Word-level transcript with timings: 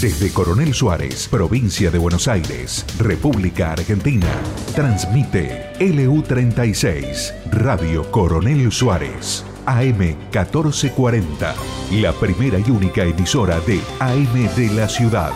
Desde 0.00 0.32
Coronel 0.32 0.72
Suárez, 0.72 1.28
provincia 1.28 1.90
de 1.90 1.98
Buenos 1.98 2.26
Aires, 2.26 2.86
República 2.98 3.72
Argentina, 3.72 4.28
transmite 4.74 5.74
LU36, 5.78 7.34
Radio 7.50 8.10
Coronel 8.10 8.72
Suárez, 8.72 9.44
AM 9.66 9.98
1440, 9.98 11.54
la 12.00 12.12
primera 12.14 12.58
y 12.58 12.70
única 12.70 13.04
emisora 13.04 13.60
de 13.60 13.78
AM 13.98 14.32
de 14.56 14.70
la 14.74 14.88
ciudad. 14.88 15.32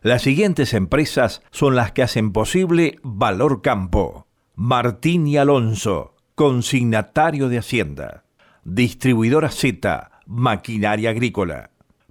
Las 0.00 0.22
siguientes 0.22 0.72
empresas 0.72 1.42
son 1.50 1.76
las 1.76 1.92
que 1.92 2.02
hacen 2.02 2.32
posible 2.32 2.98
Valor 3.02 3.60
Campo. 3.60 4.26
Martín 4.54 5.26
y 5.26 5.36
Alonso, 5.36 6.14
consignatario 6.36 7.50
de 7.50 7.58
Hacienda. 7.58 8.24
Distribuidora 8.64 9.50
Z, 9.50 10.22
maquinaria 10.24 11.10
agrícola. 11.10 11.69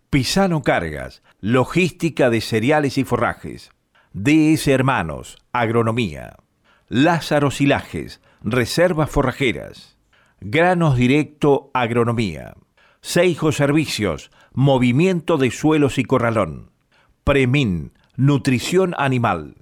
Pisano 0.10 0.64
Cargas, 0.64 1.22
logística 1.40 2.32
de 2.32 2.42
cereales 2.42 2.98
y 2.98 3.04
forrajes. 3.04 3.70
DS 4.14 4.68
Hermanos, 4.68 5.38
agronomía. 5.52 6.38
Lázaro 6.88 7.52
Silajes, 7.52 8.20
reservas 8.42 9.12
forrajeras. 9.12 10.00
Granos 10.42 10.96
Directo, 10.98 11.70
agronomía. 11.76 12.56
Seijo 13.02 13.52
Servicios, 13.52 14.32
movimiento 14.52 15.38
de 15.38 15.52
suelos 15.52 16.00
y 16.00 16.06
corralón. 16.06 16.72
Premin, 17.24 17.94
nutrición 18.16 18.96
animal. 18.98 19.58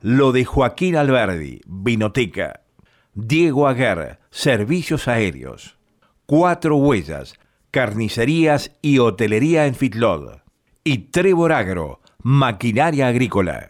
Lo 0.00 0.30
de 0.30 0.44
Joaquín 0.44 0.94
Alberdi, 0.94 1.62
vinoteca. 1.66 2.60
Diego 3.14 3.66
Aguer, 3.66 4.20
servicios 4.30 5.08
aéreos. 5.08 5.78
Cuatro 6.26 6.76
Huellas, 6.76 7.34
carnicerías 7.70 8.72
y 8.82 8.98
hotelería 8.98 9.66
en 9.66 9.74
Fitlod. 9.74 10.38
Y 10.84 10.98
Trevor 11.10 11.52
Agro, 11.52 12.00
maquinaria 12.22 13.08
agrícola. 13.08 13.69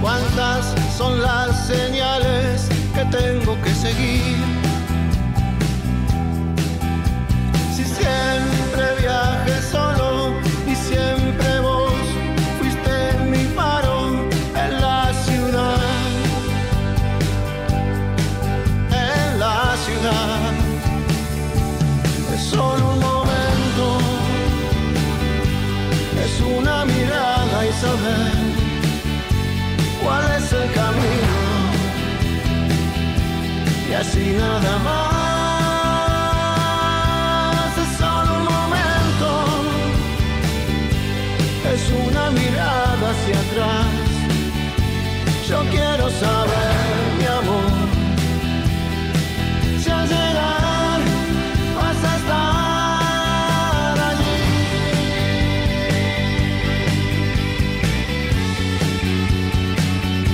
¿Cuántas 0.00 0.74
son 0.96 1.20
las 1.20 1.66
señales 1.66 2.68
que 2.94 3.04
tengo 3.16 3.60
que 3.62 3.74
seguir? 3.74 4.36
Si 7.74 7.84
siempre 7.84 8.84
viaje 9.00 9.62
solo 9.70 10.07
saber 27.80 28.32
cuál 30.02 30.24
es 30.36 30.52
el 30.52 30.72
camino. 30.72 31.38
Y 33.88 33.92
así 33.94 34.34
nada 34.36 34.78
más 34.78 35.17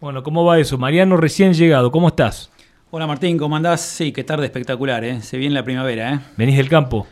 Bueno, 0.00 0.22
¿cómo 0.22 0.44
va 0.44 0.58
eso? 0.60 0.78
Mariano 0.78 1.16
recién 1.16 1.54
llegado, 1.54 1.90
¿cómo 1.90 2.08
estás? 2.08 2.50
Hola 2.90 3.06
Martín, 3.06 3.36
¿cómo 3.36 3.56
andás? 3.56 3.80
Sí, 3.82 4.12
qué 4.12 4.24
tarde 4.24 4.46
espectacular, 4.46 5.04
¿eh? 5.04 5.20
Se 5.20 5.36
viene 5.36 5.54
la 5.54 5.64
primavera, 5.64 6.14
¿eh? 6.14 6.20
¿Venís 6.36 6.56
del 6.56 6.68
campo? 6.68 7.06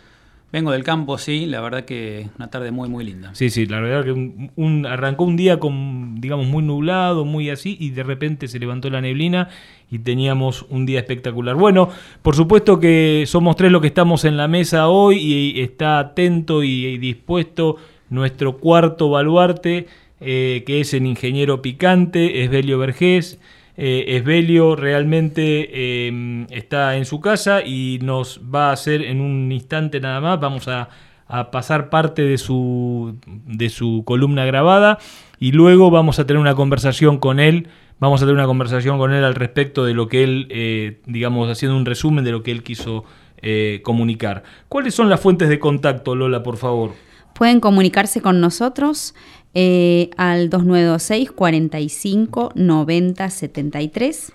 Vengo 0.52 0.70
del 0.70 0.84
campo, 0.84 1.19
sí, 1.19 1.44
la 1.44 1.60
verdad 1.60 1.84
que 1.84 2.28
una 2.38 2.48
tarde 2.48 2.70
muy, 2.70 2.88
muy 2.88 3.04
linda. 3.04 3.34
Sí, 3.34 3.50
sí, 3.50 3.66
la 3.66 3.81
verdad 3.81 4.04
que 4.04 4.12
un- 4.12 4.52
un- 4.56 4.87
arrancó 4.87 5.25
un 5.25 5.37
día 5.37 5.58
con, 5.58 6.20
digamos, 6.20 6.46
muy 6.46 6.62
nublado, 6.62 7.25
muy 7.25 7.50
así, 7.50 7.76
y 7.81 7.90
de 7.90 8.04
repente 8.04 8.46
se 8.48 8.58
levantó 8.60 8.88
la 8.88 9.00
neblina 9.00 9.48
y 9.90 9.98
teníamos 9.98 10.64
un 10.70 10.87
día 10.87 11.00
espectacular. 11.00 11.56
Bueno, 11.56 11.90
por 12.22 12.37
supuesto 12.37 12.78
que 12.78 13.25
somos 13.26 13.56
tres 13.56 13.72
los 13.72 13.81
que 13.81 13.88
estamos 13.88 14.25
en 14.25 14.37
la 14.37 14.46
mesa 14.48 14.88
hoy 14.88 15.19
y 15.19 15.60
está 15.60 15.98
atento 15.98 16.62
y, 16.62 16.96
dispuesto 16.98 17.76
nuestro 18.08 18.56
cuarto 18.58 19.10
baluarte, 19.10 19.88
que 20.20 20.64
es 20.81 20.94
el 20.94 21.06
ingeniero 21.06 21.60
picante, 21.60 22.44
Esbelio 22.44 22.78
Vergés. 22.78 23.38
Esbelio 23.76 24.75
realmente 24.76 26.06
em, 26.06 26.46
está 26.50 26.96
en 26.96 27.05
su 27.05 27.20
casa 27.20 27.62
y 27.62 27.99
nos 28.02 28.40
va 28.43 28.70
a 28.70 28.73
hacer 28.73 29.02
en 29.02 29.20
un 29.20 29.52
instante 29.52 30.00
nada 30.00 30.20
más, 30.20 30.40
vamos 30.40 30.67
a, 30.69 30.88
a 31.28 31.50
pasar 31.50 31.90
parte 31.90 32.23
de 32.23 32.38
su, 32.38 33.19
de 33.26 33.69
su 33.69 34.02
columna 34.06 34.44
grabada 34.46 34.99
y 35.38 35.52
luego 35.52 35.90
vamos 35.90 36.19
a 36.19 36.26
tener 36.26 36.40
una 36.40 36.55
conversación 36.55 37.19
con 37.19 37.38
él 37.38 37.69
Vamos 37.99 38.20
a 38.20 38.26
tener 38.26 38.34
una 38.34 38.46
conversación 38.46 38.99
con 38.99 39.14
él 39.14 39.25
al 39.25 39.34
respecto 39.34 39.84
de 39.87 39.94
lo 39.94 40.08
que 40.08 40.22
él, 40.22 40.49
eh, 40.50 41.00
digamos, 41.06 41.49
haciendo 41.50 41.76
un 41.76 41.87
resumen 41.87 42.25
de 42.25 42.31
lo 42.31 42.43
que 42.43 42.50
él 42.50 42.62
quiso 42.62 43.05
eh, 43.40 43.81
comunicar. 43.82 44.43
¿Cuáles 44.69 44.94
son 44.94 45.08
las 45.08 45.20
fuentes 45.20 45.49
de 45.49 45.58
contacto, 45.58 46.14
Lola, 46.14 46.43
por 46.43 46.58
favor? 46.58 46.93
Pueden 47.32 47.58
comunicarse 47.58 48.20
con 48.20 48.40
nosotros 48.40 49.14
eh, 49.58 50.11
al 50.19 50.50
2926 50.50 51.32
45 51.32 52.53
90 52.55 53.31
73, 53.31 54.32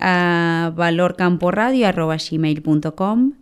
a 0.00 0.72
valorcamporadio.gmail.com 0.74 3.32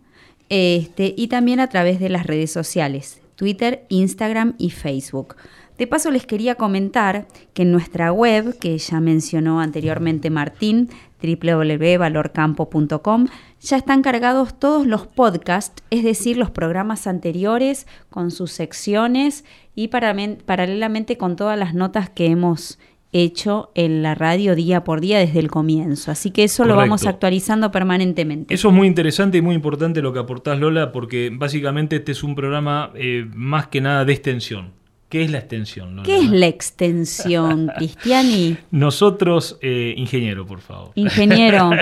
este, 0.49 1.15
y 1.17 1.27
también 1.29 1.59
a 1.59 1.69
través 1.69 1.99
de 1.99 2.09
las 2.09 2.27
redes 2.27 2.51
sociales, 2.51 3.19
Twitter, 3.35 3.87
Instagram 3.89 4.53
y 4.59 4.69
Facebook. 4.69 5.37
De 5.79 5.87
paso 5.87 6.11
les 6.11 6.27
quería 6.27 6.53
comentar 6.53 7.25
que 7.55 7.63
en 7.63 7.71
nuestra 7.71 8.11
web, 8.11 8.55
que 8.59 8.77
ya 8.77 8.99
mencionó 8.99 9.59
anteriormente 9.59 10.29
Martín, 10.29 10.91
www.valorcampo.com, 11.23 13.27
ya 13.61 13.77
están 13.77 14.01
cargados 14.01 14.59
todos 14.59 14.85
los 14.85 15.07
podcasts, 15.07 15.81
es 15.89 16.03
decir, 16.03 16.37
los 16.37 16.51
programas 16.51 17.07
anteriores 17.07 17.87
con 18.09 18.31
sus 18.31 18.51
secciones 18.51 19.45
y 19.75 19.87
paralelamente 19.87 21.17
con 21.17 21.35
todas 21.35 21.57
las 21.57 21.73
notas 21.73 22.09
que 22.09 22.27
hemos 22.27 22.77
hecho 23.13 23.71
en 23.75 24.01
la 24.01 24.15
radio 24.15 24.55
día 24.55 24.83
por 24.83 24.99
día 24.99 25.19
desde 25.19 25.39
el 25.39 25.49
comienzo. 25.49 26.11
Así 26.11 26.31
que 26.31 26.43
eso 26.43 26.65
lo 26.65 26.75
vamos 26.75 27.05
actualizando 27.05 27.71
permanentemente. 27.71 28.53
Eso 28.53 28.69
es 28.69 28.73
muy 28.73 28.87
interesante 28.87 29.37
y 29.37 29.41
muy 29.41 29.55
importante 29.55 30.01
lo 30.01 30.11
que 30.11 30.19
aportás, 30.19 30.59
Lola, 30.59 30.91
porque 30.91 31.29
básicamente 31.31 31.97
este 31.97 32.11
es 32.11 32.23
un 32.23 32.35
programa 32.35 32.91
eh, 32.95 33.25
más 33.33 33.67
que 33.67 33.81
nada 33.81 34.03
de 34.03 34.13
extensión. 34.13 34.73
¿Qué 35.13 35.21
es 35.21 35.29
la 35.29 35.37
extensión? 35.37 36.01
¿Qué 36.01 36.17
es 36.17 36.31
la 36.31 36.47
extensión, 36.47 37.69
Cristiani? 37.77 38.57
Nosotros, 38.71 39.59
eh, 39.61 39.93
ingeniero, 39.95 40.43
por 40.47 40.59
favor. 40.59 40.91
Ingeniero. 40.95 41.69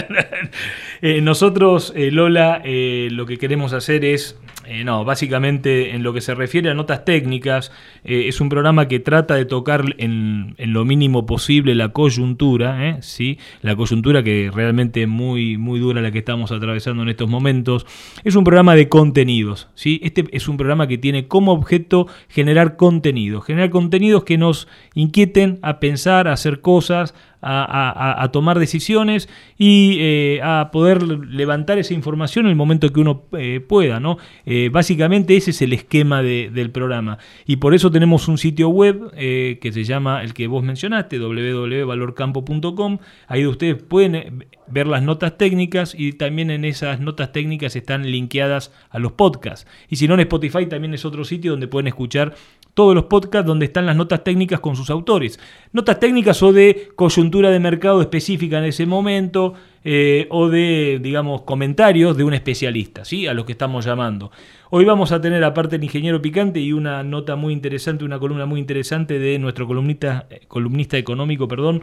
Eh, 1.03 1.19
nosotros, 1.19 1.93
eh, 1.95 2.11
Lola, 2.11 2.61
lo 2.63 3.25
que 3.25 3.39
queremos 3.39 3.73
hacer 3.73 4.05
es 4.05 4.37
eh, 4.71 4.85
no, 4.85 5.03
básicamente 5.03 5.93
en 5.93 6.01
lo 6.01 6.13
que 6.13 6.21
se 6.21 6.33
refiere 6.33 6.69
a 6.69 6.73
notas 6.73 7.03
técnicas, 7.03 7.73
eh, 8.05 8.29
es 8.29 8.39
un 8.39 8.47
programa 8.47 8.87
que 8.87 9.01
trata 9.01 9.35
de 9.35 9.43
tocar 9.43 9.83
en, 9.97 10.55
lo 10.57 10.85
mínimo 10.85 11.25
posible 11.25 11.75
la 11.75 11.89
coyuntura, 11.89 12.87
¿eh? 12.87 12.97
¿sí? 13.01 13.37
la 13.61 13.75
coyuntura 13.75 14.23
que 14.23 14.49
realmente 14.53 15.01
es 15.01 15.09
muy, 15.09 15.57
muy 15.57 15.81
dura 15.81 15.99
la 15.99 16.11
que 16.11 16.19
estamos 16.19 16.53
atravesando 16.53 17.03
en 17.03 17.09
estos 17.09 17.29
momentos. 17.29 17.85
Es 18.23 18.37
un 18.37 18.45
programa 18.45 18.73
de 18.75 18.87
contenidos. 18.87 19.67
¿sí? 19.75 19.99
Este 20.03 20.23
es 20.31 20.47
un 20.47 20.55
programa 20.55 20.87
que 20.87 20.97
tiene 20.97 21.27
como 21.27 21.51
objeto 21.51 22.07
generar 22.29 22.77
contenidos, 22.77 23.43
generar 23.43 23.71
contenidos 23.71 24.23
que 24.23 24.37
nos 24.37 24.69
inquieten 24.93 25.59
a 25.63 25.81
pensar, 25.81 26.29
a 26.29 26.33
hacer 26.33 26.61
cosas, 26.61 27.13
a, 27.41 28.29
tomar 28.31 28.59
decisiones 28.59 29.29
y 29.57 29.97
eh, 29.99 30.39
a 30.43 30.69
poder 30.71 31.03
levantar 31.03 31.77
esa 31.77 31.93
información 31.93 32.45
en 32.45 32.51
el 32.51 32.55
momento 32.55 32.91
que 32.91 32.99
uno 32.99 33.23
eh, 33.37 33.59
pueda. 33.59 33.99
¿no? 33.99 34.17
Eh, 34.45 34.69
básicamente 34.71 35.35
ese 35.35 35.51
es 35.51 35.61
el 35.61 35.73
esquema 35.73 36.21
del 36.21 36.71
programa. 36.71 37.17
Y 37.45 37.57
por 37.57 37.73
eso 37.73 37.91
tenemos 37.91 38.27
un 38.27 38.37
sitio 38.37 38.69
web 38.69 39.11
que 39.11 39.71
se 39.71 39.83
llama 39.83 40.23
el 40.23 40.33
que 40.33 40.47
vos 40.47 40.63
mencionaste, 40.63 41.19
www.valorcampo.com. 41.19 42.97
Ahí 43.27 43.45
ustedes 43.45 43.81
pueden 43.81 44.45
ver 44.67 44.87
las 44.87 45.03
notas 45.03 45.37
técnicas 45.37 45.93
y 45.97 46.13
también 46.13 46.49
en 46.49 46.65
esas 46.65 46.99
notas 46.99 47.31
técnicas 47.31 47.75
están 47.75 48.09
linkeadas 48.09 48.71
a 48.89 48.99
los 48.99 49.13
podcasts. 49.13 49.67
Y 49.89 49.97
si 49.97 50.07
no 50.07 50.13
en 50.13 50.21
Spotify 50.21 50.65
también 50.65 50.93
es 50.93 51.05
otro 51.05 51.25
sitio 51.25 51.51
donde 51.51 51.67
pueden 51.67 51.87
escuchar 51.87 52.35
todos 52.73 52.95
los 52.95 53.05
podcasts 53.05 53.47
donde 53.47 53.65
están 53.65 53.85
las 53.85 53.95
notas 53.95 54.23
técnicas 54.23 54.59
con 54.59 54.75
sus 54.75 54.89
autores. 54.89 55.39
Notas 55.73 55.99
técnicas 55.99 56.41
o 56.43 56.53
de 56.53 56.89
coyuntura 56.95 57.49
de 57.49 57.59
mercado 57.59 58.01
específica 58.01 58.59
en 58.59 58.65
ese 58.65 58.85
momento 58.85 59.53
eh, 59.83 60.27
o 60.29 60.47
de, 60.47 60.99
digamos, 61.01 61.41
comentarios 61.41 62.15
de 62.15 62.23
un 62.23 62.33
especialista, 62.33 63.03
¿sí? 63.03 63.27
A 63.27 63.33
los 63.33 63.45
que 63.45 63.51
estamos 63.53 63.85
llamando. 63.85 64.31
Hoy 64.69 64.85
vamos 64.85 65.11
a 65.11 65.19
tener 65.19 65.43
aparte 65.43 65.75
el 65.75 65.83
ingeniero 65.83 66.21
picante 66.21 66.59
y 66.59 66.71
una 66.71 67.03
nota 67.03 67.35
muy 67.35 67.51
interesante, 67.51 68.05
una 68.05 68.19
columna 68.19 68.45
muy 68.45 68.59
interesante 68.59 69.19
de 69.19 69.37
nuestro 69.39 69.67
columnista, 69.67 70.27
columnista 70.47 70.97
económico, 70.97 71.47
perdón, 71.47 71.81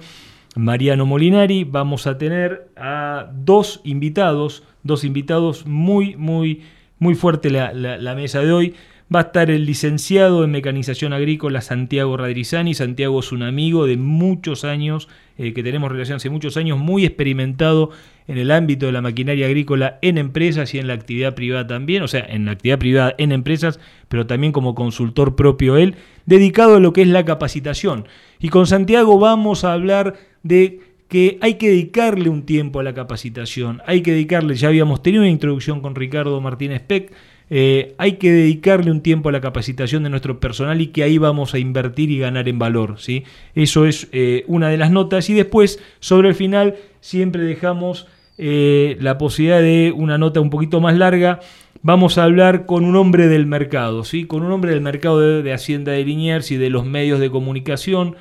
Mariano 0.56 1.04
Molinari. 1.04 1.64
Vamos 1.64 2.06
a 2.06 2.16
tener 2.16 2.70
a 2.76 3.30
dos 3.34 3.80
invitados, 3.84 4.62
dos 4.84 5.04
invitados 5.04 5.66
muy, 5.66 6.16
muy, 6.16 6.62
muy 6.98 7.14
fuerte 7.14 7.50
la, 7.50 7.74
la 7.74 8.14
mesa 8.14 8.40
de 8.40 8.52
hoy 8.52 8.74
va 9.14 9.20
a 9.20 9.22
estar 9.24 9.50
el 9.50 9.64
licenciado 9.64 10.44
en 10.44 10.50
mecanización 10.50 11.12
agrícola 11.12 11.62
Santiago 11.62 12.16
Radrizani. 12.16 12.74
Santiago 12.74 13.20
es 13.20 13.32
un 13.32 13.42
amigo 13.42 13.86
de 13.86 13.96
muchos 13.96 14.64
años, 14.64 15.08
eh, 15.38 15.54
que 15.54 15.62
tenemos 15.62 15.90
relación 15.90 16.16
hace 16.16 16.28
muchos 16.28 16.56
años, 16.56 16.78
muy 16.78 17.06
experimentado 17.06 17.90
en 18.26 18.36
el 18.36 18.50
ámbito 18.50 18.84
de 18.86 18.92
la 18.92 19.00
maquinaria 19.00 19.46
agrícola 19.46 19.98
en 20.02 20.18
empresas 20.18 20.74
y 20.74 20.78
en 20.78 20.86
la 20.86 20.92
actividad 20.92 21.34
privada 21.34 21.66
también, 21.66 22.02
o 22.02 22.08
sea, 22.08 22.20
en 22.28 22.44
la 22.44 22.52
actividad 22.52 22.78
privada 22.78 23.14
en 23.16 23.32
empresas, 23.32 23.80
pero 24.08 24.26
también 24.26 24.52
como 24.52 24.74
consultor 24.74 25.34
propio 25.34 25.78
él, 25.78 25.94
dedicado 26.26 26.76
a 26.76 26.80
lo 26.80 26.92
que 26.92 27.02
es 27.02 27.08
la 27.08 27.24
capacitación. 27.24 28.06
Y 28.38 28.50
con 28.50 28.66
Santiago 28.66 29.18
vamos 29.18 29.64
a 29.64 29.72
hablar 29.72 30.14
de 30.42 30.80
que 31.08 31.38
hay 31.40 31.54
que 31.54 31.70
dedicarle 31.70 32.28
un 32.28 32.42
tiempo 32.42 32.80
a 32.80 32.82
la 32.82 32.92
capacitación, 32.92 33.80
hay 33.86 34.02
que 34.02 34.12
dedicarle, 34.12 34.56
ya 34.56 34.68
habíamos 34.68 35.02
tenido 35.02 35.22
una 35.22 35.30
introducción 35.30 35.80
con 35.80 35.94
Ricardo 35.94 36.38
Martínez 36.42 36.82
Peck, 36.82 37.12
eh, 37.50 37.94
hay 37.98 38.12
que 38.14 38.30
dedicarle 38.30 38.90
un 38.90 39.00
tiempo 39.00 39.28
a 39.28 39.32
la 39.32 39.40
capacitación 39.40 40.02
de 40.02 40.10
nuestro 40.10 40.38
personal 40.38 40.80
y 40.80 40.88
que 40.88 41.02
ahí 41.02 41.18
vamos 41.18 41.54
a 41.54 41.58
invertir 41.58 42.10
y 42.10 42.18
ganar 42.18 42.48
en 42.48 42.58
valor. 42.58 42.96
¿sí? 42.98 43.24
Eso 43.54 43.86
es 43.86 44.08
eh, 44.12 44.44
una 44.46 44.68
de 44.68 44.76
las 44.76 44.90
notas. 44.90 45.30
Y 45.30 45.34
después, 45.34 45.82
sobre 46.00 46.28
el 46.28 46.34
final, 46.34 46.76
siempre 47.00 47.42
dejamos 47.42 48.06
eh, 48.36 48.96
la 49.00 49.18
posibilidad 49.18 49.60
de 49.60 49.92
una 49.96 50.18
nota 50.18 50.40
un 50.40 50.50
poquito 50.50 50.80
más 50.80 50.96
larga. 50.96 51.40
Vamos 51.80 52.18
a 52.18 52.24
hablar 52.24 52.66
con 52.66 52.84
un 52.84 52.96
hombre 52.96 53.28
del 53.28 53.46
mercado, 53.46 54.04
¿sí? 54.04 54.24
con 54.24 54.42
un 54.42 54.52
hombre 54.52 54.72
del 54.72 54.80
mercado 54.80 55.42
de, 55.42 55.52
Hacienda 55.52 55.92
de 55.92 56.04
Liniers 56.04 56.50
y 56.50 56.56
de 56.56 56.70
los 56.70 56.84
medios 56.84 57.20
de 57.20 57.30
comunicación, 57.30 58.16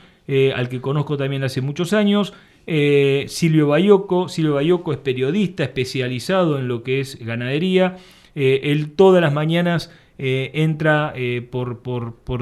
al 0.55 0.69
que 0.69 0.79
conozco 0.79 1.17
también 1.17 1.43
hace 1.43 1.61
muchos 1.61 1.91
años. 1.93 2.33
Silvio 2.67 3.69
Bayoco. 3.69 4.29
Silvio 4.29 4.55
Bayoco 4.55 4.91
es 4.91 4.99
periodista 4.99 5.63
especializado 5.63 6.59
en 6.59 6.67
lo 6.67 6.83
que 6.83 6.99
es 6.99 7.17
ganadería. 7.25 7.97
Eh, 8.39 8.71
él 8.71 8.91
todas 8.91 9.19
las 9.19 9.33
mañanas 9.33 9.91
eh, 10.19 10.51
entra 10.53 11.11
eh, 11.15 11.41
por, 11.41 11.81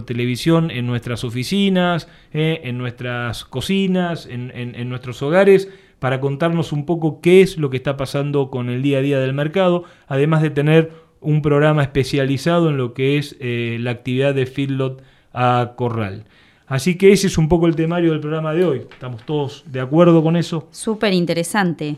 televisión 0.06 0.70
en 0.70 0.88
nuestras 0.88 1.24
oficinas, 1.24 2.10
en 2.34 2.78
nuestras 2.78 3.46
cocinas, 3.46 4.28
en, 4.30 4.90
nuestros 4.90 5.22
hogares, 5.22 5.70
para 6.00 6.20
contarnos 6.20 6.74
un 6.74 6.86
poco 6.86 7.22
qué 7.22 7.42
es 7.42 7.58
lo 7.58 7.70
que 7.70 7.78
está 7.78 7.96
pasando 7.96 8.52
con 8.52 8.70
el 8.70 8.82
día 8.82 8.98
a 8.98 9.02
día 9.02 9.20
del 9.20 9.32
mercado, 9.32 9.86
además 10.08 10.42
de 10.42 10.50
tener 10.50 10.92
un 11.22 11.42
programa 11.42 11.82
especializado 11.82 12.70
en 12.70 12.76
lo 12.76 12.94
que 12.94 13.18
es 13.18 13.38
la 13.40 13.92
actividad 13.92 14.36
de 14.36 14.48
feedlot 14.48 15.02
a 15.32 15.76
corral. 15.78 16.26
Así 16.68 16.98
que 16.98 17.14
ese 17.14 17.28
es 17.28 17.38
un 17.38 17.48
poco 17.48 17.68
el 17.68 17.76
temario 17.78 18.12
del 18.12 18.20
programa 18.20 18.54
de 18.54 18.66
hoy. 18.66 18.80
¿Estamos 18.80 19.26
todos 19.26 19.64
de 19.68 19.80
acuerdo 19.80 20.22
con 20.22 20.36
eso? 20.36 20.68
Súper 20.72 21.14
interesante. 21.14 21.96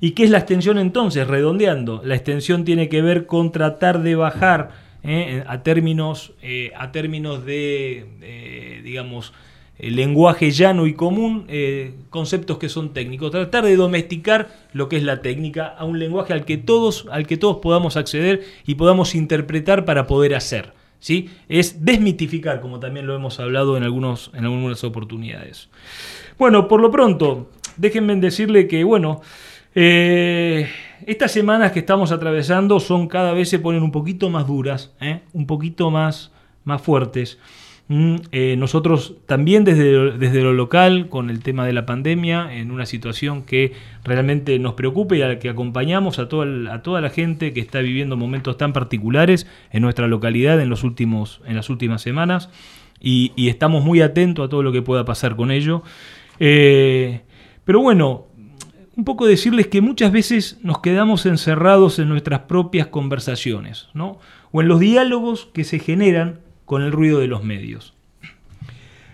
¿Y 0.00 0.12
qué 0.12 0.24
es 0.24 0.30
la 0.30 0.38
extensión 0.38 0.78
entonces? 0.78 1.26
Redondeando, 1.26 2.02
la 2.04 2.14
extensión 2.14 2.64
tiene 2.64 2.88
que 2.88 3.02
ver 3.02 3.26
con 3.26 3.52
tratar 3.52 4.02
de 4.02 4.14
bajar 4.14 4.70
eh, 5.02 5.44
a, 5.46 5.62
términos, 5.62 6.32
eh, 6.42 6.72
a 6.76 6.92
términos 6.92 7.44
de, 7.44 8.80
digamos, 8.84 9.32
el 9.78 9.96
lenguaje 9.96 10.50
llano 10.52 10.86
y 10.86 10.94
común, 10.94 11.46
eh, 11.48 11.94
conceptos 12.10 12.58
que 12.58 12.68
son 12.68 12.92
técnicos. 12.92 13.30
Tratar 13.30 13.64
de 13.64 13.76
domesticar 13.76 14.48
lo 14.72 14.88
que 14.88 14.96
es 14.96 15.02
la 15.02 15.20
técnica 15.20 15.66
a 15.66 15.84
un 15.84 15.98
lenguaje 15.98 16.32
al 16.32 16.44
que 16.44 16.56
todos, 16.56 17.06
al 17.10 17.26
que 17.26 17.36
todos 17.36 17.58
podamos 17.58 17.96
acceder 17.96 18.44
y 18.66 18.76
podamos 18.76 19.14
interpretar 19.14 19.84
para 19.84 20.06
poder 20.06 20.34
hacer. 20.34 20.72
¿sí? 21.00 21.30
Es 21.48 21.84
desmitificar, 21.84 22.60
como 22.60 22.78
también 22.78 23.06
lo 23.06 23.16
hemos 23.16 23.40
hablado 23.40 23.76
en, 23.76 23.82
algunos, 23.82 24.30
en 24.34 24.44
algunas 24.44 24.84
oportunidades. 24.84 25.68
Bueno, 26.38 26.68
por 26.68 26.80
lo 26.80 26.90
pronto, 26.90 27.50
déjenme 27.76 28.14
decirle 28.16 28.68
que, 28.68 28.84
bueno, 28.84 29.22
eh, 29.74 30.68
estas 31.06 31.32
semanas 31.32 31.72
que 31.72 31.80
estamos 31.80 32.12
atravesando 32.12 32.80
son 32.80 33.08
cada 33.08 33.32
vez 33.32 33.48
se 33.48 33.58
ponen 33.58 33.82
un 33.82 33.92
poquito 33.92 34.30
más 34.30 34.46
duras, 34.46 34.94
¿eh? 35.00 35.20
un 35.32 35.46
poquito 35.46 35.90
más, 35.90 36.32
más 36.64 36.80
fuertes. 36.80 37.38
Mm, 37.88 38.16
eh, 38.32 38.56
nosotros 38.56 39.16
también 39.26 39.64
desde, 39.64 40.12
desde 40.12 40.42
lo 40.42 40.54
local, 40.54 41.08
con 41.10 41.28
el 41.28 41.42
tema 41.42 41.66
de 41.66 41.74
la 41.74 41.84
pandemia, 41.84 42.56
en 42.56 42.70
una 42.70 42.86
situación 42.86 43.42
que 43.42 43.72
realmente 44.04 44.58
nos 44.58 44.74
preocupa 44.74 45.16
y 45.16 45.22
a 45.22 45.28
la 45.28 45.38
que 45.38 45.50
acompañamos 45.50 46.18
a 46.18 46.28
toda, 46.28 46.72
a 46.72 46.82
toda 46.82 47.00
la 47.02 47.10
gente 47.10 47.52
que 47.52 47.60
está 47.60 47.80
viviendo 47.80 48.16
momentos 48.16 48.56
tan 48.56 48.72
particulares 48.72 49.46
en 49.70 49.82
nuestra 49.82 50.06
localidad 50.06 50.60
en, 50.60 50.70
los 50.70 50.84
últimos, 50.84 51.42
en 51.46 51.56
las 51.56 51.68
últimas 51.68 52.00
semanas. 52.00 52.48
y, 53.00 53.32
estamos 53.48 53.84
muy 53.84 54.00
atentos 54.00 54.46
a 54.46 54.48
todo 54.48 54.62
lo 54.62 54.72
que 54.72 54.80
pueda 54.80 55.04
pasar 55.04 55.36
con 55.36 55.50
ello. 55.50 55.82
Pero 57.64 57.80
bueno, 57.80 58.26
un 58.96 59.04
poco 59.04 59.26
decirles 59.26 59.66
que 59.66 59.80
muchas 59.80 60.12
veces 60.12 60.58
nos 60.62 60.80
quedamos 60.80 61.26
encerrados 61.26 61.98
en 61.98 62.08
nuestras 62.08 62.40
propias 62.40 62.86
conversaciones, 62.88 63.88
¿no? 63.94 64.18
O 64.52 64.62
en 64.62 64.68
los 64.68 64.80
diálogos 64.80 65.48
que 65.52 65.64
se 65.64 65.78
generan 65.78 66.40
con 66.64 66.82
el 66.82 66.92
ruido 66.92 67.18
de 67.18 67.26
los 67.26 67.42
medios. 67.42 67.94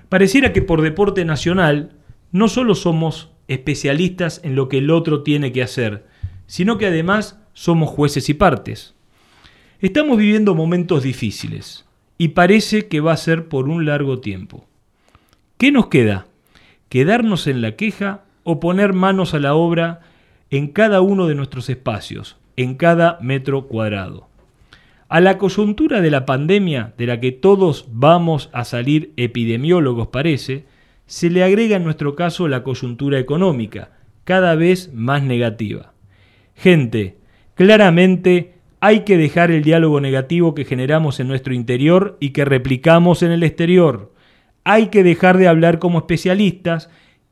Pareciera 0.08 0.52
que 0.52 0.62
por 0.62 0.82
deporte 0.82 1.24
nacional 1.24 1.92
no 2.32 2.48
solo 2.48 2.74
somos 2.74 3.30
especialistas 3.48 4.40
en 4.44 4.54
lo 4.54 4.68
que 4.68 4.78
el 4.78 4.90
otro 4.90 5.22
tiene 5.22 5.52
que 5.52 5.62
hacer, 5.62 6.06
sino 6.46 6.78
que 6.78 6.86
además 6.86 7.38
somos 7.52 7.90
jueces 7.90 8.28
y 8.28 8.34
partes. 8.34 8.94
Estamos 9.80 10.18
viviendo 10.18 10.54
momentos 10.54 11.02
difíciles 11.02 11.86
y 12.18 12.28
parece 12.28 12.86
que 12.88 13.00
va 13.00 13.12
a 13.12 13.16
ser 13.16 13.48
por 13.48 13.68
un 13.68 13.86
largo 13.86 14.20
tiempo. 14.20 14.66
¿Qué 15.56 15.72
nos 15.72 15.86
queda? 15.86 16.26
¿Quedarnos 16.88 17.46
en 17.46 17.62
la 17.62 17.76
queja 17.76 18.24
o 18.44 18.60
poner 18.60 18.92
manos 18.92 19.34
a 19.34 19.38
la 19.38 19.54
obra 19.54 20.00
en 20.50 20.68
cada 20.68 21.00
uno 21.00 21.26
de 21.26 21.34
nuestros 21.34 21.68
espacios, 21.68 22.36
en 22.56 22.74
cada 22.74 23.18
metro 23.20 23.66
cuadrado? 23.66 24.28
A 25.08 25.20
la 25.20 25.38
coyuntura 25.38 26.00
de 26.00 26.10
la 26.10 26.24
pandemia, 26.24 26.94
de 26.96 27.06
la 27.06 27.18
que 27.18 27.32
todos 27.32 27.86
vamos 27.90 28.48
a 28.52 28.64
salir 28.64 29.12
epidemiólogos 29.16 30.08
parece, 30.08 30.66
se 31.06 31.30
le 31.30 31.42
agrega 31.42 31.76
en 31.76 31.84
nuestro 31.84 32.14
caso 32.14 32.46
la 32.46 32.62
coyuntura 32.62 33.18
económica, 33.18 33.90
cada 34.22 34.54
vez 34.54 34.92
más 34.94 35.24
negativa. 35.24 35.92
Gente, 36.54 37.18
claramente 37.54 38.54
hay 38.78 39.00
que 39.00 39.16
dejar 39.16 39.50
el 39.50 39.62
diálogo 39.62 40.00
negativo 40.00 40.54
que 40.54 40.64
generamos 40.64 41.18
en 41.18 41.28
nuestro 41.28 41.52
interior 41.52 42.16
y 42.20 42.30
que 42.30 42.44
replicamos 42.44 43.22
en 43.22 43.32
el 43.32 43.42
exterior. 43.42 44.12
Hay 44.64 44.86
que 44.86 45.02
dejar 45.02 45.36
de 45.36 45.48
hablar 45.48 45.78
como 45.78 45.98
especialistas 45.98 46.88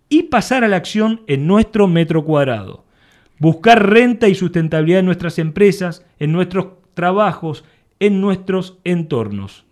y 0.08 0.24
pasar 0.24 0.64
a 0.64 0.68
la 0.68 0.76
acción 0.76 1.22
en 1.26 1.46
nuestro 1.46 1.86
metro 1.86 2.24
cuadrado. 2.24 2.84
Buscar 3.38 3.88
renta 3.90 4.28
y 4.28 4.34
sustentabilidad 4.34 5.00
en 5.00 5.06
nuestras 5.06 5.38
empresas, 5.38 6.04
en 6.18 6.32
nuestros 6.32 6.66
trabajos, 6.94 7.64
en 8.00 8.20
nuestros 8.20 8.78
entornos. 8.84 9.64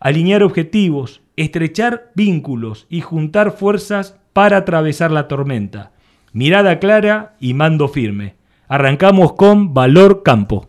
Alinear 0.00 0.42
objetivos, 0.42 1.22
estrechar 1.36 2.10
vínculos 2.14 2.86
y 2.90 3.00
juntar 3.00 3.52
fuerzas 3.52 4.18
para 4.32 4.58
atravesar 4.58 5.10
la 5.10 5.28
tormenta. 5.28 5.92
Mirada 6.32 6.78
clara 6.78 7.36
y 7.40 7.54
mando 7.54 7.88
firme. 7.88 8.34
Arrancamos 8.68 9.34
con 9.34 9.72
Valor 9.72 10.22
Campo. 10.22 10.68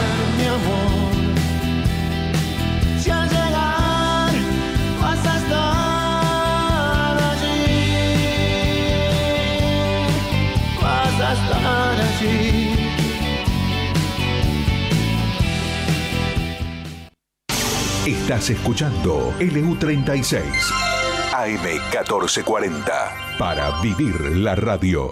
Estás 18.31 18.51
escuchando 18.51 19.33
LU36 19.41 20.41
AM1440 21.33 23.37
para 23.37 23.81
vivir 23.81 24.37
la 24.37 24.55
radio. 24.55 25.11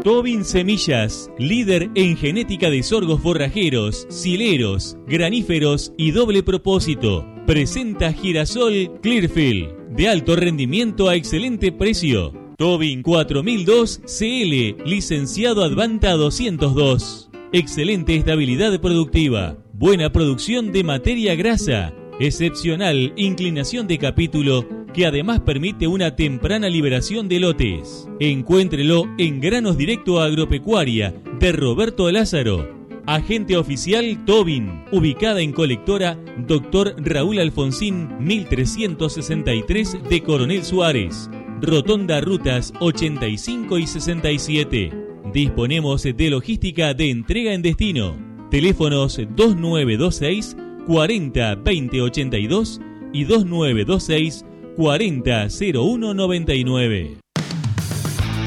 Tobin 0.04 0.44
Semillas, 0.44 1.30
líder 1.38 1.90
en 1.94 2.18
genética 2.18 2.68
de 2.68 2.82
sorgos 2.82 3.22
forrajeros, 3.22 4.06
sileros, 4.10 4.98
graníferos 5.06 5.94
y 5.96 6.10
doble 6.10 6.42
propósito 6.42 7.29
presenta 7.46 8.12
Girasol 8.12 9.00
Clearfield, 9.02 9.90
de 9.90 10.08
alto 10.08 10.36
rendimiento 10.36 11.08
a 11.08 11.16
excelente 11.16 11.72
precio. 11.72 12.32
Tobin 12.56 13.02
4002 13.02 14.02
CL, 14.04 14.84
licenciado 14.84 15.64
Advanta 15.64 16.12
202. 16.12 17.30
Excelente 17.52 18.14
estabilidad 18.16 18.80
productiva, 18.80 19.56
buena 19.72 20.12
producción 20.12 20.72
de 20.72 20.84
materia 20.84 21.34
grasa, 21.34 21.94
excepcional 22.20 23.12
inclinación 23.16 23.86
de 23.86 23.98
capítulo 23.98 24.66
que 24.92 25.06
además 25.06 25.40
permite 25.40 25.86
una 25.86 26.16
temprana 26.16 26.68
liberación 26.68 27.28
de 27.28 27.40
lotes. 27.40 28.08
Encuéntrelo 28.18 29.04
en 29.18 29.40
Granos 29.40 29.76
Directo 29.76 30.20
Agropecuaria 30.20 31.14
de 31.38 31.52
Roberto 31.52 32.10
Lázaro. 32.10 32.79
Agente 33.06 33.56
oficial 33.56 34.24
Tobin, 34.24 34.84
ubicada 34.92 35.40
en 35.40 35.52
colectora 35.52 36.18
Dr. 36.46 36.94
Raúl 36.98 37.38
Alfonsín 37.38 38.08
1363 38.20 39.98
de 40.08 40.22
Coronel 40.22 40.64
Suárez. 40.64 41.30
Rotonda 41.60 42.20
Rutas 42.20 42.72
85 42.80 43.78
y 43.78 43.86
67. 43.86 44.92
Disponemos 45.32 46.02
de 46.02 46.30
logística 46.30 46.94
de 46.94 47.10
entrega 47.10 47.52
en 47.52 47.62
destino. 47.62 48.16
Teléfonos 48.50 49.16
2926 49.16 50.56
40 50.86 51.54
20 51.56 52.02
82 52.02 52.80
y 53.12 53.24
2926 53.24 54.44
40 54.76 55.48
01 55.74 56.14
99. 56.14 57.19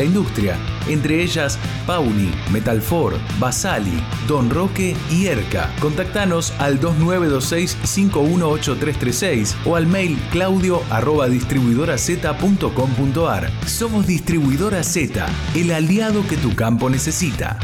la 0.00 0.06
industria, 0.06 0.56
entre 0.88 1.22
ellas 1.22 1.58
Pauni, 1.86 2.32
Metalfor, 2.50 3.18
Basali, 3.38 4.02
Don 4.26 4.48
Roque 4.48 4.96
y 5.10 5.26
Erca. 5.26 5.70
Contactanos 5.78 6.54
al 6.58 6.80
2926-518336 6.80 9.56
o 9.66 9.76
al 9.76 9.86
mail 9.86 10.18
claudio 10.32 10.80
arroba 10.90 11.28
distribuidoraz.com.ar. 11.28 13.50
Somos 13.66 14.06
Distribuidora 14.06 14.82
Z, 14.82 15.26
el 15.54 15.70
aliado 15.70 16.26
que 16.26 16.38
tu 16.38 16.56
campo 16.56 16.88
necesita. 16.88 17.58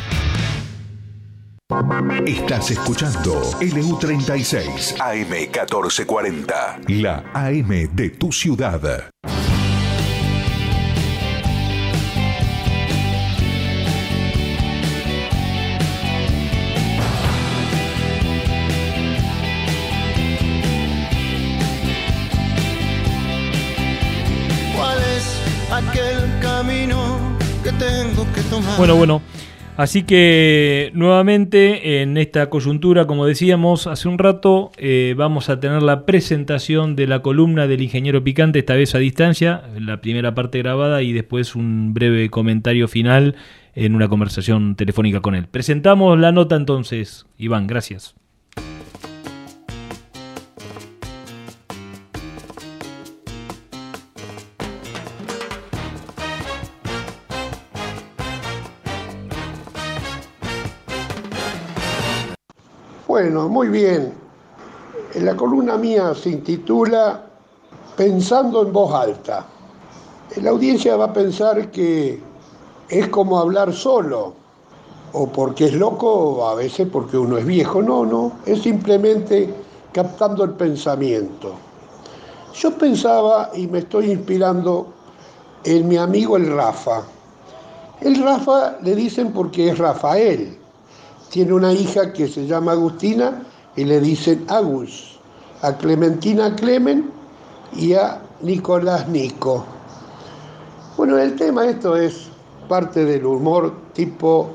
Estás 2.26 2.70
escuchando 2.70 3.40
LU36 3.60 4.98
AM1440, 4.98 6.86
la 7.00 7.24
AM 7.32 7.88
de 7.94 8.10
tu 8.10 8.30
ciudad. 8.30 9.08
Bueno, 28.78 28.96
bueno. 28.96 29.22
Así 29.76 30.04
que 30.04 30.90
nuevamente 30.94 32.00
en 32.00 32.16
esta 32.16 32.48
coyuntura, 32.48 33.06
como 33.06 33.26
decíamos 33.26 33.86
hace 33.86 34.08
un 34.08 34.18
rato, 34.18 34.72
eh, 34.78 35.14
vamos 35.16 35.50
a 35.50 35.60
tener 35.60 35.82
la 35.82 36.06
presentación 36.06 36.96
de 36.96 37.06
la 37.06 37.20
columna 37.20 37.66
del 37.66 37.82
ingeniero 37.82 38.24
Picante, 38.24 38.60
esta 38.60 38.74
vez 38.74 38.94
a 38.94 38.98
distancia, 38.98 39.62
la 39.78 40.00
primera 40.00 40.34
parte 40.34 40.58
grabada 40.58 41.02
y 41.02 41.12
después 41.12 41.54
un 41.54 41.92
breve 41.92 42.30
comentario 42.30 42.88
final 42.88 43.36
en 43.74 43.94
una 43.94 44.08
conversación 44.08 44.76
telefónica 44.76 45.20
con 45.20 45.34
él. 45.34 45.46
Presentamos 45.46 46.18
la 46.18 46.32
nota 46.32 46.56
entonces, 46.56 47.26
Iván, 47.36 47.66
gracias. 47.66 48.14
Bueno, 63.16 63.48
muy 63.48 63.68
bien. 63.68 64.12
La 65.14 65.34
columna 65.34 65.78
mía 65.78 66.14
se 66.14 66.28
intitula 66.28 67.24
Pensando 67.96 68.60
en 68.60 68.74
voz 68.74 68.92
alta. 68.92 69.46
La 70.42 70.50
audiencia 70.50 70.96
va 70.96 71.06
a 71.06 71.12
pensar 71.14 71.70
que 71.70 72.20
es 72.90 73.08
como 73.08 73.38
hablar 73.38 73.72
solo, 73.72 74.34
o 75.14 75.28
porque 75.28 75.64
es 75.64 75.72
loco, 75.72 76.12
o 76.12 76.46
a 76.46 76.56
veces 76.56 76.88
porque 76.92 77.16
uno 77.16 77.38
es 77.38 77.46
viejo. 77.46 77.80
No, 77.80 78.04
no, 78.04 78.32
es 78.44 78.60
simplemente 78.60 79.48
captando 79.94 80.44
el 80.44 80.50
pensamiento. 80.50 81.54
Yo 82.52 82.76
pensaba 82.76 83.50
y 83.54 83.66
me 83.66 83.78
estoy 83.78 84.10
inspirando 84.10 84.88
en 85.64 85.88
mi 85.88 85.96
amigo 85.96 86.36
el 86.36 86.54
Rafa. 86.54 87.02
El 87.98 88.22
Rafa 88.22 88.76
le 88.82 88.94
dicen 88.94 89.32
porque 89.32 89.70
es 89.70 89.78
Rafael. 89.78 90.65
Tiene 91.30 91.52
una 91.52 91.72
hija 91.72 92.12
que 92.12 92.28
se 92.28 92.46
llama 92.46 92.72
Agustina 92.72 93.42
y 93.76 93.84
le 93.84 94.00
dicen 94.00 94.44
Agus. 94.48 95.18
A 95.62 95.76
Clementina 95.76 96.54
Clemen 96.54 97.10
y 97.74 97.94
a 97.94 98.20
Nicolás 98.42 99.08
Nico. 99.08 99.64
Bueno, 100.96 101.18
el 101.18 101.34
tema 101.36 101.66
esto 101.66 101.96
es 101.96 102.28
parte 102.68 103.04
del 103.04 103.24
humor 103.26 103.74
tipo 103.92 104.50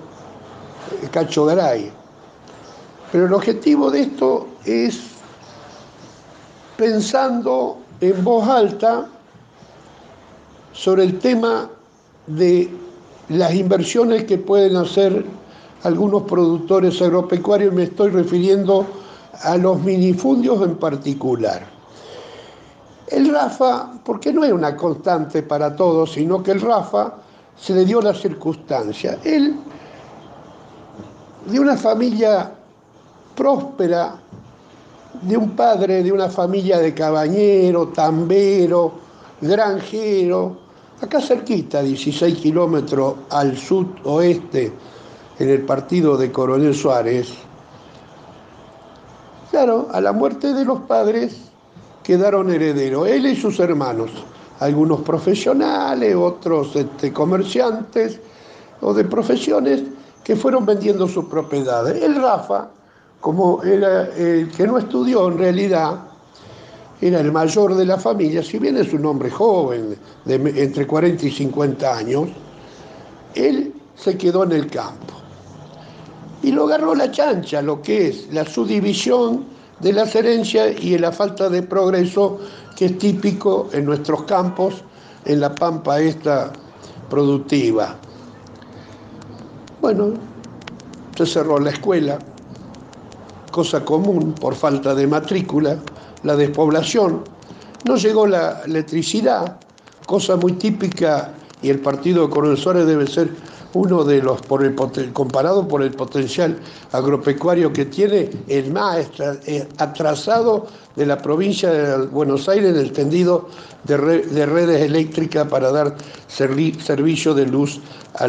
Cacho 1.12 1.45
Garay. 1.45 1.91
Pero 3.12 3.25
el 3.25 3.34
objetivo 3.34 3.91
de 3.91 4.01
esto 4.01 4.47
es 4.65 5.01
pensando 6.77 7.77
en 7.99 8.23
voz 8.23 8.47
alta 8.47 9.07
sobre 10.73 11.03
el 11.03 11.19
tema 11.19 11.69
de 12.27 12.69
las 13.29 13.53
inversiones 13.53 14.23
que 14.23 14.38
pueden 14.38 14.75
hacer 14.77 15.25
algunos 15.83 16.23
productores 16.23 17.01
agropecuarios, 17.01 17.73
me 17.73 17.83
estoy 17.83 18.09
refiriendo 18.11 18.85
a 19.43 19.57
los 19.57 19.81
minifundios 19.81 20.61
en 20.61 20.75
particular. 20.75 21.65
El 23.07 23.29
Rafa, 23.31 23.91
porque 24.05 24.31
no 24.31 24.43
es 24.43 24.51
una 24.51 24.75
constante 24.75 25.43
para 25.43 25.75
todos, 25.75 26.13
sino 26.13 26.41
que 26.41 26.51
el 26.51 26.61
Rafa 26.61 27.15
se 27.57 27.73
le 27.73 27.85
dio 27.85 28.01
la 28.01 28.13
circunstancia. 28.13 29.17
Él, 29.23 29.55
de 31.45 31.59
una 31.59 31.75
familia 31.75 32.51
próspera, 33.35 34.15
de 35.21 35.37
un 35.37 35.51
padre 35.51 36.03
de 36.03 36.11
una 36.11 36.29
familia 36.29 36.79
de 36.79 36.93
cabañero, 36.93 37.89
tambero, 37.89 38.93
granjero, 39.41 40.57
acá 41.01 41.19
cerquita, 41.19 41.81
16 41.81 42.37
kilómetros 42.37 43.15
al 43.29 43.57
sudoeste, 43.57 44.71
en 45.41 45.49
el 45.49 45.62
partido 45.63 46.17
de 46.17 46.32
Coronel 46.32 46.75
Suárez. 46.75 47.34
Claro, 49.49 49.88
a 49.91 49.99
la 49.99 50.13
muerte 50.13 50.54
de 50.54 50.63
los 50.63 50.82
padres 50.82 51.36
quedaron 52.04 52.51
herederos, 52.51 53.08
él 53.08 53.25
y 53.25 53.36
sus 53.36 53.60
hermanos, 53.60 54.12
algunos 54.60 55.01
profesionales, 55.01 56.15
otros 56.15 56.75
este, 56.75 57.12
comerciantes 57.12 58.19
o 58.82 58.93
de 58.93 59.04
profesiones 59.04 59.82
que 60.23 60.36
fueron 60.36 60.63
vendiendo 60.63 61.08
sus 61.08 61.25
propiedades. 61.25 62.04
El 62.04 62.21
Rafa, 62.21 62.69
como 63.19 63.63
era 63.63 64.15
el 64.15 64.51
que 64.51 64.67
no 64.67 64.77
estudió 64.77 65.27
en 65.27 65.39
realidad, 65.39 66.01
era 67.01 67.19
el 67.19 67.32
mayor 67.32 67.73
de 67.73 67.86
la 67.86 67.97
familia, 67.97 68.43
si 68.43 68.60
bien 68.60 68.77
es 68.77 68.93
un 68.93 69.08
hombre 69.08 69.32
joven, 69.32 69.97
de 70.23 70.36
entre 70.36 70.86
40 70.86 71.25
y 71.25 71.32
50 71.32 71.97
años, 71.97 72.30
él 73.34 73.73
se 73.95 74.15
quedó 74.15 74.43
en 74.43 74.51
el 74.51 74.67
campo. 74.67 75.20
Y 76.43 76.51
lo 76.51 76.65
agarró 76.65 76.95
la 76.95 77.12
chancha, 77.12 77.62
lo 77.62 77.82
que 77.82 78.10
es 78.10 78.34
la 78.34 78.45
subdivisión 78.45 79.45
de 79.80 79.93
las 79.93 80.15
herencias 80.15 80.75
y 80.82 80.97
la 80.97 81.12
falta 81.12 81.49
de 81.49 81.63
progreso 81.63 82.39
que 82.75 82.86
es 82.86 82.97
típico 82.97 83.69
en 83.73 83.86
nuestros 83.86 84.23
campos, 84.23 84.84
en 85.25 85.39
la 85.39 85.54
pampa 85.54 85.99
esta 85.99 86.51
productiva. 87.10 87.95
Bueno, 89.82 90.13
se 91.15 91.25
cerró 91.25 91.60
la 91.60 91.71
escuela, 91.71 92.19
cosa 93.51 93.84
común 93.84 94.34
por 94.34 94.56
falta 94.56 94.95
de 94.95 95.08
matrícula, 95.08 95.77
la 96.23 96.36
despoblación, 96.36 97.23
no 97.86 97.95
llegó 97.97 98.27
la 98.27 98.62
electricidad, 98.65 99.58
cosa 100.06 100.36
muy 100.38 100.54
típica, 100.54 101.34
y 101.62 101.69
el 101.69 101.80
partido 101.80 102.27
de 102.27 102.58
Suárez 102.58 102.86
debe 102.86 103.08
ser 103.08 103.30
uno 103.73 104.03
de 104.03 104.21
los, 104.21 104.41
comparado 105.13 105.67
por 105.67 105.81
el 105.81 105.91
potencial 105.91 106.60
agropecuario 106.91 107.71
que 107.71 107.86
tiene, 107.86 108.29
el 108.47 108.71
más 108.71 109.07
eh, 109.19 109.67
atrasado 109.77 110.67
de 110.95 111.05
la 111.05 111.17
provincia 111.17 111.71
de 111.71 112.05
Buenos 112.07 112.49
Aires 112.49 112.71
en 112.71 112.77
el 112.77 112.91
tendido 112.91 113.47
de, 113.84 113.97
redes 113.97 114.81
eléctricas 114.81 115.47
para 115.47 115.71
dar 115.71 115.95
servicio 116.27 117.34
de 117.34 117.45
luz 117.45 117.79
a, 118.15 118.25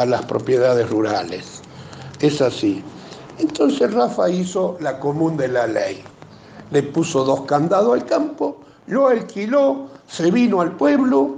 a 0.00 0.06
las 0.06 0.24
propiedades 0.24 0.88
rurales. 0.88 1.60
Es 2.20 2.40
así. 2.40 2.82
Entonces 3.38 3.92
Rafa 3.92 4.30
hizo 4.30 4.76
la 4.80 4.98
común 4.98 5.36
de 5.36 5.48
la 5.48 5.66
ley. 5.66 6.02
Le 6.70 6.82
puso 6.82 7.24
dos 7.24 7.42
candados 7.42 7.92
al 7.92 8.06
campo, 8.06 8.60
lo 8.86 9.08
alquiló, 9.08 9.88
se 10.08 10.30
vino 10.30 10.60
al 10.60 10.72
pueblo 10.72 11.36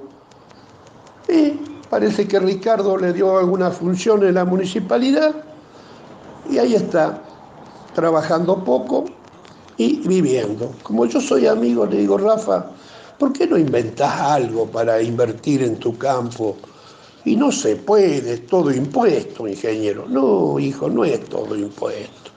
y 1.29 1.78
Parece 1.91 2.29
que 2.29 2.39
Ricardo 2.39 2.99
le 2.99 3.13
dio 3.13 3.39
alguna 3.39 3.71
función 3.71 4.23
en 4.25 4.35
la 4.35 4.45
municipalidad 4.45 5.35
y 6.51 6.59
ahí 6.59 6.75
está, 6.75 7.23
trabajando 7.95 8.63
poco 8.63 9.07
y 9.79 10.07
viviendo. 10.07 10.73
Como 10.83 11.07
yo 11.07 11.21
soy 11.21 11.47
amigo, 11.47 11.87
le 11.87 11.99
digo, 11.99 12.19
Rafa, 12.19 12.67
¿por 13.19 13.33
qué 13.33 13.47
no 13.47 13.57
inventas 13.57 14.13
algo 14.21 14.67
para 14.67 15.01
invertir 15.01 15.63
en 15.63 15.77
tu 15.77 15.97
campo? 15.97 16.57
Y 17.25 17.37
no 17.37 17.51
se 17.51 17.77
puede, 17.77 18.35
es 18.35 18.47
todo 18.47 18.71
impuesto, 18.71 19.49
ingeniero. 19.49 20.07
No, 20.09 20.59
hijo, 20.59 20.89
no 20.89 21.05
es 21.05 21.25
todo 21.27 21.57
impuesto. 21.57 22.31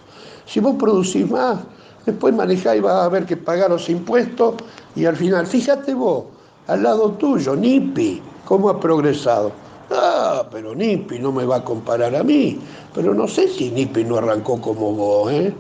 Si 0.46 0.60
vos 0.60 0.76
producís 0.78 1.30
más, 1.30 1.60
después 2.06 2.34
manejás 2.34 2.78
y 2.78 2.80
vas 2.80 3.06
a 3.06 3.10
ver 3.10 3.26
que 3.26 3.38
pagar 3.38 3.70
los 3.70 3.90
impuestos 3.90 4.56
y 4.96 5.06
al 5.06 5.16
final, 5.16 5.46
fíjate 5.48 5.94
vos, 5.94 6.26
al 6.72 6.84
lado 6.84 7.12
tuyo, 7.12 7.54
NIPI, 7.54 8.22
cómo 8.46 8.70
ha 8.70 8.80
progresado. 8.80 9.52
Ah, 9.94 10.48
pero 10.50 10.74
Nipi 10.74 11.20
no 11.20 11.34
me 11.34 11.44
va 11.44 11.58
a 11.58 11.64
comparar 11.66 12.16
a 12.16 12.24
mí. 12.24 12.58
Pero 12.94 13.14
no 13.14 13.28
sé 13.28 13.50
si 13.50 13.70
Nipi 13.72 14.06
no 14.06 14.18
arrancó 14.18 14.62
como 14.62 14.94
vos, 14.94 15.32
¿eh? 15.34 15.54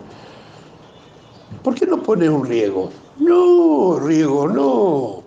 ¿Por 1.63 1.75
qué 1.75 1.85
no 1.85 2.01
pones 2.01 2.29
un 2.29 2.45
riego? 2.45 2.89
No, 3.19 3.99
riego 3.99 4.47
no. 4.47 5.21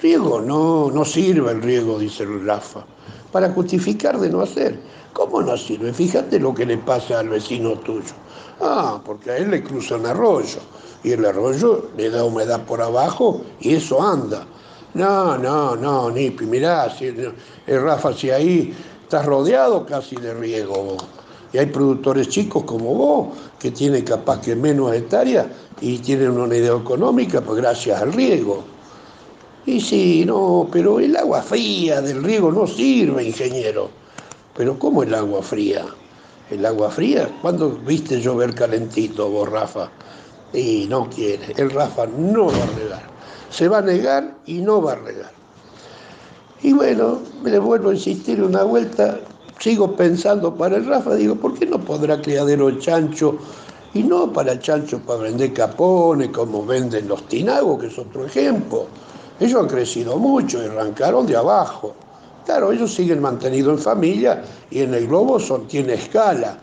Riego 0.00 0.40
no, 0.40 0.88
no 0.92 1.04
sirve 1.04 1.50
el 1.50 1.62
riego, 1.62 1.98
dice 1.98 2.22
el 2.22 2.46
Rafa. 2.46 2.84
Para 3.32 3.50
justificar 3.50 4.20
de 4.20 4.30
no 4.30 4.40
hacer. 4.40 4.78
¿Cómo 5.14 5.42
no 5.42 5.56
sirve? 5.56 5.92
Fíjate 5.92 6.38
lo 6.38 6.54
que 6.54 6.64
le 6.64 6.78
pasa 6.78 7.18
al 7.18 7.30
vecino 7.30 7.72
tuyo. 7.80 8.14
Ah, 8.60 9.00
porque 9.04 9.32
a 9.32 9.36
él 9.38 9.50
le 9.50 9.64
cruza 9.64 9.96
un 9.96 10.06
arroyo. 10.06 10.60
Y 11.02 11.10
el 11.10 11.26
arroyo 11.26 11.88
le 11.96 12.08
da 12.08 12.24
humedad 12.24 12.64
por 12.64 12.80
abajo 12.80 13.42
y 13.58 13.74
eso 13.74 14.00
anda. 14.00 14.46
No, 14.94 15.36
no, 15.36 15.74
no, 15.76 16.10
Nipi, 16.10 16.46
mirá, 16.46 16.88
si, 16.88 17.06
eh, 17.08 17.78
Rafa, 17.78 18.12
si 18.14 18.30
ahí 18.30 18.72
estás 19.02 19.26
rodeado 19.26 19.84
casi 19.84 20.16
de 20.16 20.32
riego 20.34 20.96
Y 21.52 21.58
hay 21.58 21.66
productores 21.66 22.28
chicos 22.28 22.64
como 22.64 22.94
vos, 22.94 23.38
que 23.58 23.70
tienen 23.72 24.04
capaz 24.04 24.40
que 24.40 24.54
menos 24.56 24.92
hectáreas 24.94 25.48
y 25.80 25.98
tienen 26.00 26.30
una 26.38 26.56
idea 26.56 26.74
económica, 26.76 27.42
pues 27.44 27.58
gracias 27.60 28.00
al 28.02 28.12
riego. 28.12 28.78
Y 29.64 29.80
sí, 29.80 30.24
no, 30.26 30.68
pero 30.72 31.00
el 31.00 31.16
agua 31.16 31.42
fría 31.42 32.00
del 32.02 32.22
riego 32.24 32.52
no 32.52 32.66
sirve, 32.66 33.24
ingeniero. 33.24 34.00
Pero 34.54 34.78
¿cómo 34.78 35.02
el 35.02 35.14
agua 35.14 35.42
fría? 35.42 35.86
El 36.46 36.64
agua 36.66 36.90
fría, 36.90 37.36
¿cuándo 37.40 37.78
viste 37.78 38.20
llover 38.20 38.54
calentito 38.54 39.30
vos, 39.30 39.48
Rafa? 39.48 39.92
Y 40.52 40.86
no 40.88 41.08
quiere, 41.10 41.52
el 41.56 41.70
Rafa 41.70 42.06
no 42.06 42.56
va 42.56 42.64
a 42.64 42.66
regar 42.68 43.13
se 43.54 43.68
va 43.68 43.78
a 43.78 43.82
negar 43.82 44.34
y 44.46 44.54
no 44.54 44.82
va 44.82 44.92
a 44.92 44.96
regar. 44.96 45.30
Y 46.62 46.72
bueno, 46.72 47.20
le 47.44 47.58
vuelvo 47.58 47.90
a 47.90 47.94
insistir 47.94 48.42
una 48.42 48.64
vuelta, 48.64 49.20
sigo 49.60 49.94
pensando 49.94 50.54
para 50.54 50.76
el 50.76 50.86
Rafa, 50.86 51.14
digo, 51.14 51.36
¿por 51.36 51.54
qué 51.54 51.66
no 51.66 51.78
podrá 51.78 52.20
criadero 52.20 52.70
chancho? 52.80 53.38
Y 53.92 54.02
no 54.02 54.32
para 54.32 54.58
chancho 54.58 54.98
para 54.98 55.20
vender 55.20 55.52
capones 55.52 56.30
como 56.30 56.66
venden 56.66 57.06
los 57.06 57.28
tinagos, 57.28 57.80
que 57.80 57.86
es 57.86 57.98
otro 57.98 58.26
ejemplo. 58.26 58.86
Ellos 59.38 59.60
han 59.60 59.68
crecido 59.68 60.16
mucho 60.16 60.60
y 60.60 60.66
arrancaron 60.66 61.26
de 61.26 61.36
abajo. 61.36 61.94
Claro, 62.44 62.72
ellos 62.72 62.92
siguen 62.92 63.20
mantenidos 63.20 63.74
en 63.74 63.78
familia 63.78 64.42
y 64.70 64.80
en 64.80 64.94
el 64.94 65.06
globo 65.06 65.38
son, 65.38 65.68
tiene 65.68 65.94
escala. 65.94 66.58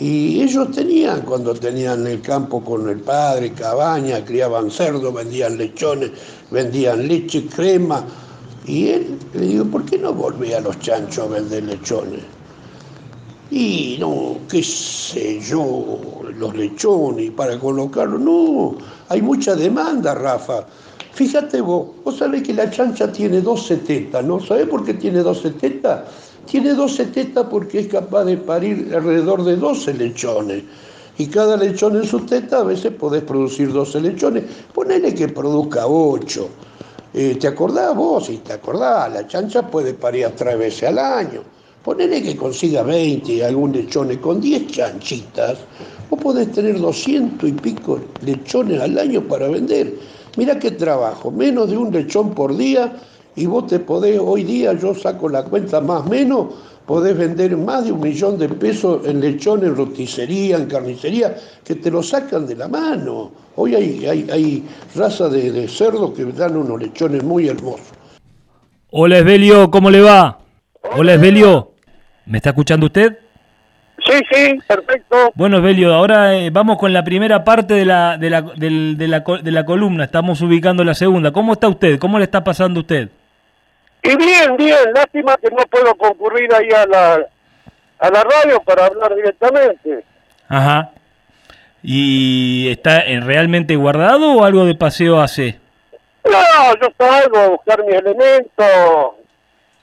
Y 0.00 0.42
ellos 0.42 0.70
tenían, 0.70 1.22
cuando 1.22 1.54
tenían 1.54 2.06
el 2.06 2.20
campo 2.20 2.62
con 2.62 2.88
el 2.88 3.00
padre, 3.00 3.52
cabaña, 3.52 4.24
criaban 4.24 4.70
cerdo, 4.70 5.12
vendían 5.12 5.58
lechones, 5.58 6.12
vendían 6.52 7.08
leche, 7.08 7.46
crema. 7.46 8.04
Y 8.64 8.90
él 8.90 9.18
le 9.34 9.40
digo, 9.40 9.64
¿por 9.64 9.84
qué 9.84 9.98
no 9.98 10.12
volvé 10.12 10.54
a 10.54 10.60
los 10.60 10.78
chanchos 10.78 11.26
a 11.26 11.26
vender 11.26 11.64
lechones? 11.64 12.20
Y 13.50 13.96
no, 13.98 14.36
qué 14.48 14.62
sé 14.62 15.40
yo, 15.40 15.98
los 16.36 16.54
lechones 16.54 17.32
para 17.32 17.58
colocarlos. 17.58 18.20
No, 18.20 18.76
hay 19.08 19.20
mucha 19.20 19.56
demanda, 19.56 20.14
Rafa. 20.14 20.64
Fíjate 21.12 21.60
vos, 21.60 21.88
vos 22.04 22.18
sabés 22.18 22.44
que 22.44 22.54
la 22.54 22.70
chancha 22.70 23.10
tiene 23.10 23.42
2,70, 23.42 24.24
¿no? 24.24 24.38
¿Sabés 24.38 24.68
por 24.68 24.84
qué 24.84 24.94
tiene 24.94 25.24
2,70? 25.24 26.04
Tiene 26.50 26.72
12 26.72 27.06
tetas 27.06 27.46
porque 27.50 27.80
es 27.80 27.88
capaz 27.88 28.24
de 28.24 28.38
parir 28.38 28.90
alrededor 28.94 29.44
de 29.44 29.56
12 29.56 29.92
lechones. 29.94 30.62
Y 31.18 31.26
cada 31.26 31.56
lechón 31.58 31.96
en 31.96 32.04
su 32.04 32.20
teta 32.20 32.60
a 32.60 32.64
veces 32.64 32.92
podés 32.92 33.22
producir 33.22 33.70
12 33.70 34.00
lechones. 34.00 34.44
Ponele 34.72 35.14
que 35.14 35.28
produzca 35.28 35.86
8. 35.86 36.48
Eh, 37.12 37.36
¿Te 37.38 37.48
acordás 37.48 37.94
vos? 37.94 38.26
Si 38.26 38.38
te 38.38 38.54
acordás, 38.54 39.12
la 39.12 39.26
chancha 39.26 39.66
puede 39.66 39.92
parir 39.92 40.30
tres 40.36 40.58
veces 40.58 40.84
al 40.84 40.98
año. 40.98 41.42
Ponele 41.84 42.22
que 42.22 42.36
consiga 42.36 42.82
20 42.82 43.30
y 43.32 43.42
algún 43.42 43.72
lechón 43.72 44.16
con 44.16 44.40
10 44.40 44.68
chanchitas. 44.68 45.58
Vos 46.08 46.20
podés 46.22 46.50
tener 46.52 46.80
200 46.80 47.46
y 47.46 47.52
pico 47.52 48.00
lechones 48.24 48.80
al 48.80 48.98
año 48.98 49.20
para 49.22 49.48
vender. 49.48 49.98
Mira 50.36 50.58
qué 50.58 50.70
trabajo, 50.70 51.30
menos 51.30 51.68
de 51.68 51.76
un 51.76 51.92
lechón 51.92 52.34
por 52.34 52.56
día 52.56 52.92
y 53.36 53.46
vos 53.46 53.66
te 53.66 53.78
podés, 53.78 54.18
hoy 54.18 54.44
día 54.44 54.72
yo 54.72 54.94
saco 54.94 55.28
la 55.28 55.44
cuenta 55.44 55.80
más 55.80 56.06
o 56.06 56.08
menos, 56.08 56.46
podés 56.86 57.16
vender 57.16 57.56
más 57.56 57.84
de 57.84 57.92
un 57.92 58.00
millón 58.00 58.38
de 58.38 58.48
pesos 58.48 59.06
en 59.06 59.20
lechón, 59.20 59.64
en 59.64 59.76
roticería, 59.76 60.56
en 60.56 60.66
carnicería, 60.66 61.36
que 61.64 61.74
te 61.74 61.90
lo 61.90 62.02
sacan 62.02 62.46
de 62.46 62.56
la 62.56 62.66
mano. 62.66 63.30
Hoy 63.56 63.74
hay, 63.74 64.06
hay, 64.06 64.26
hay 64.32 64.64
raza 64.94 65.28
de, 65.28 65.52
de 65.52 65.68
cerdos 65.68 66.12
que 66.12 66.24
dan 66.24 66.56
unos 66.56 66.80
lechones 66.80 67.22
muy 67.22 67.48
hermosos. 67.48 67.92
Hola 68.90 69.18
Esbelio, 69.18 69.70
¿cómo 69.70 69.90
le 69.90 70.00
va? 70.00 70.38
Hola 70.96 71.14
Esbelio, 71.14 71.72
¿me 72.24 72.38
está 72.38 72.50
escuchando 72.50 72.86
usted? 72.86 73.18
Sí, 74.06 74.14
sí, 74.32 74.58
perfecto. 74.66 75.16
Bueno, 75.34 75.58
Esbelio, 75.58 75.92
ahora 75.92 76.34
eh, 76.38 76.48
vamos 76.50 76.78
con 76.78 76.92
la 76.94 77.04
primera 77.04 77.44
parte 77.44 77.74
de 77.74 77.84
la, 77.84 78.16
de, 78.16 78.30
la, 78.30 78.40
de, 78.40 79.08
la, 79.08 79.24
de 79.42 79.50
la 79.50 79.64
columna, 79.66 80.04
estamos 80.04 80.40
ubicando 80.40 80.84
la 80.84 80.94
segunda. 80.94 81.32
¿Cómo 81.32 81.52
está 81.52 81.68
usted? 81.68 81.98
¿Cómo 81.98 82.18
le 82.18 82.24
está 82.24 82.42
pasando 82.42 82.80
a 82.80 82.82
usted? 82.82 83.10
Y 84.02 84.16
bien, 84.16 84.56
bien, 84.56 84.92
lástima 84.94 85.36
que 85.36 85.50
no 85.50 85.64
puedo 85.70 85.94
concurrir 85.96 86.52
ahí 86.54 86.68
a 86.70 86.86
la, 86.86 87.26
a 87.98 88.10
la 88.10 88.24
radio 88.24 88.60
para 88.62 88.86
hablar 88.86 89.14
directamente. 89.14 90.04
Ajá. 90.48 90.92
¿Y 91.82 92.68
está 92.70 93.02
realmente 93.20 93.76
guardado 93.76 94.32
o 94.34 94.44
algo 94.44 94.64
de 94.64 94.74
paseo 94.74 95.20
hace? 95.20 95.58
No, 96.24 96.74
yo 96.80 96.88
salgo 96.98 97.38
a 97.38 97.48
buscar 97.48 97.84
mis 97.84 97.94
elementos 97.94 98.66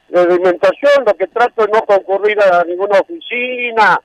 de 0.10 0.20
alimentación, 0.20 1.04
lo 1.06 1.14
que 1.16 1.28
trato 1.28 1.64
es 1.64 1.70
no 1.72 1.82
concurrir 1.82 2.40
a 2.42 2.64
ninguna 2.64 3.00
oficina, 3.00 4.00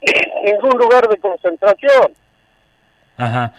ningún 0.44 0.78
lugar 0.78 1.08
de 1.08 1.16
concentración. 1.18 2.12
Ajá. 3.16 3.52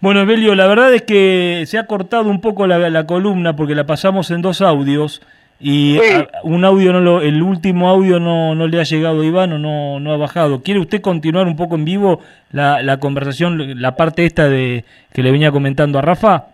Bueno, 0.00 0.24
Belio, 0.26 0.54
la 0.54 0.66
verdad 0.68 0.94
es 0.94 1.02
que 1.02 1.64
se 1.66 1.76
ha 1.76 1.86
cortado 1.86 2.30
un 2.30 2.40
poco 2.40 2.66
la, 2.66 2.78
la 2.78 3.06
columna 3.06 3.56
porque 3.56 3.74
la 3.74 3.84
pasamos 3.84 4.30
en 4.30 4.42
dos 4.42 4.60
audios 4.60 5.22
y 5.60 5.98
un 6.44 6.64
audio 6.64 6.92
no 6.92 7.00
lo, 7.00 7.20
el 7.20 7.42
último 7.42 7.88
audio 7.88 8.20
no, 8.20 8.54
no 8.54 8.68
le 8.68 8.80
ha 8.80 8.84
llegado 8.84 9.22
a 9.22 9.24
Iván 9.24 9.52
o 9.54 9.58
no, 9.58 9.98
no 9.98 10.12
ha 10.12 10.16
bajado. 10.16 10.62
¿Quiere 10.62 10.78
usted 10.78 11.00
continuar 11.00 11.48
un 11.48 11.56
poco 11.56 11.74
en 11.74 11.84
vivo 11.84 12.20
la, 12.52 12.80
la 12.82 13.00
conversación, 13.00 13.82
la 13.82 13.96
parte 13.96 14.24
esta 14.24 14.48
de 14.48 14.84
que 15.12 15.22
le 15.24 15.32
venía 15.32 15.50
comentando 15.50 15.98
a 15.98 16.02
Rafa? 16.02 16.46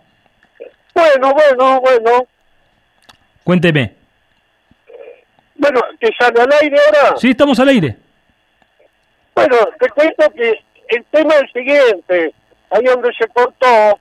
Bueno, 0.95 1.33
bueno, 1.33 1.81
bueno. 1.81 2.27
Cuénteme. 3.43 3.93
Bueno, 5.55 5.81
¿te 5.99 6.11
sale 6.19 6.41
al 6.41 6.49
aire 6.63 6.77
ahora? 6.87 7.15
Sí, 7.17 7.29
estamos 7.29 7.59
al 7.59 7.69
aire. 7.69 7.95
Bueno, 9.35 9.55
te 9.79 9.87
cuento 9.89 10.31
que 10.35 10.63
el 10.89 11.05
tema 11.11 11.35
es 11.35 11.41
el 11.41 11.51
siguiente 11.53 12.33
ahí 12.75 12.83
donde 12.83 13.11
se 13.13 13.27
cortó, 13.27 13.99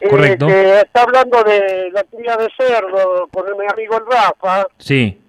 eh, 0.00 0.36
que 0.38 0.80
está 0.80 1.02
hablando 1.02 1.42
de 1.44 1.90
la 1.92 2.04
cría 2.04 2.36
de 2.36 2.48
cerdo 2.56 3.28
con 3.28 3.44
mi 3.58 3.66
amigo 3.70 3.98
el 3.98 4.06
Rafa. 4.06 4.66
Sí. 4.78 5.20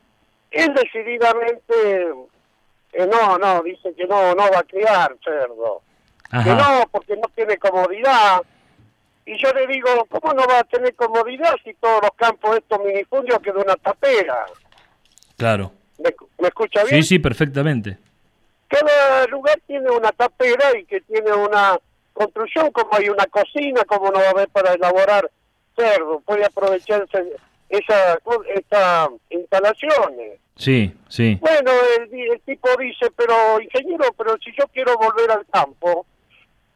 Él 0.51 0.73
decididamente, 0.73 2.13
eh, 2.93 3.07
no, 3.07 3.37
no, 3.37 3.61
dice 3.63 3.93
que 3.95 4.05
no, 4.05 4.33
no 4.33 4.49
va 4.51 4.59
a 4.59 4.63
criar 4.63 5.15
cerdo. 5.23 5.81
Que 6.31 6.49
no, 6.49 6.87
porque 6.91 7.15
no 7.17 7.29
tiene 7.35 7.57
comodidad. 7.57 8.41
Y 9.25 9.37
yo 9.37 9.51
le 9.53 9.67
digo, 9.67 10.07
¿cómo 10.09 10.33
no 10.33 10.47
va 10.47 10.59
a 10.59 10.63
tener 10.63 10.95
comodidad 10.95 11.55
si 11.63 11.73
todos 11.73 12.01
los 12.01 12.11
campos 12.15 12.51
de 12.51 12.57
estos 12.59 12.79
minifundios 12.79 13.39
quedan 13.39 13.63
una 13.63 13.75
tapera? 13.75 14.45
Claro. 15.37 15.73
¿Me, 15.97 16.47
escucha 16.47 16.83
bien? 16.85 17.03
Sí, 17.03 17.09
sí, 17.09 17.19
perfectamente. 17.19 17.97
Cada 18.67 19.27
lugar 19.27 19.59
tiene 19.67 19.89
una 19.89 20.11
tapera 20.13 20.77
y 20.79 20.85
que 20.85 21.01
tiene 21.01 21.33
una 21.33 21.77
construcción, 22.25 22.71
como 22.71 22.93
hay 22.93 23.09
una 23.09 23.25
cocina, 23.25 23.83
como 23.85 24.11
no 24.11 24.19
va 24.19 24.27
a 24.27 24.31
haber 24.31 24.49
para 24.49 24.73
elaborar 24.73 25.29
cerdo, 25.75 26.19
puede 26.21 26.45
aprovecharse 26.45 27.33
esa, 27.69 28.19
estas 28.53 29.09
instalaciones. 29.29 30.39
Sí, 30.55 30.93
sí. 31.07 31.37
Bueno, 31.41 31.71
el, 31.97 32.13
el, 32.31 32.41
tipo 32.41 32.69
dice, 32.77 33.09
pero 33.15 33.59
ingeniero, 33.59 34.13
pero 34.17 34.37
si 34.43 34.51
yo 34.57 34.65
quiero 34.67 34.97
volver 34.97 35.31
al 35.31 35.45
campo, 35.47 36.05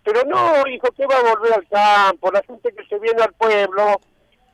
pero 0.03 0.23
no, 0.23 0.67
hijo, 0.67 0.87
¿qué 0.95 1.05
va 1.05 1.17
a 1.17 1.35
volver 1.35 1.53
al 1.53 1.67
campo? 1.67 2.31
La 2.31 2.41
gente 2.43 2.71
que 2.73 2.85
se 2.85 2.99
viene 2.99 3.21
al 3.21 3.33
pueblo 3.33 3.99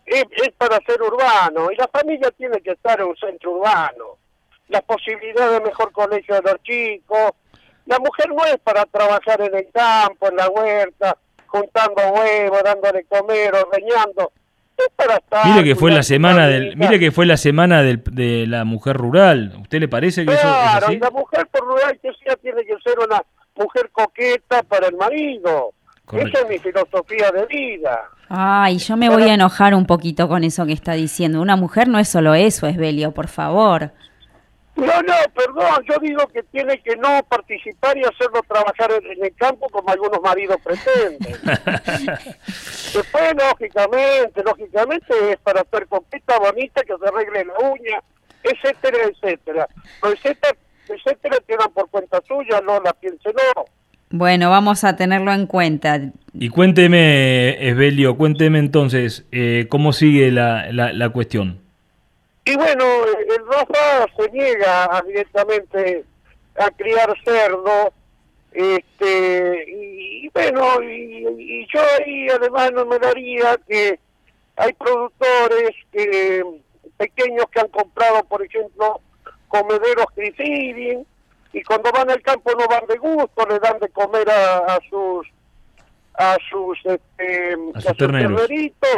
es, 0.06 0.26
para 0.58 0.80
ser 0.86 1.02
urbano 1.02 1.72
y 1.72 1.76
la 1.76 1.88
familia 1.88 2.32
tiene 2.32 2.62
que 2.62 2.72
estar 2.72 3.00
en 3.00 3.08
un 3.08 3.18
centro 3.18 3.52
urbano. 3.52 4.18
La 4.70 4.82
posibilidad 4.82 5.52
de 5.52 5.62
mejor 5.62 5.92
colegio 5.92 6.36
de 6.36 6.42
los 6.42 6.64
chicos. 6.64 7.32
La 7.86 8.00
mujer 8.00 8.30
no 8.30 8.46
es 8.46 8.58
para 8.60 8.86
trabajar 8.86 9.41
en 9.41 9.56
el 9.56 9.67
campo, 9.72 10.30
en 10.30 10.36
la 10.36 10.50
huerta, 10.50 11.17
juntando 11.48 12.02
huevos, 12.13 12.63
dándole 12.63 13.04
comer, 13.06 13.54
ordeñando 13.54 14.32
mire 15.46 15.63
que 15.63 15.76
fue 15.76 15.91
la 15.91 16.04
semana 16.04 16.48
del, 16.48 16.76
mire 16.78 17.00
que 17.00 17.12
fue 17.12 17.26
la 17.26 17.38
semana 17.38 17.82
del, 17.82 18.02
de 18.12 18.46
la 18.48 18.63
mujer 18.65 18.98
rural. 18.98 19.54
¿Usted 19.62 19.80
le 19.80 19.88
parece 19.88 20.26
que 20.26 20.34
eso 20.34 20.48
es 20.48 20.84
así? 20.84 20.98
la 20.98 21.12
mujer 21.12 21.48
por 21.48 21.62
rural 21.62 22.00
que 22.02 22.10
sea 22.24 22.36
tiene 22.38 22.63
que 22.63 22.76
ser 22.84 23.00
una 23.00 23.24
mujer 23.56 23.89
coqueta 23.91 24.63
para 24.63 24.88
el 24.88 24.96
marido. 24.96 25.72
Esa 26.12 26.41
es 26.41 26.50
mi 26.50 26.60
filosofía 26.60 27.32
de 27.32 27.46
vida. 27.46 28.02
Ay, 28.28 28.80
yo 28.80 28.98
me 28.98 29.10
voy 29.10 29.24
a 29.24 29.34
enojar 29.34 29.74
un 29.74 29.86
poquito 29.86 30.28
con 30.28 30.44
eso 30.44 30.65
que 30.65 30.74
está 30.74 30.94
diciendo. 30.94 31.41
Una 31.41 31.56
mujer 31.56 31.88
no 31.88 32.00
es 32.00 32.10
solo 32.10 32.34
eso, 32.34 32.67
es 32.67 32.76
Belio, 32.76 33.13
por 33.13 33.30
favor. 33.30 33.91
No, 34.76 35.02
no, 35.02 35.14
perdón, 35.36 35.86
yo 35.88 35.98
digo 36.02 36.28
que 36.28 36.44
tiene 36.44 36.82
que 36.82 36.96
no 36.96 37.22
participar 37.28 37.98
y 37.98 38.04
hacerlo 38.04 38.42
trabajar 38.48 38.92
en, 38.92 39.24
el 39.24 39.36
campo 39.36 39.68
como 39.70 39.90
algunos 39.90 40.22
maridos 40.22 40.58
pretenden. 40.64 41.34
Después, 42.48 43.34
lógicamente, 43.38 44.44
lógicamente 44.44 45.32
es 45.34 45.38
para 45.40 45.62
hacer 45.62 45.88
compita 45.88 46.40
bonita, 46.40 46.82
que 46.84 46.94
se 46.98 47.08
arregle 47.08 47.46
la 47.46 47.70
uña, 47.70 48.02
etcétera, 48.44 48.98
etcétera. 49.10 49.68
Pero 50.02 50.14
etcétera, 50.14 50.58
etcétera 50.88 51.38
quedan 51.46 51.72
por 51.74 51.90
cuenta 51.90 52.22
suya, 52.26 52.62
no 52.62 52.80
la 52.80 52.94
piense 52.94 53.30
no. 53.34 53.66
Bueno, 54.10 54.50
vamos 54.50 54.84
a 54.84 54.96
tenerlo 54.96 55.34
en 55.34 55.48
cuenta. 55.48 56.00
Y 56.34 56.50
cuénteme, 56.50 57.68
Esbelio, 57.68 58.18
cuénteme 58.18 58.60
entonces, 58.60 59.26
eh, 59.32 59.68
¿cómo 59.70 59.94
sigue 59.94 60.32
la, 60.32 60.72
la, 60.72 60.92
la 60.94 61.10
cuestión? 61.10 61.60
Y 62.46 62.56
bueno, 62.56 63.06
el 63.06 63.48
Rafa 63.48 64.08
se 64.18 64.32
niega 64.32 65.04
directamente 65.06 66.06
a 66.58 66.70
criar 66.72 67.14
cerdo, 67.24 67.94
este, 68.52 69.66
y, 69.68 70.28
bueno, 70.30 70.82
y, 70.82 71.68
yo 71.74 71.80
ahí 72.00 72.28
además 72.30 72.72
no 72.74 72.86
me 72.86 73.00
daría 73.00 73.58
que 73.68 74.00
hay 74.58 74.74
productores 74.74 75.72
que, 75.92 76.44
pequeños 76.98 77.46
que 77.52 77.60
han 77.62 77.70
comprado, 77.70 78.24
por 78.26 78.44
ejemplo, 78.44 79.00
comederos 79.48 80.08
feeding 80.16 81.06
y 81.54 81.64
cuando 81.64 81.92
van 81.92 82.10
al 82.10 82.22
campo 82.22 82.52
no 82.58 82.68
van 82.68 82.86
de 82.88 82.98
gusto, 82.98 83.46
le 83.48 83.60
dan 83.60 83.80
de 83.80 83.90
comer 83.90 84.30
a 84.30 84.80
sus 84.90 85.28
a 86.13 86.38
sus, 86.50 86.78
este, 86.84 87.56
a 87.74 87.93
terneritos. 87.93 88.89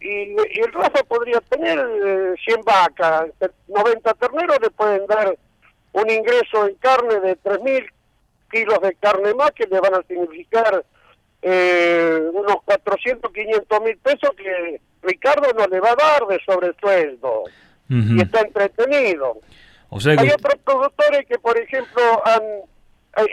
Y, 0.00 0.36
el 0.60 0.72
Rafa 0.72 1.02
podría 1.04 1.40
tener 1.40 1.78
100 1.78 2.58
eh, 2.58 2.62
vacas, 2.64 3.30
90 3.68 4.14
terneros 4.14 4.58
le 4.60 4.70
pueden 4.70 5.06
dar 5.06 5.36
un 5.92 6.10
ingreso 6.10 6.66
en 6.66 6.74
carne 6.76 7.20
de 7.20 7.38
3.000 7.38 7.88
kilos 8.50 8.80
de 8.82 8.94
carne 8.94 9.34
más 9.34 9.50
que 9.52 9.66
le 9.66 9.80
van 9.80 9.94
a 9.94 10.02
significar 10.02 10.84
eh, 11.42 12.20
unos 12.32 12.56
400, 12.64 13.30
500 13.32 13.80
mil 13.82 13.98
pesos 13.98 14.30
que 14.36 14.80
Ricardo 15.02 15.52
no 15.52 15.66
le 15.66 15.80
va 15.80 15.90
a 15.90 15.96
dar 15.96 16.26
de 16.26 16.40
sobresueldo. 16.44 17.44
Y 17.90 18.20
está 18.20 18.40
entretenido. 18.40 19.36
Hay 19.90 20.30
otros 20.30 20.56
productores 20.64 21.26
que, 21.26 21.38
por 21.38 21.56
ejemplo, 21.58 22.02
han 22.24 22.42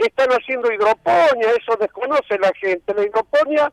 están 0.04 0.30
haciendo 0.30 0.72
hidroponía, 0.72 1.52
eso 1.60 1.76
desconoce 1.80 2.38
la 2.39 2.52
gente. 2.60 2.94
La 2.94 3.04
hidroponía 3.04 3.72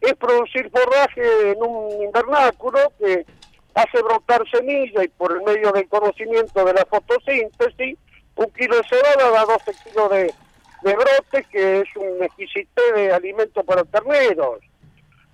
es 0.00 0.14
producir 0.14 0.70
forraje 0.70 1.50
en 1.50 1.62
un 1.62 2.02
invernáculo 2.02 2.92
que 2.98 3.26
hace 3.74 4.02
brotar 4.02 4.42
semilla 4.50 5.04
y 5.04 5.08
por 5.08 5.32
el 5.32 5.42
medio 5.42 5.72
del 5.72 5.88
conocimiento 5.88 6.64
de 6.64 6.74
la 6.74 6.84
fotosíntesis, 6.86 7.96
un 8.36 8.50
kilo 8.52 8.76
de 8.76 8.88
cebada 8.88 9.30
da 9.30 9.44
12 9.44 9.72
kilos 9.84 10.10
de, 10.10 10.34
de 10.82 10.94
brote, 10.94 11.46
que 11.50 11.80
es 11.80 11.96
un 11.96 12.22
exquisite 12.22 12.92
de 12.94 13.12
alimento 13.12 13.62
para 13.64 13.84
terneros. 13.84 14.60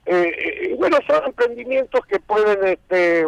Eh, 0.07 0.33
eh, 0.37 0.69
y 0.71 0.75
bueno, 0.75 0.99
son 1.07 1.25
emprendimientos 1.25 2.05
que 2.07 2.19
pueden 2.21 2.67
este, 2.67 3.27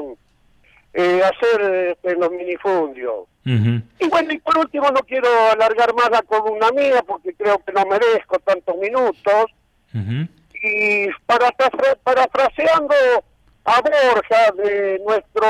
hacer 0.97 1.61
este, 1.91 2.13
en 2.13 2.21
los 2.21 2.31
minifundios. 2.31 3.27
Y 3.45 4.09
bueno, 4.09 4.33
y 4.33 4.39
por 4.39 4.59
último 4.59 4.91
no 4.91 5.01
quiero 5.01 5.29
alargar 5.53 5.95
más 5.95 6.11
la 6.11 6.23
columna 6.23 6.71
mía 6.73 7.05
porque 7.07 7.33
creo 7.35 7.59
que 7.65 7.73
no 7.73 7.85
merezco 7.87 8.39
tantos 8.41 8.77
minutos. 8.77 9.47
Y 10.63 11.09
para, 11.27 11.51
parafraseando 12.03 12.95
a 13.65 13.81
Borja 13.81 14.53
de 14.57 15.01
nuestro 15.07 15.47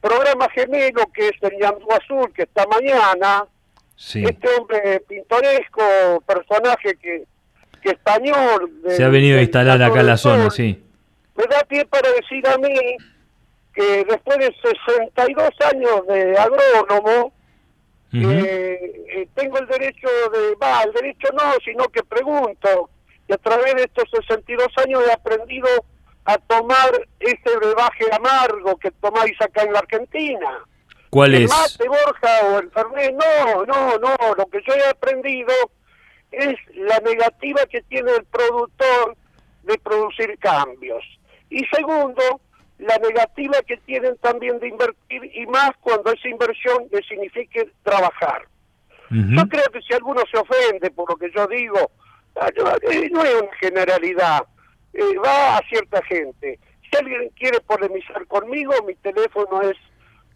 programa 0.00 0.48
gemelo 0.50 1.02
que 1.14 1.28
es 1.28 1.42
el 1.42 1.58
Yandú 1.60 1.86
Azul, 1.92 2.32
que 2.32 2.42
está 2.42 2.66
mañana, 2.66 3.44
este 3.96 4.48
hombre 4.56 5.00
pintoresco, 5.08 6.22
personaje 6.26 6.96
que, 6.96 7.24
que 7.82 7.90
español... 7.90 8.72
Se 8.88 9.04
ha 9.04 9.08
venido 9.08 9.38
a 9.38 9.42
instalar 9.42 9.82
acá 9.82 10.00
en 10.00 10.06
la 10.06 10.16
zona, 10.16 10.50
sí. 10.50 10.82
Me 11.36 11.44
da 11.44 11.62
pie 11.64 11.84
para 11.86 12.10
decir 12.12 12.46
a 12.48 12.58
mí 12.58 12.74
que 13.74 14.04
después 14.04 14.38
de 14.38 14.54
62 14.62 15.50
años 15.72 16.06
de 16.06 16.36
agrónomo, 16.38 17.32
eh, 18.12 19.04
eh, 19.08 19.28
tengo 19.34 19.58
el 19.58 19.66
derecho 19.66 20.08
de, 20.32 20.54
va, 20.56 20.82
el 20.82 20.92
derecho 20.92 21.28
no, 21.32 21.54
sino 21.64 21.84
que 21.84 22.02
pregunto, 22.02 22.90
y 23.26 23.32
a 23.32 23.38
través 23.38 23.74
de 23.74 23.84
estos 23.84 24.04
62 24.10 24.68
años 24.84 25.02
he 25.06 25.12
aprendido 25.12 25.68
a 26.24 26.36
tomar 26.38 26.90
ese 27.18 27.56
brebaje 27.56 28.04
amargo 28.12 28.76
que 28.76 28.90
tomáis 28.90 29.40
acá 29.40 29.62
en 29.62 29.72
la 29.72 29.78
Argentina. 29.80 30.64
¿Cuál 31.10 31.34
el 31.34 31.44
es? 31.44 31.50
mate, 31.50 31.88
Borja 31.88 32.46
o 32.46 32.58
el 32.58 32.70
Fernet, 32.70 33.14
no, 33.14 33.64
no, 33.64 33.98
no, 33.98 34.16
lo 34.36 34.46
que 34.46 34.60
yo 34.66 34.74
he 34.74 34.88
aprendido 34.88 35.52
es 36.30 36.54
la 36.74 36.98
negativa 37.00 37.66
que 37.70 37.82
tiene 37.82 38.12
el 38.12 38.24
productor 38.24 39.16
de 39.62 39.78
producir 39.78 40.38
cambios. 40.38 41.02
Y 41.50 41.64
segundo, 41.66 42.40
la 42.82 42.98
negativa 42.98 43.62
que 43.66 43.76
tienen 43.78 44.16
también 44.18 44.58
de 44.58 44.68
invertir 44.68 45.30
y 45.34 45.46
más 45.46 45.70
cuando 45.80 46.12
esa 46.12 46.28
inversión 46.28 46.88
le 46.90 47.02
signifique 47.02 47.70
trabajar. 47.82 48.46
Yo 49.10 49.46
creo 49.46 49.66
que 49.70 49.82
si 49.82 49.92
alguno 49.92 50.22
se 50.32 50.38
ofende 50.38 50.90
por 50.90 51.10
lo 51.10 51.16
que 51.16 51.30
yo 51.36 51.46
digo, 51.46 51.90
ah, 52.36 52.48
eh, 52.90 53.10
no 53.10 53.22
es 53.22 53.42
una 53.42 53.54
generalidad, 53.60 54.46
eh, 54.94 55.18
va 55.22 55.58
a 55.58 55.68
cierta 55.68 56.02
gente. 56.04 56.58
Si 56.80 56.96
alguien 56.96 57.28
quiere 57.36 57.60
polemizar 57.60 58.26
conmigo, 58.26 58.72
mi 58.86 58.94
teléfono 58.94 59.60
es 59.60 59.76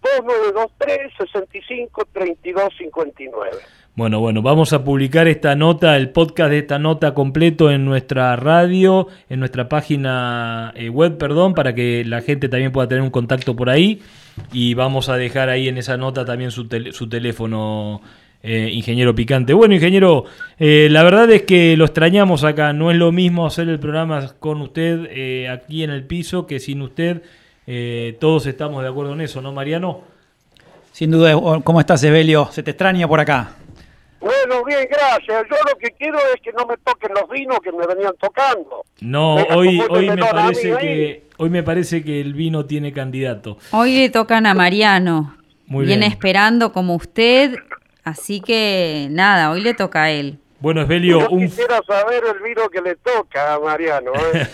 2923 0.03 1.11
65 1.17 2.05
32 2.13 2.75
59. 2.77 3.59
Bueno, 3.97 4.21
bueno, 4.21 4.43
vamos 4.43 4.75
a 4.75 4.85
publicar 4.85 5.27
esta 5.27 5.57
nota, 5.57 5.97
el 5.97 6.11
podcast 6.11 6.51
de 6.51 6.59
esta 6.59 6.79
nota 6.79 7.15
completo 7.15 7.71
en 7.71 7.87
nuestra 7.87 8.37
radio, 8.37 9.09
en 9.31 9.39
nuestra 9.39 9.71
página 9.71 10.71
eh, 10.77 10.91
web, 10.91 11.17
perdón, 11.17 11.55
para 11.55 11.75
que 11.75 12.05
la 12.05 12.21
gente 12.21 12.51
también 12.51 12.73
pueda 12.73 12.87
tener 12.89 13.03
un 13.03 13.09
contacto 13.09 13.57
por 13.57 13.71
ahí. 13.71 14.03
Y 14.53 14.75
vamos 14.75 15.09
a 15.09 15.17
dejar 15.17 15.49
ahí 15.49 15.69
en 15.69 15.79
esa 15.79 15.97
nota 15.97 16.27
también 16.27 16.51
su, 16.51 16.69
su 16.93 17.09
teléfono, 17.09 18.03
eh, 18.43 18.69
ingeniero 18.71 19.15
Picante. 19.15 19.55
Bueno, 19.55 19.75
ingeniero, 19.75 20.27
eh, 20.59 20.89
la 20.91 21.03
verdad 21.03 21.31
es 21.31 21.45
que 21.45 21.75
lo 21.79 21.87
extrañamos 21.87 22.45
acá. 22.45 22.75
No 22.75 22.91
es 22.91 22.99
lo 22.99 23.13
mismo 23.13 23.47
hacer 23.47 23.67
el 23.71 23.79
programa 23.79 24.35
con 24.39 24.61
usted 24.61 25.49
aquí 25.49 25.85
en 25.85 25.89
el 25.89 26.05
piso 26.05 26.47
que 26.47 26.61
sin 26.61 26.83
usted. 26.83 27.23
todos 28.21 28.45
estamos 28.45 28.83
de 28.83 28.91
acuerdo 28.91 29.15
en 29.15 29.23
eso, 29.23 29.41
¿no, 29.41 29.53
Mariano? 29.53 30.03
Sin 30.93 31.11
duda, 31.11 31.33
¿cómo 31.65 31.81
estás, 31.81 32.05
Evelio? 32.05 32.51
Se 32.53 32.63
te 32.63 32.73
extraña 32.73 33.09
por 33.09 33.21
acá. 33.21 33.57
Bueno, 34.21 34.65
bien, 34.65 34.87
gracias. 34.91 35.45
Yo 35.51 35.57
lo 35.71 35.79
que 35.79 35.91
quiero 35.93 36.19
es 36.35 36.41
que 36.43 36.53
no 36.53 36.67
me 36.67 36.77
toquen 36.79 37.13
los 37.15 37.29
vinos 37.29 37.59
que 37.63 37.73
me 37.73 37.87
venían 37.87 38.15
tocando. 38.19 38.85
No, 39.01 39.35
hoy, 39.37 39.81
hoy 39.89 40.11
me 40.11 40.25
parece 40.25 40.77
que 40.77 41.27
hoy 41.37 41.51
me 41.51 41.63
parece 41.63 42.03
que 42.03 42.21
el 42.21 42.35
vino 42.35 42.65
tiene 42.67 42.93
candidato. 42.93 43.59
Hoy 43.73 43.97
le 43.99 44.11
tocan 44.11 44.47
a 44.47 44.55
Mariano. 44.55 45.37
Muy 45.67 45.85
Viene 45.85 46.07
esperando 46.07 46.73
como 46.73 46.95
usted, 46.95 47.57
así 48.05 48.41
que 48.41 49.09
nada, 49.11 49.51
hoy 49.51 49.63
le 49.63 49.75
toca 49.75 50.05
a 50.05 50.11
él. 50.11 50.39
Bueno, 50.59 50.81
Esbelio, 50.83 51.21
Yo 51.21 51.29
un, 51.31 51.41
quisiera 51.41 51.81
saber 51.87 52.23
el 52.35 52.43
vino 52.43 52.69
que 52.71 52.81
le 52.81 52.97
toca 52.97 53.55
a 53.55 53.61
Mariano. 53.61 54.13
¿eh? 54.33 54.47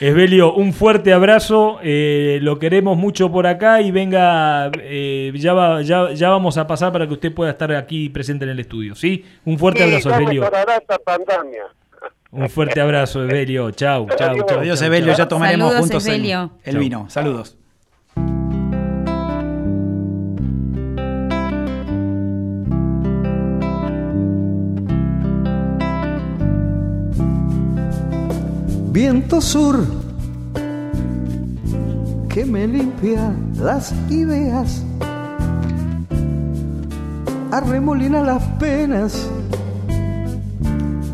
Esbelio, 0.00 0.52
un 0.54 0.72
fuerte 0.72 1.12
abrazo. 1.12 1.78
eh, 1.82 2.38
lo 2.42 2.58
queremos 2.58 2.96
mucho 2.96 3.32
por 3.32 3.46
acá 3.46 3.80
y 3.80 3.90
venga, 3.90 4.70
eh, 4.80 5.32
ya, 5.34 5.54
va- 5.54 5.82
ya, 5.82 6.12
ya 6.12 6.28
vamos 6.28 6.58
a 6.58 6.66
pasar 6.66 6.92
para 6.92 7.06
que 7.06 7.14
usted 7.14 7.32
pueda 7.32 7.50
estar 7.52 7.72
aquí 7.72 8.08
presente 8.10 8.44
en 8.44 8.50
el 8.50 8.60
estudio. 8.60 8.94
¿Sí? 8.94 9.24
Un 9.44 9.58
fuerte 9.58 9.80
Sí, 9.80 9.88
abrazo, 9.88 10.10
Esbelio. 10.10 10.40
mejorará 10.42 10.76
esta 10.76 10.98
pandemia. 10.98 11.62
Un 12.30 12.48
fuerte 12.50 12.80
abrazo, 12.80 13.24
Esbelio. 13.24 13.70
Chau, 13.72 14.06
chau, 14.08 14.44
chau. 14.46 14.58
Adiós, 14.60 14.78
chau. 14.80 14.90
Ya 15.16 15.28
tomaremos 15.28 15.68
Saludos, 15.72 15.80
juntos 15.90 16.06
el, 16.06 16.14
Evelio. 16.14 16.50
el 16.64 16.72
Chau. 16.72 16.80
vino. 16.80 17.06
Saludos. 17.10 17.58
Viento 28.92 29.40
sur 29.40 29.86
que 32.28 32.44
me 32.44 32.66
limpia 32.66 33.34
las 33.58 33.94
ideas, 34.10 34.82
arremolina 37.50 38.22
las 38.22 38.42
penas, 38.60 39.30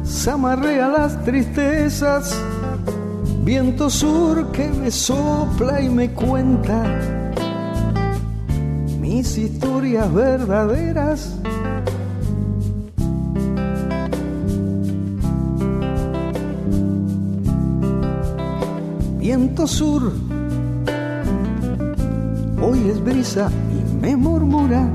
zamarrea 0.05 0.89
las 0.89 1.23
tristezas. 1.25 2.37
Viento 3.45 3.89
sur 3.89 4.51
que 4.51 4.69
me 4.71 4.91
sopla 4.91 5.81
y 5.81 5.89
me 5.89 6.11
cuenta 6.11 6.83
mis 9.01 9.39
historias 9.39 10.13
verdaderas. 10.13 11.33
Viento 19.31 19.67
sur, 19.67 20.11
hoy 22.63 22.89
es 22.89 22.99
brisa 23.05 23.51
y 23.71 23.95
me 24.01 24.17
murmura 24.17 24.89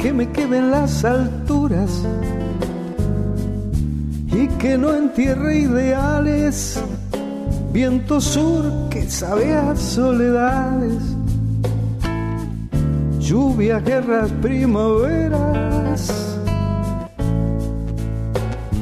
que 0.00 0.12
me 0.12 0.30
quede 0.30 0.58
en 0.58 0.70
las 0.70 1.04
alturas 1.04 1.90
y 4.28 4.46
que 4.46 4.78
no 4.78 4.94
entierre 4.94 5.58
ideales. 5.58 6.80
Viento 7.72 8.20
sur 8.20 8.88
que 8.88 9.10
sabe 9.10 9.52
a 9.52 9.74
soledades, 9.74 11.02
lluvias, 13.18 13.82
guerras, 13.82 14.30
primaveras. 14.40 16.12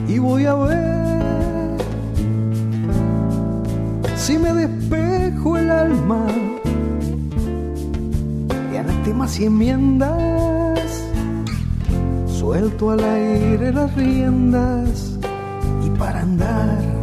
Y 0.08 0.18
voy 0.18 0.44
a 0.44 0.54
ver 0.56 1.03
si 4.24 4.38
me 4.38 4.54
despejo 4.54 5.58
el 5.58 5.70
alma 5.70 6.26
de 8.70 8.78
anatemas 8.78 9.38
y 9.38 9.44
enmiendas, 9.44 10.80
suelto 12.26 12.92
al 12.92 13.04
aire 13.04 13.70
las 13.70 13.94
riendas 13.94 15.18
y 15.84 15.90
para 15.98 16.22
andar. 16.22 16.93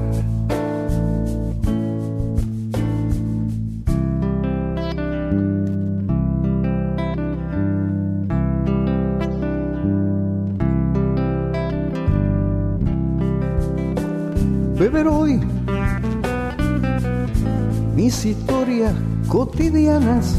Cotidianas, 19.31 20.35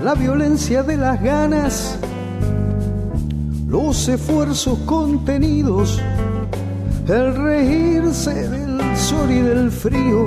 la 0.00 0.14
violencia 0.14 0.84
de 0.84 0.96
las 0.96 1.20
ganas, 1.20 1.98
los 3.66 4.06
esfuerzos 4.06 4.78
contenidos, 4.86 6.00
el 7.08 7.34
reírse 7.34 8.48
del 8.48 8.96
sol 8.96 9.28
y 9.28 9.40
del 9.40 9.72
frío, 9.72 10.26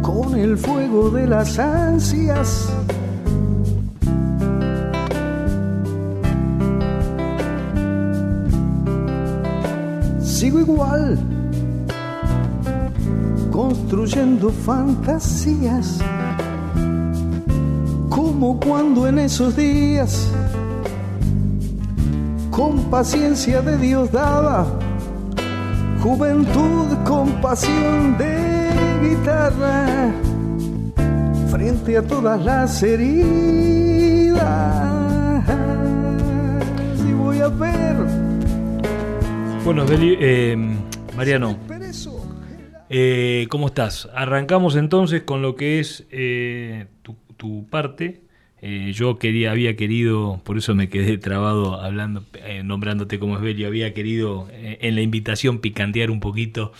con 0.00 0.38
el 0.38 0.56
fuego 0.56 1.10
de 1.10 1.26
las 1.26 1.58
ansias. 1.58 2.72
Sigo 10.20 10.60
igual 10.60 11.18
construyendo 13.70 14.50
fantasías, 14.50 16.00
como 18.08 18.58
cuando 18.58 19.06
en 19.06 19.20
esos 19.20 19.54
días, 19.54 20.28
con 22.50 22.90
paciencia 22.90 23.62
de 23.62 23.78
Dios 23.78 24.10
daba, 24.10 24.66
juventud 26.02 26.88
con 27.06 27.40
pasión 27.40 28.18
de 28.18 28.70
guitarra, 29.08 30.10
frente 31.48 31.96
a 31.96 32.02
todas 32.02 32.44
las 32.44 32.82
heridas, 32.82 34.34
y 37.08 37.12
voy 37.12 37.38
a 37.38 37.48
ver. 37.48 37.96
Bueno, 39.64 39.84
Esbelio, 39.84 40.16
eh, 40.18 40.56
Mariano, 41.16 41.69
eh, 42.92 43.46
¿cómo 43.50 43.68
estás? 43.68 44.08
Arrancamos 44.14 44.74
entonces 44.74 45.22
con 45.22 45.42
lo 45.42 45.54
que 45.54 45.78
es 45.78 46.06
eh, 46.10 46.86
tu, 47.38 47.66
parte. 47.70 48.20
Eh, 48.62 48.90
yo 48.92 49.16
quería, 49.16 49.52
había 49.52 49.76
querido, 49.76 50.42
por 50.44 50.58
eso 50.58 50.74
me 50.74 50.90
quedé 50.90 51.16
trabado 51.16 51.80
hablando, 51.80 52.24
eh, 52.34 52.62
nombrándote 52.62 53.18
como 53.20 53.36
Esbelio, 53.36 53.68
había 53.68 53.94
querido 53.94 54.48
eh, 54.50 54.78
en 54.82 54.96
la 54.96 55.02
invitación 55.02 55.60
picantear 55.60 56.10
un 56.10 56.20
poquito 56.20 56.72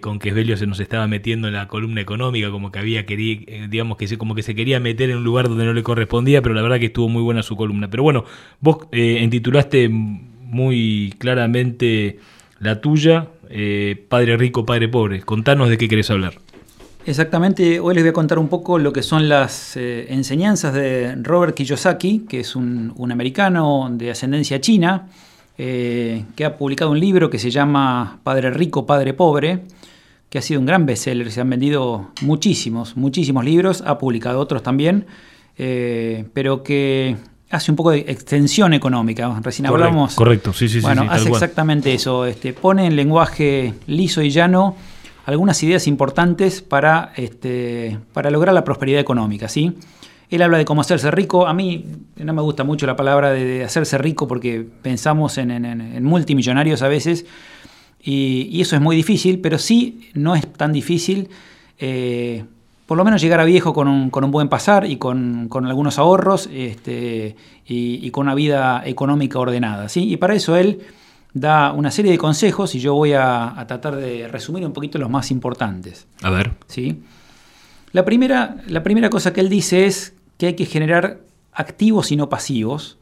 con 0.00 0.18
que 0.18 0.30
Esbelio 0.30 0.56
se 0.56 0.66
nos 0.66 0.80
estaba 0.80 1.06
metiendo 1.06 1.46
en 1.46 1.54
la 1.54 1.68
columna 1.68 2.00
económica, 2.00 2.50
como 2.50 2.72
que 2.72 2.80
había 2.80 3.06
querido, 3.06 3.52
digamos 3.68 3.96
que 3.96 4.08
se, 4.08 4.18
como 4.18 4.34
que 4.34 4.42
se 4.42 4.56
quería 4.56 4.80
meter 4.80 5.10
en 5.10 5.18
un 5.18 5.22
lugar 5.22 5.48
donde 5.48 5.64
no 5.64 5.72
le 5.72 5.84
correspondía, 5.84 6.42
pero 6.42 6.56
la 6.56 6.62
verdad 6.62 6.80
que 6.80 6.86
estuvo 6.86 7.08
muy 7.08 7.22
buena 7.22 7.44
su 7.44 7.54
columna. 7.54 7.88
Pero 7.88 8.02
bueno, 8.02 8.24
vos 8.58 8.88
intitulaste 8.90 9.88
muy 9.88 11.14
claramente 11.18 12.18
la 12.58 12.80
tuya, 12.80 13.28
eh, 13.50 14.04
Padre 14.08 14.36
Rico, 14.36 14.64
Padre 14.64 14.88
Pobre. 14.88 15.22
Contanos 15.22 15.68
de 15.68 15.78
qué 15.78 15.88
querés 15.88 16.10
hablar. 16.10 16.38
Exactamente, 17.04 17.78
hoy 17.78 17.94
les 17.94 18.02
voy 18.02 18.10
a 18.10 18.12
contar 18.12 18.38
un 18.38 18.48
poco 18.48 18.78
lo 18.78 18.92
que 18.92 19.02
son 19.02 19.28
las 19.28 19.76
eh, 19.76 20.06
enseñanzas 20.08 20.74
de 20.74 21.14
Robert 21.22 21.54
Kiyosaki, 21.54 22.26
que 22.28 22.40
es 22.40 22.56
un, 22.56 22.92
americano 23.12 23.88
de 23.92 24.10
ascendencia 24.10 24.60
china, 24.60 25.06
eh, 25.56 26.24
que 26.34 26.44
ha 26.44 26.56
publicado 26.56 26.90
un 26.90 26.98
libro 26.98 27.30
que 27.30 27.38
se 27.38 27.50
llama 27.50 28.18
Padre 28.24 28.50
Rico, 28.50 28.86
Padre 28.86 29.14
Pobre, 29.14 29.60
que 30.28 30.38
ha 30.38 30.42
sido 30.42 30.58
un 30.58 30.66
gran 30.66 30.84
bestseller, 30.84 31.30
se 31.30 31.40
han 31.40 31.48
vendido 31.48 32.10
muchísimos, 32.22 32.96
muchísimos 32.96 33.44
libros, 33.44 33.84
ha 33.86 33.98
publicado 33.98 34.40
otros 34.40 34.64
también, 34.64 35.06
pero 35.56 36.64
que 36.64 37.16
hace 37.50 37.70
un 37.70 37.76
poco 37.76 37.90
de 37.92 37.98
extensión 38.00 38.72
económica. 38.74 39.28
Recién 39.42 39.66
Correcto, 39.68 39.86
hablamos. 39.88 40.14
correcto, 40.14 40.52
sí, 40.52 40.68
sí, 40.68 40.74
sí, 40.74 40.80
Bueno, 40.80 41.02
sí, 41.02 41.08
tal 41.08 41.16
hace 41.18 41.28
exactamente 41.30 41.94
eso. 41.94 42.26
Este, 42.26 42.52
pone 42.52 42.86
en 42.86 42.96
lenguaje 42.96 43.74
liso 43.86 44.22
y 44.22 44.30
llano 44.30 44.74
algunas 45.26 45.62
ideas 45.62 45.86
importantes 45.86 46.62
para, 46.62 47.12
este, 47.16 47.98
para 48.12 48.30
lograr 48.30 48.54
la 48.54 48.64
prosperidad 48.64 49.00
económica. 49.00 49.48
¿sí? 49.48 49.72
Él 50.30 50.42
habla 50.42 50.58
de 50.58 50.64
cómo 50.64 50.80
hacerse 50.80 51.10
rico. 51.10 51.46
A 51.46 51.54
mí 51.54 51.84
no 52.16 52.32
me 52.32 52.42
gusta 52.42 52.64
mucho 52.64 52.86
la 52.86 52.96
palabra 52.96 53.30
de, 53.32 53.44
de 53.44 53.64
hacerse 53.64 53.96
rico 53.98 54.26
porque 54.26 54.66
pensamos 54.82 55.38
en, 55.38 55.50
en- 55.52 55.64
en 55.80 56.04
multimillonarios 56.04 56.82
a 56.82 56.88
veces 56.88 57.26
y, 58.02 58.48
y 58.52 58.60
eso 58.60 58.76
es 58.76 58.82
muy 58.82 58.94
difícil, 58.96 59.40
pero 59.40 59.58
sí 59.58 60.10
no 60.14 60.34
es 60.36 60.46
tan 60.52 60.72
difícil. 60.72 61.28
eh, 61.78 62.44
por 62.86 62.96
lo 62.96 63.04
menos 63.04 63.20
llegar 63.20 63.40
a 63.40 63.44
viejo 63.44 63.74
con 63.74 63.88
un, 63.88 64.10
con 64.10 64.24
un 64.24 64.30
buen 64.30 64.48
pasar 64.48 64.86
y 64.86 64.96
con, 64.96 65.48
con 65.48 65.66
algunos 65.66 65.98
ahorros 65.98 66.48
este, 66.52 67.36
y, 67.66 68.06
y 68.06 68.10
con 68.10 68.26
una 68.26 68.34
vida 68.34 68.82
económica 68.84 69.38
ordenada. 69.38 69.88
¿sí? 69.88 70.08
Y 70.10 70.16
para 70.16 70.34
eso 70.34 70.56
él 70.56 70.80
da 71.34 71.72
una 71.72 71.90
serie 71.90 72.12
de 72.12 72.18
consejos 72.18 72.74
y 72.74 72.80
yo 72.80 72.94
voy 72.94 73.12
a, 73.12 73.58
a 73.58 73.66
tratar 73.66 73.96
de 73.96 74.28
resumir 74.28 74.64
un 74.64 74.72
poquito 74.72 74.98
los 74.98 75.10
más 75.10 75.30
importantes. 75.30 76.06
A 76.22 76.30
ver. 76.30 76.52
¿sí? 76.68 77.02
La, 77.92 78.04
primera, 78.04 78.56
la 78.68 78.82
primera 78.82 79.10
cosa 79.10 79.32
que 79.32 79.40
él 79.40 79.48
dice 79.48 79.86
es 79.86 80.14
que 80.38 80.46
hay 80.46 80.54
que 80.54 80.66
generar 80.66 81.20
activos 81.52 82.12
y 82.12 82.16
no 82.16 82.28
pasivos. 82.28 82.98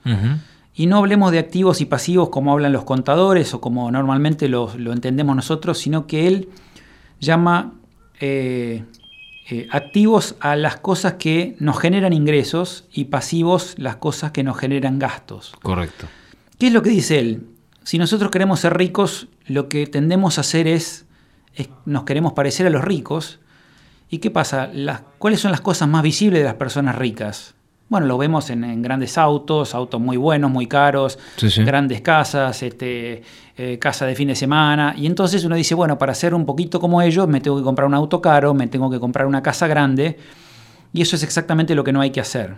Y 0.77 0.87
no 0.87 0.97
hablemos 0.97 1.31
de 1.31 1.39
activos 1.39 1.81
y 1.81 1.85
pasivos 1.85 2.31
como 2.31 2.53
hablan 2.53 2.73
los 2.73 2.85
contadores 2.85 3.53
o 3.55 3.61
como 3.61 3.91
normalmente 3.91 4.49
lo, 4.49 4.73
lo 4.77 4.93
entendemos 4.93 5.37
nosotros, 5.37 5.79
sino 5.79 6.07
que 6.07 6.27
él 6.27 6.49
llama 7.21 7.75
eh, 8.21 8.85
eh, 9.51 9.69
activos 9.71 10.37
a 10.41 10.57
las 10.57 10.77
cosas 10.77 11.15
que 11.15 11.55
nos 11.59 11.79
generan 11.79 12.13
ingresos 12.13 12.87
y 12.93 13.07
pasivos 13.07 13.75
las 13.77 13.97
cosas 13.97 14.33
que 14.33 14.43
nos 14.43 14.57
generan 14.57 14.99
gastos. 14.99 15.53
Correcto. 15.63 16.07
¿Qué 16.59 16.69
es 16.69 16.73
lo 16.73 16.83
que 16.83 16.91
dice 16.91 17.19
él? 17.19 17.47
Si 17.83 17.99
nosotros 17.99 18.31
queremos 18.31 18.61
ser 18.61 18.75
ricos, 18.77 19.29
lo 19.47 19.69
que 19.69 19.87
tendemos 19.87 20.39
a 20.39 20.41
hacer 20.41 20.67
es, 20.67 21.05
nos 21.85 22.05
queremos 22.05 22.33
parecer 22.33 22.67
a 22.67 22.71
los 22.71 22.83
ricos. 22.83 23.41
¿Y 24.09 24.19
qué 24.19 24.31
pasa? 24.31 24.69
Las, 24.73 25.03
¿Cuáles 25.19 25.41
son 25.41 25.51
las 25.51 25.61
cosas 25.61 25.89
más 25.89 26.03
visibles 26.03 26.41
de 26.41 26.45
las 26.47 26.55
personas 26.55 26.97
ricas? 26.97 27.55
Bueno, 27.89 28.07
lo 28.07 28.17
vemos 28.17 28.49
en, 28.51 28.83
grandes 28.83 29.19
autos, 29.19 29.75
autos 29.75 30.01
muy 30.01 30.17
buenos, 30.17 30.51
muy 30.51 30.67
caros, 30.67 31.19
grandes 31.65 32.01
casas, 32.01 32.63
este, 32.63 33.23
eh, 33.57 33.79
casa 33.79 34.07
de 34.07 34.15
fin 34.15 34.29
de 34.29 34.35
semana. 34.35 34.95
Y 34.97 35.07
entonces 35.07 35.45
uno 35.45 35.55
dice, 35.55 35.75
bueno, 35.75 35.99
para 35.99 36.15
ser 36.15 36.35
un 36.35 36.47
poquito 36.47 36.81
como 36.81 37.03
ellos, 37.03 37.29
me 37.29 37.41
tengo 37.41 37.59
que 37.59 37.63
comprar 37.63 37.87
un 37.87 37.95
auto 37.95 38.23
caro, 38.23 38.55
me 38.55 38.69
tengo 38.69 38.91
que 38.91 38.99
comprar 38.99 39.27
una 39.27 39.43
casa 39.43 39.67
grande. 39.67 40.19
Y 40.95 41.03
eso 41.03 41.17
es 41.17 41.23
exactamente 41.23 41.75
lo 41.75 41.85
que 41.85 41.93
no 41.93 42.01
hay 42.01 42.11
que 42.11 42.21
hacer. 42.21 42.57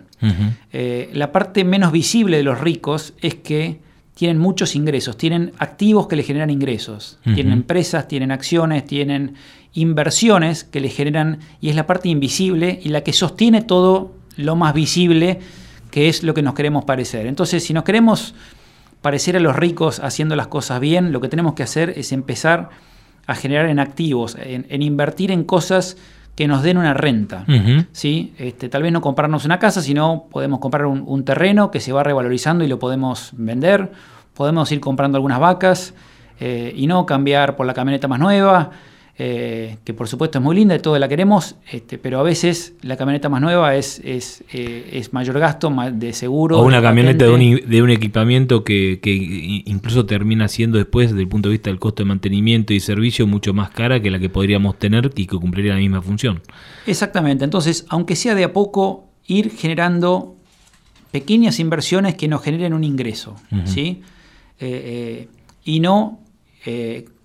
Eh, 0.71 1.09
la 1.13 1.31
parte 1.31 1.63
menos 1.63 1.91
visible 1.91 2.37
de 2.37 2.43
los 2.43 2.61
ricos 2.61 3.13
es 3.19 3.35
que 3.35 3.79
tienen 4.13 4.37
muchos 4.37 4.75
ingresos, 4.75 5.17
tienen 5.17 5.51
activos 5.59 6.07
que 6.07 6.15
les 6.15 6.25
generan 6.25 6.49
ingresos, 6.49 7.19
tienen 7.23 7.51
empresas, 7.53 8.07
tienen 8.07 8.31
acciones, 8.31 8.85
tienen 8.85 9.35
inversiones 9.73 10.63
que 10.63 10.79
les 10.79 10.95
generan, 10.95 11.39
y 11.61 11.69
es 11.69 11.75
la 11.75 11.85
parte 11.85 12.09
invisible 12.09 12.79
y 12.81 12.89
la 12.89 13.01
que 13.01 13.13
sostiene 13.13 13.61
todo 13.61 14.16
lo 14.37 14.55
más 14.55 14.73
visible, 14.73 15.39
que 15.91 16.09
es 16.09 16.23
lo 16.23 16.33
que 16.33 16.41
nos 16.41 16.53
queremos 16.53 16.85
parecer. 16.85 17.27
Entonces, 17.27 17.63
si 17.63 17.73
nos 17.73 17.83
queremos 17.83 18.33
parecer 19.01 19.37
a 19.37 19.39
los 19.39 19.55
ricos 19.55 19.99
haciendo 19.99 20.35
las 20.35 20.47
cosas 20.47 20.79
bien, 20.79 21.11
lo 21.11 21.21
que 21.21 21.29
tenemos 21.29 21.53
que 21.53 21.63
hacer 21.63 21.93
es 21.97 22.11
empezar 22.11 22.69
a 23.25 23.35
generar 23.35 23.67
en 23.67 23.79
activos, 23.79 24.37
en, 24.39 24.81
invertir 24.81 25.31
en 25.31 25.43
cosas 25.43 25.97
que 26.35 26.47
nos 26.47 26.63
den 26.63 26.77
una 26.77 26.93
renta. 26.93 27.45
¿sí? 27.91 28.33
Este, 28.37 28.69
tal 28.69 28.83
vez 28.83 28.91
no 28.91 29.01
comprarnos 29.01 29.43
una 29.43 29.59
casa, 29.59 29.81
sino 29.81 30.25
podemos 30.29 30.59
comprar 30.59 30.85
un, 30.85 31.25
terreno 31.25 31.71
que 31.71 31.79
se 31.79 31.91
va 31.91 32.03
revalorizando 32.03 32.63
y 32.63 32.67
lo 32.67 32.79
podemos 32.79 33.31
vender. 33.33 33.91
Podemos 34.33 34.71
ir 34.71 34.79
comprando 34.79 35.17
algunas 35.17 35.39
vacas 35.39 35.93
eh, 36.39 36.71
y 36.75 36.87
no 36.87 37.05
cambiar 37.05 37.55
por 37.55 37.65
la 37.65 37.73
camioneta 37.73 38.07
más 38.07 38.19
nueva. 38.19 38.71
Eh, 39.19 39.77
que 39.83 39.95
por 39.95 40.07
supuesto 40.07 40.37
es 40.37 40.43
muy 40.43 40.55
linda 40.55 40.75
y 40.75 40.79
todos 40.79 40.99
la 40.99 41.07
queremos, 41.07 41.55
este, 41.71 41.97
pero 41.97 42.19
a 42.19 42.23
veces 42.23 42.75
la 42.83 42.97
camioneta 42.97 43.29
más 43.29 43.41
nueva 43.41 43.75
es, 43.75 43.99
es, 44.03 44.43
eh, 44.53 45.03
mayor 45.11 45.39
gasto 45.39 45.73
de 45.91 46.13
seguro. 46.13 46.59
O 46.59 46.63
una 46.63 46.83
camioneta 46.83 47.25
de 47.25 47.81
un, 47.81 47.89
equipamiento 47.89 48.63
que, 48.63 48.99
incluso 49.65 50.05
termina 50.05 50.47
siendo 50.47 50.77
después, 50.77 51.09
desde 51.09 51.23
el 51.23 51.27
punto 51.27 51.49
de 51.49 51.53
vista 51.53 51.71
del 51.71 51.79
costo 51.79 52.03
de 52.03 52.09
mantenimiento 52.09 52.73
y 52.75 52.79
servicio, 52.79 53.25
mucho 53.25 53.55
más 53.55 53.71
cara 53.71 53.99
que 53.99 54.11
la 54.11 54.19
que 54.19 54.29
podríamos 54.29 54.77
tener 54.77 55.09
y 55.15 55.25
que 55.25 55.35
cumpliría 55.35 55.73
la 55.73 55.79
misma 55.79 56.03
función. 56.03 56.43
Exactamente, 56.85 57.43
entonces, 57.43 57.87
aunque 57.89 58.15
sea 58.15 58.35
de 58.35 58.43
a 58.43 58.53
poco, 58.53 59.07
ir 59.25 59.49
generando 59.49 60.35
pequeñas 61.09 61.59
inversiones 61.59 62.13
que 62.13 62.27
nos 62.27 62.43
generen 62.43 62.71
un 62.73 62.83
ingreso, 62.83 63.35
¿sí? 63.65 64.03
Eh, 64.59 65.27
y 65.65 65.79
no 65.79 66.19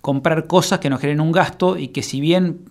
comprar 0.03 0.47
cosas 0.47 0.79
que 0.79 0.89
nos 0.89 0.99
generen 0.99 1.21
un 1.21 1.31
gasto 1.31 1.77
y 1.77 1.87
que 1.87 2.03
si 2.03 2.19
bien 2.19 2.65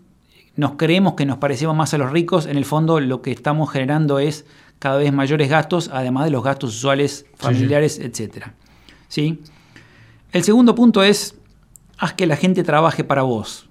nos 0.55 0.73
creemos 0.73 1.15
que 1.15 1.25
nos 1.25 1.39
parecemos 1.39 1.75
más 1.75 1.95
a 1.95 1.99
los 1.99 2.13
ricos, 2.13 2.45
en 2.45 2.59
el 2.59 2.67
fondo 2.67 3.01
lo 3.01 3.23
que 3.23 3.33
estamos 3.33 3.71
generando 3.71 4.19
es 4.19 4.45
cada 4.79 4.99
vez 4.99 5.15
mayores 5.15 5.49
gastos, 5.49 5.89
además 5.91 6.27
de 6.27 6.31
los 6.31 6.45
gastos 6.45 6.77
usuales, 6.77 7.25
familiares, 7.37 7.99
etc. 8.01 8.49
¿Sí? 9.09 9.41
El 10.31 10.45
segundo 10.45 10.75
punto 10.75 11.03
es, 11.03 11.35
haz 11.97 12.13
que 12.13 12.27
la 12.27 12.37
gente 12.37 12.65
trabaje 12.65 13.03
para 13.03 13.23
vos. 13.23 13.67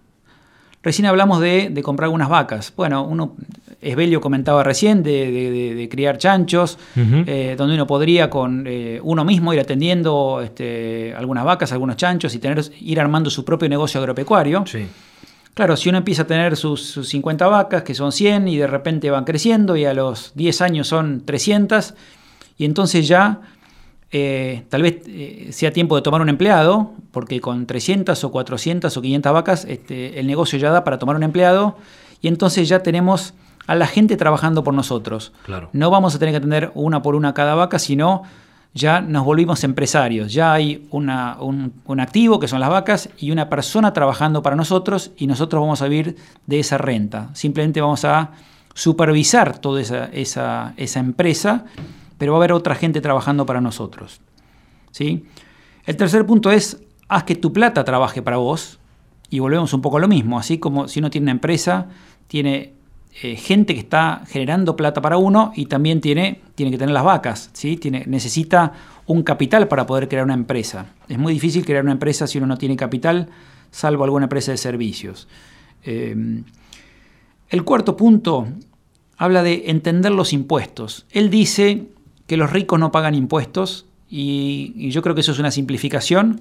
Recién 0.84 1.06
hablamos 1.06 1.40
de, 1.40 1.80
comprar 1.84 2.06
algunas 2.06 2.28
vacas. 2.28 2.74
Bueno, 2.76 3.04
uno, 3.04 3.36
Esbelio 3.82 4.20
comentaba 4.20 4.64
recién 4.64 5.04
de, 5.04 5.88
criar 5.92 6.18
chanchos, 6.18 6.80
eh, 6.96 7.56
donde 7.58 7.76
uno 7.76 7.86
podría 7.86 8.30
con 8.30 8.66
eh, 8.68 9.00
uno 9.04 9.24
mismo 9.24 9.54
ir 9.54 9.60
atendiendo 9.60 10.42
este, 10.44 11.14
algunas 11.16 11.46
vacas, 11.46 11.72
algunos 11.72 11.98
chanchos 11.98 12.34
y 12.34 12.40
tener, 12.40 12.64
ir 12.80 13.00
armando 13.00 13.30
su 13.30 13.46
propio 13.46 13.70
negocio 13.70 14.00
agropecuario. 14.00 14.64
Claro, 15.54 15.78
si 15.78 15.90
uno 15.90 16.00
empieza 16.00 16.24
a 16.24 16.28
tener 16.28 16.56
sus, 16.56 16.82
sus, 16.82 17.10
50 17.10 17.46
vacas, 17.48 17.84
que 17.84 17.94
son 17.94 18.12
100, 18.12 18.48
y 18.48 18.58
de 18.58 18.68
repente 18.68 19.12
van 19.12 19.26
creciendo, 19.26 19.76
y 19.76 19.86
a 19.86 19.94
los 19.94 20.32
10 20.34 20.62
años 20.62 20.88
son 20.88 21.26
300, 21.26 21.94
y 22.58 22.66
entonces 22.66 23.08
ya 23.08 23.42
eh, 24.12 24.64
tal 24.70 24.82
vez 24.82 25.04
eh, 25.08 25.50
sea 25.52 25.72
tiempo 25.72 25.96
de 25.96 26.02
tomar 26.02 26.22
un 26.22 26.28
empleado, 26.28 26.92
porque 27.12 27.40
con 27.40 27.66
300 27.66 28.22
o 28.24 28.32
400 28.32 28.96
o 28.96 29.02
500 29.02 29.34
vacas 29.34 29.66
este, 29.66 30.20
el 30.20 30.28
negocio 30.28 30.60
ya 30.60 30.72
da 30.72 30.84
para 30.84 31.00
tomar 31.00 31.16
un 31.16 31.24
empleado 31.24 31.78
y 32.22 32.28
entonces 32.28 32.68
ya 32.68 32.84
tenemos 32.84 33.34
a 33.68 33.76
la 33.76 33.88
gente 33.88 34.18
trabajando 34.18 34.64
por 34.64 34.74
nosotros. 34.74 35.32
No 35.72 35.90
vamos 35.90 36.14
a 36.14 36.20
tener 36.20 36.34
que 36.34 36.38
atender 36.38 36.72
una 36.74 37.02
por 37.02 37.16
una 37.16 37.34
cada 37.34 37.56
vaca, 37.56 37.80
sino 37.80 38.24
ya 38.74 39.00
nos 39.02 39.24
volvimos 39.24 39.64
empresarios. 39.64 40.34
Ya 40.34 40.52
hay 40.52 40.88
un, 40.92 41.10
activo, 41.10 42.40
que 42.40 42.48
son 42.48 42.60
las 42.60 42.70
vacas, 42.70 43.10
y 43.18 43.32
una 43.32 43.50
persona 43.50 43.94
trabajando 43.94 44.42
para 44.42 44.56
nosotros 44.56 45.12
y 45.18 45.28
nosotros 45.28 45.62
vamos 45.62 45.82
a 45.82 45.88
vivir 45.88 46.18
de 46.48 46.60
esa 46.60 46.78
renta. 46.78 47.30
Simplemente 47.34 47.80
vamos 47.80 48.04
a 48.04 48.32
supervisar 48.74 49.58
toda 49.60 49.82
esa, 49.82 50.06
esa, 50.06 50.74
esa 50.78 51.00
empresa 51.00 51.66
pero 52.22 52.34
va 52.34 52.38
a 52.38 52.42
haber 52.42 52.54
otra 52.54 52.76
gente 52.76 53.02
trabajando 53.02 53.48
para 53.48 53.62
nosotros. 53.62 54.22
¿sí? 54.92 55.26
El 55.88 55.98
tercer 55.98 56.24
punto 56.28 56.52
es, 56.52 56.80
haz 57.08 57.24
que 57.24 57.34
tu 57.34 57.52
plata 57.52 57.84
trabaje 57.84 58.22
para 58.22 58.38
vos, 58.38 58.78
y 59.32 59.40
volvemos 59.40 59.74
un 59.74 59.82
poco 59.82 59.98
a 59.98 60.02
lo 60.02 60.08
mismo, 60.08 60.38
así 60.38 60.60
como 60.60 60.88
si 60.88 61.00
uno 61.00 61.10
tiene 61.10 61.26
una 61.26 61.32
empresa, 61.32 61.88
tiene 62.28 62.74
eh, 63.24 63.36
gente 63.38 63.74
que 63.74 63.80
está 63.80 64.22
generando 64.28 64.76
plata 64.76 65.02
para 65.02 65.18
uno 65.18 65.52
y 65.56 65.66
también 65.66 66.00
tiene, 66.00 66.42
tiene 66.54 66.72
que 66.72 66.78
tener 66.78 66.94
las 66.94 67.04
vacas, 67.04 67.50
¿sí? 67.54 67.76
tiene, 67.78 68.04
necesita 68.06 68.72
un 69.08 69.24
capital 69.24 69.68
para 69.68 69.88
poder 69.88 70.08
crear 70.08 70.24
una 70.24 70.36
empresa. 70.36 70.94
Es 71.08 71.18
muy 71.18 71.34
difícil 71.34 71.66
crear 71.66 71.84
una 71.84 71.94
empresa 71.94 72.28
si 72.28 72.38
uno 72.38 72.46
no 72.46 72.58
tiene 72.60 72.76
capital, 72.76 73.30
salvo 73.72 74.04
alguna 74.04 74.26
empresa 74.26 74.52
de 74.52 74.58
servicios. 74.58 75.28
Eh, 75.86 76.44
el 77.50 77.64
cuarto 77.64 77.98
punto 77.98 78.48
habla 79.18 79.42
de 79.42 79.72
entender 79.72 80.12
los 80.12 80.34
impuestos. 80.34 81.08
Él 81.10 81.32
dice 81.32 81.88
que 82.32 82.38
los 82.38 82.50
ricos 82.50 82.80
no 82.80 82.94
pagan 82.94 83.14
impuestos 83.14 83.88
y, 84.10 84.90
yo 84.90 85.02
creo 85.02 85.14
que 85.14 85.20
eso 85.20 85.34
es 85.34 85.40
una 85.40 85.52
simplificación. 85.52 86.40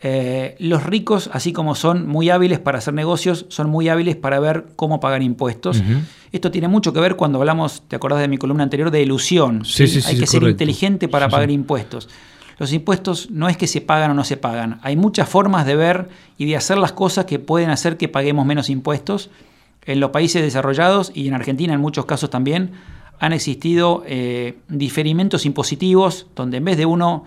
Eh, 0.00 0.54
los 0.60 0.84
ricos, 0.84 1.28
así 1.32 1.52
como 1.52 1.74
son 1.74 2.06
muy 2.06 2.30
hábiles 2.30 2.60
para 2.60 2.78
hacer 2.78 2.94
negocios, 2.94 3.44
son 3.48 3.68
muy 3.68 3.88
hábiles 3.88 4.14
para 4.14 4.38
ver 4.38 4.66
cómo 4.76 5.00
pagar 5.00 5.24
impuestos. 5.24 5.82
Esto 6.30 6.52
tiene 6.52 6.68
mucho 6.68 6.92
que 6.92 7.00
ver 7.00 7.16
cuando 7.16 7.40
hablamos, 7.40 7.82
te 7.88 7.96
acordás 7.96 8.20
de 8.20 8.28
mi 8.28 8.38
columna 8.38 8.62
anterior, 8.62 8.92
de 8.92 9.02
ilusión. 9.02 9.64
Sí, 9.64 9.88
sí, 9.88 10.02
Hay 10.06 10.20
que 10.20 10.28
ser 10.28 10.44
inteligente 10.44 11.08
para 11.08 11.28
pagar 11.28 11.50
impuestos. 11.50 12.08
Los 12.60 12.72
impuestos 12.72 13.28
no 13.32 13.48
es 13.48 13.56
que 13.56 13.66
se 13.66 13.80
pagan 13.80 14.12
o 14.12 14.14
no 14.14 14.22
se 14.22 14.36
pagan. 14.36 14.78
Hay 14.82 14.94
muchas 14.94 15.28
formas 15.28 15.66
de 15.66 15.74
ver 15.74 16.10
y 16.38 16.44
de 16.44 16.54
hacer 16.54 16.78
las 16.78 16.92
cosas 16.92 17.24
que 17.24 17.40
pueden 17.40 17.70
hacer 17.70 17.96
que 17.96 18.06
paguemos 18.06 18.46
menos 18.46 18.70
impuestos. 18.70 19.30
En 19.84 19.98
los 19.98 20.12
países 20.12 20.42
desarrollados 20.42 21.10
y 21.12 21.26
en 21.26 21.34
Argentina 21.34 21.74
en 21.74 21.80
muchos 21.80 22.04
casos 22.04 22.30
también 22.30 22.70
han 23.18 23.32
existido 23.32 24.02
eh, 24.06 24.58
diferimentos 24.68 25.46
impositivos 25.46 26.26
donde 26.34 26.58
en 26.58 26.64
vez 26.64 26.76
de 26.76 26.86
uno 26.86 27.24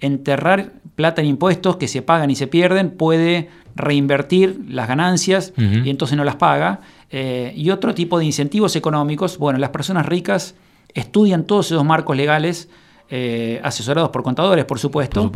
enterrar 0.00 0.72
plata 0.94 1.20
en 1.20 1.28
impuestos 1.28 1.76
que 1.76 1.88
se 1.88 2.02
pagan 2.02 2.30
y 2.30 2.36
se 2.36 2.46
pierden, 2.46 2.90
puede 2.90 3.50
reinvertir 3.74 4.60
las 4.68 4.88
ganancias 4.88 5.52
y 5.56 5.90
entonces 5.90 6.16
no 6.16 6.24
las 6.24 6.36
paga. 6.36 6.80
Eh, 7.10 7.52
y 7.56 7.70
otro 7.70 7.94
tipo 7.94 8.18
de 8.18 8.24
incentivos 8.24 8.76
económicos, 8.76 9.38
bueno, 9.38 9.58
las 9.58 9.70
personas 9.70 10.06
ricas 10.06 10.54
estudian 10.94 11.44
todos 11.44 11.66
esos 11.66 11.84
marcos 11.84 12.16
legales, 12.16 12.68
eh, 13.10 13.60
asesorados 13.64 14.10
por 14.10 14.22
contadores, 14.22 14.64
por 14.64 14.78
supuesto, 14.78 15.32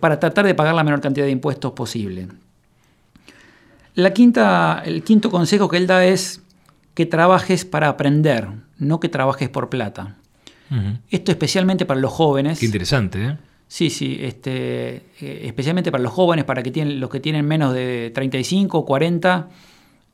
para 0.00 0.20
tratar 0.20 0.46
de 0.46 0.54
pagar 0.54 0.74
la 0.74 0.84
menor 0.84 1.00
cantidad 1.00 1.26
de 1.26 1.32
impuestos 1.32 1.72
posible. 1.72 2.28
La 3.94 4.12
quinta, 4.12 4.82
el 4.84 5.02
quinto 5.02 5.30
consejo 5.30 5.68
que 5.68 5.76
él 5.76 5.86
da 5.86 6.04
es 6.04 6.42
que 6.94 7.06
trabajes 7.06 7.64
para 7.64 7.88
aprender, 7.88 8.48
no 8.78 9.00
que 9.00 9.08
trabajes 9.08 9.48
por 9.48 9.68
plata. 9.68 10.16
Esto 11.10 11.30
especialmente 11.30 11.84
para 11.84 12.00
los 12.00 12.12
jóvenes. 12.12 12.58
Qué 12.58 12.64
interesante, 12.64 13.26
¿eh? 13.26 13.36
Sí, 13.68 13.90
sí, 13.90 14.18
este, 14.20 14.96
eh, 15.20 15.42
especialmente 15.44 15.90
para 15.90 16.02
los 16.02 16.12
jóvenes, 16.12 16.44
para 16.44 16.62
que 16.62 16.70
tienen, 16.70 17.00
los 17.00 17.10
que 17.10 17.20
tienen 17.20 17.46
menos 17.46 17.72
de 17.72 18.10
35 18.14 18.78
o 18.78 18.84
40, 18.84 19.48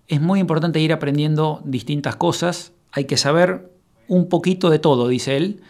es 0.06 0.20
muy 0.20 0.40
importante 0.40 0.80
ir 0.80 0.92
aprendiendo 0.92 1.61
distintas 1.64 2.16
cosas. 2.16 2.72
Hay 2.92 3.04
que 3.04 3.16
saber 3.16 3.70
un 4.06 4.28
poquito 4.28 4.70
de 4.70 4.78
todo, 4.78 5.09
dice 5.09 5.36
él. 5.36 5.61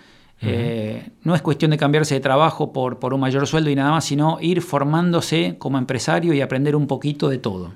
Eh, 0.40 1.08
no 1.22 1.34
es 1.34 1.42
cuestión 1.42 1.70
de 1.70 1.78
cambiarse 1.78 2.14
de 2.14 2.20
trabajo 2.20 2.72
por, 2.72 2.98
por 2.98 3.12
un 3.12 3.20
mayor 3.20 3.46
sueldo 3.46 3.70
y 3.70 3.74
nada 3.74 3.90
más, 3.90 4.04
sino 4.04 4.38
ir 4.40 4.62
formándose 4.62 5.56
como 5.58 5.78
empresario 5.78 6.32
y 6.34 6.40
aprender 6.40 6.76
un 6.76 6.86
poquito 6.86 7.28
de 7.28 7.38
todo. 7.38 7.72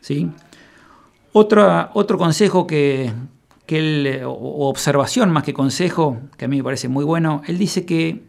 ¿Sí? 0.00 0.30
otro 1.32 2.18
consejo 2.18 2.66
que, 2.66 3.10
él, 3.68 4.22
o 4.24 4.68
observación 4.68 5.30
más 5.30 5.42
que 5.42 5.54
consejo, 5.54 6.18
que 6.36 6.44
a 6.44 6.48
mí 6.48 6.58
me 6.58 6.64
parece 6.64 6.88
muy 6.88 7.04
bueno, 7.04 7.42
él 7.46 7.58
dice 7.58 7.84
que 7.84 8.22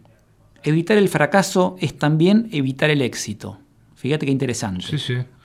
evitar 0.63 0.97
el 0.97 1.09
fracaso 1.09 1.75
es 1.79 1.97
también 1.97 2.49
evitar 2.51 2.89
el 2.89 3.01
éxito. 3.01 3.59
Fíjate 3.95 4.25
qué 4.25 4.31
interesante. 4.31 4.85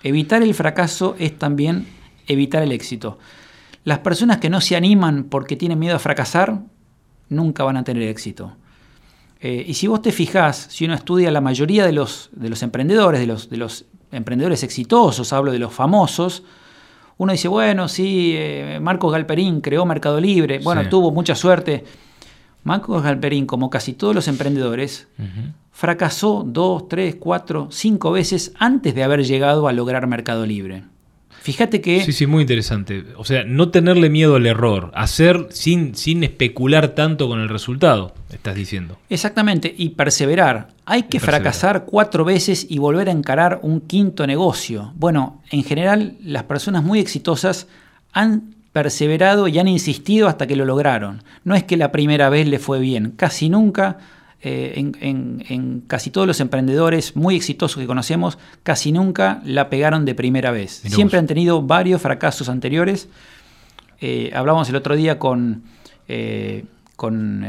Evitar 0.03 0.43
el 0.43 0.55
fracaso 0.55 1.17
es 1.19 1.39
también 1.39 1.87
evitar 2.27 2.63
el 2.63 2.73
éxito. 2.73 3.19
Las 3.85 4.01
personas 4.01 4.39
que 4.39 4.51
no 4.51 4.61
se 4.61 4.77
animan 4.77 5.25
porque 5.25 5.57
tienen 5.57 5.79
miedo 5.79 5.97
a 5.97 5.99
fracasar, 5.99 6.61
nunca 7.29 7.65
van 7.65 7.77
a 7.77 7.85
tener 7.85 8.03
éxito. 8.05 8.57
Eh, 9.41 9.65
y 9.67 9.75
si 9.75 9.87
vos 9.87 10.03
te 10.03 10.13
fijás, 10.13 10.67
si 10.71 10.85
uno 10.85 10.95
estudia 10.95 11.31
la 11.31 11.41
mayoría 11.41 11.87
de 11.87 11.93
los, 11.93 12.29
de 12.33 12.51
los 12.51 12.63
emprendedores, 12.63 13.21
de 13.21 13.27
los, 13.27 13.49
de 13.49 13.57
los 13.57 13.87
emprendedores 14.13 14.63
exitosos, 14.63 15.33
hablo 15.33 15.53
de 15.53 15.59
los 15.59 15.73
famosos, 15.73 16.43
uno 17.21 17.33
dice, 17.33 17.49
bueno, 17.49 17.87
sí, 17.87 18.33
eh, 18.35 18.79
Marcos 18.81 19.13
Galperín 19.13 19.61
creó 19.61 19.85
Mercado 19.85 20.19
Libre, 20.19 20.59
bueno, 20.61 20.89
tuvo 20.89 21.11
mucha 21.11 21.35
suerte. 21.35 21.85
Marcos 22.65 23.03
Galperín, 23.03 23.45
como 23.45 23.69
casi 23.69 23.93
todos 23.93 24.15
los 24.15 24.27
emprendedores, 24.27 25.07
fracasó 25.71 26.45
dos, 26.47 26.89
tres, 26.89 27.17
cuatro, 27.21 27.69
cinco 27.71 28.11
veces 28.11 28.55
antes 28.59 28.95
de 28.95 29.05
haber 29.05 29.23
llegado 29.23 29.69
a 29.69 29.75
lograr 29.75 30.07
Mercado 30.07 30.47
Libre. 30.47 30.85
Fíjate 31.43 31.81
que... 31.81 32.05
Sí, 32.05 32.13
sí, 32.13 32.27
muy 32.27 32.43
interesante. 32.43 33.05
O 33.17 33.25
sea, 33.25 33.45
no 33.45 33.71
tenerle 33.71 34.11
miedo 34.11 34.37
al 34.37 34.47
error, 34.47 34.91
hacer 34.95 35.47
sin, 35.51 35.95
sin 35.95 36.23
especular 36.23 36.89
tanto 36.89 37.29
con 37.29 37.41
el 37.41 37.49
resultado, 37.49 38.15
estás 38.31 38.55
diciendo. 38.55 38.99
Exactamente, 39.09 39.75
y 39.77 39.91
perseverar. 39.91 40.69
Hay 40.85 41.05
que 41.05 41.19
fracasar 41.19 41.87
cuatro 41.87 42.25
veces 42.25 42.67
y 42.69 42.79
volver 42.79 43.09
a 43.09 43.13
encarar 43.13 43.61
un 43.63 43.81
quinto 43.81 44.27
negocio. 44.27 44.93
Bueno, 44.97 45.43
en 45.51 45.65
general 45.65 46.17
las 46.23 46.43
personas 46.43 46.85
muy 46.85 46.99
exitosas 47.01 47.69
han 48.13 48.55
perseverado 48.73 49.49
y 49.49 49.59
han 49.59 49.69
insistido 49.69 50.29
hasta 50.29 50.47
que 50.47 50.57
lo 50.57 50.65
lograron. 50.65 51.23
No 51.45 51.55
es 51.55 51.65
que 51.65 51.77
la 51.77 51.91
primera 51.91 52.29
vez 52.29 52.47
le 52.47 52.59
fue 52.59 52.81
bien, 52.81 53.13
casi 53.17 53.49
nunca 53.49 53.99
eh, 54.43 54.73
en, 55.01 55.83
casi 55.87 56.11
todos 56.11 56.27
los 56.27 56.41
emprendedores 56.41 57.15
muy 57.15 57.37
exitosos 57.37 57.79
que 57.79 57.87
conocemos, 57.87 58.39
casi 58.63 58.91
nunca 58.91 59.43
la 59.45 59.69
pegaron 59.69 60.07
de 60.07 60.15
primera 60.15 60.51
vez. 60.51 60.83
Siempre 60.87 61.19
han 61.19 61.27
tenido 61.27 61.61
varios 61.61 62.01
fracasos 62.01 62.49
anteriores. 62.49 63.09
Eh, 64.01 64.31
hablábamos 64.35 64.69
el 64.71 64.77
otro 64.77 64.97
día 64.97 65.19
con, 65.19 65.65
eh, 66.09 66.65
con, 66.97 67.45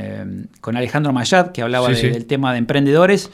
Alejandro 0.66 1.14
Mayad, 1.14 1.54
que 1.54 1.62
hablaba 1.62 1.88
del 1.90 2.26
tema 2.26 2.52
de 2.52 2.58
emprendedores, 2.58 3.30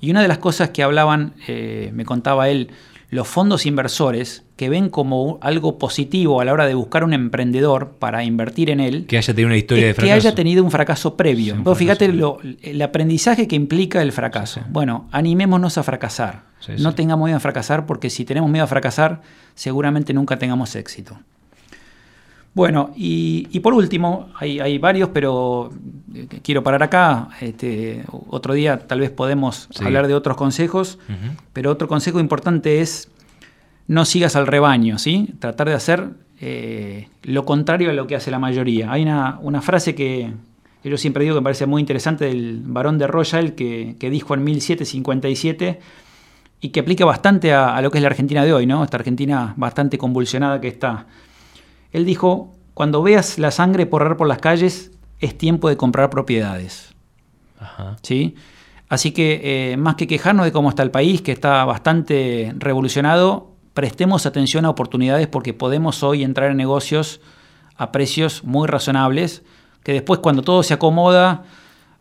y 0.00 0.10
una 0.10 0.22
de 0.22 0.28
las 0.28 0.38
cosas 0.38 0.70
que 0.70 0.82
hablaban, 0.82 1.34
me 1.46 2.04
contaba 2.06 2.48
él, 2.48 2.70
los 3.14 3.28
fondos 3.28 3.64
inversores 3.64 4.42
que 4.56 4.68
ven 4.68 4.88
como 4.88 5.38
algo 5.40 5.78
positivo 5.78 6.40
a 6.40 6.44
la 6.44 6.52
hora 6.52 6.66
de 6.66 6.74
buscar 6.74 7.04
un 7.04 7.12
emprendedor 7.12 7.92
para 8.00 8.24
invertir 8.24 8.70
en 8.70 8.80
él. 8.80 9.06
Que 9.06 9.18
haya 9.18 9.32
tenido 9.32 9.46
una 9.46 9.56
historia 9.56 9.86
de 9.86 9.94
fracaso. 9.94 10.06
Que 10.08 10.12
haya 10.12 10.34
tenido 10.34 10.64
un 10.64 10.70
fracaso 10.72 11.16
previo. 11.16 11.74
fíjate 11.76 12.06
el 12.06 12.82
aprendizaje 12.82 13.46
que 13.46 13.54
implica 13.54 14.02
el 14.02 14.10
fracaso. 14.10 14.62
Bueno, 14.68 15.08
animémonos 15.12 15.78
a 15.78 15.84
fracasar. 15.84 16.42
no 16.78 16.96
tengamos 16.96 17.26
miedo 17.26 17.36
a 17.36 17.40
fracasar 17.40 17.86
porque 17.86 18.10
si 18.10 18.24
tenemos 18.24 18.50
miedo 18.50 18.64
a 18.64 18.68
fracasar, 18.68 19.22
seguramente 19.54 20.12
nunca 20.12 20.36
tengamos 20.36 20.74
éxito. 20.74 21.16
Bueno, 22.54 22.92
y, 22.94 23.58
por 23.60 23.74
último, 23.74 24.28
hay, 24.36 24.78
varios, 24.78 25.08
pero 25.08 25.72
eh, 26.14 26.28
quiero 26.42 26.62
parar 26.62 26.84
acá. 26.84 27.28
Este, 27.40 28.04
otro 28.28 28.54
día 28.54 28.78
tal 28.78 29.00
vez 29.00 29.10
podemos 29.10 29.68
hablar 29.80 30.06
de 30.06 30.14
otros 30.14 30.36
consejos, 30.36 31.00
pero 31.52 31.72
otro 31.72 31.88
consejo 31.88 32.20
importante 32.20 32.80
es 32.80 33.10
no 33.88 34.04
sigas 34.04 34.36
al 34.36 34.46
rebaño, 34.46 34.98
¿sí? 34.98 35.34
Tratar 35.40 35.68
de 35.68 35.74
hacer 35.74 36.10
eh, 36.40 37.08
lo 37.24 37.44
contrario 37.44 37.90
a 37.90 37.92
lo 37.92 38.06
que 38.06 38.14
hace 38.14 38.30
la 38.30 38.38
mayoría. 38.38 38.92
Hay 38.92 39.02
una, 39.02 39.60
frase 39.60 39.96
que, 39.96 40.32
yo 40.84 40.96
siempre 40.96 41.24
digo 41.24 41.34
que 41.34 41.40
me 41.40 41.44
parece 41.44 41.66
muy 41.66 41.80
interesante 41.80 42.26
del 42.26 42.62
varón 42.64 42.98
de 42.98 43.08
Royal 43.08 43.54
que, 43.54 43.96
que 43.98 44.10
dijo 44.10 44.32
en 44.34 44.44
1757 44.44 45.80
y 46.60 46.68
que 46.68 46.80
aplica 46.80 47.04
bastante 47.04 47.52
a, 47.52 47.74
a, 47.76 47.82
lo 47.82 47.90
que 47.90 47.98
es 47.98 48.02
la 48.02 48.08
Argentina 48.08 48.44
de 48.44 48.52
hoy, 48.52 48.64
¿no? 48.64 48.84
Esta 48.84 48.96
Argentina 48.96 49.54
bastante 49.56 49.98
convulsionada 49.98 50.60
que 50.60 50.68
está. 50.68 51.06
Él 51.94 52.04
dijo, 52.04 52.50
cuando 52.74 53.04
veas 53.04 53.38
la 53.38 53.52
sangre 53.52 53.86
porrar 53.86 54.16
por 54.16 54.26
las 54.26 54.38
calles, 54.38 54.90
es 55.20 55.38
tiempo 55.38 55.68
de 55.68 55.76
comprar 55.76 56.10
propiedades. 56.10 56.92
¿Sí? 58.02 58.34
Así 58.88 59.12
que 59.12 59.72
eh, 59.72 59.76
más 59.76 59.94
que 59.94 60.08
quejarnos 60.08 60.44
de 60.44 60.50
cómo 60.50 60.70
está 60.70 60.82
el 60.82 60.90
país, 60.90 61.22
que 61.22 61.30
está 61.30 61.64
bastante 61.64 62.52
revolucionado, 62.58 63.52
prestemos 63.74 64.26
atención 64.26 64.64
a 64.64 64.70
oportunidades 64.70 65.28
porque 65.28 65.54
podemos 65.54 66.02
hoy 66.02 66.24
entrar 66.24 66.50
en 66.50 66.56
negocios 66.56 67.20
a 67.76 67.92
precios 67.92 68.42
muy 68.42 68.66
razonables, 68.66 69.44
que 69.84 69.92
después 69.92 70.18
cuando 70.18 70.42
todo 70.42 70.64
se 70.64 70.74
acomoda, 70.74 71.44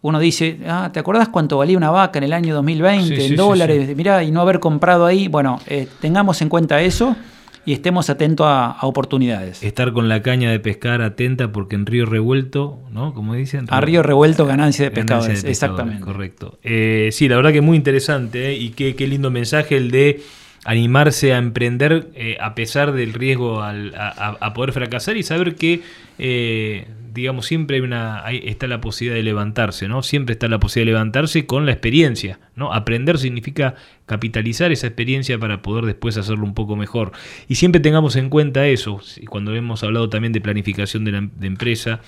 uno 0.01 0.17
dice, 0.17 0.59
ah, 0.67 0.89
¿te 0.91 0.99
acordás 0.99 1.29
cuánto 1.29 1.59
valía 1.59 1.77
una 1.77 1.91
vaca 1.91 2.17
en 2.17 2.23
el 2.23 2.33
año 2.33 2.55
2020 2.55 3.27
en 3.27 3.35
dólares? 3.35 3.95
Mirá, 3.95 4.23
y 4.23 4.31
no 4.31 4.41
haber 4.41 4.59
comprado 4.59 5.05
ahí. 5.05 5.27
Bueno, 5.27 5.59
eh, 5.67 5.87
tengamos 6.01 6.41
en 6.41 6.49
cuenta 6.49 6.81
eso 6.81 7.15
y 7.65 7.73
estemos 7.73 8.09
atentos 8.09 8.45
a, 8.47 8.77
oportunidades. 8.81 9.63
Estar 9.63 9.93
con 9.93 10.09
la 10.09 10.21
caña 10.21 10.51
de 10.51 10.59
pescar 10.59 11.01
atenta 11.01 11.51
porque 11.51 11.75
en 11.75 11.85
río 11.85 12.05
revuelto, 12.05 12.79
¿no? 12.91 13.13
Como 13.13 13.33
dicen. 13.33 13.65
A 13.69 13.81
río 13.81 14.03
revuelto 14.03 14.45
ganancia 14.45 14.85
de 14.85 14.91
pescadores, 14.91 15.43
exactamente. 15.43 16.03
Correcto. 16.03 16.59
Eh, 16.63 17.09
sí, 17.11 17.27
la 17.27 17.37
verdad 17.37 17.51
que 17.51 17.61
muy 17.61 17.77
interesante 17.77 18.49
¿eh? 18.49 18.57
y 18.57 18.69
qué, 18.69 18.95
qué 18.95 19.07
lindo 19.07 19.31
mensaje 19.31 19.77
el 19.77 19.91
de 19.91 20.21
animarse 20.65 21.33
a 21.33 21.37
emprender 21.37 22.07
eh, 22.15 22.37
a 22.39 22.55
pesar 22.55 22.93
del 22.93 23.13
riesgo 23.13 23.61
a, 23.61 24.53
poder 24.53 24.71
fracasar 24.71 25.17
y 25.17 25.23
saber 25.23 25.55
que 25.55 25.81
digamos, 27.13 27.45
siempre 27.45 27.77
hay 27.77 27.81
una, 27.81 28.23
está 28.31 28.67
la 28.67 28.81
posibilidad 28.81 29.15
de 29.15 29.23
levantarse, 29.23 29.87
¿no? 29.87 30.01
Siempre 30.01 30.33
está 30.33 30.47
la 30.47 30.59
posibilidad 30.59 30.91
de 30.91 30.99
levantarse 30.99 31.45
con 31.45 31.65
la 31.65 31.71
experiencia, 31.71 32.39
¿no? 32.55 32.73
Aprender 32.73 33.19
significa 33.19 33.75
capitalizar 34.05 34.71
esa 34.71 34.87
experiencia 34.87 35.37
para 35.37 35.61
poder 35.61 35.85
después 35.85 36.17
hacerlo 36.17 36.43
un 36.45 36.55
poco 36.55 36.75
mejor. 36.75 37.11
Y 37.47 37.55
siempre 37.55 37.81
tengamos 37.81 38.15
en 38.15 38.29
cuenta 38.29 38.67
eso, 38.67 38.99
cuando 39.29 39.53
hemos 39.55 39.83
hablado 39.83 40.09
también 40.09 40.33
de 40.33 40.41
planificación 40.41 41.05
de, 41.05 41.11
la, 41.11 41.29
empresa, 41.41 42.01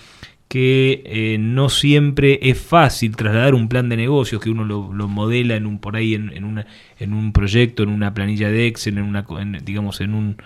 que 0.48 1.04
eh, 1.06 1.38
no 1.40 1.70
siempre 1.70 2.40
es 2.42 2.60
fácil 2.60 3.16
trasladar 3.16 3.54
un 3.54 3.70
plan 3.70 3.90
de 3.90 3.98
negocios 3.98 4.42
que 4.42 4.50
uno 4.50 4.64
lo, 4.64 5.08
modela 5.08 5.56
en 5.56 5.66
un 5.66 5.80
por 5.80 5.96
ahí 5.96 6.14
en, 6.14 6.44
una, 6.44 6.66
en 7.00 7.14
un 7.14 7.32
proyecto, 7.32 7.84
en 7.84 7.90
una 7.90 8.14
planilla 8.14 8.50
de 8.50 8.68
Excel, 8.68 8.98
en 8.98 9.04
una 9.04 9.26
digamos 9.64 10.02
en 10.02 10.14
un 10.14 10.38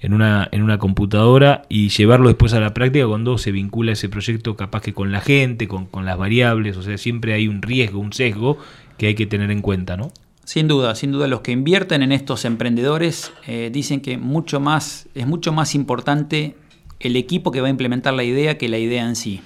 en 0.00 0.14
una, 0.14 0.48
en 0.50 0.62
una 0.62 0.78
computadora 0.78 1.62
y 1.68 1.90
llevarlo 1.90 2.28
después 2.28 2.54
a 2.54 2.60
la 2.60 2.72
práctica 2.72 3.06
cuando 3.06 3.36
se 3.38 3.52
vincula 3.52 3.92
ese 3.92 4.08
proyecto 4.08 4.56
capaz 4.56 4.80
que 4.80 4.94
con 4.94 5.12
la 5.12 5.20
gente, 5.20 5.68
con, 5.68 5.88
las 6.04 6.16
variables, 6.16 6.76
o 6.76 6.82
sea, 6.82 6.96
siempre 6.96 7.34
hay 7.34 7.48
un 7.48 7.60
riesgo, 7.62 8.00
un 8.00 8.12
sesgo 8.12 8.58
que 8.96 9.08
hay 9.08 9.14
que 9.14 9.26
tener 9.26 9.50
en 9.50 9.60
cuenta, 9.60 9.96
¿no? 9.96 10.10
Sin 10.44 10.66
duda, 10.66 10.94
sin 10.94 11.12
duda, 11.12 11.28
los 11.28 11.42
que 11.42 11.52
invierten 11.52 12.02
en 12.02 12.12
estos 12.12 12.44
emprendedores 12.44 13.32
eh, 13.46 13.70
dicen 13.72 14.00
que 14.00 14.18
mucho 14.18 14.58
más, 14.58 15.08
es 15.14 15.26
mucho 15.26 15.52
más 15.52 15.74
importante 15.74 16.56
el 16.98 17.16
equipo 17.16 17.52
que 17.52 17.60
va 17.60 17.68
a 17.68 17.70
implementar 17.70 18.14
la 18.14 18.24
idea 18.24 18.58
que 18.58 18.68
la 18.68 18.78
idea 18.78 19.06
en 19.06 19.16
sí. 19.16 19.42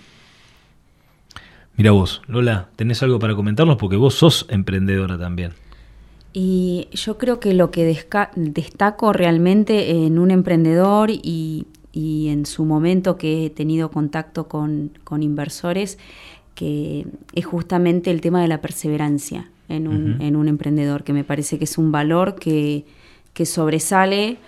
Mira 1.77 1.91
vos, 1.91 2.23
Lola, 2.27 2.69
¿tenés 2.77 3.03
algo 3.03 3.19
para 3.19 3.35
comentarnos? 3.35 3.77
Porque 3.77 3.97
vos 3.97 4.15
sos 4.15 4.47
emprendedora 4.49 5.19
también. 5.19 5.53
Y 6.37 6.89
yo 6.91 7.17
creo 7.17 7.39
que 7.39 7.55
lo 7.55 7.71
que 7.71 7.85
destaco 8.35 9.13
realmente 9.13 10.05
en 10.05 10.19
un 10.19 10.33
emprendedor 10.33 11.11
y, 11.11 11.67
en 11.95 12.45
su 12.45 12.65
momento 12.65 13.17
que 13.17 13.47
he 13.47 13.51
tenido 13.51 13.93
contacto 13.93 14.49
con, 14.49 14.91
inversores, 15.21 15.97
que 16.57 17.07
es 17.35 17.47
justamente 17.47 18.11
el 18.11 18.21
tema 18.21 18.43
de 18.43 18.49
la 18.49 18.61
perseverancia 18.61 19.49
en 19.69 19.87
un, 19.87 20.49
emprendedor, 20.49 21.05
que 21.05 21.13
me 21.13 21.23
parece 21.23 21.57
que 21.57 21.65
es 21.65 21.79
un 21.79 21.93
valor 21.93 22.35
que, 22.35 22.85
sobresale 23.45 24.39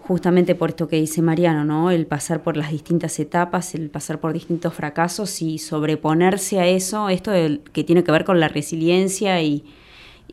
justamente 0.00 0.54
por 0.54 0.70
esto 0.70 0.88
que 0.88 0.96
dice 0.96 1.20
Mariano, 1.20 1.64
¿no? 1.66 1.90
El 1.90 2.06
pasar 2.06 2.42
por 2.42 2.56
las 2.56 2.70
distintas 2.70 3.18
etapas, 3.18 3.74
el 3.74 3.90
pasar 3.90 4.18
por 4.18 4.32
distintos 4.32 4.72
fracasos 4.72 5.42
y 5.42 5.58
sobreponerse 5.58 6.58
a 6.58 6.66
eso, 6.66 7.10
esto 7.10 7.32
que 7.72 7.84
tiene 7.84 8.02
que 8.02 8.12
ver 8.12 8.24
con 8.24 8.40
la 8.40 8.48
resiliencia 8.48 9.42
y, 9.42 9.64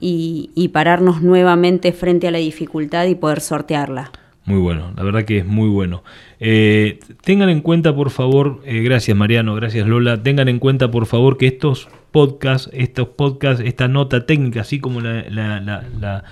y, 0.02 0.70
pararnos 0.74 1.22
nuevamente 1.22 1.92
frente 1.94 2.28
a 2.28 2.32
la 2.32 2.40
dificultad 2.40 3.06
y 3.06 3.16
poder 3.16 3.40
sortearla. 3.40 4.12
Muy 4.46 4.60
bueno, 4.60 4.92
la 4.98 5.04
verdad 5.04 5.24
que 5.24 5.38
es 5.40 5.46
muy 5.46 5.70
bueno. 5.70 6.04
Eh, 6.40 7.00
tengan 7.24 7.50
en 7.50 7.62
cuenta, 7.62 7.96
por 7.96 8.10
favor, 8.10 8.62
eh, 8.66 8.82
gracias 8.82 9.16
Mariano, 9.16 9.54
gracias 9.54 9.88
Lola, 9.88 10.24
tengan 10.24 10.48
en 10.48 10.58
cuenta, 10.58 10.90
por 10.90 11.06
favor, 11.06 11.38
que 11.38 11.46
estos 11.46 11.88
podcasts, 12.12 12.70
estos 12.74 13.10
podcasts, 13.10 13.64
esta 13.64 13.88
nota 13.88 14.26
técnica, 14.26 14.62
así 14.62 14.80
como 14.80 15.00
la, 15.00 15.30
la, 15.30 16.24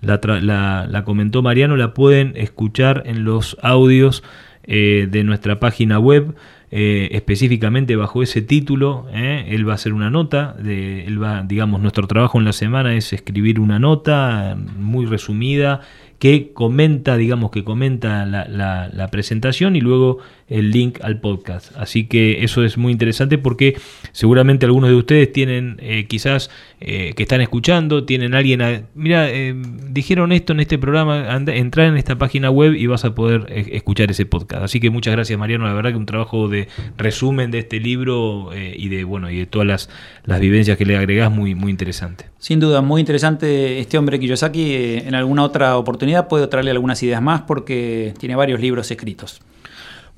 la, 0.00 1.04
comentó 1.04 1.42
Mariano, 1.42 1.76
la 1.76 1.94
pueden 1.94 2.34
escuchar 2.36 3.02
en 3.06 3.24
los 3.24 3.56
audios 3.60 4.22
eh, 4.64 5.08
de 5.10 5.24
nuestra 5.24 5.58
página 5.58 5.98
web 5.98 6.36
eh, 6.70 7.08
específicamente 7.12 7.96
bajo 7.96 8.22
ese 8.22 8.42
título. 8.42 9.06
¿eh? 9.12 9.46
Él 9.48 9.66
va 9.66 9.72
a 9.72 9.74
hacer 9.76 9.92
una 9.92 10.10
nota, 10.10 10.54
de, 10.58 11.06
él 11.06 11.22
va, 11.22 11.42
digamos, 11.42 11.80
nuestro 11.80 12.06
trabajo 12.06 12.38
en 12.38 12.44
la 12.44 12.52
semana 12.52 12.94
es 12.94 13.12
escribir 13.12 13.58
una 13.58 13.78
nota 13.78 14.56
muy 14.76 15.06
resumida 15.06 15.80
que 16.18 16.52
comenta, 16.52 17.16
digamos, 17.16 17.50
que 17.50 17.64
comenta 17.64 18.26
la, 18.26 19.08
presentación 19.10 19.76
y 19.76 19.80
luego 19.80 20.18
el 20.48 20.70
link 20.70 20.98
al 21.02 21.20
podcast. 21.20 21.76
Así 21.76 22.04
que 22.04 22.42
eso 22.44 22.64
es 22.64 22.78
muy 22.78 22.92
interesante 22.92 23.38
porque 23.38 23.76
seguramente 24.12 24.66
algunos 24.66 24.90
de 24.90 24.96
ustedes 24.96 25.32
tienen 25.32 25.76
eh, 25.80 26.06
quizás 26.08 26.50
eh, 26.80 27.12
que 27.16 27.24
están 27.24 27.40
escuchando, 27.40 28.04
tienen 28.04 28.34
alguien, 28.34 28.62
a, 28.62 28.82
mira, 28.94 29.28
eh, 29.30 29.54
dijeron 29.90 30.32
esto 30.32 30.52
en 30.52 30.60
este 30.60 30.78
programa, 30.78 31.32
anda, 31.32 31.54
entrar 31.54 31.88
en 31.88 31.96
esta 31.96 32.16
página 32.16 32.50
web 32.50 32.74
y 32.74 32.86
vas 32.86 33.04
a 33.04 33.14
poder 33.14 33.46
escuchar 33.50 34.10
ese 34.10 34.26
podcast. 34.26 34.62
Así 34.62 34.80
que 34.80 34.90
muchas 34.90 35.12
gracias 35.12 35.38
Mariano, 35.38 35.66
la 35.66 35.74
verdad 35.74 35.90
que 35.90 35.96
un 35.96 36.06
trabajo 36.06 36.48
de 36.48 36.68
resumen 36.96 37.50
de 37.50 37.58
este 37.58 37.80
libro 37.80 38.50
y 38.54 38.88
de 38.88 39.04
bueno 39.04 39.30
y 39.30 39.38
de 39.38 39.46
todas 39.46 39.66
las, 39.66 39.90
las 40.24 40.40
vivencias 40.40 40.78
que 40.78 40.86
le 40.86 40.96
agregás 40.96 41.30
muy, 41.30 41.54
muy 41.54 41.70
interesante. 41.70 42.26
Sin 42.38 42.60
duda, 42.60 42.80
muy 42.80 43.00
interesante 43.00 43.78
este 43.80 43.98
hombre 43.98 44.18
Kiyosaki. 44.18 44.74
En 45.04 45.14
alguna 45.14 45.42
otra 45.42 45.76
oportunidad 45.76 46.28
puedo 46.28 46.48
traerle 46.48 46.70
algunas 46.70 47.02
ideas 47.02 47.20
más 47.20 47.42
porque 47.42 48.14
tiene 48.18 48.36
varios 48.36 48.60
libros 48.60 48.90
escritos. 48.90 49.40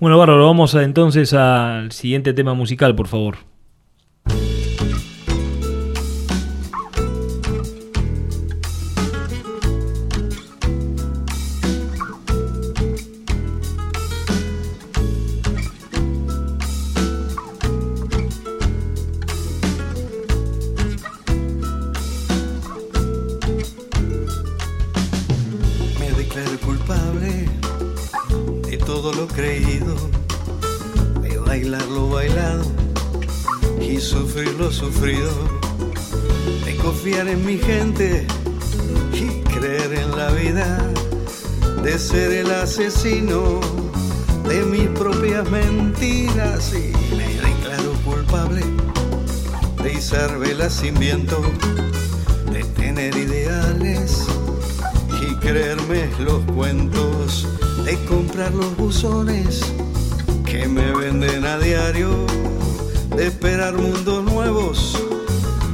Bueno, 0.00 0.16
bárbaro, 0.16 0.46
vamos 0.46 0.74
entonces 0.76 1.34
al 1.34 1.92
siguiente 1.92 2.32
tema 2.32 2.54
musical, 2.54 2.94
por 2.94 3.06
favor. 3.06 3.36
De 44.48 44.64
mis 44.64 44.88
propias 44.88 45.48
mentiras. 45.50 46.72
Y 46.74 46.92
me 47.14 47.26
declaro 47.28 47.92
culpable 48.04 48.62
de 49.82 49.92
izar 49.92 50.38
velas 50.38 50.74
sin 50.74 50.98
viento, 50.98 51.40
de 52.52 52.64
tener 52.76 53.16
ideales 53.16 54.26
y 55.22 55.34
creerme 55.36 56.10
los 56.18 56.42
cuentos, 56.56 57.48
de 57.84 57.96
comprar 58.06 58.52
los 58.52 58.76
buzones 58.76 59.60
que 60.44 60.66
me 60.66 60.92
venden 60.92 61.44
a 61.46 61.58
diario, 61.58 62.26
de 63.20 63.26
esperar 63.26 63.74
mundos 63.74 64.24
nuevos, 64.24 64.98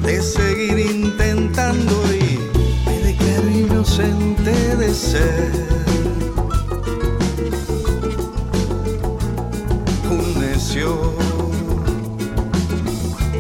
de 0.03 0.21
seguir 0.21 0.81
intentando 0.81 1.95
y 2.13 2.41
me 2.87 2.99
declaro 2.99 3.49
inocente 3.49 4.77
de 4.77 4.93
ser 4.93 5.67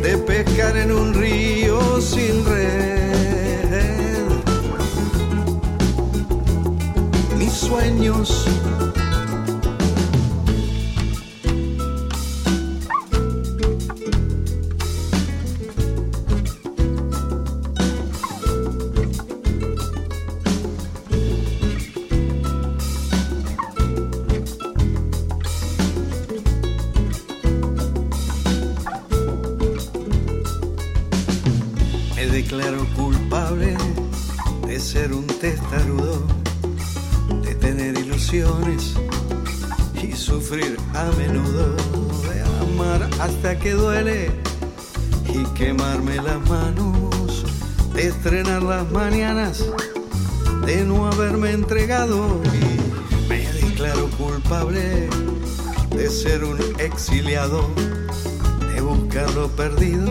de 0.02 0.18
pescar 0.18 0.76
en 0.76 0.92
un 0.92 1.12
río 1.12 2.00
sin 2.00 2.44
red. 2.44 4.22
Mis 7.36 7.52
sueños 7.52 8.46
que 43.62 43.72
duele 43.72 44.30
y 45.28 45.44
quemarme 45.54 46.16
las 46.16 46.40
manos, 46.48 47.44
de 47.94 48.08
estrenar 48.08 48.62
las 48.62 48.90
mañanas, 48.90 49.64
de 50.64 50.84
no 50.84 51.06
haberme 51.06 51.52
entregado 51.52 52.40
y 52.44 53.28
me 53.28 53.40
declaro 53.52 54.08
culpable 54.18 55.08
de 55.90 56.10
ser 56.10 56.44
un 56.44 56.58
exiliado, 56.78 57.68
de 58.74 58.80
buscar 58.80 59.32
lo 59.34 59.48
perdido 59.48 60.08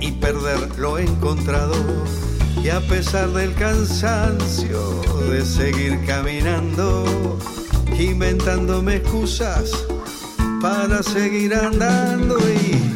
y 0.00 0.12
perder 0.12 0.78
lo 0.78 0.98
encontrado. 0.98 1.74
Y 2.62 2.70
a 2.70 2.80
pesar 2.80 3.30
del 3.30 3.54
cansancio 3.54 5.00
de 5.30 5.44
seguir 5.44 6.04
caminando, 6.06 7.38
inventándome 7.98 8.96
excusas, 8.96 9.87
para 10.60 11.02
seguir 11.02 11.54
andando 11.54 12.36
y 12.50 12.87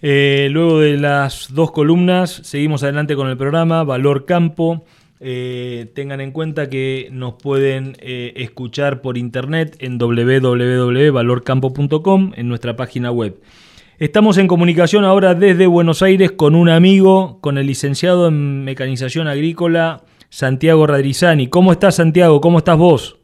Eh, 0.00 0.48
luego 0.50 0.80
de 0.80 0.96
las 0.96 1.52
dos 1.52 1.72
columnas, 1.72 2.40
seguimos 2.44 2.82
adelante 2.82 3.14
con 3.16 3.28
el 3.28 3.36
programa 3.36 3.84
Valor 3.84 4.24
Campo. 4.26 4.86
Eh, 5.20 5.90
tengan 5.94 6.20
en 6.20 6.30
cuenta 6.30 6.70
que 6.70 7.08
nos 7.10 7.34
pueden 7.34 7.96
eh, 7.98 8.34
escuchar 8.36 9.02
por 9.02 9.18
internet 9.18 9.74
en 9.80 9.98
www.valorcampo.com 9.98 12.32
en 12.36 12.48
nuestra 12.48 12.76
página 12.76 13.10
web. 13.10 13.40
Estamos 13.98 14.38
en 14.38 14.46
comunicación 14.46 15.04
ahora 15.04 15.34
desde 15.34 15.66
Buenos 15.66 16.02
Aires 16.02 16.30
con 16.30 16.54
un 16.54 16.68
amigo, 16.68 17.40
con 17.40 17.58
el 17.58 17.66
licenciado 17.66 18.28
en 18.28 18.64
mecanización 18.64 19.26
agrícola, 19.26 20.04
Santiago 20.28 20.86
Radrizani. 20.86 21.48
¿Cómo 21.48 21.72
estás, 21.72 21.96
Santiago? 21.96 22.40
¿Cómo 22.40 22.58
estás 22.58 22.78
vos? 22.78 23.18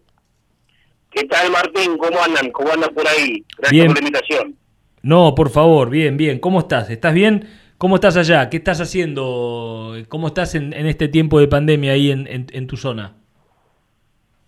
¿Qué 1.12 1.22
tal, 1.26 1.52
Martín? 1.52 1.96
¿Cómo 1.96 2.20
andan? 2.20 2.50
¿Cómo 2.50 2.72
andan 2.72 2.92
por 2.92 3.06
ahí? 3.06 3.44
Gracias 3.58 3.86
por 3.86 3.94
la 3.94 4.00
invitación. 4.00 4.56
No, 5.04 5.34
por 5.34 5.50
favor, 5.50 5.90
bien, 5.90 6.16
bien. 6.16 6.38
¿Cómo 6.38 6.60
estás? 6.60 6.88
¿Estás 6.88 7.12
bien? 7.12 7.46
¿Cómo 7.76 7.96
estás 7.96 8.16
allá? 8.16 8.48
¿Qué 8.48 8.56
estás 8.56 8.80
haciendo? 8.80 9.94
¿Cómo 10.08 10.28
estás 10.28 10.54
en, 10.54 10.72
este 10.72 11.08
tiempo 11.08 11.38
de 11.38 11.46
pandemia 11.46 11.92
ahí 11.92 12.10
en, 12.10 12.66
tu 12.66 12.78
zona? 12.78 13.14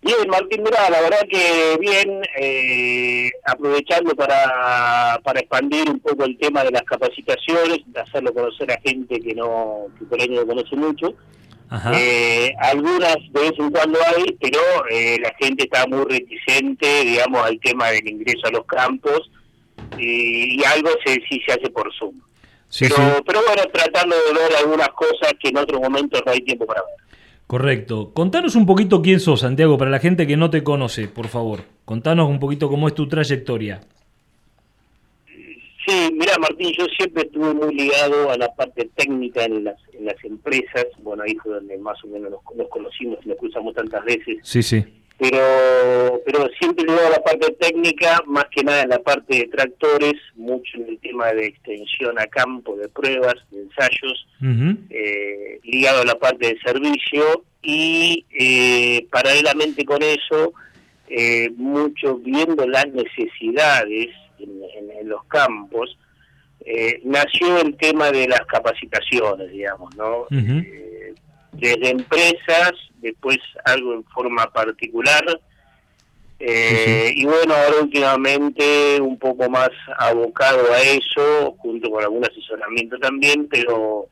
Bien, 0.01 0.27
Martín, 0.27 0.63
mira, 0.63 0.89
la 0.89 1.01
verdad 1.01 1.21
que 1.29 1.77
bien, 1.79 2.21
eh, 2.39 3.29
aprovechando 3.45 4.15
para, 4.15 5.19
para 5.23 5.41
expandir 5.41 5.91
un 5.91 5.99
poco 5.99 6.25
el 6.25 6.35
tema 6.39 6.63
de 6.63 6.71
las 6.71 6.83
capacitaciones, 6.83 7.81
de 7.85 7.99
hacerlo 7.99 8.33
conocer 8.33 8.71
a 8.71 8.81
gente 8.81 9.19
que 9.19 9.35
no 9.35 9.85
que 9.99 10.05
por 10.05 10.19
ahí 10.19 10.27
no 10.27 10.41
lo 10.41 10.47
conoce 10.47 10.75
mucho. 10.75 11.13
Eh, 11.93 12.51
algunas 12.59 13.17
de 13.31 13.41
vez 13.41 13.53
en 13.59 13.69
cuando 13.69 13.99
hay, 14.07 14.35
pero 14.41 14.59
eh, 14.89 15.17
la 15.21 15.31
gente 15.39 15.65
está 15.65 15.85
muy 15.85 16.03
reticente, 16.05 17.03
digamos, 17.03 17.45
al 17.45 17.59
tema 17.59 17.91
del 17.91 18.09
ingreso 18.09 18.47
a 18.47 18.51
los 18.51 18.65
campos 18.65 19.29
y, 19.97 20.63
algo 20.65 20.89
se, 21.05 21.13
sí 21.29 21.41
se 21.45 21.53
hace 21.53 21.69
por 21.69 21.93
Zoom. 21.93 22.15
pero, 22.79 23.23
pero 23.25 23.41
bueno, 23.45 23.63
tratando 23.71 24.15
de 24.15 24.39
ver 24.39 24.55
algunas 24.57 24.89
cosas 24.89 25.33
que 25.39 25.49
en 25.49 25.57
otros 25.57 25.81
momentos 25.81 26.21
no 26.25 26.31
hay 26.31 26.41
tiempo 26.41 26.65
para 26.65 26.81
ver. 26.81 27.07
Correcto. 27.47 28.11
Contanos 28.13 28.55
un 28.55 28.65
poquito 28.65 29.01
quién 29.01 29.21
sos, 29.21 29.39
Santiago, 29.39 29.77
para 29.77 29.89
la 29.89 29.99
gente 29.99 30.27
que 30.27 30.35
no 30.35 30.49
te 30.49 30.63
conoce, 30.63 31.07
por 31.07 31.29
favor. 31.29 31.61
Contanos 31.85 32.27
un 32.29 32.39
poquito 32.39 32.69
cómo 32.69 32.89
es 32.89 32.93
tu 32.93 33.07
trayectoria. 33.07 33.79
Sí, 35.87 36.09
mira 36.11 36.33
Martín, 36.37 36.73
yo 36.77 36.85
siempre 36.97 37.23
estuve 37.23 37.53
muy 37.53 37.73
ligado 37.73 38.29
a 38.29 38.37
la 38.37 38.53
parte 38.53 38.89
técnica 38.93 39.45
en 39.45 39.63
las, 39.63 39.77
en 39.93 40.03
las 40.03 40.21
empresas, 40.25 40.85
bueno, 41.01 41.23
ahí 41.23 41.33
fue 41.41 41.53
donde 41.53 41.77
más 41.77 42.03
o 42.03 42.07
menos 42.07 42.29
nos, 42.29 42.67
conocimos 42.67 43.19
y 43.23 43.29
nos 43.29 43.37
cruzamos 43.37 43.73
tantas 43.73 44.03
veces. 44.03 44.39
Sí, 44.43 44.61
sí. 44.61 44.83
Pero, 45.19 46.21
pero 46.25 46.47
siempre 46.59 46.85
ligado 46.85 47.07
a 47.07 47.11
la 47.11 47.23
parte 47.23 47.51
técnica, 47.59 48.21
más 48.27 48.45
que 48.51 48.63
nada 48.63 48.83
en 48.83 48.89
la 48.89 48.99
parte 48.99 49.35
de 49.35 49.47
tractores, 49.47 50.13
mucho 50.35 50.77
en 50.77 50.89
el 50.89 50.99
tema 50.99 51.33
de 51.33 51.47
extensión 51.47 52.19
a 52.19 52.27
campo, 52.27 52.75
de 52.75 52.87
pruebas, 52.87 53.33
de 53.49 53.61
ensayos, 53.61 54.27
eh, 54.91 55.59
ligado 55.63 56.01
a 56.01 56.05
la 56.05 56.19
parte 56.19 56.53
de 56.53 56.59
servicio 56.59 57.43
y 57.63 58.25
eh, 58.39 59.07
paralelamente 59.11 59.83
con 59.85 60.03
eso, 60.03 60.53
eh, 61.09 61.49
mucho 61.55 62.17
viendo 62.17 62.67
las 62.67 62.87
necesidades 62.89 64.09
en, 64.39 65.09
los 65.09 65.23
campos, 65.25 65.97
eh, 66.65 66.99
nació 67.05 67.59
el 67.59 67.77
tema 67.77 68.11
de 68.11 68.27
las 68.27 68.41
capacitaciones, 68.41 69.51
digamos, 69.51 69.95
¿no? 69.95 70.27
Desde 71.59 71.89
empresas, 71.89 72.73
después 73.01 73.37
algo 73.65 73.93
en 73.93 74.03
forma 74.05 74.51
particular, 74.51 75.23
eh, 76.39 77.11
y 77.15 77.25
bueno, 77.25 77.55
ahora 77.55 77.81
últimamente 77.81 79.01
un 79.01 79.17
poco 79.17 79.49
más 79.49 79.71
abocado 79.97 80.71
a 80.71 80.81
eso, 80.81 81.55
junto 81.57 81.89
con 81.89 82.03
algún 82.03 82.23
asesoramiento 82.23 82.97
también, 82.99 83.47
pero 83.49 84.07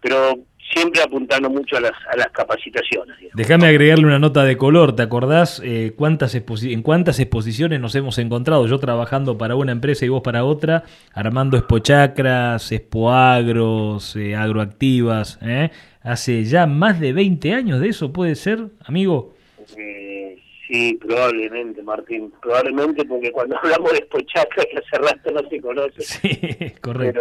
pero 0.00 0.38
siempre 0.72 1.02
apuntando 1.02 1.50
mucho 1.50 1.76
a 1.76 1.80
las, 1.80 1.92
a 2.12 2.16
las 2.16 2.28
capacitaciones. 2.28 3.16
Déjame 3.34 3.66
agregarle 3.66 4.06
una 4.06 4.18
nota 4.18 4.44
de 4.44 4.56
color, 4.56 4.94
¿te 4.94 5.02
acordás 5.02 5.60
eh, 5.64 5.94
cuántas 5.96 6.34
en 6.34 6.82
cuántas 6.82 7.18
exposiciones 7.18 7.80
nos 7.80 7.94
hemos 7.94 8.18
encontrado? 8.18 8.66
Yo 8.66 8.78
trabajando 8.78 9.38
para 9.38 9.56
una 9.56 9.72
empresa 9.72 10.04
y 10.04 10.08
vos 10.08 10.22
para 10.22 10.44
otra, 10.44 10.84
armando 11.12 11.56
expochacras, 11.56 12.70
expoagros, 12.70 14.14
eh, 14.16 14.36
agroactivas, 14.36 15.38
¿eh? 15.42 15.70
Hace 16.02 16.44
ya 16.44 16.66
más 16.66 17.00
de 17.00 17.12
20 17.12 17.52
años 17.54 17.80
de 17.80 17.88
eso, 17.88 18.12
¿puede 18.12 18.34
ser, 18.34 18.66
amigo? 18.84 19.34
Eh, 19.76 20.38
sí, 20.66 20.98
probablemente, 21.00 21.82
Martín, 21.82 22.32
probablemente 22.40 23.04
porque 23.04 23.30
cuando 23.32 23.56
hablamos 23.62 23.92
de 23.92 23.98
expochacras 23.98 24.66
que 24.70 24.78
hace 24.78 24.98
rato 25.02 25.30
no 25.30 25.48
se 25.48 25.60
conoce. 25.60 26.00
Sí, 26.00 26.74
correcto. 26.80 27.20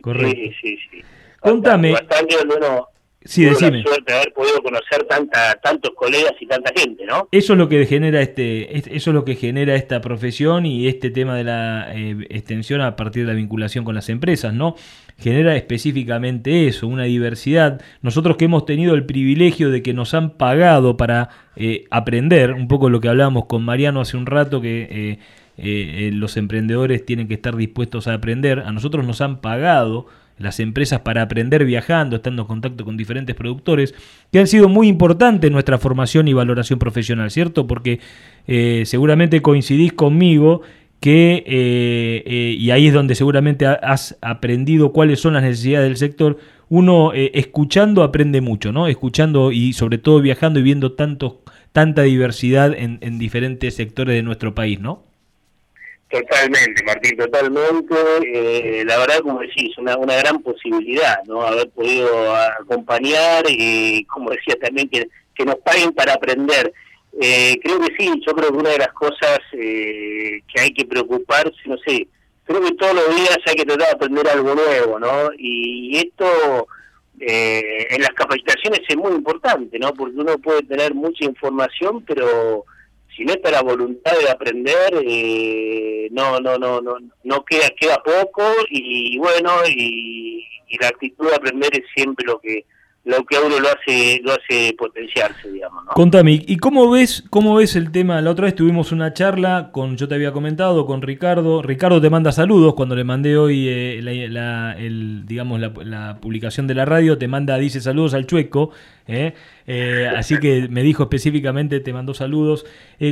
correcto. 0.00 0.36
Sí, 0.36 0.52
sí, 0.60 0.78
sí. 0.90 1.02
Contame. 1.40 1.92
Bastante 1.92 2.36
uno 2.44 2.88
sí, 3.24 3.44
decime. 3.44 3.78
la 3.78 3.84
suerte 3.84 4.12
de 4.12 4.18
haber 4.18 4.32
podido 4.32 4.62
conocer 4.62 5.04
tanta, 5.04 5.54
tantos 5.62 5.92
colegas 5.94 6.32
y 6.40 6.46
tanta 6.46 6.72
gente, 6.74 7.04
¿no? 7.04 7.28
Eso 7.30 7.52
es 7.52 7.58
lo 7.58 7.68
que 7.68 7.84
genera 7.86 8.20
este, 8.20 8.76
eso 8.76 9.10
es 9.10 9.14
lo 9.14 9.24
que 9.24 9.34
genera 9.34 9.74
esta 9.74 10.00
profesión 10.00 10.66
y 10.66 10.88
este 10.88 11.10
tema 11.10 11.36
de 11.36 11.44
la 11.44 11.88
eh, 11.94 12.16
extensión 12.30 12.80
a 12.80 12.96
partir 12.96 13.24
de 13.24 13.32
la 13.32 13.36
vinculación 13.36 13.84
con 13.84 13.94
las 13.94 14.08
empresas, 14.08 14.54
¿no? 14.54 14.76
Genera 15.18 15.56
específicamente 15.56 16.68
eso, 16.68 16.86
una 16.86 17.04
diversidad. 17.04 17.80
Nosotros 18.02 18.36
que 18.36 18.44
hemos 18.44 18.64
tenido 18.66 18.94
el 18.94 19.04
privilegio 19.04 19.70
de 19.70 19.82
que 19.82 19.92
nos 19.92 20.14
han 20.14 20.30
pagado 20.36 20.96
para 20.96 21.30
eh, 21.56 21.86
aprender, 21.90 22.52
un 22.52 22.68
poco 22.68 22.88
lo 22.88 23.00
que 23.00 23.08
hablábamos 23.08 23.46
con 23.46 23.64
Mariano 23.64 24.00
hace 24.00 24.16
un 24.16 24.26
rato, 24.26 24.60
que 24.60 25.18
eh, 25.56 26.10
los 26.12 26.36
emprendedores 26.36 27.04
tienen 27.04 27.26
que 27.26 27.34
estar 27.34 27.56
dispuestos 27.56 28.06
a 28.06 28.14
aprender. 28.14 28.60
A 28.60 28.70
nosotros 28.70 29.04
nos 29.04 29.20
han 29.20 29.40
pagado 29.40 30.06
las 30.38 30.60
empresas 30.60 31.00
para 31.00 31.22
aprender 31.22 31.64
viajando, 31.64 32.16
estando 32.16 32.42
en 32.42 32.48
contacto 32.48 32.84
con 32.84 32.96
diferentes 32.96 33.34
productores, 33.34 33.94
que 34.32 34.38
han 34.38 34.46
sido 34.46 34.68
muy 34.68 34.88
importantes 34.88 35.48
en 35.48 35.52
nuestra 35.52 35.78
formación 35.78 36.28
y 36.28 36.32
valoración 36.32 36.78
profesional, 36.78 37.30
¿cierto? 37.30 37.66
Porque 37.66 38.00
eh, 38.46 38.82
seguramente 38.86 39.42
coincidís 39.42 39.92
conmigo 39.92 40.62
que, 41.00 41.44
eh, 41.46 42.22
eh, 42.26 42.56
y 42.58 42.70
ahí 42.70 42.88
es 42.88 42.94
donde 42.94 43.14
seguramente 43.14 43.66
has 43.66 44.16
aprendido 44.20 44.92
cuáles 44.92 45.20
son 45.20 45.34
las 45.34 45.42
necesidades 45.42 45.88
del 45.88 45.96
sector, 45.96 46.38
uno 46.70 47.12
escuchando 47.14 48.02
aprende 48.02 48.42
mucho, 48.42 48.72
¿no? 48.72 48.88
Escuchando 48.88 49.52
y 49.52 49.72
sobre 49.72 49.96
todo 49.96 50.20
viajando 50.20 50.60
y 50.60 50.62
viendo 50.62 50.92
tanto, 50.92 51.40
tanta 51.72 52.02
diversidad 52.02 52.74
en, 52.76 52.98
en 53.00 53.18
diferentes 53.18 53.74
sectores 53.74 54.14
de 54.14 54.22
nuestro 54.22 54.54
país, 54.54 54.78
¿no? 54.78 55.07
Totalmente, 56.10 56.82
Martín, 56.84 57.18
totalmente. 57.18 57.94
Eh, 58.24 58.84
la 58.86 58.96
verdad, 58.98 59.20
como 59.20 59.40
decís, 59.40 59.76
una, 59.76 59.96
una 59.98 60.16
gran 60.16 60.40
posibilidad, 60.42 61.22
¿no? 61.26 61.42
Haber 61.42 61.68
podido 61.68 62.34
acompañar 62.34 63.44
y, 63.46 64.04
como 64.04 64.30
decía 64.30 64.56
también, 64.58 64.88
que, 64.88 65.06
que 65.34 65.44
nos 65.44 65.56
paguen 65.56 65.92
para 65.92 66.14
aprender. 66.14 66.72
Eh, 67.20 67.58
creo 67.62 67.78
que 67.80 67.94
sí, 67.98 68.10
yo 68.26 68.34
creo 68.34 68.50
que 68.50 68.56
una 68.56 68.70
de 68.70 68.78
las 68.78 68.92
cosas 68.94 69.38
eh, 69.52 70.40
que 70.52 70.60
hay 70.60 70.72
que 70.72 70.86
preocuparse, 70.86 71.56
no 71.66 71.76
sé, 71.78 72.06
creo 72.44 72.62
que 72.62 72.74
todos 72.74 72.94
los 72.94 73.14
días 73.14 73.38
hay 73.46 73.54
que 73.56 73.64
tratar 73.66 73.88
de 73.88 73.94
aprender 73.94 74.28
algo 74.28 74.54
nuevo, 74.54 74.98
¿no? 74.98 75.30
Y, 75.36 75.98
esto 75.98 76.68
en 77.20 78.00
las 78.00 78.12
capacitaciones 78.12 78.80
es 78.88 78.96
muy 78.96 79.10
importante, 79.10 79.76
¿no? 79.78 79.92
Porque 79.92 80.20
uno 80.20 80.38
puede 80.38 80.62
tener 80.62 80.94
mucha 80.94 81.24
información, 81.24 82.04
pero 82.06 82.64
si 83.18 83.24
no 83.24 83.32
está 83.32 83.50
la 83.50 83.62
voluntad 83.62 84.16
de 84.16 84.30
aprender, 84.30 84.94
eh, 85.04 86.08
no, 86.12 86.38
no, 86.38 86.56
no, 86.56 86.80
no, 86.80 86.98
no 87.24 87.44
queda, 87.44 87.68
queda 87.70 88.00
poco 88.00 88.44
y 88.70 89.18
bueno, 89.18 89.50
y, 89.66 90.46
y, 90.68 90.78
la 90.78 90.86
actitud 90.86 91.28
de 91.28 91.34
aprender 91.34 91.70
es 91.72 91.82
siempre 91.96 92.24
lo 92.24 92.38
que 92.38 92.64
lo 93.08 93.24
que 93.24 93.36
a 93.36 93.40
uno 93.40 93.58
lo 93.58 93.68
hace 93.68 94.20
lo 94.22 94.32
hace 94.32 94.74
potenciarse, 94.76 95.50
digamos. 95.50 95.82
¿no? 95.86 95.92
Contame, 95.92 96.44
¿y 96.46 96.56
cómo 96.58 96.90
ves 96.90 97.24
cómo 97.30 97.54
ves 97.54 97.74
el 97.74 97.90
tema? 97.90 98.20
La 98.20 98.30
otra 98.30 98.44
vez 98.44 98.54
tuvimos 98.54 98.92
una 98.92 99.14
charla 99.14 99.70
con, 99.72 99.96
yo 99.96 100.08
te 100.08 100.14
había 100.14 100.32
comentado, 100.32 100.84
con 100.84 101.00
Ricardo. 101.00 101.62
Ricardo 101.62 102.02
te 102.02 102.10
manda 102.10 102.32
saludos 102.32 102.74
cuando 102.74 102.94
le 102.94 103.04
mandé 103.04 103.38
hoy 103.38 103.66
eh, 103.66 104.00
la, 104.02 104.76
el, 104.78 105.24
digamos 105.26 105.58
la, 105.58 106.18
publicación 106.20 106.66
de 106.66 106.74
la 106.74 106.84
radio, 106.84 107.16
te 107.16 107.28
manda, 107.28 107.56
dice 107.56 107.80
saludos 107.80 108.12
al 108.12 108.26
chueco. 108.26 108.72
Eh, 109.06 109.32
eh, 109.66 110.06
así 110.14 110.38
que 110.38 110.68
me 110.68 110.82
dijo 110.82 111.04
específicamente, 111.04 111.80
te 111.80 111.94
mandó 111.94 112.12
saludos. 112.12 112.66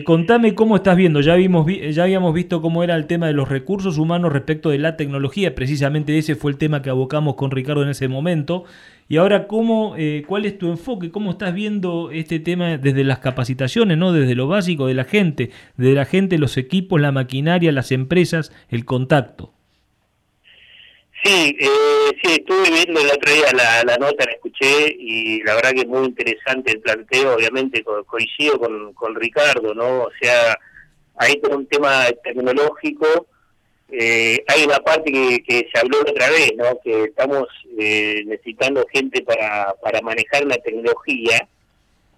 contame 0.04 0.54
cómo 0.54 0.76
estás 0.76 0.94
viendo, 0.94 1.22
ya, 1.22 1.36
vimos, 1.36 1.66
ya 1.90 2.02
habíamos 2.02 2.34
visto 2.34 2.60
cómo 2.60 2.84
era 2.84 2.96
el 2.96 3.06
tema 3.06 3.28
de 3.28 3.32
los 3.32 3.48
recursos 3.48 3.96
humanos 3.96 4.30
respecto 4.30 4.68
de 4.68 4.78
la 4.78 4.98
tecnología, 4.98 5.54
precisamente 5.54 6.18
ese 6.18 6.34
fue 6.36 6.50
el 6.50 6.58
tema 6.58 6.82
que 6.82 6.90
abocamos 6.90 7.36
con 7.36 7.50
Ricardo 7.50 7.82
en 7.82 7.88
ese 7.88 8.08
momento. 8.08 8.64
Y 9.08 9.18
ahora, 9.18 9.46
¿cómo, 9.46 9.94
eh, 9.96 10.24
¿cuál 10.26 10.46
es 10.46 10.58
tu 10.58 10.68
enfoque? 10.68 11.12
¿Cómo 11.12 11.30
estás 11.30 11.54
viendo 11.54 12.10
este 12.10 12.40
tema 12.40 12.76
desde 12.76 13.04
las 13.04 13.20
capacitaciones, 13.20 13.96
¿no? 13.96 14.12
desde 14.12 14.34
lo 14.34 14.48
básico 14.48 14.88
de 14.88 14.94
la 14.94 15.04
gente, 15.04 15.50
de 15.76 15.92
la 15.92 16.04
gente, 16.04 16.38
los 16.38 16.56
equipos, 16.56 17.00
la 17.00 17.12
maquinaria, 17.12 17.70
las 17.70 17.92
empresas, 17.92 18.52
el 18.68 18.84
contacto? 18.84 19.52
Sí, 21.22 21.56
eh, 21.60 21.68
sí, 22.22 22.32
estuve 22.32 22.68
viendo 22.70 23.00
el 23.00 23.06
otro 23.06 23.32
día 23.32 23.46
la, 23.84 23.96
nota, 23.96 24.24
la 24.24 24.32
escuché 24.32 24.96
y 24.98 25.42
la 25.44 25.54
verdad 25.54 25.70
que 25.70 25.80
es 25.80 25.88
muy 25.88 26.06
interesante 26.06 26.72
el 26.72 26.80
planteo, 26.80 27.34
obviamente 27.34 27.84
coincido 28.06 28.58
con, 28.58 28.92
con 28.92 29.14
Ricardo, 29.14 29.72
¿no? 29.72 30.02
O 30.02 30.10
sea, 30.20 30.58
hay 31.16 31.40
todo 31.40 31.56
un 31.56 31.66
tema 31.66 32.06
tecnológico 32.22 33.28
eh, 33.90 34.42
hay 34.48 34.64
una 34.64 34.78
parte 34.80 35.12
que, 35.12 35.68
se 35.72 35.78
habló 35.78 36.00
otra 36.00 36.28
vez, 36.30 36.52
¿no? 36.56 36.78
que 36.82 37.04
estamos 37.04 37.46
eh, 37.78 38.24
necesitando 38.26 38.84
gente 38.92 39.22
para, 39.22 39.74
para 39.80 40.00
manejar 40.00 40.44
la 40.44 40.56
tecnología 40.56 41.46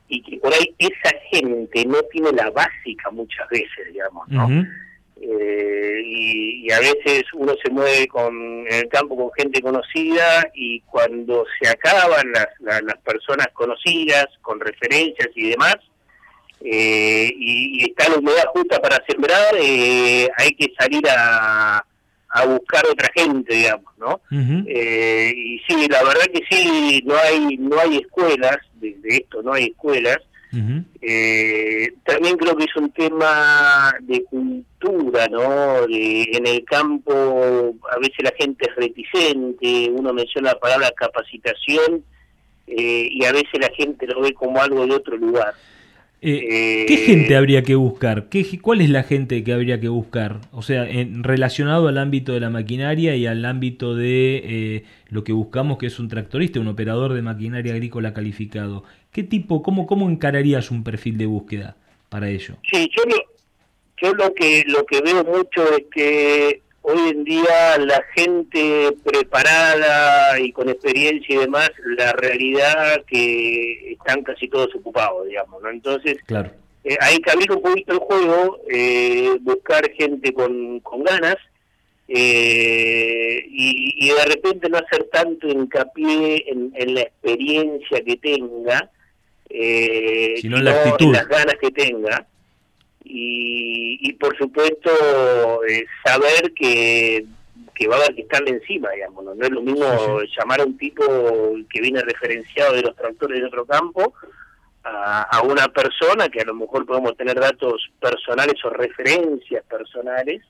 y 0.09 0.23
que 0.23 0.39
por 0.39 0.53
ahí 0.55 0.75
esa 0.79 1.14
gente 1.31 1.85
no 1.85 2.01
tiene 2.11 2.33
la 2.33 2.51
básica 2.51 3.11
muchas 3.11 3.47
veces, 3.51 3.93
digamos, 3.93 4.27
¿no? 4.29 4.49
Eh, 5.21 6.03
y, 6.05 6.71
a 6.71 6.79
veces 6.79 7.25
uno 7.35 7.55
se 7.62 7.71
mueve 7.71 8.07
con, 8.07 8.35
en 8.69 8.73
el 8.73 8.89
campo 8.89 9.16
con 9.16 9.31
gente 9.33 9.61
conocida 9.61 10.49
y 10.55 10.81
cuando 10.83 11.45
se 11.61 11.69
acaban 11.69 12.31
las, 12.33 12.49
las 12.61 12.99
personas 12.99 13.49
conocidas, 13.53 14.27
con 14.43 14.61
referencias 14.61 15.29
y 15.35 15.51
demás, 15.51 15.77
eh, 16.65 17.33
y, 17.37 17.85
está 17.85 18.09
la 18.09 18.19
humedad 18.19 18.47
justa 18.53 18.81
para 18.81 19.03
sembrar, 19.07 19.55
eh, 19.61 20.29
hay 20.37 20.51
que 20.51 20.73
salir 20.79 21.03
a, 21.09 21.85
a 22.31 22.47
buscar 22.47 22.85
otra 22.91 23.09
gente, 23.15 23.55
digamos, 23.55 23.93
¿no? 23.99 24.21
eh, 24.67 25.33
y 25.35 25.59
sí, 25.67 25.87
la 25.89 26.03
verdad 26.03 26.27
que 26.33 26.43
sí, 26.51 27.03
no 27.05 27.15
hay 27.17 27.57
no 27.57 27.79
hay 27.81 27.99
escuelas, 27.99 28.59
de, 28.75 28.97
esto 29.05 29.43
no 29.43 29.53
hay 29.53 29.67
escuelas. 29.67 30.19
eh, 31.03 31.93
también 32.05 32.37
creo 32.39 32.57
que 32.57 32.65
es 32.65 32.77
un 32.77 32.91
tema 32.93 33.93
de 34.01 34.25
cultura, 34.25 35.27
¿no? 35.29 35.87
De, 35.87 36.23
en 36.33 36.47
el 36.47 36.65
campo 36.65 37.75
a 37.91 37.99
veces 37.99 38.19
la 38.23 38.33
gente 38.39 38.67
es 38.69 38.75
reticente, 38.77 39.91
uno 39.91 40.13
menciona 40.13 40.53
la 40.53 40.59
palabra 40.59 40.91
capacitación 40.97 42.03
eh, 42.67 43.09
y 43.11 43.25
a 43.25 43.33
veces 43.33 43.61
la 43.61 43.71
gente 43.75 44.07
lo 44.07 44.21
ve 44.21 44.33
como 44.33 44.61
algo 44.61 44.87
de 44.87 44.95
otro 44.95 45.17
lugar. 45.17 45.55
Eh, 46.21 46.85
¿Qué 46.89 46.97
gente 46.97 47.37
habría 47.37 47.62
que 47.62 47.77
buscar? 47.77 48.29
¿Qué, 48.29 48.45
¿Cuál 48.61 48.81
es 48.81 48.91
la 48.91 49.05
gente 49.05 49.45
que 49.45 49.53
habría 49.53 49.81
que 49.81 49.89
buscar? 49.89 50.41
O 50.53 50.62
sea, 50.62 50.89
en, 50.89 51.23
relacionado 51.23 51.87
al 51.87 51.97
ámbito 51.97 52.33
de 52.33 52.41
la 52.41 52.51
maquinaria 52.51 53.14
y 53.14 53.27
al 53.27 53.45
ámbito 53.45 53.95
de 53.95 54.43
eh, 54.45 54.85
lo 55.11 55.23
que 55.23 55.33
buscamos, 55.33 55.79
que 55.79 55.87
es 55.87 55.99
un 56.01 56.09
tractorista, 56.09 56.59
un 56.59 56.69
operador 56.69 57.14
de 57.14 57.23
maquinaria 57.23 57.73
agrícola 57.73 58.14
calificado. 58.14 58.83
¿Qué 59.12 59.23
tipo, 59.23 59.62
cómo, 59.62 59.87
cómo 59.87 60.09
encararías 60.11 60.73
un 60.73 60.83
perfil 60.83 61.19
de 61.19 61.27
búsqueda 61.27 61.77
para 62.09 62.29
ello? 62.29 62.57
Sí, 62.71 62.91
yo 62.97 63.05
lo, 63.05 63.16
yo 64.03 64.14
lo 64.14 64.35
que 64.35 64.64
lo 64.66 64.85
que 64.87 65.01
veo 65.01 65.25
mucho 65.25 65.77
es 65.77 65.85
que 65.93 66.62
hoy 66.89 67.11
en 67.11 67.24
día 67.24 67.78
la 67.78 68.03
gente 68.14 68.97
preparada 69.05 70.41
y 70.41 70.53
con 70.53 70.68
experiencia 70.68 71.34
y 71.34 71.39
demás, 71.39 71.70
la 71.99 72.12
realidad 72.12 73.05
que 73.07 73.93
están 73.93 74.22
casi 74.22 74.49
todos 74.49 74.74
ocupados, 74.74 75.26
digamos, 75.26 75.62
¿no? 75.62 75.70
Entonces, 75.70 76.18
claro. 76.26 76.51
Eh, 76.84 76.97
hay 77.01 77.18
que 77.18 77.30
abrir 77.30 77.53
un 77.53 77.61
poquito 77.61 77.93
el 77.93 77.99
juego, 77.99 78.61
eh, 78.70 79.36
buscar 79.43 79.91
gente 79.93 80.32
con, 80.32 80.80
con 80.80 81.03
ganas 81.03 81.36
eh, 82.07 83.45
y, 83.47 84.09
de 84.09 84.24
repente 84.24 84.70
no 84.70 84.78
hacer 84.78 85.07
tanto 85.12 85.47
hincapié 85.49 86.45
en, 86.49 86.95
la 86.95 87.03
experiencia 87.03 88.01
que 88.03 88.16
tenga, 88.16 88.91
sino 89.51 90.57
en, 90.57 90.64
la 90.64 90.70
actitud. 90.70 91.12
las 91.12 91.28
ganas 91.28 91.57
que 91.61 91.70
tenga. 91.70 92.26
Y, 93.11 93.99
y 94.03 94.13
por 94.15 94.37
supuesto 94.37 94.91
saber 96.05 96.53
que, 96.55 97.25
que 97.75 97.89
va 97.89 97.97
a 97.97 97.99
haber 98.01 98.15
que 98.15 98.23
estarle 98.23 98.51
encima, 98.51 98.91
digamos, 98.91 99.25
no, 99.25 99.33
es 99.33 99.51
lo 99.51 99.63
mismo 99.63 100.21
llamar 100.37 100.61
a 100.61 100.65
un 100.65 100.77
tipo 100.77 101.05
que 101.71 101.81
viene 101.81 102.03
referenciado 102.03 102.75
de 102.75 102.83
los 102.83 102.95
tractores 102.97 103.41
de 103.41 103.47
otro 103.47 103.65
campo 103.65 104.13
a, 104.85 105.43
una 105.43 105.69
persona 105.69 106.29
que 106.29 106.41
a 106.41 106.45
lo 106.45 106.55
mejor 106.55 106.87
podemos 106.87 107.17
tener 107.17 107.39
datos 107.39 107.91
personales 108.01 108.55
o 108.65 108.71
referencias 108.71 109.65
personales, 109.65 110.43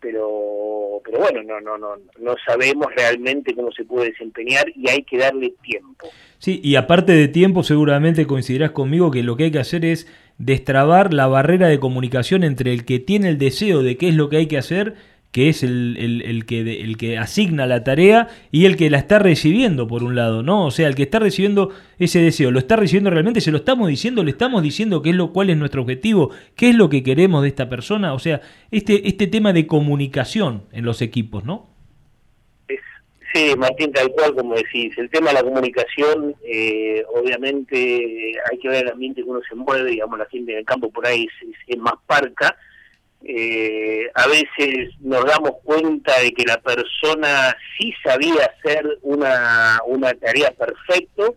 pero 0.00 1.00
pero 1.04 1.18
bueno, 1.18 1.42
no 1.42 1.60
no 1.60 1.78
no 1.78 1.96
no 2.18 2.34
sabemos 2.44 2.86
realmente 2.94 3.54
cómo 3.54 3.70
se 3.72 3.84
puede 3.84 4.10
desempeñar 4.10 4.66
y 4.74 4.88
hay 4.88 5.02
que 5.04 5.18
darle 5.18 5.54
tiempo. 5.62 6.08
Sí, 6.38 6.60
y 6.62 6.76
aparte 6.76 7.12
de 7.12 7.28
tiempo 7.28 7.62
seguramente 7.62 8.26
coincidirás 8.26 8.72
conmigo 8.72 9.10
que 9.10 9.22
lo 9.22 9.36
que 9.36 9.44
hay 9.44 9.50
que 9.50 9.58
hacer 9.58 9.84
es 9.84 10.06
destrabar 10.38 11.12
la 11.12 11.26
barrera 11.26 11.68
de 11.68 11.80
comunicación 11.80 12.44
entre 12.44 12.72
el 12.72 12.84
que 12.84 12.98
tiene 12.98 13.28
el 13.28 13.38
deseo 13.38 13.82
de 13.82 13.96
qué 13.96 14.08
es 14.08 14.14
lo 14.14 14.28
que 14.28 14.38
hay 14.38 14.46
que 14.46 14.58
hacer 14.58 14.94
que 15.30 15.48
es 15.48 15.62
el, 15.62 16.22
el, 16.24 16.46
que, 16.46 16.80
el 16.80 16.96
que 16.96 17.18
asigna 17.18 17.66
la 17.66 17.84
tarea 17.84 18.28
y 18.50 18.64
el 18.64 18.76
que 18.76 18.88
la 18.88 18.98
está 18.98 19.18
recibiendo, 19.18 19.86
por 19.86 20.02
un 20.02 20.14
lado, 20.14 20.42
¿no? 20.42 20.64
O 20.64 20.70
sea, 20.70 20.88
el 20.88 20.94
que 20.94 21.02
está 21.02 21.18
recibiendo 21.18 21.70
ese 21.98 22.20
deseo, 22.20 22.50
¿lo 22.50 22.58
está 22.58 22.76
recibiendo 22.76 23.10
realmente? 23.10 23.40
¿Se 23.40 23.50
lo 23.50 23.58
estamos 23.58 23.88
diciendo? 23.88 24.24
¿Le 24.24 24.30
estamos 24.30 24.62
diciendo 24.62 25.02
qué 25.02 25.10
es 25.10 25.16
lo, 25.16 25.32
cuál 25.32 25.50
es 25.50 25.56
nuestro 25.58 25.82
objetivo? 25.82 26.30
¿Qué 26.56 26.70
es 26.70 26.74
lo 26.74 26.88
que 26.88 27.02
queremos 27.02 27.42
de 27.42 27.48
esta 27.48 27.68
persona? 27.68 28.14
O 28.14 28.18
sea, 28.18 28.40
este, 28.70 29.06
este 29.06 29.26
tema 29.26 29.52
de 29.52 29.66
comunicación 29.66 30.62
en 30.72 30.84
los 30.86 31.02
equipos, 31.02 31.44
¿no? 31.44 31.77
Sí, 33.38 33.54
Martín, 33.56 33.92
tal 33.92 34.10
cual 34.10 34.34
como 34.34 34.56
decís. 34.56 34.98
El 34.98 35.08
tema 35.10 35.28
de 35.28 35.34
la 35.34 35.42
comunicación, 35.44 36.34
eh, 36.42 37.04
obviamente 37.14 38.32
hay 38.50 38.58
que 38.58 38.68
ver 38.68 38.84
el 38.84 38.92
ambiente 38.92 39.22
que 39.22 39.30
uno 39.30 39.40
se 39.48 39.54
mueve, 39.54 39.92
digamos, 39.92 40.18
la 40.18 40.26
gente 40.26 40.50
en 40.50 40.58
el 40.58 40.64
campo 40.64 40.90
por 40.90 41.06
ahí 41.06 41.28
es 41.68 41.78
más 41.78 41.94
parca, 42.04 42.56
eh, 43.22 44.10
a 44.14 44.26
veces 44.26 44.90
nos 45.00 45.24
damos 45.24 45.52
cuenta 45.62 46.18
de 46.20 46.32
que 46.32 46.44
la 46.46 46.60
persona 46.60 47.56
sí 47.78 47.94
sabía 48.02 48.50
hacer 48.56 48.84
una, 49.02 49.78
una 49.86 50.12
tarea 50.14 50.50
perfecto 50.50 51.36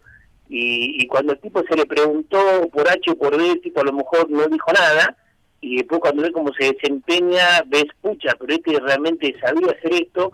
y, 0.50 1.06
cuando 1.06 1.34
el 1.34 1.40
tipo 1.40 1.62
se 1.70 1.76
le 1.76 1.86
preguntó 1.86 2.68
por 2.74 2.90
H 2.90 3.12
o 3.12 3.16
por 3.16 3.38
B, 3.38 3.48
el 3.48 3.62
tipo 3.62 3.82
a 3.82 3.86
lo 3.86 3.94
mejor 3.94 4.28
no 4.28 4.48
dijo 4.48 4.72
nada 4.74 5.16
y 5.60 5.78
después 5.78 6.02
cuando 6.02 6.24
ve 6.24 6.32
cómo 6.32 6.52
se 6.54 6.74
desempeña, 6.74 7.62
ves, 7.68 7.86
pucha, 8.02 8.36
pero 8.40 8.56
este 8.56 8.80
realmente 8.80 9.36
sabía 9.40 9.68
hacer 9.68 9.94
esto 9.94 10.32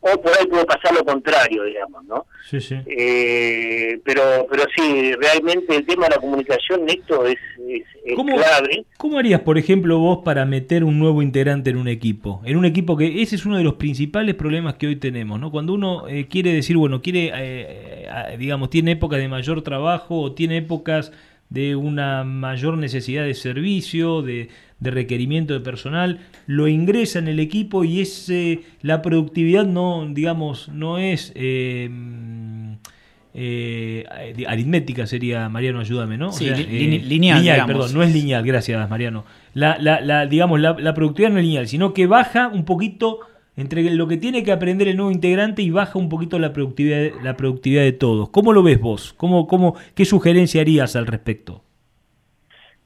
o 0.00 0.20
por 0.20 0.32
ahí 0.38 0.46
puede 0.46 0.64
pasar 0.64 0.94
lo 0.94 1.04
contrario, 1.04 1.64
digamos, 1.64 2.04
¿no? 2.04 2.26
Sí, 2.48 2.60
sí. 2.60 2.76
Eh, 2.86 3.98
pero, 4.04 4.46
pero 4.48 4.64
sí, 4.74 5.12
realmente 5.14 5.74
el 5.74 5.84
tema 5.84 6.04
de 6.04 6.14
la 6.14 6.20
comunicación, 6.20 6.88
esto 6.88 7.26
es, 7.26 7.36
es, 7.68 8.14
¿Cómo, 8.14 8.36
clave. 8.36 8.86
¿Cómo 8.96 9.18
harías, 9.18 9.40
por 9.40 9.58
ejemplo, 9.58 9.98
vos 9.98 10.20
para 10.24 10.44
meter 10.44 10.84
un 10.84 11.00
nuevo 11.00 11.20
integrante 11.20 11.70
en 11.70 11.78
un 11.78 11.88
equipo? 11.88 12.40
En 12.44 12.56
un 12.56 12.64
equipo 12.64 12.96
que 12.96 13.22
ese 13.22 13.34
es 13.34 13.44
uno 13.44 13.56
de 13.56 13.64
los 13.64 13.74
principales 13.74 14.36
problemas 14.36 14.74
que 14.74 14.86
hoy 14.86 14.96
tenemos, 14.96 15.40
¿no? 15.40 15.50
Cuando 15.50 15.74
uno 15.74 16.06
eh, 16.06 16.28
quiere 16.28 16.52
decir, 16.52 16.76
bueno, 16.76 17.02
quiere, 17.02 17.32
eh, 17.34 18.36
digamos, 18.38 18.70
tiene 18.70 18.92
épocas 18.92 19.18
de 19.18 19.28
mayor 19.28 19.62
trabajo 19.62 20.20
o 20.20 20.32
tiene 20.32 20.58
épocas 20.58 21.12
de 21.50 21.76
una 21.76 22.24
mayor 22.24 22.76
necesidad 22.78 23.24
de 23.24 23.34
servicio, 23.34 24.22
de, 24.22 24.48
de 24.80 24.90
requerimiento 24.90 25.54
de 25.54 25.60
personal, 25.60 26.20
lo 26.46 26.68
ingresa 26.68 27.18
en 27.18 27.28
el 27.28 27.40
equipo 27.40 27.84
y 27.84 28.00
ese, 28.00 28.60
la 28.82 29.02
productividad 29.02 29.66
no, 29.66 30.06
digamos, 30.08 30.68
no 30.68 30.98
es 30.98 31.32
eh, 31.34 31.90
eh, 33.34 34.04
aritmética, 34.46 35.06
sería, 35.06 35.48
Mariano, 35.48 35.80
ayúdame, 35.80 36.16
¿no? 36.16 36.32
Sí, 36.32 36.48
eh, 36.48 37.02
lineal, 37.04 37.66
perdón, 37.66 37.94
no 37.94 38.02
es 38.02 38.12
lineal, 38.12 38.44
gracias, 38.44 38.88
Mariano. 38.88 39.24
La, 39.54 39.78
la, 39.78 40.00
la, 40.00 40.26
digamos, 40.26 40.60
la, 40.60 40.76
la 40.78 40.94
productividad 40.94 41.30
no 41.32 41.38
es 41.38 41.44
lineal, 41.44 41.68
sino 41.68 41.92
que 41.92 42.06
baja 42.06 42.48
un 42.48 42.64
poquito 42.64 43.20
entre 43.58 43.90
lo 43.90 44.06
que 44.06 44.16
tiene 44.16 44.44
que 44.44 44.52
aprender 44.52 44.86
el 44.86 44.96
nuevo 44.96 45.10
integrante 45.10 45.62
y 45.62 45.70
baja 45.70 45.98
un 45.98 46.08
poquito 46.08 46.38
la 46.38 46.52
productividad, 46.52 47.20
la 47.24 47.36
productividad 47.36 47.82
de 47.82 47.90
todos. 47.90 48.28
¿Cómo 48.28 48.52
lo 48.52 48.62
ves 48.62 48.80
vos? 48.80 49.12
¿Cómo, 49.16 49.48
cómo, 49.48 49.74
¿Qué 49.96 50.04
sugerencia 50.04 50.60
harías 50.60 50.94
al 50.94 51.08
respecto? 51.08 51.64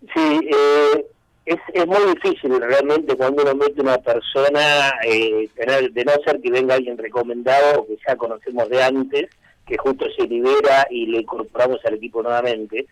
Sí, 0.01 0.21
eh, 0.21 1.07
es, 1.45 1.59
es 1.75 1.87
muy 1.87 2.15
difícil 2.15 2.61
realmente 2.61 3.17
cuando 3.17 3.43
uno 3.43 3.55
mete 3.55 3.81
una 3.81 3.99
persona, 3.99 4.95
eh, 5.05 5.49
tener, 5.55 5.93
de 5.93 6.05
no 6.05 6.13
ser 6.25 6.41
que 6.41 6.51
venga 6.51 6.75
alguien 6.75 6.99
recomendado 6.99 7.81
o 7.81 7.87
que 7.87 7.97
ya 8.07 8.17
conocemos 8.17 8.69
de 8.69 8.83
antes, 8.83 9.29
que 9.67 9.77
justo 9.77 10.07
se 10.17 10.27
libera 10.27 10.87
y 10.91 11.07
le 11.07 11.21
incorporamos 11.21 11.85
al 11.85 11.95
equipo 11.95 12.23
nuevamente. 12.23 12.87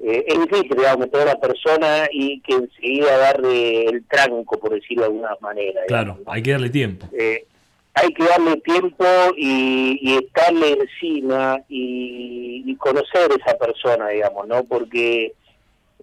Eh, 0.00 0.24
es 0.26 0.40
difícil, 0.40 0.76
digamos, 0.76 0.98
meter 0.98 1.20
a 1.20 1.24
una 1.24 1.34
persona 1.36 2.08
y 2.12 2.40
que 2.40 2.54
enseguida 2.54 3.16
darle 3.18 3.84
el 3.84 4.04
tranco, 4.06 4.58
por 4.58 4.74
decirlo 4.74 5.02
de 5.02 5.08
alguna 5.08 5.36
manera. 5.40 5.82
Claro, 5.86 6.18
hay 6.26 6.42
que 6.42 6.50
darle 6.50 6.70
tiempo. 6.70 7.06
Eh, 7.12 7.46
hay 7.94 8.12
que 8.14 8.24
darle 8.24 8.56
tiempo 8.62 9.04
y, 9.36 9.98
y 10.00 10.16
estarle 10.16 10.72
encima 10.72 11.60
y, 11.68 12.64
y, 12.66 12.74
conocer 12.76 13.30
a 13.30 13.34
esa 13.34 13.58
persona, 13.58 14.08
digamos, 14.08 14.48
¿no? 14.48 14.64
Porque 14.64 15.34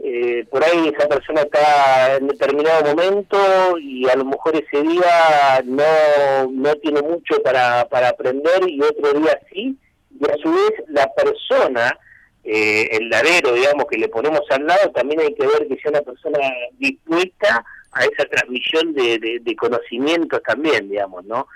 eh, 0.02 0.46
por 0.50 0.64
ahí 0.64 0.94
esa 0.96 1.10
persona 1.10 1.42
está 1.42 2.16
en 2.16 2.28
determinado 2.28 2.96
momento 2.96 3.78
y 3.78 4.08
a 4.08 4.16
lo 4.16 4.26
mejor 4.26 4.56
ese 4.56 4.82
día 4.82 5.62
no, 5.66 6.50
no 6.52 6.76
tiene 6.76 7.02
mucho 7.02 7.42
para, 7.44 7.86
para 7.90 8.10
aprender 8.10 8.68
y 8.68 8.82
otro 8.82 9.20
día 9.20 9.38
sí, 9.52 9.78
y 10.18 10.26
a 10.26 10.38
su 10.38 10.52
vez 10.52 10.72
la 10.88 11.12
persona, 11.14 11.98
eh, 12.46 12.88
el 12.92 13.10
ladero, 13.10 13.54
digamos, 13.54 13.86
que 13.90 13.98
le 13.98 14.08
ponemos 14.08 14.42
al 14.50 14.66
lado, 14.66 14.90
también 14.92 15.20
hay 15.20 15.34
que 15.34 15.46
ver 15.46 15.68
que 15.68 15.78
sea 15.82 15.92
una 15.92 16.02
persona 16.02 16.40
dispuesta 16.78 17.66
a 17.92 18.06
esa 18.06 18.26
transmisión 18.30 18.94
de, 18.94 19.40
de, 19.42 19.56
conocimientos 19.56 20.42
también, 20.44 20.90
digamos, 20.90 21.26
¿no? 21.26 21.48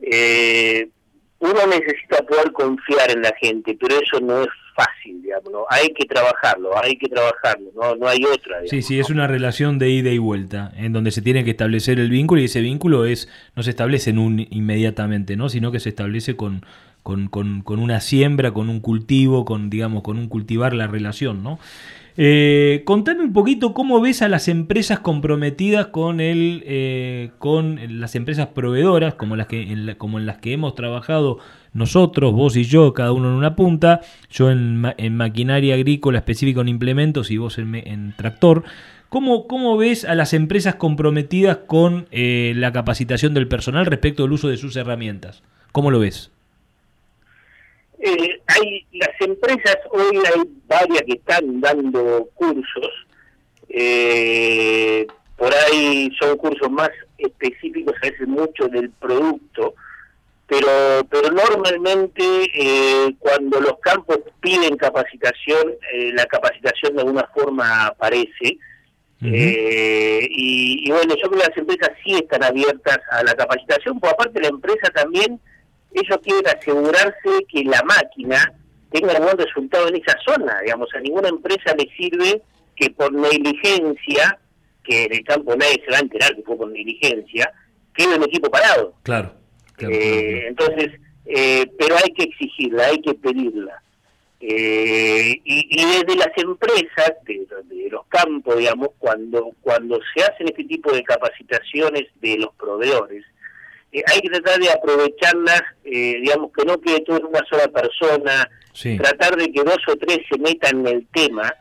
Eh, 0.00 0.88
uno 1.40 1.66
necesita 1.66 2.22
poder 2.26 2.52
confiar 2.52 3.10
en 3.10 3.22
la 3.22 3.32
gente, 3.40 3.76
pero 3.80 3.96
eso 3.96 4.20
no 4.20 4.42
es 4.42 4.48
fácil, 4.74 5.22
digamos, 5.22 5.52
¿no? 5.52 5.64
Hay 5.68 5.92
que 5.92 6.06
trabajarlo, 6.06 6.76
hay 6.76 6.96
que 6.96 7.08
trabajarlo, 7.08 7.70
no, 7.74 7.94
no 7.96 8.08
hay 8.08 8.24
otra. 8.24 8.58
sí, 8.66 8.82
sí, 8.82 8.98
es 8.98 9.10
una 9.10 9.26
relación 9.26 9.78
de 9.78 9.90
ida 9.90 10.10
y 10.10 10.18
vuelta, 10.18 10.72
en 10.76 10.92
donde 10.92 11.10
se 11.10 11.22
tiene 11.22 11.44
que 11.44 11.50
establecer 11.50 12.00
el 12.00 12.10
vínculo 12.10 12.40
y 12.40 12.44
ese 12.44 12.60
vínculo 12.60 13.04
es 13.04 13.28
no 13.54 13.62
se 13.62 13.70
establece 13.70 14.10
en 14.10 14.18
un 14.18 14.46
inmediatamente, 14.50 15.36
¿no? 15.36 15.48
Sino 15.48 15.70
que 15.70 15.80
se 15.80 15.90
establece 15.90 16.36
con, 16.36 16.64
con, 17.02 17.28
con, 17.28 17.62
con 17.62 17.78
una 17.78 18.00
siembra, 18.00 18.52
con 18.52 18.68
un 18.68 18.80
cultivo, 18.80 19.44
con, 19.44 19.70
digamos, 19.70 20.02
con 20.02 20.18
un 20.18 20.28
cultivar 20.28 20.72
la 20.72 20.86
relación, 20.86 21.42
¿no? 21.42 21.58
Eh, 22.16 22.82
contame 22.84 23.24
un 23.24 23.32
poquito 23.32 23.74
cómo 23.74 24.00
ves 24.00 24.22
a 24.22 24.28
las 24.28 24.46
empresas 24.46 25.00
comprometidas 25.00 25.88
con 25.88 26.20
el, 26.20 26.62
eh, 26.64 27.30
con 27.38 27.80
las 28.00 28.14
empresas 28.14 28.48
proveedoras, 28.48 29.14
como 29.14 29.34
las 29.34 29.48
que, 29.48 29.72
en 29.72 29.94
como 29.96 30.20
en 30.20 30.26
las 30.26 30.38
que 30.38 30.52
hemos 30.52 30.76
trabajado 30.76 31.38
nosotros, 31.72 32.32
vos 32.32 32.56
y 32.56 32.64
yo, 32.64 32.94
cada 32.94 33.10
uno 33.10 33.28
en 33.30 33.34
una 33.34 33.56
punta, 33.56 34.00
yo 34.30 34.50
en, 34.52 34.84
en 34.96 35.16
maquinaria 35.16 35.74
agrícola 35.74 36.18
específica 36.18 36.60
en 36.60 36.68
implementos 36.68 37.32
y 37.32 37.36
vos 37.36 37.58
en, 37.58 38.14
tractor. 38.16 38.62
¿Cómo, 39.08 39.48
¿Cómo, 39.48 39.76
ves 39.76 40.04
a 40.04 40.14
las 40.14 40.34
empresas 40.34 40.76
comprometidas 40.76 41.58
con 41.66 42.06
eh, 42.12 42.52
la 42.56 42.72
capacitación 42.72 43.34
del 43.34 43.48
personal 43.48 43.86
respecto 43.86 44.24
al 44.24 44.32
uso 44.32 44.48
de 44.48 44.56
sus 44.56 44.76
herramientas? 44.76 45.42
¿Cómo 45.72 45.90
lo 45.90 45.98
ves? 45.98 46.30
Eh, 48.06 48.38
hay 48.48 48.86
las 48.92 49.18
empresas 49.18 49.78
hoy 49.90 50.18
hay 50.18 50.42
varias 50.66 51.04
que 51.04 51.14
están 51.14 51.58
dando 51.62 52.28
cursos 52.34 52.90
eh, 53.70 55.06
por 55.38 55.50
ahí 55.54 56.10
son 56.20 56.36
cursos 56.36 56.70
más 56.70 56.90
específicos 57.16 57.94
a 58.02 58.10
veces 58.10 58.28
mucho 58.28 58.68
del 58.68 58.90
producto 58.90 59.72
pero 60.46 60.68
pero 61.08 61.30
normalmente 61.30 62.22
eh, 62.52 63.14
cuando 63.20 63.58
los 63.62 63.78
campos 63.78 64.18
piden 64.38 64.76
capacitación 64.76 65.72
la 66.12 66.26
capacitación 66.26 66.96
de 66.96 67.00
alguna 67.00 67.26
forma 67.34 67.86
aparece. 67.86 68.58
Y, 69.22 70.86
y, 70.86 70.90
bueno 70.90 71.14
yo 71.16 71.30
creo 71.30 71.40
que 71.40 71.48
las 71.48 71.56
empresas 71.56 71.90
sí 72.04 72.16
están 72.16 72.44
abiertas 72.44 72.98
a 73.10 73.22
la 73.22 73.32
capacitación 73.32 73.98
porque 73.98 74.12
aparte 74.12 74.42
la 74.42 74.48
empresa 74.48 74.90
también 74.94 75.40
ellos 75.94 76.18
quieren 76.22 76.46
asegurarse 76.46 77.46
que 77.48 77.64
la 77.64 77.82
máquina 77.82 78.52
tenga 78.90 79.18
buen 79.18 79.38
resultado 79.38 79.88
en 79.88 79.96
esa 79.96 80.16
zona. 80.24 80.60
Digamos, 80.60 80.88
a 80.94 81.00
ninguna 81.00 81.28
empresa 81.28 81.74
le 81.76 81.88
sirve 81.96 82.42
que 82.76 82.90
por 82.90 83.12
negligencia, 83.12 84.38
que 84.82 85.04
en 85.04 85.14
el 85.14 85.24
campo 85.24 85.56
nadie 85.56 85.82
se 85.84 85.90
va 85.90 85.98
a 85.98 86.00
enterar 86.00 86.34
que 86.34 86.42
fue 86.42 86.56
por 86.56 86.70
negligencia, 86.70 87.52
quede 87.94 88.16
un 88.16 88.24
equipo 88.24 88.50
parado. 88.50 88.94
Claro. 89.02 89.34
Eh, 89.78 90.44
entonces, 90.48 90.90
eh, 91.26 91.66
pero 91.78 91.96
hay 91.96 92.12
que 92.12 92.24
exigirla, 92.24 92.86
hay 92.86 93.00
que 93.00 93.14
pedirla. 93.14 93.82
Eh, 94.40 95.40
y, 95.42 95.84
desde 95.86 96.16
las 96.16 96.36
empresas, 96.36 97.12
de, 97.24 97.88
los 97.90 98.06
campos, 98.08 98.58
digamos, 98.58 98.90
cuando, 98.98 99.52
cuando 99.62 99.98
se 100.14 100.22
hacen 100.22 100.48
este 100.48 100.64
tipo 100.64 100.92
de 100.92 101.02
capacitaciones 101.02 102.04
de 102.20 102.36
los 102.36 102.54
proveedores, 102.56 103.24
hay 104.06 104.20
que 104.20 104.28
tratar 104.28 104.60
de 104.60 104.70
aprovecharlas, 104.70 105.62
digamos, 105.84 106.50
que 106.56 106.64
no 106.64 106.80
quede 106.80 107.00
todo 107.00 107.18
en 107.18 107.26
una 107.26 107.42
sola 107.48 107.68
persona, 107.68 108.50
tratar 108.98 109.36
de 109.36 109.52
que 109.52 109.62
dos 109.62 109.78
o 109.88 109.96
tres 109.96 110.18
se 110.30 110.38
metan 110.38 110.80
en 110.80 110.86
el 110.86 111.06
tema, 111.12 111.52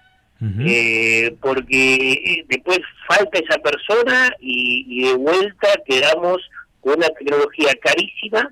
porque 1.40 2.44
después 2.48 2.80
falta 3.08 3.40
esa 3.40 3.60
persona 3.60 4.32
y, 4.40 4.86
y 4.88 5.08
de 5.10 5.14
vuelta 5.16 5.68
quedamos 5.86 6.42
con 6.82 6.98
una 6.98 7.10
tecnología 7.10 7.72
carísima 7.82 8.52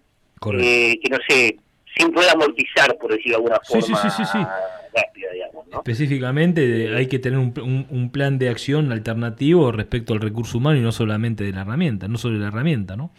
eh, 0.54 1.00
que 1.04 1.10
no 1.10 1.18
sé, 1.28 1.58
sin 1.96 2.12
poder 2.12 2.32
amortizar, 2.32 2.98
por 3.00 3.12
decirlo 3.12 3.32
de 3.32 3.36
alguna 3.36 3.60
forma. 3.64 4.02
Sí, 4.02 4.10
sí, 4.10 4.24
sí, 4.32 4.38
rápida, 4.40 5.32
digamos, 5.34 5.68
Específicamente 5.72 6.96
hay 6.96 7.08
que 7.08 7.20
tener 7.20 7.38
un, 7.38 7.86
un, 7.90 8.12
plan 8.12 8.40
de 8.40 8.50
acción 8.50 8.92
alternativo 8.92 9.72
respecto 9.72 10.14
al 10.14 10.20
recurso 10.20 10.58
humano 10.58 10.80
y 10.80 10.82
no 10.82 10.92
solamente 10.92 11.44
de 11.44 11.52
la 11.52 11.62
herramienta, 11.62 12.08
no 12.08 12.18
solo 12.18 12.36
de 12.36 12.42
la 12.42 12.48
herramienta, 12.48 12.96
¿no? 12.96 13.12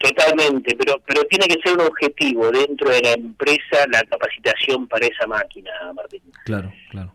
Totalmente, 0.00 0.74
pero 0.76 0.98
pero 1.06 1.24
tiene 1.24 1.46
que 1.46 1.60
ser 1.62 1.74
un 1.74 1.86
objetivo 1.86 2.50
dentro 2.50 2.88
de 2.88 3.02
la 3.02 3.12
empresa 3.12 3.86
la 3.92 4.02
capacitación 4.04 4.88
para 4.88 5.06
esa 5.06 5.26
máquina, 5.26 5.70
Martín. 5.94 6.22
Claro, 6.46 6.72
claro. 6.90 7.12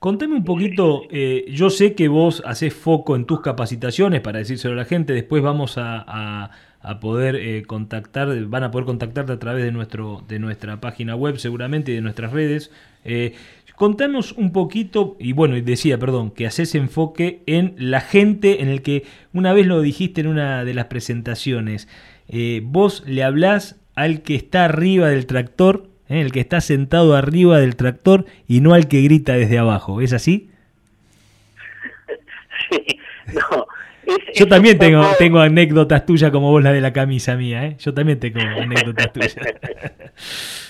Contame 0.00 0.34
un 0.34 0.44
poquito, 0.44 1.02
eh, 1.10 1.44
yo 1.50 1.70
sé 1.70 1.94
que 1.94 2.08
vos 2.08 2.42
haces 2.46 2.74
foco 2.74 3.14
en 3.14 3.26
tus 3.26 3.42
capacitaciones 3.42 4.22
para 4.22 4.38
decírselo 4.38 4.74
a 4.74 4.78
la 4.78 4.86
gente, 4.86 5.12
después 5.12 5.40
vamos 5.42 5.74
a, 5.76 6.50
poder 7.00 7.36
eh, 7.36 7.62
contactar, 7.64 8.34
van 8.46 8.64
a 8.64 8.70
poder 8.70 8.86
contactarte 8.86 9.32
a 9.32 9.38
través 9.38 9.62
de, 9.62 9.70
nuestro, 9.70 10.24
de 10.26 10.38
nuestra 10.38 10.80
página 10.80 11.14
web 11.14 11.38
seguramente 11.38 11.92
y 11.92 11.96
de 11.96 12.00
nuestras 12.00 12.32
redes. 12.32 12.72
Eh, 13.04 13.34
contanos 13.80 14.32
un 14.32 14.52
poquito, 14.52 15.16
y 15.18 15.32
bueno, 15.32 15.54
decía, 15.58 15.96
perdón, 15.96 16.32
que 16.32 16.46
haces 16.46 16.74
enfoque 16.74 17.40
en 17.46 17.74
la 17.78 18.02
gente, 18.02 18.60
en 18.60 18.68
el 18.68 18.82
que 18.82 19.06
una 19.32 19.54
vez 19.54 19.66
lo 19.66 19.80
dijiste 19.80 20.20
en 20.20 20.26
una 20.26 20.66
de 20.66 20.74
las 20.74 20.84
presentaciones, 20.84 21.88
vos 22.62 23.02
le 23.06 23.24
hablás 23.24 23.80
al 23.94 24.20
que 24.20 24.34
está 24.34 24.66
arriba 24.66 25.08
del 25.08 25.24
tractor 25.24 25.88
¿eh? 26.10 26.20
el 26.20 26.32
que 26.32 26.40
está 26.40 26.60
sentado 26.60 27.16
arriba 27.16 27.58
del 27.58 27.76
tractor 27.76 28.26
y 28.46 28.60
no 28.60 28.74
al 28.74 28.88
que 28.88 29.00
grita 29.00 29.32
desde 29.34 29.58
abajo. 29.58 30.02
¿Es 30.02 30.12
así? 30.12 30.50
Sí, 32.70 33.00
no. 33.32 33.66
Yo 34.34 34.46
también 34.46 34.78
tengo, 34.78 35.04
tengo 35.18 35.40
anécdotas 35.40 36.04
tuyas 36.04 36.30
como 36.30 36.50
vos 36.50 36.62
la 36.62 36.72
de 36.72 36.80
la 36.80 36.92
camisa 36.92 37.34
mía, 37.36 37.64
¿eh? 37.64 37.76
Yo 37.80 37.94
también 37.94 38.20
tengo 38.20 38.38
anécdotas 38.40 39.12
tuyas. 39.12 39.36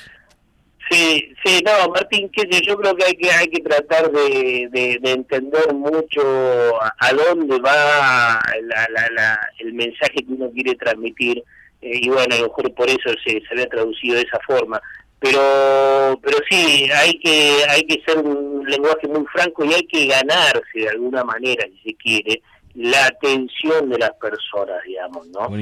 Sí, 0.90 1.32
sí, 1.44 1.62
no, 1.64 1.92
Martín, 1.92 2.28
qué 2.32 2.42
sé, 2.50 2.62
yo 2.66 2.76
creo 2.76 2.96
que 2.96 3.04
hay 3.04 3.14
que 3.14 3.30
hay 3.30 3.46
que 3.46 3.60
tratar 3.60 4.10
de, 4.10 4.68
de, 4.72 5.12
entender 5.12 5.72
mucho 5.72 6.82
a, 6.82 7.12
dónde 7.12 7.60
va 7.60 8.40
la, 8.62 9.08
la, 9.12 9.40
el 9.60 9.72
mensaje 9.72 10.14
que 10.14 10.32
uno 10.32 10.50
quiere 10.50 10.74
transmitir 10.74 11.44
eh, 11.80 12.00
y 12.02 12.08
bueno, 12.08 12.34
a 12.34 12.38
lo 12.38 12.48
mejor 12.48 12.74
por 12.74 12.88
eso 12.88 13.10
se, 13.24 13.40
se 13.40 13.46
había 13.52 13.68
traducido 13.68 14.16
de 14.16 14.22
esa 14.22 14.40
forma. 14.44 14.80
Pero 15.20 16.18
pero 16.22 16.38
sí 16.48 16.88
hay 16.92 17.12
que 17.20 17.58
hay 17.68 17.82
que 17.82 18.02
ser 18.04 18.18
un 18.18 18.64
lenguaje 18.66 19.06
muy 19.06 19.24
franco 19.26 19.64
y 19.64 19.74
hay 19.74 19.86
que 19.86 20.06
ganarse 20.06 20.62
de 20.74 20.88
alguna 20.88 21.22
manera 21.22 21.66
si 21.66 21.90
se 21.90 21.96
quiere 21.98 22.42
la 22.74 23.06
atención 23.06 23.90
de 23.90 23.98
las 23.98 24.12
personas 24.12 24.82
digamos 24.86 25.26
no 25.26 25.54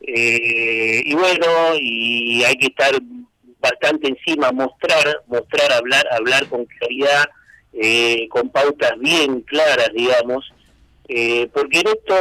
eh, 0.00 1.02
y 1.04 1.14
bueno 1.14 1.46
y 1.78 2.42
hay 2.42 2.56
que 2.56 2.66
estar 2.66 2.92
bastante 3.64 4.08
encima 4.08 4.52
mostrar 4.52 5.22
mostrar 5.26 5.72
hablar 5.72 6.06
hablar 6.12 6.46
con 6.48 6.66
claridad 6.66 7.24
eh, 7.72 8.28
con 8.28 8.50
pautas 8.50 8.92
bien 8.98 9.40
claras 9.40 9.90
digamos 9.94 10.52
eh, 11.08 11.48
porque 11.52 11.80
en 11.80 11.88
esto 11.88 12.14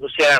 o 0.00 0.08
sea 0.16 0.38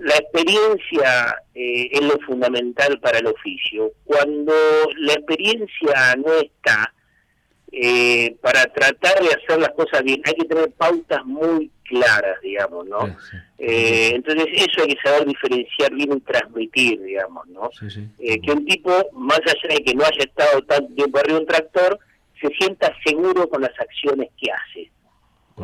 la 0.00 0.14
experiencia 0.16 1.42
eh, 1.54 1.88
es 1.92 2.00
lo 2.02 2.18
fundamental 2.20 2.98
para 3.00 3.18
el 3.18 3.26
oficio. 3.26 3.92
Cuando 4.04 4.52
la 4.96 5.12
experiencia 5.14 6.16
no 6.16 6.32
está, 6.34 6.94
eh, 7.72 8.36
para 8.40 8.64
tratar 8.66 9.20
de 9.20 9.28
hacer 9.28 9.60
las 9.60 9.70
cosas 9.70 10.02
bien, 10.02 10.22
hay 10.24 10.34
que 10.34 10.46
tener 10.46 10.70
pautas 10.72 11.24
muy 11.24 11.70
claras, 11.88 12.40
digamos, 12.42 12.86
¿no? 12.86 13.16
Eh, 13.58 14.12
entonces 14.14 14.46
eso 14.54 14.82
hay 14.82 14.94
que 14.94 15.00
saber 15.02 15.26
diferenciar 15.26 15.92
bien 15.94 16.12
y 16.12 16.20
transmitir, 16.20 17.02
digamos, 17.02 17.46
¿no? 17.48 17.70
que 18.18 18.52
un 18.52 18.64
tipo, 18.64 18.92
más 19.14 19.40
allá 19.40 19.74
de 19.74 19.82
que 19.82 19.94
no 19.94 20.04
haya 20.04 20.24
estado 20.24 20.62
tanto 20.62 20.94
tiempo 20.94 21.18
arriba 21.18 21.34
de 21.38 21.40
un 21.40 21.46
tractor, 21.46 21.98
se 22.40 22.48
sienta 22.58 22.92
seguro 23.04 23.48
con 23.48 23.62
las 23.62 23.72
acciones 23.80 24.28
que 24.40 24.50
hace. 24.50 24.90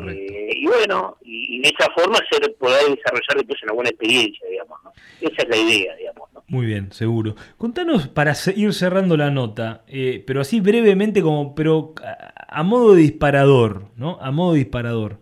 Eh, 0.09 0.51
y 0.57 0.66
bueno, 0.66 1.16
y, 1.22 1.61
de 1.61 1.68
esa 1.68 1.91
forma 1.93 2.18
ser 2.31 2.55
poder 2.57 2.97
desarrollar 2.97 3.37
después 3.37 3.62
una 3.62 3.72
buena 3.72 3.91
experiencia, 3.91 4.49
digamos. 4.49 4.79
¿no? 4.83 4.93
Esa 5.20 5.43
es 5.43 5.49
la 5.49 5.57
idea, 5.57 5.95
digamos. 5.97 6.33
¿no? 6.33 6.43
Muy 6.49 6.66
bien, 6.66 6.93
seguro. 6.93 7.37
Contanos 7.57 8.09
para 8.09 8.35
ir 8.57 8.72
cerrando 8.75 9.16
la 9.16 9.31
nota, 9.31 9.85
eh, 9.87 10.22
pero 10.27 10.41
así 10.41 10.61
brevemente, 10.61 11.22
como 11.22 11.55
pero 11.55 11.95
a, 12.49 12.62
modo 12.62 12.95
de 12.95 13.03
disparador, 13.03 13.89
¿no? 13.97 14.18
A 14.20 14.31
modo 14.31 14.55
de 14.55 14.61
disparador. 14.61 15.18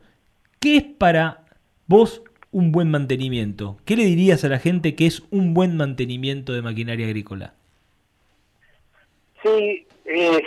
¿Qué 0.62 0.76
es 0.76 0.84
para 0.84 1.44
vos 1.88 2.22
un 2.52 2.70
buen 2.70 2.88
mantenimiento? 2.88 3.78
¿Qué 3.84 3.96
le 3.96 4.04
dirías 4.04 4.44
a 4.44 4.48
la 4.48 4.60
gente 4.60 4.94
que 4.94 5.06
es 5.06 5.24
un 5.32 5.54
buen 5.54 5.76
mantenimiento 5.76 6.52
de 6.52 6.62
maquinaria 6.62 7.04
agrícola? 7.06 7.54
Sí, 9.42 9.84
eh, 10.04 10.40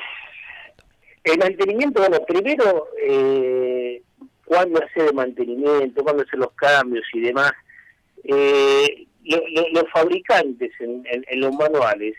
el 1.26 1.38
mantenimiento, 1.38 1.99
bueno, 1.99 2.20
primero 2.26 2.88
eh, 3.05 4.01
cuándo 4.45 4.82
hacer 4.82 5.09
el 5.09 5.16
mantenimiento, 5.16 6.01
cuándo 6.01 6.24
hacer 6.24 6.39
los 6.39 6.53
cambios 6.53 7.03
y 7.13 7.20
demás. 7.20 7.51
Eh, 8.24 9.07
los 9.26 9.84
fabricantes 9.91 10.72
en, 10.80 11.41
los 11.41 11.53
manuales, 11.55 12.16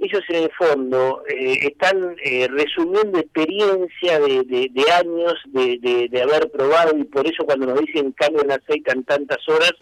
ellos 0.00 0.22
en 0.28 0.44
el 0.44 0.50
fondo 0.52 1.22
eh, 1.28 1.58
están 1.68 2.16
eh, 2.24 2.48
resumiendo 2.48 3.18
experiencia 3.18 4.18
de, 4.18 4.70
años 4.98 5.34
de, 5.46 6.22
haber 6.22 6.50
probado 6.50 6.96
y 6.96 7.04
por 7.04 7.26
eso 7.26 7.44
cuando 7.44 7.66
nos 7.66 7.80
dicen 7.80 8.12
cambio 8.12 8.42
en 8.42 8.52
aceite 8.52 8.92
en 8.92 9.04
tantas 9.04 9.46
horas, 9.48 9.74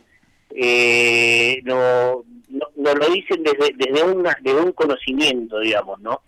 no, 1.65 2.25
no, 2.49 2.95
lo 2.95 3.07
dicen 3.15 3.43
desde, 3.43 3.75
desde, 3.77 4.03
una, 4.03 4.37
desde 4.43 4.61
un 4.61 4.73
conocimiento, 4.73 5.61
digamos, 5.61 6.01
¿no? 6.01 6.23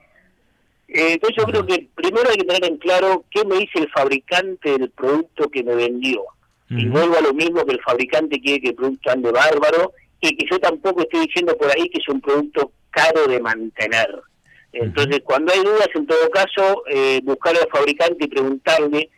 Eh, 0.93 1.13
entonces 1.13 1.37
yo 1.39 1.45
creo 1.45 1.67
que 1.67 1.89
primero 1.95 2.29
hay 2.29 2.37
que 2.37 2.47
tener 2.47 2.65
en 2.65 2.77
claro 2.79 3.25
qué 3.31 3.45
me 3.45 3.59
dice 3.59 3.79
el 3.79 3.91
fabricante 3.91 4.77
del 4.77 4.91
producto 4.91 5.49
que 5.49 5.63
me 5.63 5.75
vendió. 5.75 6.25
Y 6.73 6.87
vuelvo 6.87 7.17
a 7.17 7.21
lo 7.21 7.35
mismo 7.35 7.67
que 7.67 7.73
el 7.73 7.81
fabricante 7.81 8.41
quiere 8.41 8.61
que 8.61 8.69
el 8.69 8.75
producto 8.77 9.11
ande 9.11 9.33
bárbaro 9.33 9.93
y 10.21 10.37
que 10.37 10.47
yo 10.49 10.57
tampoco 10.61 11.01
estoy 11.01 11.27
diciendo 11.27 11.57
por 11.57 11.69
ahí 11.69 11.89
que 11.89 11.99
es 11.99 12.09
un 12.09 12.21
producto 12.21 12.71
caro 12.91 13.27
de 13.27 13.41
mantener. 13.41 14.23
Entonces, 14.73 15.21
cuando 15.25 15.53
hay 15.53 15.61
dudas, 15.61 15.89
en 15.95 16.07
todo 16.07 16.31
caso, 16.31 16.85
eh, 16.89 17.21
buscar 17.25 17.57
al 17.57 17.69
fabricante 17.71 18.25
y 18.25 18.29
preguntarle, 18.29 19.11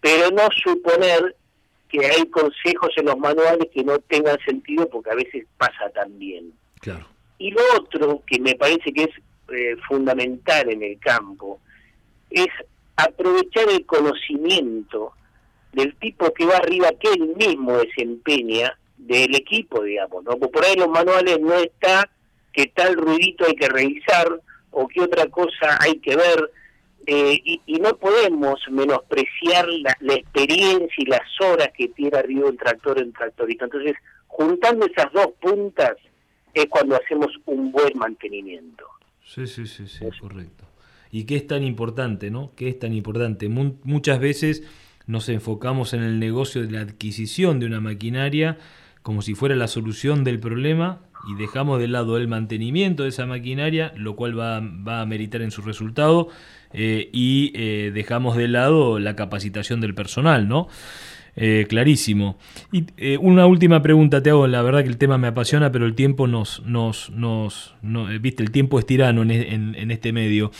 pero 0.00 0.30
no 0.30 0.48
suponer 0.62 1.36
que 1.88 2.06
hay 2.06 2.26
consejos 2.26 2.90
en 2.96 3.06
los 3.06 3.18
manuales 3.18 3.68
que 3.72 3.84
no 3.84 3.98
tengan 3.98 4.38
sentido 4.44 4.88
porque 4.88 5.10
a 5.10 5.14
veces 5.14 5.44
pasa 5.58 5.90
también. 5.94 6.52
Claro. 6.80 7.06
Y 7.38 7.50
lo 7.50 7.60
otro 7.76 8.22
que 8.26 8.40
me 8.40 8.54
parece 8.54 8.92
que 8.92 9.04
es 9.04 9.10
eh, 9.52 9.76
fundamental 9.88 10.70
en 10.70 10.82
el 10.82 10.98
campo 10.98 11.60
es 12.30 12.48
aprovechar 12.96 13.68
el 13.68 13.84
conocimiento 13.84 15.12
del 15.72 15.94
tipo 15.96 16.32
que 16.32 16.46
va 16.46 16.56
arriba 16.56 16.90
que 16.98 17.08
él 17.12 17.34
mismo 17.36 17.78
desempeña 17.78 18.78
del 18.96 19.34
equipo, 19.34 19.82
digamos, 19.82 20.24
¿no? 20.24 20.36
Porque 20.36 20.52
por 20.52 20.64
ahí 20.64 20.72
en 20.74 20.80
los 20.80 20.88
manuales 20.88 21.40
no 21.40 21.54
está 21.54 22.08
que 22.52 22.66
tal 22.66 22.96
ruidito 22.96 23.44
hay 23.46 23.54
que 23.54 23.68
revisar 23.68 24.40
o 24.70 24.88
qué 24.88 25.00
otra 25.00 25.26
cosa 25.26 25.78
hay 25.80 25.98
que 25.98 26.16
ver 26.16 26.50
eh, 27.06 27.40
y, 27.66 27.78
no 27.80 27.96
podemos 27.96 28.60
menospreciar 28.70 29.66
la, 29.68 29.96
la, 30.00 30.14
experiencia 30.14 30.94
y 30.98 31.06
las 31.06 31.28
horas 31.40 31.70
que 31.76 31.88
tiene 31.88 32.16
arriba 32.16 32.48
el 32.48 32.56
tractor 32.56 33.00
en 33.00 33.12
tractorito. 33.12 33.64
Entonces, 33.64 33.96
juntando 34.28 34.86
esas 34.86 35.12
dos 35.12 35.30
puntas 35.40 35.96
es 36.54 36.66
cuando 36.66 36.94
hacemos 36.94 37.28
un 37.46 37.72
buen 37.72 37.98
mantenimiento. 37.98 38.86
Sí, 39.24 39.48
sí, 39.48 39.66
sí, 39.66 39.88
sí, 39.88 40.04
correcto. 40.20 40.64
¿Y 41.10 41.24
qué 41.24 41.36
es 41.36 41.46
tan 41.46 41.64
importante, 41.64 42.30
no? 42.30 42.52
¿Qué 42.54 42.68
es 42.68 42.78
tan 42.78 42.92
importante? 42.92 43.48
muchas 43.48 44.20
veces 44.20 44.62
nos 45.06 45.28
enfocamos 45.28 45.94
en 45.94 46.02
el 46.02 46.18
negocio 46.18 46.62
de 46.62 46.70
la 46.70 46.80
adquisición 46.80 47.58
de 47.58 47.66
una 47.66 47.80
maquinaria 47.80 48.58
como 49.02 49.22
si 49.22 49.34
fuera 49.34 49.56
la 49.56 49.68
solución 49.68 50.24
del 50.24 50.38
problema 50.38 51.00
y 51.28 51.34
dejamos 51.34 51.78
de 51.80 51.88
lado 51.88 52.16
el 52.16 52.28
mantenimiento 52.28 53.04
de 53.04 53.10
esa 53.10 53.26
maquinaria, 53.26 53.92
lo 53.96 54.16
cual 54.16 54.38
va, 54.38 54.60
va 54.60 55.00
a 55.00 55.06
meritar 55.06 55.42
en 55.42 55.50
su 55.50 55.62
resultado, 55.62 56.28
eh, 56.72 57.10
y 57.12 57.52
eh, 57.54 57.92
dejamos 57.94 58.36
de 58.36 58.48
lado 58.48 58.98
la 58.98 59.14
capacitación 59.14 59.80
del 59.80 59.94
personal, 59.94 60.48
¿no? 60.48 60.68
Eh, 61.34 61.66
clarísimo. 61.68 62.38
Y 62.72 62.84
una 63.16 63.46
última 63.46 63.82
pregunta 63.82 64.22
te 64.22 64.30
hago, 64.30 64.46
la 64.46 64.60
verdad 64.62 64.82
que 64.82 64.88
el 64.88 64.98
tema 64.98 65.16
me 65.16 65.28
apasiona, 65.28 65.72
pero 65.72 65.86
el 65.86 65.94
tiempo 65.94 66.26
nos, 66.26 66.62
nos, 66.66 67.10
nos, 67.10 67.72
viste, 68.20 68.42
el 68.42 68.50
tiempo 68.50 68.78
es 68.78 68.84
tirano 68.84 69.22
en, 69.22 69.30
en 69.30 69.90
este 69.90 70.12
medio. 70.12 70.50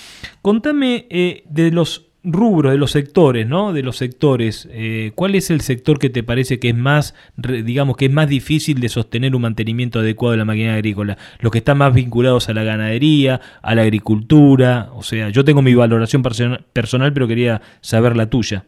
Contame 0.40 1.06
de 1.10 1.70
los 1.72 2.11
rubros, 2.24 2.72
de 2.72 2.78
los 2.78 2.92
sectores, 2.92 3.46
¿no? 3.46 3.72
De 3.72 3.82
los 3.82 3.96
sectores, 3.96 4.68
¿cuál 5.14 5.34
es 5.34 5.50
el 5.50 5.60
sector 5.60 5.98
que 5.98 6.10
te 6.10 6.22
parece 6.22 6.60
que 6.60 6.68
es 6.68 6.76
más, 6.76 7.14
digamos, 7.36 7.96
que 7.96 8.06
es 8.06 8.12
más 8.12 8.28
difícil 8.28 8.80
de 8.80 8.88
sostener 8.88 9.34
un 9.34 9.42
mantenimiento 9.42 9.98
adecuado 9.98 10.32
de 10.32 10.38
la 10.38 10.44
maquinaria 10.44 10.74
agrícola? 10.74 11.18
Los 11.40 11.50
que 11.50 11.58
están 11.58 11.78
más 11.78 11.92
vinculados 11.94 12.48
a 12.48 12.54
la 12.54 12.62
ganadería, 12.62 13.40
a 13.60 13.74
la 13.74 13.82
agricultura, 13.82 14.90
o 14.94 15.02
sea, 15.02 15.30
yo 15.30 15.44
tengo 15.44 15.62
mi 15.62 15.74
valoración 15.74 16.22
personal, 16.22 17.12
pero 17.12 17.28
quería 17.28 17.60
saber 17.80 18.16
la 18.16 18.30
tuya. 18.30 18.64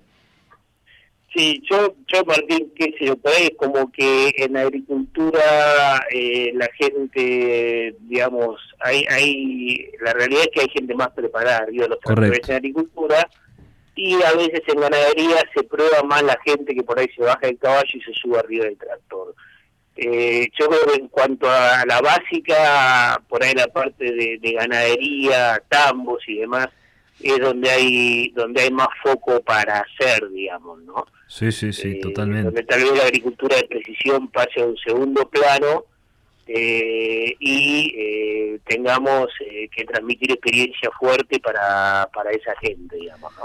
Sí, 1.34 1.60
yo, 1.68 1.96
yo 2.06 2.24
Martín, 2.24 2.72
qué 2.76 2.94
sé 2.96 3.06
yo, 3.06 3.16
por 3.16 3.32
ahí 3.32 3.46
es 3.46 3.56
como 3.56 3.90
que 3.90 4.32
en 4.36 4.52
la 4.52 4.60
agricultura 4.60 6.06
eh, 6.14 6.52
la 6.54 6.68
gente, 6.78 7.96
digamos, 8.02 8.60
hay, 8.78 9.04
hay, 9.10 9.90
la 10.00 10.12
realidad 10.12 10.42
es 10.42 10.50
que 10.54 10.60
hay 10.60 10.68
gente 10.68 10.94
más 10.94 11.08
preparada, 11.08 11.66
digo, 11.66 11.88
los 11.88 11.98
trabajadores 11.98 12.48
en 12.48 12.54
agricultura, 12.54 13.28
y 13.94 14.14
a 14.22 14.32
veces 14.32 14.62
en 14.66 14.80
ganadería 14.80 15.42
se 15.54 15.62
prueba 15.64 16.02
más 16.02 16.22
la 16.22 16.38
gente 16.44 16.74
que 16.74 16.82
por 16.82 16.98
ahí 16.98 17.08
se 17.16 17.22
baja 17.22 17.46
del 17.46 17.58
caballo 17.58 17.90
y 17.92 18.00
se 18.00 18.12
sube 18.14 18.38
arriba 18.38 18.64
del 18.64 18.78
tractor. 18.78 19.34
Eh, 19.96 20.48
yo 20.58 20.68
creo 20.68 20.86
que 20.86 21.00
en 21.00 21.08
cuanto 21.08 21.48
a 21.48 21.84
la 21.86 22.00
básica, 22.00 23.22
por 23.28 23.44
ahí 23.44 23.54
la 23.54 23.68
parte 23.68 24.04
de, 24.04 24.38
de 24.40 24.52
ganadería, 24.52 25.62
tambos 25.68 26.22
y 26.26 26.38
demás, 26.38 26.68
es 27.20 27.38
donde 27.38 27.70
hay 27.70 28.28
donde 28.30 28.62
hay 28.62 28.70
más 28.70 28.88
foco 29.02 29.40
para 29.42 29.80
hacer, 29.80 30.28
digamos, 30.30 30.82
¿no? 30.82 31.06
Sí, 31.28 31.52
sí, 31.52 31.72
sí, 31.72 31.92
eh, 31.92 32.00
totalmente. 32.00 32.44
Donde 32.44 32.62
tal 32.64 32.82
vez 32.82 32.92
la 32.96 33.04
agricultura 33.04 33.56
de 33.56 33.64
precisión 33.64 34.28
pase 34.28 34.60
a 34.60 34.66
un 34.66 34.76
segundo 34.76 35.28
plano 35.28 35.84
eh, 36.46 37.34
y 37.38 37.94
eh, 37.96 38.58
tengamos 38.66 39.28
que 39.74 39.84
transmitir 39.84 40.32
experiencia 40.32 40.90
fuerte 40.98 41.40
para, 41.40 42.08
para 42.12 42.30
esa 42.30 42.54
gente, 42.60 42.96
digamos, 42.96 43.32
¿no? 43.36 43.44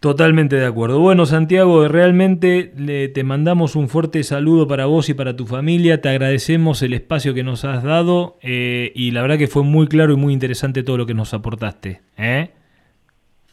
Totalmente 0.00 0.54
de 0.56 0.64
acuerdo. 0.64 1.00
Bueno, 1.00 1.26
Santiago, 1.26 1.88
realmente 1.88 2.72
le, 2.76 3.08
te 3.08 3.24
mandamos 3.24 3.74
un 3.74 3.88
fuerte 3.88 4.22
saludo 4.22 4.68
para 4.68 4.86
vos 4.86 5.08
y 5.08 5.14
para 5.14 5.34
tu 5.34 5.46
familia. 5.46 6.00
Te 6.00 6.08
agradecemos 6.08 6.82
el 6.82 6.94
espacio 6.94 7.34
que 7.34 7.42
nos 7.42 7.64
has 7.64 7.82
dado 7.82 8.38
y 8.42 9.10
la 9.10 9.22
verdad 9.22 9.38
que 9.38 9.48
fue 9.48 9.64
muy 9.64 9.88
claro 9.88 10.12
y 10.12 10.16
muy 10.16 10.32
interesante 10.32 10.84
todo 10.84 10.98
lo 10.98 11.06
que 11.06 11.14
nos 11.14 11.34
aportaste. 11.34 12.00
¿eh? 12.16 12.50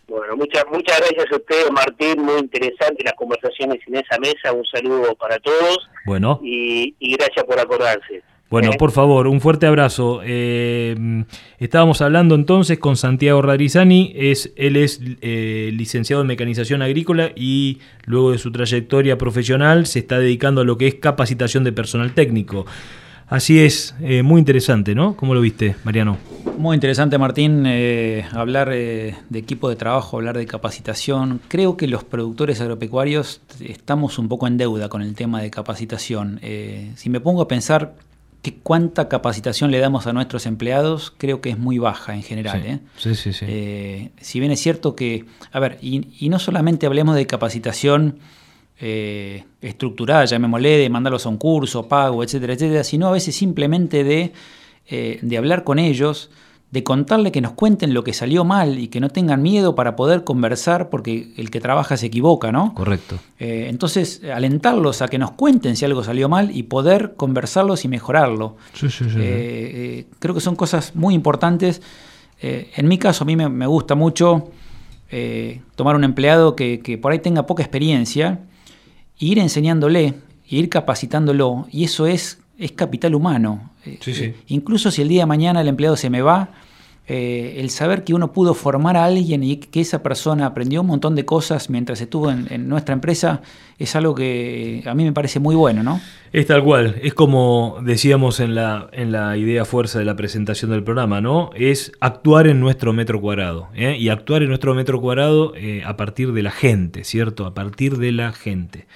Bueno, 0.08 0.36
muchas 0.38 0.66
muchas 0.72 1.00
gracias 1.00 1.26
a 1.32 1.36
usted, 1.36 1.70
Martín. 1.72 2.22
Muy 2.22 2.40
interesante 2.40 3.04
las 3.04 3.14
conversaciones 3.14 3.80
en 3.88 3.96
esa 3.96 4.20
mesa. 4.20 4.54
Un 4.54 4.66
saludo 4.66 5.16
para 5.16 5.40
todos. 5.40 5.90
Bueno. 6.06 6.40
Y, 6.44 6.94
gracias 7.18 7.44
por 7.46 7.60
acordarse. 7.60 8.22
Bueno, 8.50 8.72
por 8.78 8.92
favor, 8.92 9.28
un 9.28 9.42
fuerte 9.42 9.66
abrazo. 9.66 10.22
Eh, 10.24 11.26
estábamos 11.58 12.02
hablando 12.02 12.36
entonces 12.36 12.78
con 12.78 12.96
Santiago 12.96 13.42
Radrizani, 13.42 14.14
es, 14.16 14.54
él 14.56 14.76
es 14.76 15.02
eh, 15.22 15.72
licenciado 15.74 16.22
en 16.22 16.28
mecanización 16.28 16.84
agrícola 16.84 17.32
y 17.36 17.80
luego 18.06 18.32
de 18.32 18.38
su 18.38 18.52
trayectoria 18.52 19.18
profesional 19.18 19.88
se 19.88 20.00
está 20.00 20.20
dedicando 20.20 20.62
a 20.62 20.64
lo 20.64 20.78
que 20.78 20.88
es 20.88 20.96
capacitación 20.96 21.64
de 21.64 21.72
personal 21.72 22.14
técnico. 22.14 22.68
Así 23.28 23.60
es, 23.60 23.96
eh, 24.00 24.22
muy 24.22 24.38
interesante, 24.38 24.94
¿no? 24.94 25.16
¿Cómo 25.18 25.34
lo 25.34 25.42
viste, 25.42 25.76
Mariano? 25.84 26.20
Muy 26.60 26.76
interesante, 26.76 27.18
Martín, 27.18 27.66
hablar 28.32 28.70
de 28.70 29.16
equipo 29.34 29.68
de 29.68 29.76
trabajo, 29.76 30.18
hablar 30.18 30.38
de 30.38 30.46
capacitación. 30.46 31.42
Creo 31.48 31.76
que 31.76 31.88
los 31.88 32.04
productores 32.04 32.62
agropecuarios 32.62 33.42
estamos 33.60 34.20
un 34.20 34.30
poco 34.30 34.46
en 34.46 34.58
deuda 34.58 34.88
con 34.88 35.02
el 35.02 35.16
tema 35.16 35.42
de 35.42 35.50
capacitación. 35.50 36.40
si 36.96 37.10
me 37.10 37.20
pongo 37.20 37.42
a 37.42 37.48
pensar 37.48 37.96
que 38.46 38.54
cuánta 38.54 39.10
capacitación 39.10 39.72
le 39.72 39.80
damos 39.80 40.06
a 40.06 40.14
nuestros 40.14 40.46
empleados, 40.46 41.12
creo 41.18 41.42
que 41.42 41.50
es 41.50 41.58
muy 41.58 41.80
baja 41.80 42.14
en 42.14 42.22
general. 42.22 42.82
Sí, 42.96 43.16
sí, 43.16 43.34
sí. 43.34 44.12
si 44.22 44.40
bien 44.40 44.52
es 44.52 44.60
cierto 44.60 44.96
que, 44.96 45.26
a 45.52 45.60
ver, 45.60 45.80
y 45.82 46.30
no 46.30 46.38
solamente 46.38 46.86
hablemos 46.86 47.16
de 47.16 47.26
capacitación 47.26 48.20
eh, 48.78 49.46
estructurada, 49.62 50.26
llamémosle, 50.26 50.78
de 50.78 50.90
mandarlos 50.90 51.26
a 51.26 51.30
un 51.30 51.38
curso, 51.38 51.88
pago, 51.88 52.24
etcétera, 52.24 52.54
etcétera, 52.54 52.84
sino 52.84 53.08
a 53.08 53.12
veces 53.12 53.34
simplemente 53.34 54.04
de, 54.04 54.34
eh, 54.90 55.20
de 55.22 55.38
hablar 55.38 55.64
con 55.64 55.80
ellos, 55.80 56.30
de 56.76 56.84
contarle 56.84 57.32
que 57.32 57.40
nos 57.40 57.54
cuenten 57.54 57.94
lo 57.94 58.04
que 58.04 58.12
salió 58.12 58.44
mal 58.44 58.78
y 58.78 58.90
que 58.90 59.00
no 59.00 59.10
tengan 59.10 59.42
miedo 59.42 59.76
para 59.76 59.96
poder 59.96 60.26
conversar 60.26 60.90
porque 60.90 61.32
el 61.38 61.50
que 61.50 61.62
trabaja 61.62 61.96
se 61.96 62.08
equivoca, 62.08 62.52
¿no? 62.52 62.74
Correcto. 62.74 63.18
Eh, 63.40 63.68
entonces, 63.70 64.22
alentarlos 64.32 65.02
a 65.02 65.08
que 65.08 65.18
nos 65.18 65.32
cuenten 65.32 65.78
si 65.78 65.86
algo 65.86 66.04
salió 66.04 66.28
mal 66.28 66.56
y 66.56 66.64
poder 66.64 67.14
conversarlos 67.16 67.86
y 67.86 67.88
mejorarlo. 67.88 68.58
Sí, 68.74 68.90
sí, 68.90 69.06
sí. 69.10 69.18
Eh, 69.18 70.06
creo 70.20 70.36
que 70.36 70.42
son 70.42 70.58
cosas 70.58 70.96
muy 70.96 71.16
importantes. 71.16 71.82
en 72.42 72.88
mi 72.88 72.98
caso, 72.98 73.24
a 73.24 73.28
mí 73.28 73.36
me, 73.38 73.68
gusta 73.68 73.96
mucho 73.96 74.52
tomar 75.76 75.96
un 75.96 76.04
empleado 76.04 76.58
que, 76.58 76.82
que 76.82 76.98
por 76.98 77.14
ahí 77.14 77.20
tenga 77.20 77.48
poca 77.48 77.64
experiencia 77.64 78.42
ir 79.18 79.40
enseñándole, 79.40 80.16
ir 80.48 80.70
capacitándolo, 80.70 81.68
y 81.72 81.86
eso 81.86 82.06
es, 82.06 82.40
es 82.58 82.72
capital 82.74 83.16
humano. 83.16 83.72
Eh, 83.86 84.36
incluso 84.48 84.92
si 84.92 85.02
el 85.02 85.10
día 85.10 85.22
de 85.22 85.26
mañana 85.28 85.62
el 85.62 85.68
empleado 85.68 85.96
se 85.96 86.10
me 86.10 86.22
va, 86.22 86.50
eh, 87.08 87.58
el 87.60 87.70
saber 87.70 88.04
que 88.04 88.16
uno 88.16 88.34
pudo 88.34 88.56
formar 88.56 88.98
a 88.98 89.06
alguien 89.06 89.44
y 89.44 89.58
que 89.58 89.80
esa 89.80 90.02
persona 90.02 90.48
aprendió 90.48 90.82
un 90.82 90.88
montón 90.88 91.14
de 91.14 91.24
cosas 91.24 91.70
mientras 91.70 92.02
estuvo 92.02 92.32
en, 92.32 92.68
nuestra 92.68 92.94
empresa 92.94 93.44
es 93.78 93.96
algo 93.96 94.16
que 94.16 94.82
a 94.88 94.96
mí 94.96 95.04
me 95.04 95.14
parece 95.14 95.40
muy 95.40 95.56
bueno, 95.56 95.84
¿no? 95.84 96.02
Es 96.34 96.48
tal 96.48 96.64
cual, 96.64 96.96
es 97.04 97.14
como 97.14 97.78
decíamos 97.84 98.40
en 98.40 98.56
la, 98.56 98.90
en 98.92 99.12
la 99.12 99.38
idea 99.38 99.66
fuerza 99.66 100.00
de 100.00 100.06
la 100.06 100.16
presentación 100.16 100.72
del 100.72 100.84
programa, 100.84 101.22
¿no? 101.22 101.52
Es 101.56 101.92
actuar 102.00 102.48
en 102.48 102.60
nuestro 102.60 102.92
metro 102.92 103.22
cuadrado, 103.22 103.68
¿eh? 103.76 103.96
y 104.00 104.10
actuar 104.10 104.42
en 104.42 104.50
nuestro 104.50 104.74
metro 104.74 105.00
cuadrado 105.00 105.54
eh, 105.56 105.84
a 105.86 105.98
partir 105.98 106.34
de 106.34 106.42
la 106.42 106.52
gente, 106.52 107.04
¿cierto? 107.04 107.46
A 107.46 107.54
partir 107.54 107.98
de 107.98 108.14
la 108.14 108.32
gente. 108.32 108.88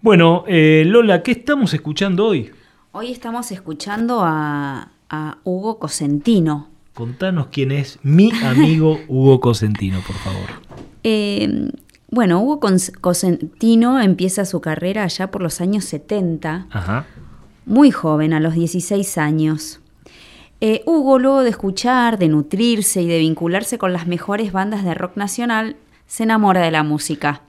Bueno, 0.00 0.44
Lola, 0.48 1.22
¿qué 1.22 1.32
estamos 1.32 1.72
escuchando 1.72 2.26
hoy? 2.26 2.50
Hoy 2.90 3.12
estamos 3.12 3.52
escuchando 3.52 4.22
a, 4.24 4.90
a 5.08 5.38
Hugo 5.44 5.78
Cosentino. 5.78 6.77
Contanos 6.98 7.46
quién 7.52 7.70
es 7.70 8.00
mi 8.02 8.32
amigo 8.42 8.98
Hugo 9.06 9.38
Cosentino, 9.38 10.00
por 10.04 10.16
favor. 10.16 10.48
Eh, 11.04 11.70
bueno, 12.10 12.40
Hugo 12.40 12.58
Cosentino 13.00 14.00
empieza 14.00 14.44
su 14.44 14.60
carrera 14.60 15.04
allá 15.04 15.30
por 15.30 15.40
los 15.40 15.60
años 15.60 15.84
70, 15.84 16.66
Ajá. 16.68 17.06
muy 17.66 17.92
joven, 17.92 18.32
a 18.32 18.40
los 18.40 18.54
16 18.54 19.16
años. 19.16 19.78
Eh, 20.60 20.82
Hugo, 20.86 21.20
luego 21.20 21.44
de 21.44 21.50
escuchar, 21.50 22.18
de 22.18 22.26
nutrirse 22.26 23.00
y 23.00 23.06
de 23.06 23.20
vincularse 23.20 23.78
con 23.78 23.92
las 23.92 24.08
mejores 24.08 24.50
bandas 24.50 24.82
de 24.82 24.94
rock 24.94 25.16
nacional, 25.16 25.76
se 26.08 26.24
enamora 26.24 26.62
de 26.62 26.72
la 26.72 26.82
música. 26.82 27.42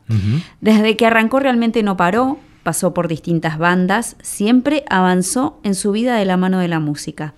Desde 0.62 0.96
que 0.96 1.08
arrancó 1.08 1.40
realmente 1.40 1.82
no 1.82 1.98
paró, 1.98 2.38
pasó 2.62 2.94
por 2.94 3.08
distintas 3.08 3.58
bandas, 3.58 4.16
siempre 4.22 4.84
avanzó 4.92 5.60
en 5.64 5.74
su 5.74 5.92
vida 5.92 6.18
de 6.18 6.26
la 6.26 6.38
mano 6.38 6.60
de 6.60 6.68
la 6.68 6.80
música. 6.80 7.34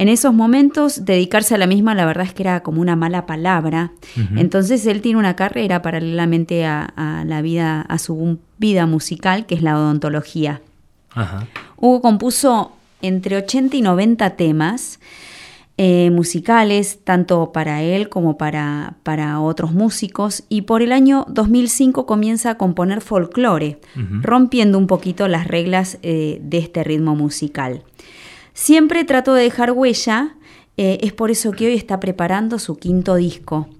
En 0.00 0.08
esos 0.08 0.32
momentos, 0.32 1.04
dedicarse 1.04 1.54
a 1.54 1.58
la 1.58 1.66
misma, 1.66 1.94
la 1.94 2.06
verdad 2.06 2.24
es 2.24 2.32
que 2.32 2.42
era 2.42 2.62
como 2.62 2.80
una 2.80 2.96
mala 2.96 3.26
palabra. 3.26 3.92
Entonces, 4.34 4.86
él 4.86 5.02
tiene 5.02 5.18
una 5.18 5.36
carrera 5.36 5.82
paralelamente 5.82 6.64
a, 6.64 7.22
la 7.26 7.42
vida, 7.42 7.82
a 7.82 7.98
su 7.98 8.38
vida 8.56 8.86
musical, 8.86 9.44
que 9.44 9.56
es 9.56 9.60
la 9.60 9.76
odontología. 9.76 10.62
Hugo 11.76 12.00
compuso 12.00 12.72
entre 13.02 13.36
80 13.36 13.76
y 13.76 13.82
90 13.82 14.30
temas. 14.36 15.00
Eh, 15.76 16.10
musicales, 16.10 17.00
tanto 17.04 17.52
para 17.52 17.82
él 17.82 18.10
como 18.10 18.36
para, 18.36 18.96
para, 19.02 19.40
otros 19.40 19.72
músicos, 19.72 20.44
y 20.50 20.62
por 20.62 20.82
el 20.82 20.92
año 20.92 21.24
2005 21.28 22.04
comienza 22.04 22.50
a 22.50 22.58
componer 22.58 23.00
folclore, 23.00 23.80
rompiendo 24.20 24.76
un 24.76 24.86
poquito 24.86 25.26
las 25.26 25.46
reglas 25.46 25.98
eh, 26.02 26.38
de 26.42 26.58
este 26.58 26.84
ritmo 26.84 27.16
musical. 27.16 27.82
Siempre 28.60 29.04
trato 29.04 29.32
de 29.32 29.44
dejar 29.44 29.72
huella, 29.72 30.34
eh, 30.76 30.98
es 31.00 31.14
por 31.14 31.30
eso 31.30 31.50
que 31.50 31.68
hoy 31.68 31.72
está 31.72 31.98
preparando 31.98 32.58
su 32.58 32.76
quinto 32.76 33.14
disco. 33.14 33.70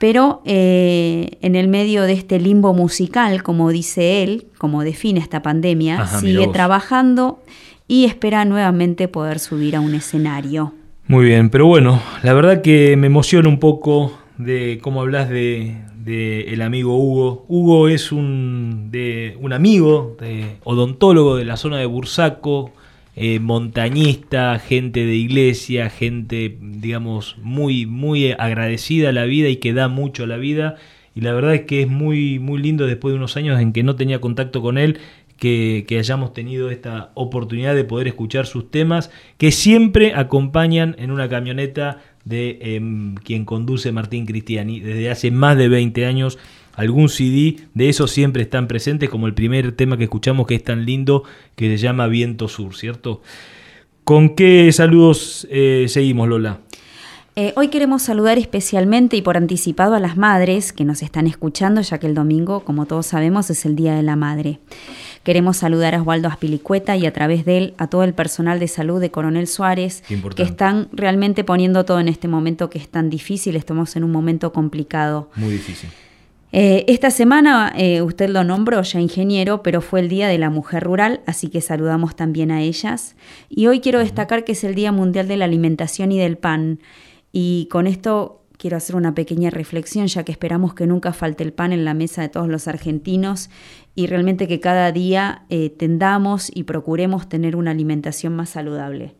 Pero 0.00 0.42
eh, 0.44 1.38
en 1.42 1.54
el 1.54 1.68
medio 1.68 2.02
de 2.02 2.14
este 2.14 2.40
limbo 2.40 2.74
musical, 2.74 3.44
como 3.44 3.70
dice 3.70 4.24
él, 4.24 4.48
como 4.58 4.82
define 4.82 5.20
esta 5.20 5.42
pandemia, 5.42 6.08
sigue 6.08 6.48
trabajando 6.48 7.38
y 7.86 8.04
espera 8.06 8.44
nuevamente 8.44 9.06
poder 9.06 9.38
subir 9.38 9.76
a 9.76 9.80
un 9.80 9.94
escenario. 9.94 10.74
Muy 11.06 11.26
bien, 11.26 11.48
pero 11.48 11.68
bueno, 11.68 12.02
la 12.24 12.32
verdad 12.32 12.62
que 12.62 12.96
me 12.96 13.06
emociona 13.06 13.48
un 13.48 13.60
poco 13.60 14.18
de 14.38 14.80
cómo 14.82 15.02
hablas 15.02 15.28
de, 15.28 15.76
el 16.48 16.62
amigo 16.62 16.96
Hugo. 16.98 17.44
Hugo 17.46 17.86
es 17.86 18.10
un, 18.10 18.88
de, 18.90 19.38
un 19.40 19.52
amigo 19.52 20.16
de, 20.18 20.56
odontólogo 20.64 21.36
de 21.36 21.44
la 21.44 21.56
zona 21.56 21.78
de 21.78 21.86
Bursaco, 21.86 22.72
eh, 23.16 23.40
montañista, 23.40 24.58
gente 24.58 25.04
de 25.04 25.14
iglesia, 25.14 25.90
gente, 25.90 26.56
digamos, 26.60 27.36
muy, 27.42 27.86
muy 27.86 28.32
agradecida 28.32 29.10
a 29.10 29.12
la 29.12 29.24
vida 29.24 29.48
y 29.48 29.56
que 29.56 29.72
da 29.72 29.88
mucho 29.88 30.24
a 30.24 30.26
la 30.26 30.36
vida. 30.36 30.76
y 31.14 31.22
la 31.22 31.32
verdad 31.32 31.54
es 31.54 31.62
que 31.62 31.82
es 31.82 31.88
muy, 31.88 32.38
muy 32.38 32.62
lindo 32.62 32.86
después 32.86 33.12
de 33.12 33.16
unos 33.16 33.36
años 33.36 33.60
en 33.60 33.72
que 33.72 33.82
no 33.82 33.96
tenía 33.96 34.20
contacto 34.20 34.62
con 34.62 34.78
él, 34.78 35.00
que, 35.40 35.96
hayamos 35.98 36.34
tenido 36.34 36.70
esta 36.70 37.10
oportunidad 37.14 37.74
de 37.74 37.84
poder 37.84 38.06
escuchar 38.06 38.46
sus 38.46 38.70
temas, 38.70 39.10
que 39.38 39.50
siempre 39.50 40.12
acompañan 40.14 40.94
en 40.98 41.10
una 41.10 41.28
camioneta 41.28 42.02
de 42.24 42.58
em, 42.60 43.14
quien 43.14 43.46
conduce 43.46 43.90
Martín 43.90 44.26
Cristiani 44.26 44.80
desde 44.80 45.10
hace 45.10 45.30
más 45.30 45.56
de 45.56 45.68
20 45.68 46.04
años. 46.04 46.38
Algún 46.80 47.10
CD 47.10 47.58
de 47.74 47.90
esos 47.90 48.10
siempre 48.10 48.40
están 48.40 48.66
presentes, 48.66 49.10
como 49.10 49.26
el 49.26 49.34
primer 49.34 49.72
tema 49.72 49.98
que 49.98 50.04
escuchamos 50.04 50.46
que 50.46 50.54
es 50.54 50.64
tan 50.64 50.86
lindo, 50.86 51.24
que 51.54 51.68
se 51.68 51.76
llama 51.76 52.06
Viento 52.06 52.48
Sur, 52.48 52.74
¿cierto? 52.74 53.20
¿Con 54.02 54.34
qué 54.34 54.72
saludos 54.72 55.46
eh, 55.50 55.84
seguimos, 55.90 56.26
Lola? 56.26 56.60
Eh, 57.36 57.52
hoy 57.56 57.68
queremos 57.68 58.00
saludar 58.00 58.38
especialmente 58.38 59.18
y 59.18 59.20
por 59.20 59.36
anticipado 59.36 59.94
a 59.94 60.00
las 60.00 60.16
madres 60.16 60.72
que 60.72 60.86
nos 60.86 61.02
están 61.02 61.26
escuchando, 61.26 61.82
ya 61.82 61.98
que 61.98 62.06
el 62.06 62.14
domingo, 62.14 62.60
como 62.60 62.86
todos 62.86 63.04
sabemos, 63.04 63.50
es 63.50 63.66
el 63.66 63.76
Día 63.76 63.94
de 63.94 64.02
la 64.02 64.16
Madre. 64.16 64.58
Queremos 65.22 65.58
saludar 65.58 65.94
a 65.94 66.00
Osvaldo 66.00 66.28
Aspilicueta 66.28 66.96
y 66.96 67.04
a 67.04 67.12
través 67.12 67.44
de 67.44 67.58
él 67.58 67.74
a 67.76 67.88
todo 67.88 68.04
el 68.04 68.14
personal 68.14 68.58
de 68.58 68.68
salud 68.68 69.02
de 69.02 69.10
Coronel 69.10 69.48
Suárez, 69.48 70.02
que 70.34 70.42
están 70.42 70.88
realmente 70.92 71.44
poniendo 71.44 71.84
todo 71.84 72.00
en 72.00 72.08
este 72.08 72.26
momento 72.26 72.70
que 72.70 72.78
es 72.78 72.88
tan 72.88 73.10
difícil, 73.10 73.54
estamos 73.56 73.96
en 73.96 74.04
un 74.04 74.12
momento 74.12 74.54
complicado. 74.54 75.28
Muy 75.36 75.52
difícil. 75.52 75.90
Eh, 76.52 76.84
esta 76.88 77.10
semana 77.10 77.72
eh, 77.76 78.02
usted 78.02 78.28
lo 78.28 78.42
nombró 78.42 78.82
ya 78.82 79.00
ingeniero, 79.00 79.62
pero 79.62 79.80
fue 79.80 80.00
el 80.00 80.08
Día 80.08 80.28
de 80.28 80.38
la 80.38 80.50
Mujer 80.50 80.82
Rural, 80.82 81.20
así 81.26 81.48
que 81.48 81.60
saludamos 81.60 82.16
también 82.16 82.50
a 82.50 82.62
ellas. 82.62 83.16
Y 83.48 83.68
hoy 83.68 83.80
quiero 83.80 84.00
destacar 84.00 84.44
que 84.44 84.52
es 84.52 84.64
el 84.64 84.74
Día 84.74 84.90
Mundial 84.90 85.28
de 85.28 85.36
la 85.36 85.44
Alimentación 85.44 86.10
y 86.12 86.18
del 86.18 86.38
Pan. 86.38 86.80
Y 87.32 87.68
con 87.70 87.86
esto 87.86 88.40
quiero 88.60 88.76
hacer 88.76 88.94
una 88.94 89.14
pequeña 89.14 89.48
reflexión, 89.48 90.06
ya 90.06 90.24
que 90.24 90.32
esperamos 90.32 90.74
que 90.74 90.86
nunca 90.86 91.14
falte 91.14 91.42
el 91.44 91.52
pan 91.52 91.72
en 91.72 91.86
la 91.86 91.94
mesa 91.94 92.20
de 92.20 92.28
todos 92.28 92.46
los 92.46 92.68
argentinos 92.68 93.48
y 93.94 94.06
realmente 94.06 94.46
que 94.46 94.60
cada 94.60 94.92
día 94.92 95.44
eh, 95.48 95.70
tendamos 95.70 96.50
y 96.54 96.64
procuremos 96.64 97.28
tener 97.28 97.56
una 97.56 97.70
alimentación 97.70 98.36
más 98.36 98.50
saludable. 98.50 99.14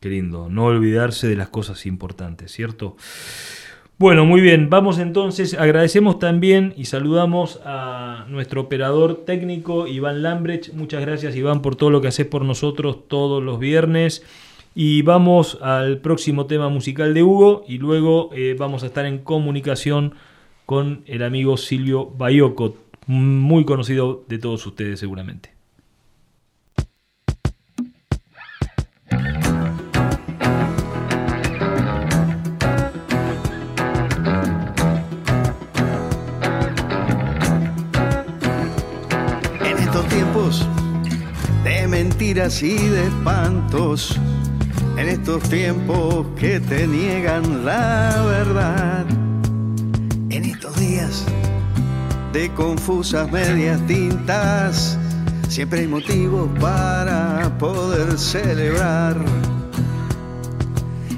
Qué 0.00 0.08
lindo, 0.08 0.48
no 0.48 0.64
olvidarse 0.64 1.26
de 1.26 1.36
las 1.36 1.48
cosas 1.48 1.84
importantes, 1.84 2.52
¿cierto? 2.52 2.96
Bueno, 3.98 4.26
muy 4.26 4.42
bien, 4.42 4.68
vamos 4.68 4.98
entonces, 4.98 5.54
agradecemos 5.54 6.18
también 6.18 6.74
y 6.76 6.84
saludamos 6.84 7.62
a 7.64 8.26
nuestro 8.28 8.60
operador 8.60 9.24
técnico 9.24 9.86
Iván 9.86 10.22
Lambrecht. 10.22 10.74
Muchas 10.74 11.00
gracias 11.00 11.34
Iván 11.34 11.62
por 11.62 11.76
todo 11.76 11.88
lo 11.88 12.02
que 12.02 12.08
haces 12.08 12.26
por 12.26 12.44
nosotros 12.44 13.08
todos 13.08 13.42
los 13.42 13.58
viernes. 13.58 14.22
Y 14.74 15.00
vamos 15.00 15.56
al 15.62 15.96
próximo 16.02 16.44
tema 16.44 16.68
musical 16.68 17.14
de 17.14 17.22
Hugo 17.22 17.64
y 17.66 17.78
luego 17.78 18.28
eh, 18.34 18.54
vamos 18.58 18.82
a 18.82 18.88
estar 18.88 19.06
en 19.06 19.16
comunicación 19.16 20.12
con 20.66 21.02
el 21.06 21.22
amigo 21.22 21.56
Silvio 21.56 22.04
Bayoco, 22.04 22.76
muy 23.06 23.64
conocido 23.64 24.24
de 24.28 24.36
todos 24.36 24.66
ustedes 24.66 25.00
seguramente. 25.00 25.55
De 41.64 41.88
mentiras 41.88 42.62
y 42.62 42.76
de 42.76 43.06
espantos 43.06 44.18
en 44.96 45.08
estos 45.08 45.42
tiempos 45.44 46.26
que 46.38 46.58
te 46.60 46.86
niegan 46.86 47.64
la 47.64 48.22
verdad, 48.26 49.06
en 50.30 50.44
estos 50.44 50.76
días 50.76 51.24
de 52.32 52.52
confusas 52.54 53.30
medias 53.30 53.80
tintas, 53.86 54.98
siempre 55.48 55.80
hay 55.80 55.86
motivos 55.86 56.48
para 56.60 57.56
poder 57.58 58.18
celebrar. 58.18 59.16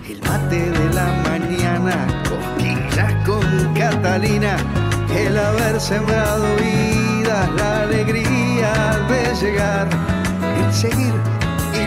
El 0.09 0.21
mate 0.23 0.71
de 0.71 0.95
la 0.95 1.23
mañana, 1.29 2.07
cosquillas 2.29 3.27
con 3.27 3.75
Catalina, 3.75 4.57
el 5.17 5.37
haber 5.37 5.81
sembrado 5.81 6.45
vidas, 6.57 7.49
la 7.57 7.83
alegría 7.83 8.28
de 9.09 9.35
llegar, 9.35 9.89
el 10.65 10.73
seguir 10.73 11.15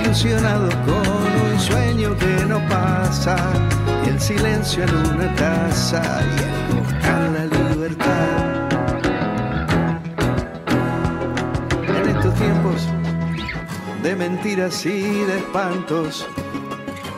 ilusionado 0.04 0.70
con 0.86 1.52
un 1.52 1.60
sueño 1.60 2.18
que 2.18 2.46
no 2.46 2.60
pasa, 2.68 3.36
y 4.06 4.10
el 4.10 4.20
silencio 4.20 4.84
en 4.84 4.96
una 4.96 5.36
taza 5.36 6.02
y 6.02 6.44
el 6.44 6.82
buscar 6.82 7.22
la 7.36 7.46
libertad. 7.46 8.70
En 11.88 12.10
estos 12.10 12.36
tiempos 12.36 12.88
de 14.04 14.16
mentiras 14.16 14.86
y 14.86 15.02
de 15.02 15.38
espantos, 15.38 16.28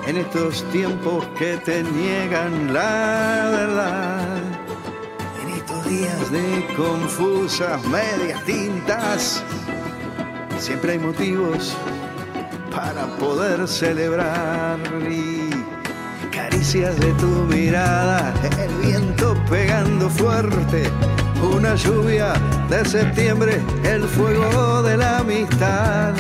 en 0.08 0.18
estos 0.18 0.64
tiempos 0.72 1.26
que 1.38 1.58
te 1.58 1.84
niegan 1.84 2.74
la 2.74 3.50
verdad, 3.52 4.38
en 5.42 5.50
estos 5.56 5.88
días 5.88 6.32
de 6.32 6.68
confusas 6.76 7.84
medias 7.86 8.44
tintas, 8.44 9.44
siempre 10.64 10.94
hay 10.94 11.00
motivos 11.00 11.76
para 12.72 13.06
poder 13.18 13.68
celebrar 13.68 14.80
y 15.10 15.50
caricias 16.32 16.98
de 17.02 17.12
tu 17.16 17.28
mirada, 17.54 18.34
el 18.58 18.74
viento 18.88 19.36
pegando 19.50 20.10
fuerte, 20.10 20.86
una 21.54 21.76
lluvia 21.76 22.32
de 22.70 22.86
septiembre, 22.86 23.62
el 23.84 24.04
fuego 24.04 24.82
de 24.84 24.96
la 24.96 25.18
amistad. 25.18 26.14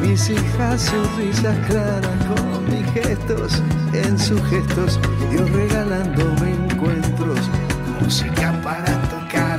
Mis 0.00 0.30
hijas, 0.30 0.82
sus 0.82 1.16
risas 1.16 1.56
claras 1.66 2.24
con 2.28 2.64
mis 2.70 2.88
gestos, 2.92 3.60
en 3.92 4.16
sus 4.16 4.40
gestos, 4.44 5.00
Dios 5.32 5.50
regalándome 5.50 6.52
encuentros, 6.70 7.40
música 8.00 8.52
para 8.62 8.94
tocar, 9.10 9.58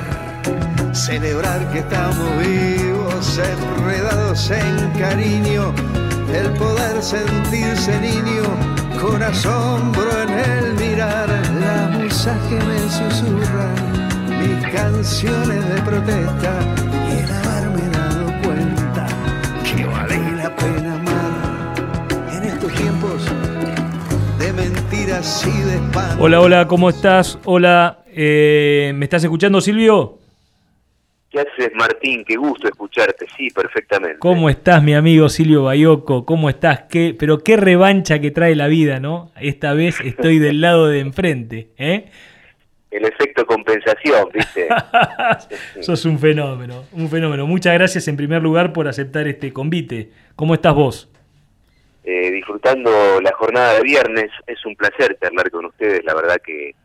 celebrar 0.94 1.70
que 1.74 1.80
estamos 1.80 2.38
vivos, 2.40 2.93
enredados 3.24 4.52
en 4.52 4.92
cariño 5.00 5.74
el 6.34 6.52
poder 6.54 7.02
sentirse 7.02 8.00
niño 8.02 8.44
con 9.02 9.24
asombro 9.24 10.10
en 10.24 10.30
el 10.30 10.74
mirar, 10.74 11.30
la 11.62 11.98
musa 11.98 12.38
que 12.50 12.56
me 12.56 12.80
susurra 12.90 13.70
mis 14.28 14.68
canciones 14.74 15.70
de 15.70 15.82
protesta 15.84 16.60
y 17.08 17.24
el 17.24 17.32
haberme 17.32 17.90
dado 17.98 18.26
cuenta 18.44 19.08
que 19.64 19.86
vale 19.86 20.32
la 20.36 20.54
pena 20.58 20.96
amar 20.96 21.76
en 22.34 22.44
estos 22.44 22.74
tiempos 22.74 23.24
de 24.38 24.54
mentiras 24.54 25.46
y 25.48 25.62
de 25.62 25.76
espanto. 25.76 26.24
Hola, 26.24 26.42
hola, 26.42 26.68
¿cómo 26.68 26.90
estás? 26.90 27.40
Hola, 27.46 28.04
eh, 28.08 28.92
¿me 28.96 29.06
estás 29.06 29.24
escuchando 29.24 29.62
Silvio? 29.62 30.23
¿Qué 31.34 31.40
haces, 31.40 31.72
Martín? 31.74 32.24
Qué 32.24 32.36
gusto 32.36 32.68
escucharte, 32.68 33.26
sí, 33.36 33.50
perfectamente. 33.50 34.20
¿Cómo 34.20 34.52
estás, 34.52 34.84
mi 34.84 34.94
amigo 34.94 35.30
Silvio 35.30 35.64
Bayoco? 35.64 36.26
¿Cómo 36.26 36.48
estás? 36.48 36.84
¿Qué, 36.84 37.16
pero 37.18 37.40
qué 37.40 37.58
revancha 37.58 38.20
que 38.20 38.30
trae 38.30 38.56
la 38.56 38.68
vida, 38.68 39.00
¿no? 39.00 39.32
Esta 39.42 39.74
vez 39.74 40.00
estoy 40.02 40.38
del 40.38 40.62
lado 40.62 40.90
de 40.90 41.00
enfrente, 41.00 41.70
¿eh? 41.80 42.06
El 42.92 43.06
efecto 43.06 43.48
compensación, 43.48 44.30
¿viste? 44.32 44.68
Sos 45.82 46.06
un 46.06 46.20
fenómeno, 46.20 46.84
un 46.92 47.10
fenómeno. 47.10 47.48
Muchas 47.48 47.74
gracias 47.74 48.08
en 48.08 48.16
primer 48.16 48.44
lugar 48.44 48.72
por 48.72 48.88
aceptar 48.88 49.28
este 49.28 49.52
convite. 49.52 50.12
¿Cómo 50.36 50.54
estás 50.54 50.76
vos? 50.76 51.12
Eh, 52.04 52.30
disfrutando 52.30 53.20
la 53.22 53.32
jornada 53.32 53.74
de 53.74 53.82
viernes, 53.82 54.30
es 54.46 54.64
un 54.68 54.76
placer 54.76 55.18
charlar 55.20 55.50
con 55.50 55.66
ustedes, 55.66 56.06
la 56.06 56.14
verdad 56.14 56.40
que 56.46 56.76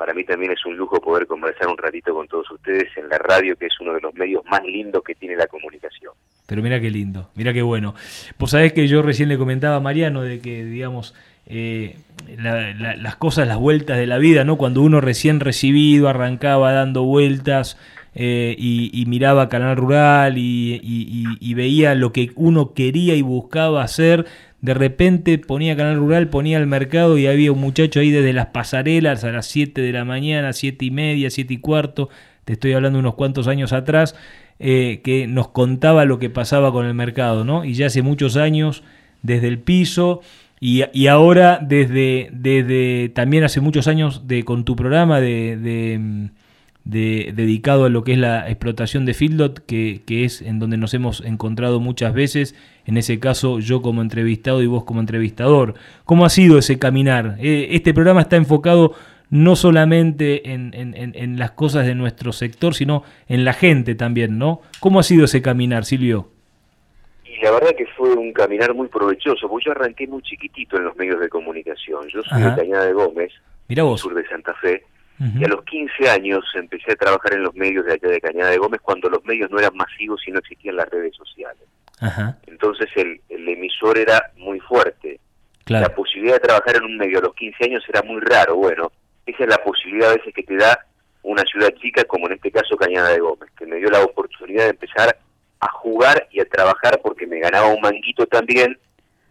para 0.00 0.14
mí 0.14 0.24
también 0.24 0.50
es 0.52 0.64
un 0.64 0.78
lujo 0.78 0.98
poder 0.98 1.26
conversar 1.26 1.68
un 1.68 1.76
ratito 1.76 2.14
con 2.14 2.26
todos 2.26 2.50
ustedes 2.50 2.88
en 2.96 3.10
la 3.10 3.18
radio, 3.18 3.54
que 3.54 3.66
es 3.66 3.80
uno 3.82 3.92
de 3.92 4.00
los 4.00 4.14
medios 4.14 4.42
más 4.50 4.64
lindos 4.64 5.04
que 5.04 5.14
tiene 5.14 5.36
la 5.36 5.46
comunicación. 5.46 6.14
Pero 6.46 6.62
mira 6.62 6.80
qué 6.80 6.90
lindo, 6.90 7.28
mira 7.34 7.52
qué 7.52 7.60
bueno. 7.60 7.94
Pues 8.38 8.52
sabés 8.52 8.72
que 8.72 8.88
yo 8.88 9.02
recién 9.02 9.28
le 9.28 9.36
comentaba 9.36 9.76
a 9.76 9.80
Mariano 9.80 10.22
de 10.22 10.40
que, 10.40 10.64
digamos, 10.64 11.14
eh, 11.44 11.98
las 12.38 13.16
cosas, 13.16 13.46
las 13.46 13.58
vueltas 13.58 13.98
de 13.98 14.06
la 14.06 14.16
vida, 14.16 14.42
¿no? 14.42 14.56
Cuando 14.56 14.80
uno 14.80 15.02
recién 15.02 15.38
recibido 15.38 16.08
arrancaba 16.08 16.72
dando 16.72 17.02
vueltas 17.02 17.76
eh, 18.14 18.56
y, 18.58 19.04
miraba 19.06 19.50
Canal 19.50 19.76
Rural 19.76 20.38
y 20.38 21.54
veía 21.54 21.94
lo 21.94 22.10
que 22.10 22.30
uno 22.36 22.72
quería 22.72 23.16
y 23.16 23.22
buscaba 23.22 23.82
hacer, 23.82 24.24
de 24.60 24.74
repente 24.74 25.38
ponía 25.38 25.76
Canal 25.76 25.96
Rural, 25.96 26.28
ponía 26.28 26.58
el 26.58 26.66
mercado 26.66 27.16
y 27.18 27.26
había 27.26 27.52
un 27.52 27.60
muchacho 27.60 28.00
ahí 28.00 28.10
desde 28.10 28.32
las 28.32 28.46
pasarelas 28.46 29.24
a 29.24 29.30
las 29.30 29.46
7 29.46 29.80
de 29.80 29.92
la 29.92 30.04
mañana, 30.04 30.52
7 30.52 30.84
y 30.84 30.90
media, 30.90 31.30
7 31.30 31.54
y 31.54 31.58
cuarto, 31.58 32.10
te 32.44 32.54
estoy 32.54 32.72
hablando 32.72 32.98
unos 32.98 33.14
cuantos 33.14 33.48
años 33.48 33.72
atrás, 33.72 34.14
eh, 34.58 35.00
que 35.02 35.26
nos 35.26 35.48
contaba 35.48 36.04
lo 36.04 36.18
que 36.18 36.28
pasaba 36.28 36.72
con 36.72 36.84
el 36.84 36.94
mercado, 36.94 37.44
¿no? 37.44 37.64
Y 37.64 37.74
ya 37.74 37.86
hace 37.86 38.02
muchos 38.02 38.36
años, 38.36 38.82
desde 39.22 39.48
el 39.48 39.58
piso, 39.58 40.20
y, 40.60 40.82
y 40.92 41.06
ahora 41.06 41.58
desde, 41.62 42.28
desde 42.32 43.08
también 43.08 43.44
hace 43.44 43.62
muchos 43.62 43.88
años 43.88 44.28
de, 44.28 44.44
con 44.44 44.64
tu 44.66 44.76
programa 44.76 45.18
de, 45.18 45.56
de, 46.84 47.32
dedicado 47.34 47.86
a 47.86 47.88
lo 47.88 48.04
que 48.04 48.12
es 48.12 48.18
la 48.18 48.50
explotación 48.50 49.06
de 49.06 49.14
Fieldot, 49.14 49.64
que, 49.64 50.02
que, 50.04 50.24
es 50.24 50.42
en 50.42 50.58
donde 50.58 50.76
nos 50.76 50.92
hemos 50.92 51.22
encontrado 51.22 51.80
muchas 51.80 52.12
veces, 52.12 52.54
en 52.90 52.96
ese 52.96 53.20
caso 53.20 53.60
yo 53.60 53.82
como 53.82 54.02
entrevistado 54.02 54.62
y 54.62 54.66
vos 54.66 54.84
como 54.84 54.98
entrevistador. 54.98 55.74
¿Cómo 56.04 56.24
ha 56.24 56.28
sido 56.28 56.58
ese 56.58 56.78
caminar? 56.78 57.36
Eh, 57.38 57.68
este 57.70 57.94
programa 57.94 58.22
está 58.22 58.34
enfocado 58.34 58.94
no 59.30 59.54
solamente 59.54 60.50
en, 60.52 60.72
en, 60.74 61.38
las 61.38 61.52
cosas 61.52 61.86
de 61.86 61.94
nuestro 61.94 62.32
sector, 62.32 62.74
sino 62.74 63.04
en 63.28 63.44
la 63.44 63.52
gente 63.52 63.94
también, 63.94 64.38
¿no? 64.38 64.60
¿Cómo 64.80 64.98
ha 64.98 65.04
sido 65.04 65.26
ese 65.26 65.40
caminar, 65.40 65.84
Silvio? 65.84 66.30
Y 67.24 67.40
la 67.44 67.52
verdad 67.52 67.70
que 67.78 67.86
fue 67.96 68.12
un 68.12 68.32
caminar 68.32 68.74
muy 68.74 68.88
provechoso, 68.88 69.48
porque 69.48 69.66
yo 69.66 69.70
arranqué 69.70 70.08
muy 70.08 70.22
chiquitito 70.22 70.78
en 70.78 70.84
los 70.86 70.96
medios 70.96 71.20
de 71.20 71.28
comunicación. 71.28 72.08
Yo 72.08 72.22
soy 72.24 72.42
de 72.42 72.56
Cañada 72.56 72.86
de 72.86 72.92
Gómez, 72.92 73.32
sur 73.98 74.14
de 74.16 74.26
Santa 74.26 74.52
Fe, 74.54 74.82
y 75.38 75.44
a 75.44 75.48
los 75.48 75.62
15 75.62 76.10
años 76.10 76.44
empecé 76.54 76.90
a 76.90 76.96
trabajar 76.96 77.34
en 77.34 77.44
los 77.44 77.54
medios 77.54 77.86
de 77.86 77.92
allá 77.92 78.08
de 78.08 78.20
Cañada 78.20 78.50
de 78.50 78.58
Gómez 78.58 78.80
cuando 78.82 79.08
los 79.08 79.24
medios 79.24 79.48
no 79.48 79.60
eran 79.60 79.76
masivos 79.76 80.26
y 80.26 80.32
no 80.32 80.40
existían 80.40 80.74
las 80.74 80.88
redes 80.88 81.14
sociales. 81.14 81.68
Entonces 82.46 82.88
el, 82.96 83.20
emisor 83.28 83.98
era 83.98 84.32
muy 84.36 84.60
fuerte. 84.60 85.20
La 85.66 85.88
posibilidad 85.94 86.34
de 86.34 86.40
trabajar 86.40 86.76
en 86.76 86.84
un 86.84 86.96
medio 86.96 87.18
a 87.18 87.22
los 87.22 87.34
15 87.34 87.64
años 87.64 87.84
era 87.88 88.02
muy 88.02 88.20
raro. 88.20 88.56
Bueno, 88.56 88.90
esa 89.26 89.44
es 89.44 89.48
la 89.48 89.58
posibilidad 89.58 90.10
a 90.10 90.16
veces 90.16 90.34
que 90.34 90.42
te 90.42 90.56
da 90.56 90.86
una 91.22 91.42
ciudad 91.42 91.72
chica, 91.80 92.04
como 92.04 92.26
en 92.26 92.34
este 92.34 92.50
caso 92.50 92.76
Cañada 92.76 93.10
de 93.10 93.20
Gómez, 93.20 93.50
que 93.56 93.66
me 93.66 93.76
dio 93.76 93.90
la 93.90 94.02
oportunidad 94.02 94.64
de 94.64 94.70
empezar 94.70 95.16
a 95.60 95.68
jugar 95.68 96.26
y 96.32 96.40
a 96.40 96.46
trabajar 96.46 97.00
porque 97.02 97.26
me 97.26 97.38
ganaba 97.38 97.68
un 97.68 97.80
manguito 97.80 98.26
también. 98.26 98.78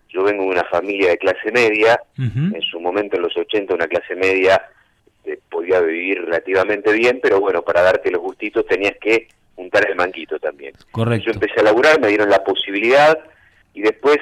Yo 0.08 0.24
vengo 0.24 0.44
de 0.44 0.50
una 0.50 0.64
familia 0.66 1.10
de 1.10 1.18
clase 1.18 1.52
media, 1.52 2.00
en 2.18 2.62
su 2.62 2.80
momento 2.80 3.18
en 3.18 3.24
los 3.24 3.36
80 3.36 3.74
una 3.74 3.88
clase 3.88 4.16
media 4.16 4.62
este, 5.30 5.42
podía 5.50 5.80
vivir 5.82 6.22
relativamente 6.26 6.92
bien, 6.94 7.20
pero 7.22 7.40
bueno, 7.40 7.62
para 7.62 7.82
darte 7.82 8.12
los 8.12 8.22
gustitos 8.22 8.66
tenías 8.66 8.96
que 9.00 9.28
juntar 9.60 9.90
el 9.90 9.98
manquito 9.98 10.40
también. 10.40 10.74
Correcto. 10.92 11.26
Yo 11.26 11.32
empecé 11.34 11.60
a 11.60 11.64
laburar, 11.64 12.00
me 12.00 12.08
dieron 12.08 12.30
la 12.30 12.42
posibilidad 12.46 13.20
y 13.74 13.82
después, 13.82 14.18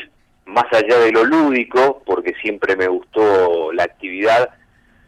más 0.45 0.65
allá 0.71 0.97
de 0.97 1.11
lo 1.11 1.23
lúdico, 1.25 2.01
porque 2.07 2.33
siempre 2.41 2.75
me 2.75 2.87
gustó 2.87 3.71
la 3.71 3.83
actividad, 3.83 4.49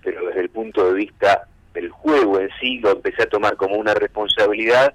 pero 0.04 0.28
desde 0.28 0.42
el 0.42 0.50
punto 0.50 0.86
de 0.86 0.94
vista 0.94 1.48
del 1.74 1.90
juego 1.90 2.40
en 2.40 2.50
sí, 2.62 2.78
lo 2.78 2.92
empecé 2.92 3.24
a 3.24 3.30
tomar 3.30 3.56
como 3.56 3.76
una 3.76 3.96
responsabilidad. 3.96 4.94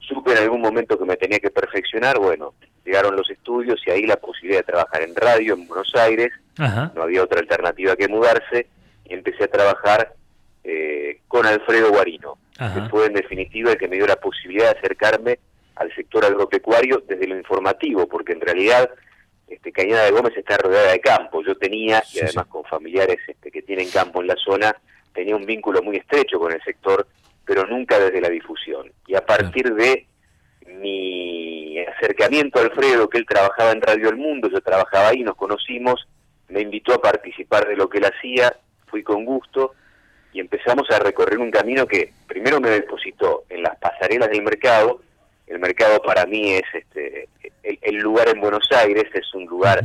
Supe 0.00 0.32
en 0.32 0.38
algún 0.38 0.60
momento 0.60 0.98
que 0.98 1.04
me 1.04 1.16
tenía 1.16 1.38
que 1.38 1.50
perfeccionar, 1.50 2.18
bueno, 2.18 2.54
llegaron 2.84 3.14
los 3.14 3.30
estudios 3.30 3.80
y 3.86 3.90
ahí 3.92 4.06
la 4.06 4.16
posibilidad 4.16 4.60
de 4.60 4.72
trabajar 4.72 5.02
en 5.02 5.14
radio 5.14 5.54
en 5.54 5.68
Buenos 5.68 5.94
Aires, 5.94 6.32
no 6.58 7.02
había 7.02 7.22
otra 7.22 7.38
alternativa 7.38 7.94
que 7.94 8.08
mudarse, 8.08 8.66
y 9.04 9.14
empecé 9.14 9.44
a 9.44 9.48
trabajar 9.48 10.14
eh, 10.64 11.20
con 11.28 11.46
Alfredo 11.46 11.90
Guarino, 11.90 12.38
que 12.58 12.88
fue 12.88 13.06
en 13.06 13.14
definitiva 13.14 13.72
el 13.72 13.78
que 13.78 13.88
me 13.88 13.96
dio 13.96 14.06
la 14.06 14.16
posibilidad 14.16 14.72
de 14.72 14.78
acercarme 14.78 15.38
al 15.76 15.92
sector 15.94 16.24
agropecuario 16.24 17.02
desde 17.06 17.26
lo 17.26 17.36
informativo, 17.36 18.06
porque 18.06 18.32
en 18.32 18.40
realidad 18.40 18.90
este, 19.48 19.72
Cañada 19.72 20.04
de 20.04 20.12
Gómez 20.12 20.36
está 20.36 20.56
rodeada 20.56 20.92
de 20.92 21.00
campo. 21.00 21.42
Yo 21.42 21.56
tenía, 21.56 22.02
y 22.12 22.20
además 22.20 22.46
con 22.46 22.64
familiares 22.64 23.18
este, 23.26 23.50
que 23.50 23.62
tienen 23.62 23.90
campo 23.90 24.20
en 24.20 24.28
la 24.28 24.36
zona, 24.36 24.74
tenía 25.12 25.36
un 25.36 25.46
vínculo 25.46 25.82
muy 25.82 25.96
estrecho 25.96 26.38
con 26.38 26.52
el 26.52 26.62
sector, 26.62 27.06
pero 27.44 27.66
nunca 27.66 27.98
desde 27.98 28.20
la 28.20 28.28
difusión. 28.28 28.92
Y 29.06 29.14
a 29.14 29.24
partir 29.24 29.74
de 29.74 30.06
mi 30.66 31.78
acercamiento 31.80 32.58
a 32.58 32.62
Alfredo, 32.62 33.08
que 33.08 33.18
él 33.18 33.26
trabajaba 33.26 33.72
en 33.72 33.82
Radio 33.82 34.08
El 34.08 34.16
Mundo, 34.16 34.48
yo 34.48 34.60
trabajaba 34.60 35.08
ahí, 35.08 35.22
nos 35.22 35.36
conocimos, 35.36 36.06
me 36.48 36.60
invitó 36.60 36.94
a 36.94 37.02
participar 37.02 37.66
de 37.66 37.76
lo 37.76 37.88
que 37.88 37.98
él 37.98 38.04
hacía, 38.04 38.56
fui 38.86 39.02
con 39.02 39.24
gusto, 39.24 39.74
y 40.34 40.40
empezamos 40.40 40.90
a 40.90 40.98
recorrer 40.98 41.38
un 41.38 41.52
camino 41.52 41.86
que 41.86 42.12
primero 42.26 42.60
me 42.60 42.68
depositó 42.68 43.44
en 43.48 43.62
las 43.62 43.78
pasarelas 43.78 44.28
del 44.30 44.42
mercado. 44.42 45.00
El 45.46 45.60
mercado 45.60 46.02
para 46.02 46.26
mí 46.26 46.54
es 46.54 46.64
este 46.74 47.28
el, 47.62 47.96
lugar 47.98 48.28
en 48.28 48.40
Buenos 48.40 48.68
Aires, 48.72 49.04
es 49.14 49.32
un 49.32 49.46
lugar 49.46 49.84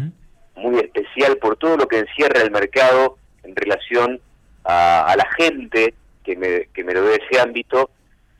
muy 0.55 0.79
especial 0.79 1.37
por 1.37 1.55
todo 1.57 1.77
lo 1.77 1.87
que 1.87 1.99
encierra 1.99 2.41
el 2.41 2.49
mercado 2.49 3.17
en 3.43 3.55
relación 3.55 4.19
a, 4.63 5.13
la 5.15 5.27
gente 5.37 5.93
que 6.23 6.35
me, 6.35 6.65
que 6.73 6.83
me 6.83 6.93
lo 6.93 7.03
dé 7.03 7.21
ese 7.29 7.39
ámbito 7.39 7.91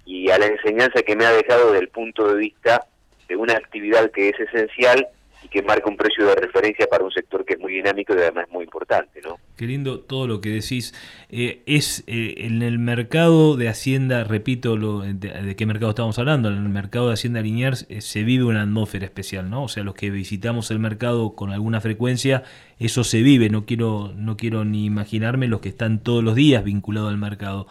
y 0.04 0.32
a 0.32 0.40
la 0.40 0.48
enseñanza 0.48 1.04
que 1.04 1.16
me 1.16 1.26
ha 1.26 1.32
dejado 1.32 1.72
desde 1.72 1.84
el 1.84 1.90
punto 1.90 2.28
de 2.34 2.40
vista 2.40 2.88
de 3.28 3.36
una 3.36 3.54
actividad 3.54 4.10
que 4.10 4.30
es 4.30 4.40
esencial 4.40 5.08
y 5.44 5.48
que 5.48 5.62
marca 5.62 5.90
un 5.90 5.98
precio 5.98 6.26
de 6.26 6.36
referencia 6.36 6.88
para 6.88 7.04
un 7.04 7.12
sector 7.12 7.46
que 7.46 7.54
es 7.54 7.60
muy 7.60 7.74
dinámico 7.74 8.14
y 8.14 8.18
además 8.18 8.48
muy 8.52 8.64
importante, 8.64 9.22
¿no? 9.22 9.38
Qué 9.56 9.66
lindo 9.66 10.00
todo 10.00 10.28
lo 10.28 10.42
que 10.42 10.50
decís. 10.50 10.94
Eh, 11.30 11.62
es 11.66 12.04
eh, 12.08 12.36
en 12.40 12.62
el 12.62 12.80
mercado 12.80 13.56
de 13.56 13.70
Hacienda, 13.70 14.24
repito, 14.24 14.76
lo, 14.76 15.02
de, 15.02 15.56
qué 15.56 15.66
mercado 15.66 15.92
estamos 15.92 16.20
hablando? 16.20 16.50
En 16.50 16.56
el 16.56 16.70
mercado 16.70 17.08
de 17.08 17.14
Hacienda 17.14 17.42
Liniers 17.42 17.86
eh, 17.90 18.02
se 18.02 18.24
vive 18.24 18.44
una 18.44 18.64
atmósfera 18.64 19.06
especial, 19.06 19.50
¿no? 19.50 19.64
O 19.64 19.68
sea, 19.68 19.84
los 19.84 19.96
que 19.96 20.10
visitamos 20.10 20.72
el 20.72 20.80
mercado 20.80 21.36
con 21.36 21.52
alguna 21.52 21.82
frecuencia, 21.82 22.44
eso 22.80 23.04
se 23.04 23.22
vive. 23.22 23.50
No 23.50 23.66
quiero, 23.66 24.14
no 24.16 24.38
quiero 24.38 24.66
ni 24.66 24.86
imaginarme 24.86 25.48
los 25.48 25.62
que 25.62 25.70
están 25.70 26.00
todos 26.00 26.24
los 26.24 26.36
días 26.36 26.64
vinculados 26.64 27.10
al 27.10 27.18
mercado. 27.18 27.68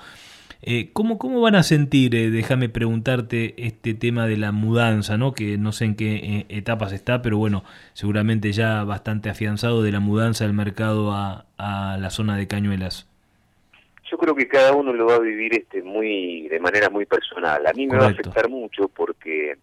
Eh, 0.61 0.91
¿cómo, 0.93 1.19
¿Cómo 1.19 1.41
van 1.41 1.55
a 1.55 1.63
sentir, 1.63 2.17
eh, 2.17 2.31
déjame 2.31 2.69
preguntarte, 2.69 3.55
este 3.59 3.95
tema 3.95 4.27
de 4.27 4.37
la 4.37 4.51
mudanza, 4.51 5.17
¿no? 5.17 5.33
que 5.33 5.57
no 5.57 5.71
sé 5.71 5.85
en 5.85 5.95
qué 5.95 6.17
eh, 6.17 6.47
etapas 6.49 6.93
está, 6.93 7.23
pero 7.23 7.39
bueno, 7.39 7.63
seguramente 7.93 8.51
ya 8.51 8.83
bastante 8.83 9.31
afianzado 9.31 9.83
de 9.83 9.93
la 9.93 10.01
mudanza 10.01 10.45
del 10.45 10.55
mercado 10.55 11.13
a, 11.13 11.45
la 11.59 12.11
zona 12.11 12.37
de 12.37 12.47
Cañuelas? 12.49 13.09
Yo 14.11 14.17
creo 14.17 14.35
que 14.35 14.49
cada 14.49 14.73
uno 14.73 14.93
lo 14.93 15.07
va 15.07 15.17
a 15.17 15.21
vivir 15.21 15.55
este 15.55 15.83
muy 15.83 16.49
de 16.49 16.61
manera 16.61 16.89
muy 16.89 17.05
personal. 17.05 17.67
A 17.67 17.73
mí 17.73 17.87
me 17.87 17.99
va 17.99 18.07
a 18.07 18.11
afectar 18.11 18.49
mucho 18.49 18.89
porque 18.89 19.57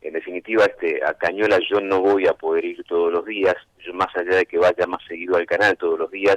en 0.00 0.12
definitiva 0.12 0.64
este 0.64 1.04
a 1.04 1.14
Cañuelas 1.14 1.60
yo 1.68 1.80
no 1.80 2.00
voy 2.00 2.26
a 2.26 2.32
poder 2.32 2.64
ir 2.64 2.84
todos 2.84 3.12
los 3.12 3.26
días, 3.26 3.54
yo 3.84 3.92
más 3.92 4.08
allá 4.16 4.36
de 4.36 4.46
que 4.46 4.58
vaya 4.58 4.86
más 4.86 5.02
seguido 5.06 5.36
al 5.36 5.46
canal 5.46 5.76
todos 5.76 5.98
los 5.98 6.10
días, 6.10 6.36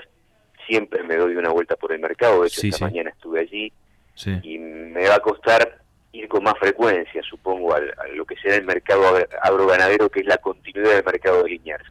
siempre 0.70 1.04
me 1.04 1.18
doy 1.18 1.36
una 1.36 1.50
vuelta 1.50 1.76
por 1.76 1.92
el 1.92 2.00
mercado, 2.00 2.42
de 2.42 2.48
hecho 2.48 2.62
esta 2.68 2.86
mañana 2.86 3.10
estuve 3.10 3.42
allí 3.42 3.74
y 4.44 4.58
me 4.60 5.08
va 5.08 5.16
a 5.16 5.20
costar 5.20 5.80
ir 6.12 6.28
con 6.28 6.44
más 6.44 6.58
frecuencia, 6.60 7.22
supongo, 7.24 7.74
a 7.74 7.82
lo 8.16 8.26
que 8.26 8.36
será 8.38 8.56
el 8.56 8.66
mercado 8.66 9.04
agroganadero, 9.42 10.10
que 10.10 10.22
es 10.22 10.26
la 10.26 10.38
continuidad 10.38 10.96
del 10.96 11.06
mercado 11.06 11.44
de 11.44 11.50
Liniers. 11.52 11.84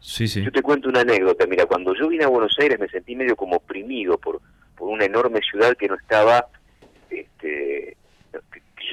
Yo 0.45 0.53
te 0.53 0.63
cuento 0.63 0.89
una 0.89 1.01
anécdota, 1.01 1.47
mira, 1.47 1.67
cuando 1.67 1.95
yo 1.95 2.09
vine 2.09 2.25
a 2.25 2.29
Buenos 2.29 2.57
Aires 2.59 2.79
me 2.79 2.89
sentí 2.89 3.15
medio 3.17 3.37
como 3.37 3.57
oprimido 3.57 4.19
por, 4.19 4.41
por 4.77 4.89
una 4.89 5.05
enorme 5.05 5.41
ciudad 5.41 5.77
que 5.77 5.89
no 5.89 5.95
estaba, 5.95 6.47
este, 7.11 7.97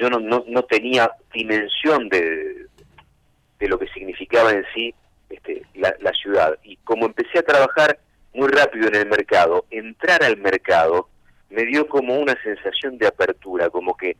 yo 0.00 0.10
no, 0.10 0.20
no, 0.20 0.44
no 0.46 0.62
tenía 0.64 1.10
dimensión 1.32 2.08
de, 2.08 2.66
de 3.58 3.68
lo 3.68 3.78
que 3.78 3.88
significaba 3.88 4.52
en 4.52 4.64
sí 4.74 4.94
este, 5.28 5.62
la, 5.74 5.94
la 6.00 6.12
ciudad. 6.12 6.58
Y 6.62 6.76
como 6.78 7.06
empecé 7.06 7.40
a 7.40 7.42
trabajar 7.42 7.98
muy 8.36 8.48
rápido 8.48 8.88
en 8.88 8.94
el 8.94 9.06
mercado, 9.06 9.64
entrar 9.70 10.22
al 10.22 10.36
mercado 10.36 11.08
me 11.50 11.64
dio 11.64 11.88
como 11.88 12.18
una 12.18 12.36
sensación 12.42 12.98
de 12.98 13.06
apertura, 13.06 13.70
como 13.70 13.96
que 13.96 14.16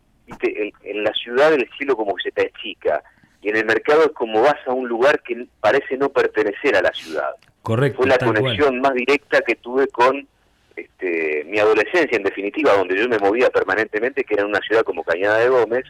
En, 0.82 1.04
la 1.04 1.12
ciudad 1.12 1.52
el 1.52 1.68
cielo 1.76 1.96
como 1.96 2.14
que 2.16 2.24
se 2.24 2.32
te 2.32 2.46
achica 2.48 3.02
y 3.42 3.50
en 3.50 3.56
el 3.56 3.64
mercado 3.64 4.04
es 4.06 4.12
como 4.12 4.42
vas 4.42 4.56
a 4.66 4.72
un 4.72 4.88
lugar 4.88 5.22
que 5.22 5.46
parece 5.60 5.96
no 5.96 6.08
pertenecer 6.08 6.74
a 6.76 6.82
la 6.82 6.92
ciudad. 6.92 7.30
Correcto. 7.62 7.98
Fue 7.98 8.08
la 8.08 8.18
conexión 8.18 8.80
más 8.80 8.94
directa 8.94 9.40
que 9.42 9.54
tuve 9.56 9.86
con 9.88 10.26
este, 10.74 11.44
mi 11.44 11.58
adolescencia, 11.58 12.16
en 12.16 12.24
definitiva, 12.24 12.72
donde 12.72 12.96
yo 12.96 13.08
me 13.08 13.18
movía 13.18 13.50
permanentemente, 13.50 14.24
que 14.24 14.34
era 14.34 14.46
una 14.46 14.60
ciudad 14.60 14.82
como 14.82 15.04
Cañada 15.04 15.38
de 15.38 15.48
Gómez, 15.48 15.84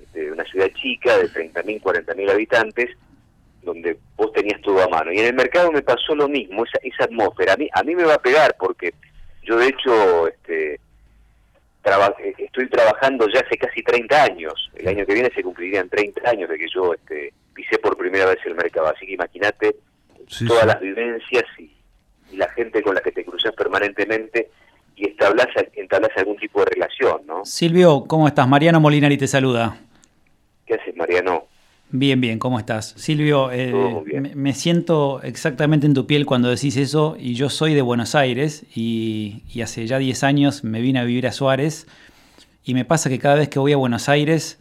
este, 0.00 0.30
una 0.30 0.44
ciudad 0.44 0.68
chica 0.74 1.18
de 1.18 1.28
30.000, 1.28 1.82
40.000 1.82 2.30
habitantes, 2.30 2.90
donde 3.64 3.98
vos 4.16 4.32
tenías 4.32 4.60
todo 4.60 4.82
a 4.82 4.88
mano. 4.88 5.12
Y 5.12 5.18
en 5.18 5.26
el 5.26 5.34
mercado 5.34 5.72
me 5.72 5.82
pasó 5.82 6.14
lo 6.14 6.28
mismo, 6.28 6.64
esa, 6.64 6.78
esa 6.82 7.04
atmósfera. 7.04 7.54
A 7.54 7.56
mí, 7.56 7.68
a 7.72 7.82
mí 7.82 7.94
me 7.94 8.04
va 8.04 8.14
a 8.14 8.22
pegar 8.22 8.56
porque 8.58 8.94
yo 9.42 9.56
de 9.58 9.68
hecho 9.68 10.28
este, 10.28 10.80
estoy 12.38 12.68
trabajando 12.68 13.26
ya 13.28 13.40
hace 13.40 13.56
casi 13.56 13.82
30 13.82 14.22
años. 14.22 14.70
El 14.74 14.88
año 14.88 15.04
que 15.06 15.14
viene 15.14 15.30
se 15.34 15.42
cumplirían 15.42 15.88
30 15.88 16.30
años 16.30 16.48
de 16.48 16.58
que 16.58 16.66
yo 16.74 16.94
este, 16.94 17.32
pisé 17.54 17.78
por 17.78 17.96
primera 17.96 18.26
vez 18.26 18.38
el 18.46 18.54
mercado. 18.54 18.88
Así 18.88 19.06
que 19.06 19.12
imagínate 19.12 19.76
todas 20.46 20.66
las 20.66 20.80
vivencias 20.80 21.44
y, 21.58 21.70
la 22.32 22.48
gente 22.48 22.82
con 22.82 22.96
la 22.96 23.00
que 23.00 23.12
te 23.12 23.24
cruzas 23.24 23.54
permanentemente 23.54 24.50
y 24.96 25.06
establas, 25.06 25.46
entablas 25.74 26.10
algún 26.16 26.36
tipo 26.36 26.58
de 26.58 26.66
relación, 26.66 27.24
¿no? 27.26 27.44
Silvio, 27.44 28.06
¿cómo 28.08 28.26
estás? 28.26 28.48
Mariano 28.48 28.80
Molinari 28.80 29.16
te 29.16 29.28
saluda. 29.28 29.78
¿Qué 30.66 30.74
haces, 30.74 30.96
Mariano? 30.96 31.46
Bien, 31.96 32.20
bien, 32.20 32.40
¿cómo 32.40 32.58
estás? 32.58 32.92
Silvio, 32.96 33.52
eh, 33.52 33.72
me, 34.34 34.52
siento 34.52 35.22
exactamente 35.22 35.86
en 35.86 35.94
tu 35.94 36.08
piel 36.08 36.26
cuando 36.26 36.48
decís 36.48 36.76
eso 36.76 37.16
y 37.16 37.34
yo 37.34 37.48
soy 37.48 37.72
de 37.72 37.82
Buenos 37.82 38.16
Aires 38.16 38.64
y, 38.74 39.44
hace 39.62 39.86
ya 39.86 40.00
10 40.00 40.24
años 40.24 40.64
me 40.64 40.80
vine 40.80 40.98
a 40.98 41.04
vivir 41.04 41.28
a 41.28 41.30
Suárez 41.30 41.86
y 42.64 42.74
me 42.74 42.84
pasa 42.84 43.08
que 43.10 43.20
cada 43.20 43.36
vez 43.36 43.48
que 43.48 43.60
voy 43.60 43.74
a 43.74 43.76
Buenos 43.76 44.08
Aires, 44.08 44.58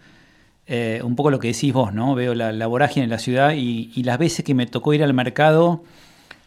eh, 0.68 1.01
un 1.03 1.15
poco 1.15 1.31
lo 1.31 1.39
que 1.39 1.47
decís 1.47 1.73
vos, 1.73 1.91
¿no? 1.91 2.14
Veo 2.14 2.35
la, 2.35 2.68
vorágine 2.68 3.05
en 3.05 3.10
la 3.10 3.18
ciudad 3.18 3.53
y, 3.55 4.03
las 4.03 4.19
veces 4.19 4.45
que 4.45 4.53
me 4.53 4.68
tocó 4.68 4.93
ir 4.93 5.03
al 5.03 5.15
mercado 5.15 5.84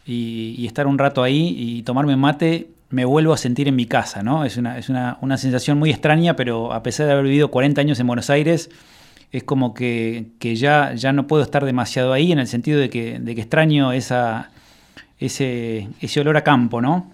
y, 0.05 0.65
estar 0.65 0.87
un 0.87 0.97
rato 0.97 1.21
ahí 1.21 1.53
y 1.59 1.83
tomarme 1.83 2.15
mate, 2.15 2.69
me 2.91 3.03
vuelvo 3.03 3.33
a 3.33 3.37
sentir 3.37 3.67
en 3.67 3.75
mi 3.75 3.87
casa, 3.87 4.23
¿no? 4.23 4.45
Es 4.45 4.55
una, 4.55 4.77
es 4.77 4.87
una, 4.87 5.17
una 5.19 5.37
sensación 5.37 5.79
muy 5.79 5.89
extraña, 5.89 6.37
pero 6.37 6.71
a 6.71 6.81
pesar 6.81 7.07
de 7.07 7.11
haber 7.11 7.25
vivido 7.25 7.51
40 7.51 7.81
años 7.81 7.99
en 7.99 8.07
Buenos 8.07 8.29
Aires, 8.29 8.69
es 9.31 9.43
como 9.43 9.73
que, 9.73 10.25
que 10.39 10.55
ya, 10.55 10.93
ya 10.93 11.11
no 11.11 11.27
puedo 11.27 11.43
estar 11.43 11.65
demasiado 11.65 12.13
ahí 12.13 12.31
en 12.31 12.39
el 12.39 12.47
sentido 12.47 12.79
de 12.79 12.89
que, 12.89 13.19
de 13.19 13.35
que 13.35 13.41
extraño 13.41 13.91
esa, 13.91 14.51
ese, 15.19 15.87
ese 16.01 16.21
olor 16.21 16.37
a 16.37 16.43
campo, 16.43 16.81
¿no? 16.81 17.11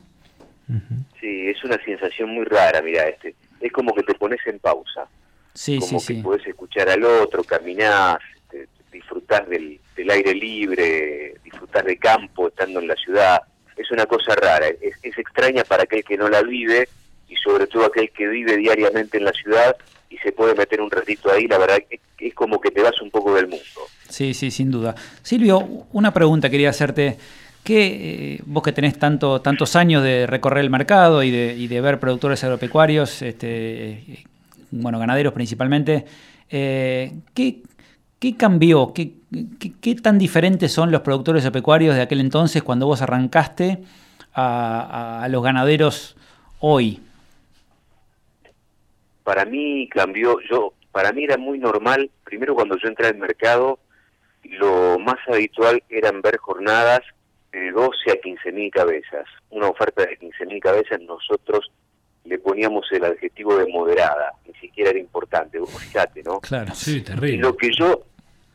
Sí, 1.19 1.47
es 1.47 1.63
una 1.63 1.77
sensación 1.83 2.29
muy 2.29 2.45
rara, 2.45 2.81
mira, 2.81 3.07
este, 3.07 3.35
es 3.59 3.71
como 3.71 3.93
que 3.93 4.03
te 4.03 4.13
pones 4.13 4.39
en 4.45 4.59
pausa. 4.59 5.07
Sí, 5.53 5.79
como 5.79 5.99
sí, 5.99 6.07
que 6.07 6.13
sí. 6.15 6.21
podés 6.21 6.47
escuchar 6.47 6.89
al 6.89 7.03
otro, 7.03 7.43
caminás, 7.43 8.19
este, 8.51 8.67
disfrutás 8.91 9.47
del, 9.49 9.79
del 9.95 10.09
aire 10.09 10.33
libre, 10.33 11.35
disfrutás 11.43 11.83
de 11.83 11.97
campo 11.97 12.47
estando 12.47 12.79
en 12.79 12.87
la 12.87 12.95
ciudad. 12.95 13.41
Es 13.75 13.89
una 13.91 14.05
cosa 14.05 14.35
rara, 14.35 14.67
es, 14.67 14.95
es 15.01 15.17
extraña 15.17 15.63
para 15.63 15.83
aquel 15.83 16.03
que 16.03 16.17
no 16.17 16.29
la 16.29 16.43
vive 16.43 16.87
y 17.27 17.35
sobre 17.35 17.67
todo 17.67 17.85
aquel 17.85 18.11
que 18.11 18.27
vive 18.27 18.55
diariamente 18.57 19.17
en 19.17 19.25
la 19.25 19.33
ciudad 19.33 19.75
y 20.13 20.17
se 20.19 20.31
puede 20.31 20.53
meter 20.55 20.79
un 20.81 20.91
ratito 20.91 21.31
ahí, 21.31 21.47
la 21.47 21.57
verdad 21.57 21.77
que 21.89 21.99
es 22.27 22.33
como 22.33 22.59
que 22.61 22.71
te 22.71 22.81
vas 22.81 23.01
un 23.01 23.09
poco 23.09 23.33
del 23.33 23.47
mundo. 23.47 23.63
Sí, 24.09 24.33
sí, 24.33 24.51
sin 24.51 24.69
duda. 24.69 24.93
Silvio, 25.23 25.59
una 25.93 26.13
pregunta 26.13 26.49
quería 26.49 26.69
hacerte. 26.69 27.17
que 27.63 28.41
vos 28.45 28.61
que 28.61 28.73
tenés 28.73 28.99
tanto, 28.99 29.39
tantos 29.41 29.75
años 29.77 30.03
de 30.03 30.27
recorrer 30.27 30.63
el 30.65 30.69
mercado 30.69 31.23
y 31.23 31.31
de, 31.31 31.81
ver 31.81 31.97
productores 31.97 32.43
agropecuarios, 32.43 33.21
este, 33.21 33.47
eh, 33.91 34.23
bueno, 34.71 34.99
ganaderos 34.99 35.31
principalmente, 35.33 36.03
eh, 36.49 37.13
¿qué, 37.33 37.61
qué 38.19 38.35
cambió? 38.35 38.91
¿Qué, 38.93 39.13
qué, 39.59 39.71
qué 39.79 39.95
tan 39.95 40.19
diferentes 40.19 40.73
son 40.73 40.91
los 40.91 41.01
productores 41.01 41.43
agropecuarios 41.45 41.95
de 41.95 42.01
aquel 42.01 42.19
entonces 42.19 42.61
cuando 42.63 42.85
vos 42.85 43.01
arrancaste 43.01 43.79
a- 44.33 45.23
a 45.23 45.27
los 45.29 45.41
ganaderos 45.41 46.15
hoy? 46.59 46.99
Para 49.23 49.45
mí 49.45 49.87
cambió, 49.89 50.37
yo, 50.49 50.73
para 50.91 51.11
mí 51.11 51.23
era 51.23 51.37
muy 51.37 51.59
normal, 51.59 52.09
primero 52.23 52.55
cuando 52.55 52.77
yo 52.77 52.87
entré 52.87 53.07
al 53.07 53.17
mercado, 53.17 53.79
lo 54.43 54.99
más 54.99 55.17
habitual 55.27 55.81
eran 55.89 56.21
ver 56.21 56.37
jornadas 56.37 57.01
de 57.51 57.71
12 57.71 58.11
a 58.11 58.15
15 58.21 58.51
mil 58.51 58.71
cabezas. 58.71 59.25
Una 59.49 59.67
oferta 59.69 60.05
de 60.05 60.17
15 60.17 60.45
mil 60.47 60.59
cabezas 60.61 60.99
nosotros 61.01 61.71
le 62.25 62.39
poníamos 62.39 62.85
el 62.91 63.03
adjetivo 63.05 63.55
de 63.57 63.67
moderada, 63.67 64.31
ni 64.47 64.53
siquiera 64.55 64.89
era 64.91 64.99
importante, 64.99 65.59
vos 65.59 65.71
fíjate, 65.77 66.23
¿no? 66.23 66.39
Claro. 66.39 66.73
Sí, 66.73 66.97
Y 66.97 67.01
terrible. 67.01 67.37
lo 67.37 67.55
que 67.55 67.71
yo 67.71 68.03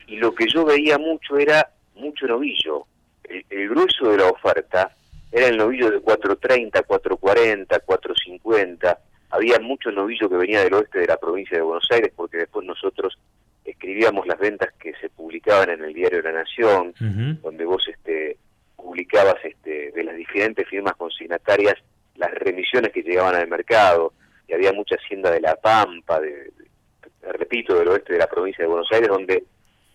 y 0.06 0.16
lo 0.16 0.34
que 0.34 0.46
yo 0.48 0.64
veía 0.64 0.96
mucho 0.98 1.36
era 1.36 1.70
mucho 1.94 2.26
novillo. 2.26 2.86
El, 3.24 3.44
el 3.50 3.68
grueso 3.68 4.10
de 4.10 4.16
la 4.18 4.26
oferta 4.28 4.94
era 5.30 5.48
el 5.48 5.58
novillo 5.58 5.90
de 5.90 6.00
430, 6.00 6.82
440, 6.82 7.78
450. 7.80 8.98
Había 9.30 9.58
mucho 9.60 9.90
novillo 9.90 10.28
que 10.28 10.36
venía 10.36 10.62
del 10.64 10.74
oeste 10.74 11.00
de 11.00 11.06
la 11.06 11.16
provincia 11.18 11.56
de 11.58 11.62
Buenos 11.62 11.86
Aires 11.90 12.12
porque 12.16 12.38
después 12.38 12.66
nosotros 12.66 13.18
escribíamos 13.64 14.26
las 14.26 14.38
ventas 14.38 14.72
que 14.80 14.94
se 15.00 15.10
publicaban 15.10 15.68
en 15.70 15.84
el 15.84 15.92
diario 15.92 16.22
La 16.22 16.32
Nación, 16.32 16.94
donde 17.42 17.64
vos 17.64 17.86
este 17.88 18.38
publicabas 18.76 19.36
este 19.44 19.90
de 19.92 20.04
las 20.04 20.16
diferentes 20.16 20.66
firmas 20.68 20.94
consignatarias 20.96 21.74
las 22.14 22.30
remisiones 22.32 22.90
que 22.92 23.02
llegaban 23.02 23.34
al 23.34 23.46
mercado 23.48 24.12
y 24.48 24.54
había 24.54 24.72
mucha 24.72 24.96
hacienda 24.96 25.30
de 25.30 25.40
La 25.40 25.56
Pampa, 25.56 26.18
de, 26.20 26.30
de- 26.30 27.32
repito, 27.32 27.78
del 27.78 27.88
oeste 27.88 28.14
de 28.14 28.18
la 28.20 28.26
provincia 28.28 28.64
de 28.64 28.68
Buenos 28.70 28.88
Aires, 28.90 29.08
donde 29.08 29.44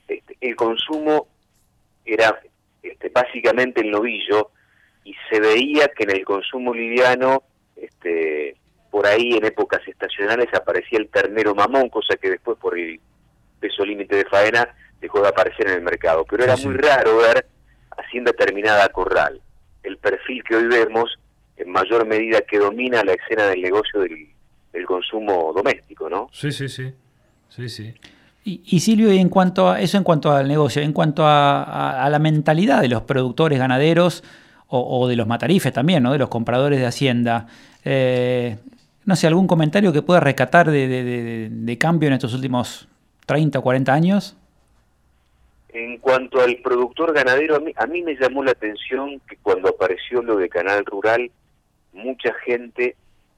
este, 0.07 0.37
el 0.39 0.55
consumo 0.55 1.27
era 2.05 2.39
este, 2.83 3.09
básicamente 3.09 3.81
el 3.81 3.89
novillo 3.91 4.51
y 5.03 5.15
se 5.29 5.39
veía 5.39 5.87
que 5.87 6.03
en 6.03 6.11
el 6.11 6.23
consumo 6.25 6.73
liviano, 6.73 7.43
este, 7.75 8.55
por 8.93 9.07
ahí 9.07 9.31
en 9.33 9.43
épocas 9.43 9.81
estacionales 9.87 10.49
aparecía 10.53 10.99
el 10.99 11.09
ternero 11.09 11.55
mamón, 11.55 11.89
cosa 11.89 12.15
que 12.15 12.29
después 12.29 12.59
por 12.59 12.77
el 12.77 12.99
peso 13.59 13.83
límite 13.83 14.15
de 14.17 14.25
faena 14.25 14.69
dejó 15.01 15.19
de 15.23 15.29
aparecer 15.29 15.67
en 15.67 15.73
el 15.77 15.81
mercado. 15.81 16.23
Pero 16.29 16.43
era 16.43 16.55
Sí, 16.55 16.67
muy 16.67 16.77
raro 16.77 17.17
ver 17.17 17.47
hacienda 17.97 18.31
terminada 18.33 18.85
a 18.85 18.89
corral. 18.89 19.41
El 19.81 19.97
perfil 19.97 20.43
que 20.43 20.57
hoy 20.57 20.67
vemos, 20.67 21.09
en 21.57 21.71
mayor 21.71 22.05
medida 22.05 22.41
que 22.41 22.59
domina 22.59 23.03
la 23.03 23.13
escena 23.13 23.47
del 23.47 23.63
negocio 23.63 23.99
del, 24.01 24.27
del 24.71 24.85
consumo 24.85 25.51
doméstico, 25.55 26.07
¿no? 26.07 26.29
Sí, 26.31 26.51
sí, 26.51 26.69
sí. 26.69 26.93
Sí, 27.49 27.69
sí. 27.69 27.95
Y, 28.45 28.61
y 28.63 28.79
Silvio, 28.79 29.11
y 29.11 29.17
en 29.17 29.29
cuanto 29.29 29.71
a 29.71 29.81
eso, 29.81 29.97
en 29.97 30.03
cuanto 30.03 30.31
al 30.31 30.47
negocio, 30.47 30.83
en 30.83 30.93
cuanto 30.93 31.25
a, 31.25 31.63
a- 31.63 32.05
a 32.05 32.09
la 32.11 32.19
mentalidad 32.19 32.79
de 32.81 32.89
los 32.89 33.01
productores 33.01 33.57
ganaderos 33.57 34.23
o, 34.67 34.99
o 34.99 35.07
de 35.07 35.15
los 35.15 35.25
matarifes 35.25 35.73
también, 35.73 36.03
¿no? 36.03 36.11
de 36.11 36.19
los 36.19 36.29
compradores 36.29 36.79
de 36.79 36.85
hacienda, 36.85 37.47
eh, 37.85 38.57
no 39.05 39.15
sé, 39.15 39.27
algún 39.27 39.47
comentario 39.47 39.91
que 39.93 40.01
pueda 40.01 40.19
rescatar 40.19 40.69
de, 40.71 40.87
de- 40.87 41.49
de- 41.49 41.77
cambio 41.77 42.07
en 42.07 42.13
estos 42.13 42.33
últimos 42.33 42.87
30 43.25 43.59
o 43.59 43.61
40 43.61 43.93
años. 43.93 44.37
En 45.69 45.97
cuanto 45.97 46.39
al 46.41 46.57
productor 46.57 47.13
ganadero, 47.13 47.55
a 47.55 47.59
mí, 47.59 47.73
a 47.75 47.87
mí 47.87 48.03
me 48.03 48.15
llamó 48.15 48.43
la 48.43 48.51
atención 48.51 49.19
que 49.27 49.37
cuando 49.37 49.69
apareció 49.69 50.21
lo 50.21 50.35
de 50.37 50.47
Canal 50.47 50.85
Rural, 50.85 51.31
mucha 51.93 52.33
gente, 52.45 52.95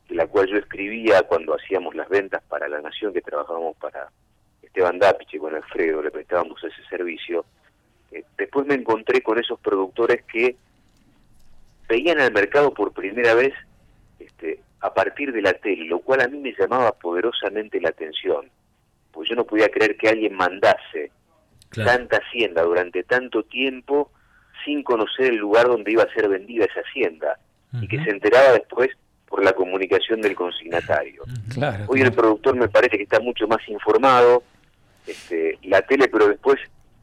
la 0.10 0.28
cual 0.28 0.48
yo 0.48 0.58
escribía 0.58 1.24
cuando 1.24 1.56
hacíamos 1.56 1.96
las 1.96 2.10
ventas 2.10 2.44
para 2.50 2.68
La 2.68 2.82
Nación, 2.82 3.14
que 3.14 3.22
trabajábamos 3.22 3.78
para 3.78 4.10
Esteban 4.62 5.00
Dapiche 5.00 5.40
con 5.40 5.56
Alfredo, 5.56 6.02
le 6.02 6.12
prestábamos 6.12 6.62
ese 6.64 6.84
servicio, 6.90 7.46
eh, 8.12 8.24
después 8.38 8.66
me 8.68 8.76
encontré 8.76 9.22
con 9.22 9.40
esos 9.40 9.60
productores 9.62 10.24
que 10.26 10.58
veían 11.88 12.20
al 12.20 12.34
mercado 12.34 12.74
por 12.74 12.92
primera 12.92 13.34
vez 13.34 13.54
este, 14.20 14.60
a 14.86 14.94
partir 14.94 15.32
de 15.32 15.42
la 15.42 15.54
tele, 15.54 15.86
lo 15.86 16.00
cual 16.00 16.22
a 16.22 16.28
mí 16.28 16.38
me 16.40 16.54
llamaba 16.58 16.92
poderosamente 16.94 17.80
la 17.82 17.90
atención, 17.90 18.50
pues 19.12 19.30
yo 19.30 19.36
no 19.36 19.46
podía 19.46 19.70
creer 19.70 19.98
que 19.98 20.10
alguien 20.10 20.34
mandase 20.36 21.12
Claro. 21.70 21.90
tanta 21.92 22.18
hacienda 22.18 22.62
durante 22.62 23.04
tanto 23.04 23.44
tiempo 23.44 24.12
sin 24.64 24.84
conocer 24.84 25.26
el 25.34 25.38
lugar 25.38 25.68
donde 25.68 25.92
iba 25.92 26.04
a 26.04 26.14
ser 26.14 26.30
vendida 26.30 26.66
esa 26.66 26.80
hacienda 26.82 27.38
y 27.82 27.88
que 27.88 28.02
se 28.02 28.10
enteraba 28.12 28.54
después 28.54 28.90
por 29.28 29.44
la 29.44 29.52
comunicación 29.52 30.22
del 30.22 30.36
consignatario. 30.36 31.24
Claro. 31.54 31.84
Hoy 31.88 32.02
el 32.02 32.14
productor 32.14 32.56
me 32.56 32.70
parece 32.70 32.96
que 32.98 33.04
está 33.04 33.20
mucho 33.20 33.48
más 33.48 33.68
informado, 33.68 34.44
este, 35.06 35.58
la 35.64 35.82
tele, 35.82 36.08
pero 36.08 36.30
después, 36.30 36.58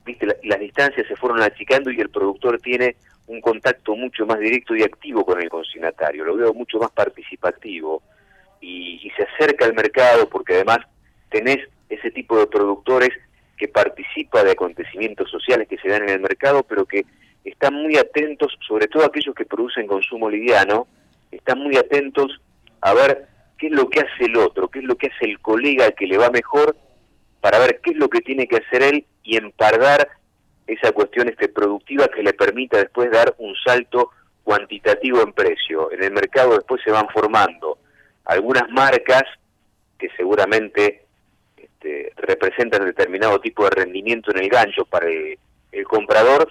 viste, 0.06 0.24
la- 0.26 0.36
las 0.44 0.60
distancias 0.60 1.06
se 1.06 1.16
fueron 1.16 1.42
achicando 1.42 1.90
y 1.90 2.00
el 2.00 2.09
productor 2.09 2.59
tiene 2.60 2.96
un 3.27 3.40
contacto 3.40 3.94
mucho 3.94 4.27
más 4.27 4.39
directo 4.39 4.74
y 4.74 4.82
activo 4.82 5.24
con 5.24 5.40
el 5.40 5.49
consignatario, 5.49 6.24
lo 6.24 6.36
veo 6.36 6.55
mucho 6.55 6.78
más 6.78 6.90
participativo 6.90 8.03
y, 8.61 9.11
se 9.16 9.24
acerca 9.24 9.66
al 9.66 9.74
mercado 9.74 10.28
porque 10.28 10.55
además 10.55 10.78
tenés 11.31 11.59
ese 11.90 12.11
tipo 12.11 12.39
de 12.39 12.47
productores 12.47 13.11
que 13.59 13.69
participa 13.69 14.43
de 14.43 14.53
acontecimientos 14.53 15.31
sociales 15.31 15.69
que 15.69 15.77
se 15.78 15.89
dan 15.89 16.05
en 16.05 16.11
el 16.11 16.20
mercado, 16.20 16.62
pero 16.62 16.86
que 16.86 17.05
están 17.44 17.74
muy 17.74 17.97
atentos, 17.97 18.57
sobre 18.66 18.86
todo 18.86 19.05
aquellos 19.05 19.35
que 19.35 19.44
producen 19.44 19.86
consumo 19.86 20.31
liviano, 20.31 20.86
están 21.31 21.59
muy 21.59 21.77
atentos 21.77 22.40
a 22.81 22.94
ver 22.94 23.27
qué 23.59 23.66
es 23.66 23.73
lo 23.73 23.90
que 23.90 24.01
hace 24.01 24.24
el 24.24 24.36
otro, 24.36 24.69
qué 24.69 24.78
es 24.78 24.85
lo 24.85 24.97
que 24.97 25.09
hace 25.09 25.27
el 25.27 25.40
colega 25.40 25.90
que 25.93 26.07
le 26.07 26.16
va 26.16 26.31
mejor, 26.31 26.77
para 27.40 27.59
ver 27.59 27.81
qué 27.82 27.90
es 27.90 27.97
lo 27.97 28.09
que 28.09 28.20
tiene 28.20 28.47
que 28.47 28.57
hacer 28.57 28.82
él 28.82 29.05
y 29.23 29.36
empardar 29.36 30.09
esa 30.73 30.93
cuestión 30.93 31.28
este, 31.28 31.49
productiva 31.49 32.09
que 32.09 32.23
le 32.23 32.32
permita 32.32 32.78
después 32.78 33.11
dar 33.11 33.35
un 33.39 33.55
salto 33.65 34.11
cuantitativo 34.43 35.23
en 35.23 35.32
precio. 35.32 35.90
En 35.93 36.03
el 36.03 36.12
mercado 36.12 36.55
después 36.55 36.81
se 36.85 36.90
van 36.90 37.09
formando 37.09 37.78
algunas 38.24 38.69
marcas 38.70 39.23
que 39.99 40.09
seguramente 40.16 41.07
este, 41.57 42.12
representan 42.16 42.85
determinado 42.85 43.40
tipo 43.40 43.65
de 43.65 43.70
rendimiento 43.70 44.31
en 44.32 44.43
el 44.43 44.49
gancho 44.49 44.85
para 44.85 45.07
el, 45.07 45.39
el 45.70 45.85
comprador 45.85 46.49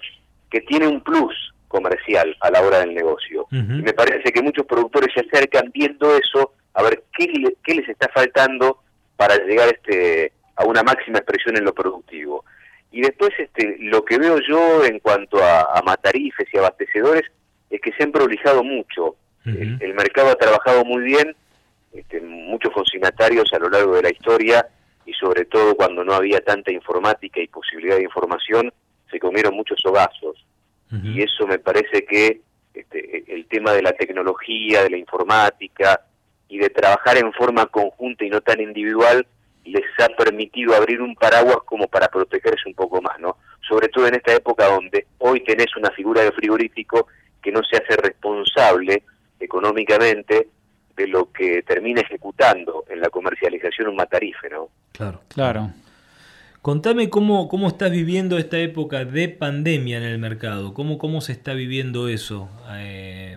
que 0.50 0.60
tiene 0.60 0.86
un 0.86 1.02
plus 1.02 1.52
comercial 1.68 2.36
a 2.40 2.50
la 2.50 2.60
hora 2.60 2.80
del 2.80 2.94
negocio. 2.94 3.46
Y 3.50 3.82
me 3.82 3.94
parece 3.94 4.30
que 4.30 4.42
muchos 4.42 4.66
productores 4.66 5.08
se 5.14 5.20
acercan 5.20 5.70
viendo 5.72 6.14
eso 6.14 6.52
a 6.74 6.82
ver 6.82 7.04
qué, 7.16 7.26
qué 7.64 7.74
les 7.74 7.88
está 7.88 8.08
faltando 8.12 8.82
para 9.16 9.36
llegar 9.38 9.68
este 9.68 10.32
a 10.54 10.64
una 10.64 10.82
máxima 10.82 11.18
expresión 11.18 11.56
en 11.56 11.64
lo 11.64 11.72
productivo. 11.72 12.44
Y 12.92 13.00
después 13.00 13.30
este 13.38 13.76
lo 13.80 14.04
que 14.04 14.18
veo 14.18 14.38
yo 14.46 14.84
en 14.84 15.00
cuanto 15.00 15.42
a, 15.42 15.78
a 15.78 15.82
matarifes 15.82 16.46
y 16.52 16.58
abastecedores 16.58 17.24
es 17.70 17.80
que 17.80 17.92
se 17.92 18.04
han 18.04 18.12
prolijado 18.12 18.62
mucho. 18.62 19.16
el, 19.44 19.78
el 19.80 19.94
mercado 19.94 20.30
ha 20.30 20.36
trabajado 20.36 20.84
muy 20.84 21.02
bien, 21.02 21.34
este, 21.92 22.20
muchos 22.20 22.72
consignatarios 22.72 23.52
a 23.52 23.58
lo 23.58 23.68
largo 23.68 23.96
de 23.96 24.02
la 24.02 24.10
historia 24.10 24.66
y 25.04 25.12
sobre 25.14 25.46
todo 25.46 25.74
cuando 25.74 26.04
no 26.04 26.12
había 26.14 26.40
tanta 26.40 26.70
informática 26.70 27.40
y 27.40 27.48
posibilidad 27.48 27.96
de 27.96 28.04
información, 28.04 28.72
se 29.10 29.18
comieron 29.18 29.54
muchos 29.54 29.84
hogazos. 29.84 30.44
Y 31.02 31.22
eso 31.22 31.46
me 31.46 31.58
parece 31.58 32.04
que 32.04 32.42
este, 32.74 33.24
el 33.34 33.46
tema 33.46 33.72
de 33.72 33.80
la 33.80 33.92
tecnología, 33.92 34.82
de 34.82 34.90
la 34.90 34.98
informática 34.98 36.02
y 36.48 36.58
de 36.58 36.68
trabajar 36.68 37.16
en 37.16 37.32
forma 37.32 37.64
conjunta 37.64 38.26
y 38.26 38.28
no 38.28 38.42
tan 38.42 38.60
individual 38.60 39.26
les 39.64 39.84
ha 39.98 40.08
permitido 40.16 40.74
abrir 40.74 41.00
un 41.00 41.14
paraguas 41.14 41.58
como 41.64 41.88
para 41.88 42.08
protegerse 42.08 42.62
un 42.66 42.74
poco 42.74 43.00
más, 43.00 43.18
¿no? 43.20 43.36
Sobre 43.68 43.88
todo 43.88 44.06
en 44.08 44.14
esta 44.14 44.34
época 44.34 44.66
donde 44.66 45.06
hoy 45.18 45.44
tenés 45.44 45.76
una 45.76 45.90
figura 45.90 46.22
de 46.22 46.32
frigorífico 46.32 47.06
que 47.42 47.52
no 47.52 47.60
se 47.62 47.76
hace 47.76 47.96
responsable 47.96 49.02
económicamente 49.38 50.48
de 50.96 51.06
lo 51.06 51.32
que 51.32 51.62
termina 51.62 52.00
ejecutando 52.00 52.84
en 52.88 53.00
la 53.00 53.08
comercialización 53.08 53.88
un 53.88 53.96
matarife, 53.96 54.50
¿no? 54.50 54.68
Claro. 54.92 55.22
Claro. 55.28 55.70
Contame 56.60 57.10
cómo, 57.10 57.48
cómo 57.48 57.66
estás 57.66 57.90
viviendo 57.90 58.38
esta 58.38 58.58
época 58.58 59.04
de 59.04 59.28
pandemia 59.28 59.96
en 59.96 60.04
el 60.04 60.18
mercado, 60.18 60.74
cómo, 60.74 60.96
cómo 60.96 61.20
se 61.20 61.32
está 61.32 61.54
viviendo 61.54 62.08
eso. 62.08 62.48
Eh, 62.74 63.36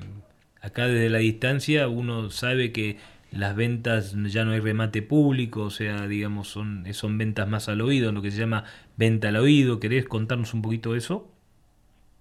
acá 0.62 0.86
desde 0.88 1.10
la 1.10 1.18
distancia 1.18 1.88
uno 1.88 2.30
sabe 2.30 2.72
que 2.72 2.98
las 3.36 3.56
ventas 3.56 4.16
ya 4.16 4.46
no 4.46 4.52
hay 4.52 4.60
remate 4.60 5.02
público, 5.02 5.64
o 5.64 5.70
sea, 5.70 6.08
digamos, 6.08 6.48
son, 6.48 6.86
son 6.94 7.18
ventas 7.18 7.48
más 7.48 7.70
al 7.70 7.82
oído, 7.82 8.12
lo 8.12 8.22
que 8.22 8.32
se 8.32 8.40
llama 8.40 8.64
venta 8.98 9.30
al 9.30 9.38
oído. 9.38 9.80
¿Querés 9.80 10.08
contarnos 10.08 10.54
un 10.54 10.62
poquito 10.62 10.96
eso? 10.96 11.28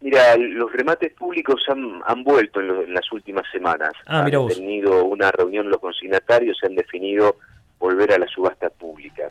Mira, 0.00 0.36
los 0.36 0.70
remates 0.72 1.12
públicos 1.14 1.64
han, 1.68 2.02
han 2.06 2.22
vuelto 2.24 2.60
en, 2.60 2.92
las 2.92 3.10
últimas 3.12 3.44
semanas. 3.50 3.90
Ah, 4.06 4.22
mira 4.24 4.38
han 4.38 4.48
tenido 4.48 5.04
una 5.04 5.30
reunión 5.30 5.70
los 5.70 5.78
consignatarios, 5.78 6.58
se 6.60 6.66
han 6.66 6.74
definido 6.74 7.36
volver 7.78 8.12
a 8.12 8.18
la 8.18 8.26
subasta 8.26 8.68
pública 8.70 9.30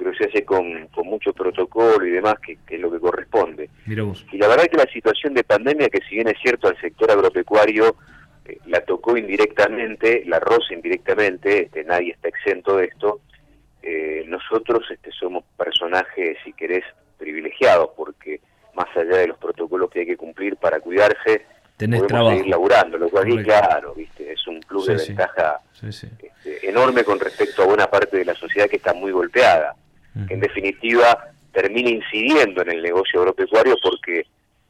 pero 0.00 0.14
se 0.14 0.24
hace 0.24 0.46
con, 0.46 0.86
con 0.94 1.06
mucho 1.06 1.34
protocolo 1.34 2.06
y 2.06 2.10
demás, 2.10 2.36
que, 2.40 2.56
es 2.66 2.80
lo 2.80 2.90
que 2.90 2.98
corresponde. 2.98 3.68
Y 3.86 4.38
la 4.38 4.48
verdad 4.48 4.64
es 4.64 4.70
que 4.70 4.78
la 4.78 4.90
situación 4.90 5.34
de 5.34 5.44
pandemia, 5.44 5.90
que 5.90 6.00
si 6.08 6.14
bien 6.14 6.28
es 6.28 6.38
cierto 6.40 6.68
al 6.68 6.80
sector 6.80 7.10
agropecuario, 7.10 7.96
la 8.66 8.80
tocó 8.80 9.16
indirectamente, 9.16 10.22
la 10.26 10.40
roza 10.40 10.74
indirectamente, 10.74 11.64
este, 11.64 11.84
nadie 11.84 12.12
está 12.12 12.28
exento 12.28 12.76
de 12.76 12.86
esto, 12.86 13.20
eh, 13.82 14.24
nosotros 14.26 14.84
este, 14.90 15.10
somos 15.12 15.44
personajes, 15.56 16.36
si 16.44 16.52
querés, 16.52 16.84
privilegiados, 17.18 17.90
porque 17.96 18.40
más 18.74 18.88
allá 18.96 19.18
de 19.18 19.28
los 19.28 19.38
protocolos 19.38 19.90
que 19.90 20.00
hay 20.00 20.06
que 20.06 20.16
cumplir 20.16 20.56
para 20.56 20.80
cuidarse, 20.80 21.44
Tenés 21.76 22.02
podemos 22.02 22.32
seguir 22.32 22.48
laburando, 22.48 22.98
lo 22.98 23.08
cual, 23.08 23.42
claro, 23.42 23.94
¿viste? 23.94 24.32
es 24.32 24.46
un 24.46 24.60
plus 24.60 24.86
de 24.86 24.96
ventaja 24.96 25.60
este, 25.82 26.68
enorme 26.68 27.04
con 27.04 27.18
respecto 27.18 27.62
a 27.62 27.66
buena 27.66 27.86
parte 27.90 28.18
de 28.18 28.26
la 28.26 28.34
sociedad 28.34 28.68
que 28.68 28.76
está 28.76 28.92
muy 28.92 29.12
golpeada 29.12 29.74
que 30.26 30.34
en 30.34 30.40
definitiva 30.40 31.32
termina 31.52 31.90
incidiendo 31.90 32.62
en 32.62 32.70
el 32.70 32.82
negocio 32.82 33.20
agropecuario 33.20 33.76
porque 33.82 34.26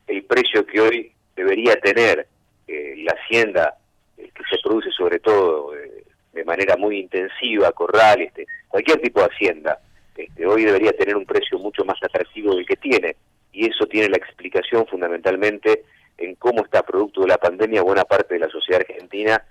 el 0.07 0.25
precio 0.25 0.67
que 0.67 0.81
hoy 0.81 1.13
debería 1.35 1.77
tener 1.77 2.27
eh, 2.71 2.95
la 2.99 3.13
hacienda, 3.13 3.77
el 4.17 4.33
que 4.33 4.43
se 4.49 4.59
produce 4.63 4.91
sobre 4.93 5.19
todo 5.19 5.75
eh, 5.75 6.05
de 6.33 6.45
manera 6.45 6.77
muy 6.77 6.99
intensiva, 6.99 7.73
corral, 7.73 8.21
este, 8.21 8.47
cualquier 8.69 9.01
tipo 9.01 9.21
de 9.21 9.27
hacienda, 9.27 9.81
este, 10.17 10.47
hoy 10.47 10.65
debería 10.65 10.93
tener 10.93 11.17
un 11.17 11.27
precio 11.27 11.59
mucho 11.59 11.85
más 11.85 12.01
atractivo 12.03 12.55
del 12.55 12.67
que 12.67 12.77
tiene. 12.77 13.17
Y 13.53 13.69
eso 13.69 13.87
tiene 13.87 14.09
la 14.09 14.19
explicación 14.19 14.87
fundamentalmente 14.87 15.85
en 16.19 16.37
cómo 16.37 16.65
está 16.65 16.83
producto 16.83 17.23
de 17.23 17.29
la 17.29 17.39
pandemia 17.39 17.83
buena 17.83 18.05
parte 18.05 18.35
de 18.35 18.41
la 18.41 18.49
sociedad 18.49 18.83
argentina, 18.89 19.43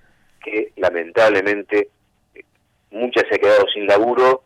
que 0.42 0.72
lamentablemente 0.78 1.90
eh, 2.34 2.44
mucha 2.92 3.22
se 3.28 3.36
ha 3.36 3.40
quedado 3.40 3.68
sin 3.74 3.86
laburo 3.86 4.44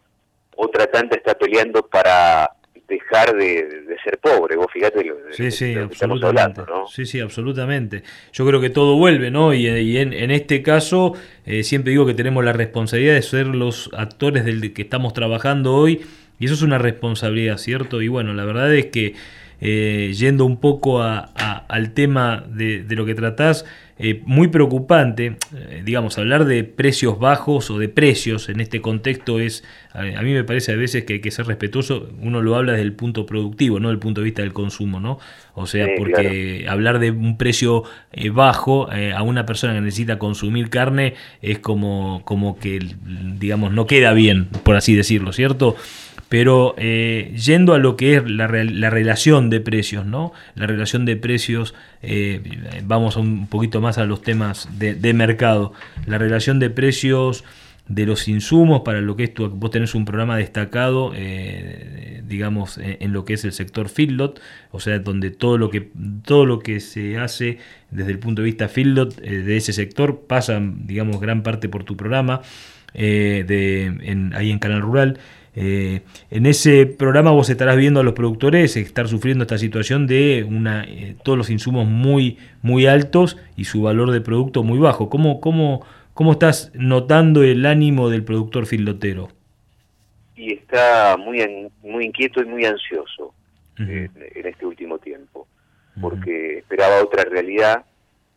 otra 0.55 0.87
tanta 0.87 1.15
está 1.15 1.35
peleando 1.35 1.85
para 1.87 2.49
dejar 2.88 3.35
de, 3.35 3.85
ser 4.03 4.18
pobre. 4.19 4.55
Vos 4.55 4.68
fíjate 4.72 5.03
lo, 5.03 5.15
sí, 5.31 5.51
sí, 5.51 5.76
absolutamente. 5.76 6.61
¿no? 6.68 6.88
Sí, 6.88 7.05
sí, 7.05 7.19
absolutamente. 7.19 8.03
Yo 8.31 8.45
creo 8.45 8.61
que 8.61 8.69
todo 8.69 8.97
vuelve, 8.97 9.31
¿no? 9.31 9.53
Y, 9.53 9.68
en, 9.97 10.31
este 10.31 10.61
caso, 10.61 11.14
eh, 11.45 11.64
siempre 11.64 11.91
digo 11.91 12.05
que 12.05 12.14
tenemos 12.14 12.43
la 12.43 12.53
responsabilidad 12.53 13.15
de 13.15 13.22
ser 13.22 13.47
los 13.47 13.89
actores 13.93 14.45
del 14.45 14.73
que 14.73 14.81
estamos 14.81 15.14
trabajando 15.14 15.73
hoy. 15.73 16.01
Y 16.39 16.45
eso 16.45 16.55
es 16.55 16.61
una 16.61 16.77
responsabilidad, 16.77 17.57
¿cierto? 17.57 18.01
Y 18.01 18.07
bueno, 18.07 18.34
la 18.34 18.43
verdad 18.43 18.73
es 18.73 18.88
que 18.88 19.14
eh, 19.61 20.13
yendo 20.17 20.45
un 20.45 20.57
poco 20.57 21.01
al 21.01 21.93
tema 21.93 22.43
de, 22.49 22.84
de, 22.84 22.95
lo 22.95 23.05
que 23.05 23.15
tratás, 23.15 23.65
eh, 23.97 24.21
muy 24.25 24.47
preocupante, 24.47 25.38
eh, 25.55 25.81
digamos, 25.85 26.17
hablar 26.17 26.45
de 26.45 26.63
precios 26.63 27.19
bajos 27.19 27.69
o 27.69 27.77
de 27.77 27.89
precios 27.89 28.49
en 28.49 28.59
este 28.59 28.81
contexto 28.81 29.39
es, 29.39 29.63
a, 29.93 30.01
mí 30.01 30.34
me 30.34 30.43
parece 30.43 30.73
a 30.73 30.75
veces 30.75 31.05
que 31.05 31.13
hay 31.13 31.19
que 31.21 31.30
ser 31.30 31.45
respetuoso, 31.45 32.09
uno 32.19 32.41
lo 32.41 32.55
habla 32.55 32.71
desde 32.71 32.84
el 32.84 32.93
punto 32.93 33.25
productivo, 33.25 33.80
no 33.80 33.89
desde 33.89 33.95
el 33.95 33.99
punto 33.99 34.21
de 34.21 34.25
vista 34.25 34.41
del 34.41 34.51
consumo, 34.51 34.99
¿no? 34.99 35.19
O 35.53 35.67
sea, 35.67 35.88
porque 35.97 36.65
hablar 36.67 36.97
de 36.97 37.11
un 37.11 37.38
precio 37.38 37.84
bajo 38.31 38.89
a 38.89 39.21
una 39.21 39.45
persona 39.45 39.75
que 39.75 39.81
necesita 39.81 40.17
consumir 40.17 40.71
carne 40.71 41.13
es 41.43 41.59
como, 41.59 42.23
como 42.25 42.57
que, 42.57 42.80
digamos, 43.38 43.71
no 43.71 43.85
queda 43.85 44.13
bien, 44.13 44.47
por 44.63 44.75
así 44.75 44.95
decirlo, 44.95 45.31
¿cierto? 45.31 45.75
Pero 46.34 46.73
eh, 46.80 47.31
yendo 47.35 47.76
a 47.76 47.77
lo 47.77 47.95
que 47.95 48.15
es 48.15 48.27
la, 48.27 48.47
la, 48.47 48.89
relación 48.89 49.51
de 49.51 49.60
precios, 49.60 50.07
¿no? 50.07 50.34
La 50.55 50.65
relación 50.65 51.05
de 51.05 51.15
precios, 51.15 51.76
eh, 52.01 52.41
vamos 52.84 53.18
un 53.18 53.45
poquito 53.45 53.81
más 53.81 53.99
a 53.99 54.05
los 54.05 54.23
temas 54.23 54.68
de, 54.80 55.14
mercado. 55.14 55.73
La 56.07 56.18
relación 56.18 56.57
de 56.57 56.72
precios 56.72 57.43
de 57.88 58.07
los 58.07 58.27
insumos 58.27 58.81
para 58.81 58.99
lo 58.99 59.15
que 59.15 59.26
es 59.26 59.34
tu, 59.35 59.47
vos 59.47 59.69
tenés 59.69 59.93
un 59.93 60.05
programa 60.05 60.35
destacado, 60.35 61.11
eh, 61.15 62.23
digamos, 62.26 62.80
en, 62.80 63.14
lo 63.14 63.26
que 63.26 63.35
es 63.35 63.45
el 63.45 63.51
sector 63.51 63.88
feedlot, 63.88 64.41
o 64.72 64.80
sea, 64.80 64.97
donde 64.97 65.30
todo 65.30 65.60
lo 65.60 65.69
que 65.69 65.91
todo 66.26 66.47
lo 66.47 66.57
que 66.61 66.80
se 66.80 67.19
hace 67.19 67.60
desde 67.91 68.10
el 68.10 68.18
punto 68.18 68.41
de 68.41 68.47
vista 68.47 68.69
feedlot 68.69 69.22
de 69.22 69.55
ese 69.55 69.72
sector 69.72 70.22
pasa, 70.26 70.60
digamos, 70.60 71.22
gran 71.22 71.43
parte 71.43 71.69
por 71.69 71.84
tu 71.84 71.95
programa 71.95 72.41
de, 72.95 74.31
ahí 74.34 74.49
en 74.49 74.57
Canal 74.57 74.81
Rural. 74.81 75.19
Eh, 75.55 76.01
en 76.31 76.45
ese 76.47 76.88
programa 76.88 77.31
vos 77.31 77.49
estarás 77.49 77.77
viendo 77.77 77.99
a 77.99 78.03
los 78.03 78.13
productores 78.13 78.75
estar 78.75 79.07
sufriendo 79.07 79.43
esta 79.43 79.59
situación 79.59 80.07
de 80.07 80.43
una, 80.47 80.84
eh, 80.85 81.15
todos 81.23 81.38
los 81.38 81.49
insumos 81.49 81.88
muy, 81.88 82.39
muy 82.61 82.88
altos 82.88 83.38
y 83.55 83.65
su 83.65 83.84
valor 83.84 84.11
de 84.11 84.21
producto 84.21 84.63
muy 84.63 84.80
bajo. 84.80 85.09
¿Cómo, 85.09 85.39
cómo, 85.39 85.85
cómo 86.13 86.31
estás 86.31 86.71
notando 86.73 87.43
el 87.43 87.65
ánimo 87.65 88.09
del 88.09 88.23
productor 88.23 88.65
filotero? 88.65 89.30
Y 90.35 90.53
está 90.53 91.17
muy, 91.17 91.69
muy 91.84 92.05
inquieto 92.05 92.41
y 92.41 92.45
muy 92.45 92.65
ansioso 92.65 93.34
en, 93.77 94.09
este 94.34 94.65
último 94.65 94.97
tiempo, 94.97 95.47
porque 96.01 96.59
esperaba 96.59 97.03
otra 97.03 97.23
realidad 97.23 97.85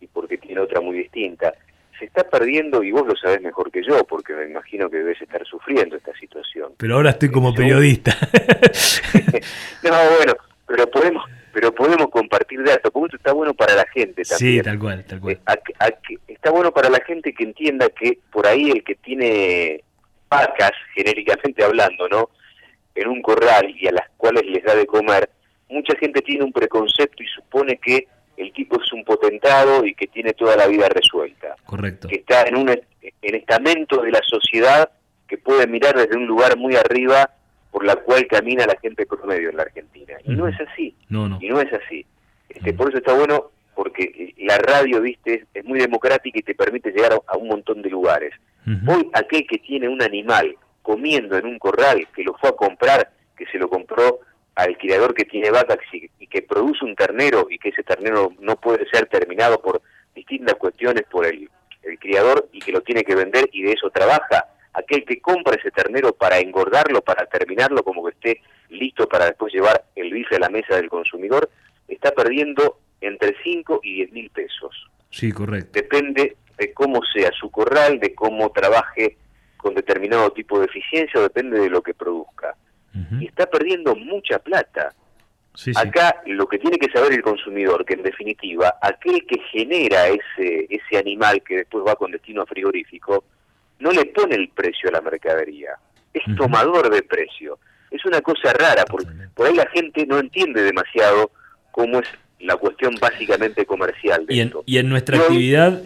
y 0.00 0.06
porque 0.06 0.36
tiene 0.36 0.60
otra 0.60 0.80
muy 0.82 0.98
distinta 0.98 1.54
se 1.98 2.06
está 2.06 2.28
perdiendo, 2.28 2.82
y 2.82 2.92
vos 2.92 3.06
lo 3.06 3.16
sabés 3.16 3.40
mejor 3.40 3.70
que 3.70 3.82
yo, 3.82 4.04
porque 4.04 4.34
me 4.34 4.46
imagino 4.46 4.90
que 4.90 4.98
debes 4.98 5.20
estar 5.20 5.44
sufriendo 5.46 5.96
esta 5.96 6.12
situación. 6.18 6.72
Pero 6.76 6.96
ahora 6.96 7.10
estoy 7.10 7.30
como 7.30 7.54
periodista. 7.54 8.16
no, 9.82 9.90
bueno, 10.16 10.34
pero 10.66 10.90
podemos 10.90 11.24
pero 11.56 11.74
podemos 11.74 12.08
compartir 12.10 12.62
datos, 12.62 12.92
porque 12.92 13.06
esto 13.06 13.16
está 13.16 13.32
bueno 13.32 13.54
para 13.54 13.74
la 13.74 13.86
gente 13.86 14.24
también. 14.24 14.58
Sí, 14.58 14.62
tal 14.62 14.78
cual, 14.78 15.02
tal 15.06 15.20
cual. 15.20 15.40
Eh, 15.46 16.18
está 16.28 16.50
bueno 16.50 16.70
para 16.70 16.90
la 16.90 17.00
gente 17.00 17.32
que 17.32 17.44
entienda 17.44 17.88
que 17.88 18.18
por 18.30 18.46
ahí 18.46 18.72
el 18.72 18.84
que 18.84 18.96
tiene 18.96 19.82
vacas, 20.28 20.72
genéricamente 20.94 21.64
hablando, 21.64 22.10
¿no? 22.10 22.28
En 22.94 23.08
un 23.08 23.22
corral 23.22 23.74
y 23.74 23.88
a 23.88 23.92
las 23.92 24.06
cuales 24.18 24.44
les 24.44 24.62
da 24.64 24.74
de 24.74 24.84
comer, 24.84 25.30
mucha 25.70 25.96
gente 25.96 26.20
tiene 26.20 26.44
un 26.44 26.52
preconcepto 26.52 27.22
y 27.22 27.26
supone 27.28 27.78
que 27.78 28.06
el 28.36 28.52
tipo 28.52 28.80
es 28.80 28.92
un 28.92 29.04
potentado 29.04 29.84
y 29.84 29.94
que 29.94 30.06
tiene 30.06 30.32
toda 30.32 30.56
la 30.56 30.66
vida 30.66 30.88
resuelta. 30.88 31.56
Correcto. 31.64 32.08
Que 32.08 32.16
está 32.16 32.42
en 32.42 32.56
un 32.56 32.68
en 32.70 33.34
estamento 33.34 34.02
de 34.02 34.10
la 34.10 34.20
sociedad 34.22 34.90
que 35.26 35.38
puede 35.38 35.66
mirar 35.66 35.96
desde 35.96 36.16
un 36.16 36.26
lugar 36.26 36.56
muy 36.56 36.76
arriba 36.76 37.30
por 37.70 37.84
la 37.84 37.96
cual 37.96 38.26
camina 38.26 38.66
la 38.66 38.78
gente 38.80 39.06
promedio 39.06 39.50
en 39.50 39.56
la 39.56 39.62
Argentina. 39.64 40.14
Y 40.24 40.32
no 40.32 40.48
es 40.48 40.56
así. 40.60 40.94
No, 41.08 41.28
no. 41.28 41.38
Y 41.40 41.48
no 41.48 41.60
es 41.60 41.72
así. 41.72 42.06
Este, 42.48 42.72
Por 42.72 42.88
eso 42.88 42.98
está 42.98 43.12
bueno 43.12 43.50
porque 43.74 44.34
la 44.38 44.56
radio, 44.56 45.02
viste, 45.02 45.44
es 45.52 45.64
muy 45.64 45.78
democrática 45.78 46.38
y 46.38 46.42
te 46.42 46.54
permite 46.54 46.90
llegar 46.90 47.12
a, 47.26 47.36
un 47.36 47.48
montón 47.48 47.82
de 47.82 47.90
lugares. 47.90 48.32
Hoy 48.88 49.08
aquel 49.12 49.46
que 49.46 49.58
tiene 49.58 49.88
un 49.88 50.02
animal 50.02 50.56
comiendo 50.82 51.36
en 51.36 51.46
un 51.46 51.58
corral, 51.58 52.08
que 52.14 52.24
lo 52.24 52.34
fue 52.34 52.48
a 52.48 52.52
comprar, 52.52 53.10
que 53.36 53.46
se 53.46 53.58
lo 53.58 53.68
compró 53.68 54.20
al 54.56 54.76
criador 54.78 55.14
que 55.14 55.24
tiene 55.24 55.50
vacas 55.50 55.78
y, 55.92 56.08
que 56.26 56.42
produce 56.42 56.84
un 56.84 56.96
ternero 56.96 57.46
y 57.48 57.58
que 57.58 57.68
ese 57.68 57.82
ternero 57.82 58.32
no 58.40 58.56
puede 58.56 58.88
ser 58.88 59.06
terminado 59.06 59.60
por 59.60 59.80
distintas 60.14 60.56
cuestiones 60.56 61.04
por 61.04 61.24
el, 61.26 61.48
criador 62.00 62.48
y 62.52 62.58
que 62.58 62.72
lo 62.72 62.80
tiene 62.80 63.04
que 63.04 63.14
vender 63.14 63.48
y 63.52 63.62
de 63.62 63.70
eso 63.74 63.90
trabaja, 63.90 64.48
aquel 64.72 65.04
que 65.04 65.20
compra 65.20 65.54
ese 65.54 65.70
ternero 65.70 66.12
para 66.12 66.40
engordarlo, 66.40 67.00
para 67.00 67.26
terminarlo 67.26 67.84
como 67.84 68.04
que 68.04 68.10
esté 68.10 68.40
listo 68.70 69.08
para 69.08 69.26
después 69.26 69.52
llevar 69.52 69.84
el 69.94 70.12
bife 70.12 70.34
a 70.34 70.40
la 70.40 70.48
mesa 70.48 70.74
del 70.74 70.88
consumidor, 70.88 71.48
está 71.86 72.10
perdiendo 72.10 72.80
entre 73.00 73.36
5 73.40 73.80
y 73.84 73.98
10 73.98 74.12
mil 74.12 74.30
pesos. 74.30 74.90
Sí, 75.10 75.30
correcto. 75.30 75.70
Depende 75.74 76.36
de 76.58 76.72
cómo 76.72 77.02
sea 77.14 77.30
su 77.30 77.52
corral, 77.52 78.00
de 78.00 78.12
cómo 78.16 78.50
trabaje 78.50 79.16
con 79.56 79.74
determinado 79.74 80.32
tipo 80.32 80.58
de 80.58 80.66
eficiencia 80.66 81.20
o 81.20 81.22
depende 81.22 81.60
de 81.60 81.70
lo 81.70 81.82
que 81.82 81.94
produzca 81.94 82.56
y 83.20 83.26
está 83.26 83.46
perdiendo 83.46 83.94
mucha 83.94 84.38
plata. 84.38 84.94
Acá 85.74 86.22
lo 86.26 86.46
que 86.46 86.58
tiene 86.58 86.78
que 86.78 86.90
saber 86.90 87.12
el 87.12 87.22
consumidor, 87.22 87.84
que 87.84 87.94
en 87.94 88.02
definitiva, 88.02 88.74
aquel 88.80 89.26
que 89.26 89.38
genera 89.50 90.06
ese, 90.08 90.66
ese 90.68 90.98
animal 90.98 91.42
que 91.42 91.58
después 91.58 91.84
va 91.86 91.96
con 91.96 92.10
destino 92.10 92.42
a 92.42 92.46
frigorífico, 92.46 93.24
no 93.78 93.90
le 93.90 94.04
pone 94.06 94.34
el 94.36 94.48
precio 94.50 94.88
a 94.90 94.92
la 94.92 95.00
mercadería, 95.00 95.78
es 96.12 96.36
tomador 96.36 96.90
de 96.90 97.02
precio. 97.02 97.58
Es 97.90 98.04
una 98.04 98.20
cosa 98.20 98.52
rara, 98.52 98.84
porque 98.84 99.08
por 99.34 99.46
ahí 99.46 99.54
la 99.54 99.68
gente 99.68 100.04
no 100.06 100.18
entiende 100.18 100.62
demasiado 100.62 101.30
cómo 101.70 102.00
es 102.00 102.08
la 102.40 102.56
cuestión 102.56 102.94
básicamente 103.00 103.64
comercial. 103.64 104.26
De 104.26 104.34
y, 104.34 104.40
en, 104.40 104.52
y 104.66 104.78
en 104.78 104.88
nuestra 104.88 105.18
actividad, 105.18 105.82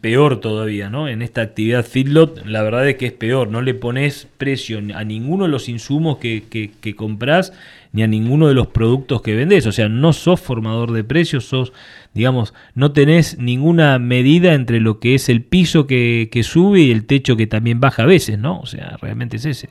peor 0.00 0.40
todavía, 0.40 0.90
¿no? 0.90 1.08
En 1.08 1.22
esta 1.22 1.42
actividad 1.42 1.84
feedlot, 1.84 2.44
la 2.44 2.62
verdad 2.62 2.88
es 2.88 2.96
que 2.96 3.06
es 3.06 3.12
peor. 3.12 3.48
No 3.48 3.62
le 3.62 3.74
pones 3.74 4.26
precio 4.36 4.78
a 4.94 5.04
ninguno 5.04 5.44
de 5.44 5.50
los 5.50 5.68
insumos 5.68 6.18
que, 6.18 6.44
que, 6.50 6.72
que 6.80 6.96
compras 6.96 7.52
ni 7.92 8.02
a 8.02 8.06
ninguno 8.06 8.48
de 8.48 8.54
los 8.54 8.66
productos 8.66 9.22
que 9.22 9.36
vendes. 9.36 9.66
O 9.66 9.72
sea, 9.72 9.88
no 9.88 10.12
sos 10.12 10.40
formador 10.40 10.92
de 10.92 11.04
precios, 11.04 11.44
sos, 11.44 11.72
digamos, 12.14 12.52
no 12.74 12.92
tenés 12.92 13.38
ninguna 13.38 13.98
medida 13.98 14.54
entre 14.54 14.80
lo 14.80 14.98
que 14.98 15.14
es 15.14 15.28
el 15.28 15.42
piso 15.42 15.86
que, 15.86 16.28
que 16.30 16.42
sube 16.42 16.80
y 16.80 16.90
el 16.90 17.06
techo 17.06 17.36
que 17.36 17.46
también 17.46 17.80
baja 17.80 18.02
a 18.02 18.06
veces, 18.06 18.38
¿no? 18.38 18.60
O 18.60 18.66
sea, 18.66 18.96
realmente 19.00 19.36
es 19.36 19.46
ese 19.46 19.68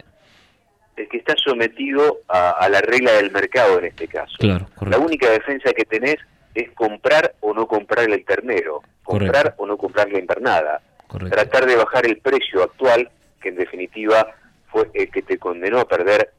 el 0.95 1.09
que 1.09 1.17
está 1.17 1.35
sometido 1.37 2.19
a, 2.27 2.67
la 2.69 2.81
regla 2.81 3.11
del 3.13 3.31
mercado 3.31 3.79
en 3.79 3.85
este 3.85 4.07
caso. 4.07 4.35
Claro, 4.39 4.67
la 4.87 4.97
única 4.97 5.29
defensa 5.29 5.73
que 5.73 5.85
tenés 5.85 6.17
es 6.53 6.71
comprar 6.71 7.35
o 7.41 7.53
no 7.53 7.67
comprar 7.67 8.09
el 8.09 8.23
ternero, 8.23 8.81
comprar 9.03 9.55
o 9.57 9.65
no 9.65 9.77
comprar 9.77 10.09
la 10.11 10.19
invernada, 10.19 10.81
tratar 11.29 11.65
de 11.65 11.75
bajar 11.75 12.05
el 12.05 12.17
precio 12.19 12.63
actual, 12.63 13.09
que 13.41 13.49
en 13.49 13.55
definitiva 13.55 14.27
fue 14.67 14.89
el 14.93 15.11
que 15.11 15.21
te 15.21 15.37
condenó 15.37 15.79
a 15.79 15.87
perder 15.87 16.31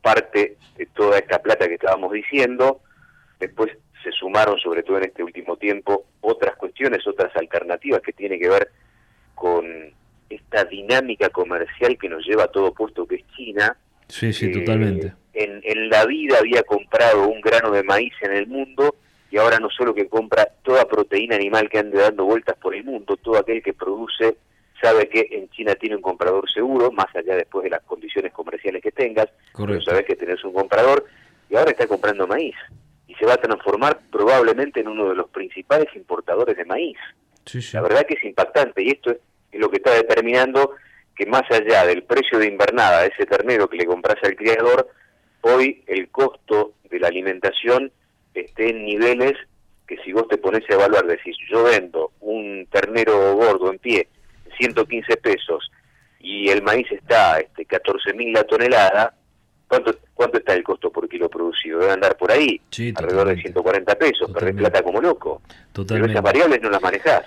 parte 0.00 0.56
de 0.76 0.86
toda 0.86 1.18
esta 1.18 1.40
plata 1.40 1.68
que 1.68 1.74
estábamos 1.74 2.12
diciendo, 2.12 2.80
después 3.38 3.70
se 4.02 4.10
sumaron, 4.12 4.58
sobre 4.58 4.82
todo 4.82 4.98
en 4.98 5.04
este 5.04 5.22
último 5.22 5.56
tiempo, 5.56 6.06
otras 6.20 6.56
cuestiones, 6.56 7.06
otras 7.06 7.34
alternativas 7.36 8.00
que 8.02 8.12
tienen 8.12 8.40
que 8.40 8.48
ver 8.48 8.70
con 9.34 9.92
esta 10.28 10.64
dinámica 10.64 11.28
comercial 11.28 11.98
que 11.98 12.08
nos 12.08 12.26
lleva 12.26 12.44
a 12.44 12.48
todo 12.48 12.72
puesto 12.72 13.06
que 13.06 13.16
es 13.16 13.26
China. 13.36 13.76
Sí, 14.12 14.30
sí, 14.34 14.52
totalmente. 14.52 15.14
En, 15.32 15.62
en 15.64 15.88
la 15.88 16.04
vida 16.04 16.36
había 16.38 16.62
comprado 16.64 17.28
un 17.28 17.40
grano 17.40 17.70
de 17.70 17.82
maíz 17.82 18.12
en 18.20 18.32
el 18.32 18.46
mundo 18.46 18.96
y 19.30 19.38
ahora 19.38 19.58
no 19.58 19.70
solo 19.70 19.94
que 19.94 20.06
compra 20.06 20.46
toda 20.62 20.86
proteína 20.86 21.36
animal 21.36 21.70
que 21.70 21.78
ande 21.78 21.98
dando 21.98 22.26
vueltas 22.26 22.54
por 22.58 22.74
el 22.74 22.84
mundo, 22.84 23.16
todo 23.16 23.38
aquel 23.38 23.62
que 23.62 23.72
produce 23.72 24.36
sabe 24.82 25.08
que 25.08 25.26
en 25.30 25.48
China 25.48 25.74
tiene 25.76 25.96
un 25.96 26.02
comprador 26.02 26.50
seguro, 26.52 26.92
más 26.92 27.06
allá 27.16 27.36
después 27.36 27.64
de 27.64 27.70
las 27.70 27.82
condiciones 27.84 28.32
comerciales 28.32 28.82
que 28.82 28.92
tengas, 28.92 29.28
pero 29.56 29.80
sabes 29.80 30.04
que 30.04 30.16
tenés 30.16 30.44
un 30.44 30.52
comprador 30.52 31.06
y 31.48 31.56
ahora 31.56 31.70
está 31.70 31.86
comprando 31.86 32.26
maíz 32.26 32.56
y 33.08 33.14
se 33.14 33.24
va 33.24 33.34
a 33.34 33.38
transformar 33.38 33.98
probablemente 34.10 34.80
en 34.80 34.88
uno 34.88 35.08
de 35.08 35.14
los 35.14 35.30
principales 35.30 35.88
importadores 35.94 36.54
de 36.56 36.66
maíz. 36.66 36.98
La 37.72 37.80
verdad 37.80 38.04
que 38.06 38.14
es 38.14 38.24
impactante 38.24 38.82
y 38.82 38.90
esto 38.90 39.12
es 39.12 39.18
es 39.52 39.60
lo 39.60 39.70
que 39.70 39.76
está 39.76 39.94
determinando 39.94 40.72
que 41.16 41.26
más 41.26 41.42
allá 41.50 41.84
del 41.86 42.02
precio 42.04 42.38
de 42.38 42.46
invernada 42.46 43.02
de 43.02 43.08
ese 43.08 43.26
ternero 43.26 43.68
que 43.68 43.76
le 43.76 43.86
compras 43.86 44.16
al 44.22 44.36
criador, 44.36 44.88
hoy 45.42 45.82
el 45.86 46.08
costo 46.08 46.72
de 46.90 47.00
la 47.00 47.08
alimentación 47.08 47.92
esté 48.34 48.70
en 48.70 48.84
niveles 48.84 49.34
que 49.86 49.96
si 49.98 50.12
vos 50.12 50.26
te 50.28 50.38
pones 50.38 50.62
a 50.70 50.74
evaluar, 50.74 51.06
decís, 51.06 51.36
yo 51.50 51.64
vendo 51.64 52.12
un 52.20 52.66
ternero 52.70 53.34
gordo 53.34 53.70
en 53.70 53.78
pie, 53.78 54.08
115 54.58 55.16
pesos, 55.18 55.70
y 56.20 56.48
el 56.48 56.62
maíz 56.62 56.90
está 56.92 57.38
este, 57.38 57.64
14 57.66 58.14
mil 58.14 58.32
la 58.32 58.44
tonelada, 58.44 59.14
¿cuánto, 59.68 59.94
¿cuánto 60.14 60.38
está 60.38 60.54
el 60.54 60.62
costo 60.62 60.90
por 60.90 61.08
kilo 61.08 61.28
producido? 61.28 61.80
Debe 61.80 61.92
andar 61.92 62.16
por 62.16 62.30
ahí, 62.30 62.60
alrededor 62.94 63.28
de 63.28 63.42
140 63.42 63.94
pesos, 63.96 64.30
perdés 64.30 64.54
plata 64.54 64.82
como 64.82 65.00
loco. 65.00 65.42
Pero 65.86 66.06
esas 66.06 66.22
variables 66.22 66.62
no 66.62 66.70
las 66.70 66.80
manejás. 66.80 67.24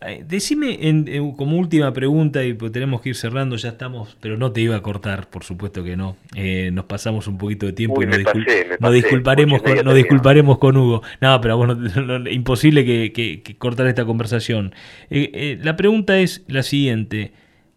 Eh, 0.00 0.24
decime 0.26 0.78
en, 0.88 1.32
como 1.32 1.56
última 1.56 1.92
pregunta, 1.92 2.44
y 2.44 2.52
pues 2.52 2.70
tenemos 2.70 3.00
que 3.00 3.10
ir 3.10 3.16
cerrando, 3.16 3.56
ya 3.56 3.70
estamos, 3.70 4.16
pero 4.20 4.36
no 4.36 4.52
te 4.52 4.60
iba 4.60 4.76
a 4.76 4.80
cortar, 4.80 5.28
por 5.28 5.42
supuesto 5.42 5.82
que 5.82 5.96
no. 5.96 6.16
Eh, 6.36 6.70
nos 6.72 6.84
pasamos 6.84 7.26
un 7.26 7.36
poquito 7.36 7.66
de 7.66 7.72
tiempo 7.72 8.00
y 8.02 8.06
nos, 8.06 8.92
disculparemos, 8.92 9.60
con, 9.60 9.84
nos 9.84 9.94
disculparemos 9.94 10.58
con 10.58 10.76
Hugo. 10.76 11.02
No, 11.20 11.40
pero 11.40 11.56
bueno, 11.56 11.76
imposible 12.30 12.84
que, 12.84 13.56
cortar 13.58 13.88
esta 13.88 14.04
conversación. 14.04 14.72
Eh, 15.10 15.58
la 15.62 15.74
pregunta 15.76 16.18
es 16.20 16.44
la 16.46 16.62
siguiente. 16.62 17.32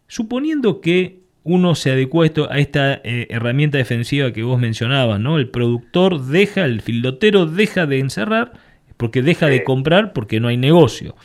Suponiendo 0.07 0.79
que 0.79 1.21
uno 1.43 1.73
se 1.73 1.91
adecua 1.91 2.27
a, 2.51 2.59
esta 2.59 3.01
herramienta 3.03 3.79
defensiva 3.79 4.31
que 4.31 4.43
vos 4.43 4.59
mencionabas, 4.59 5.19
¿no? 5.19 5.39
El 5.39 5.49
productor 5.49 6.23
deja, 6.23 6.65
el 6.65 6.81
filotero 6.81 7.47
deja 7.47 7.87
de 7.87 7.97
encerrar 7.97 8.53
porque 8.97 9.23
deja 9.23 9.47
de 9.47 9.63
comprar 9.63 10.13
porque 10.13 10.39
no 10.39 10.49
hay 10.49 10.57
negocio. 10.57 11.15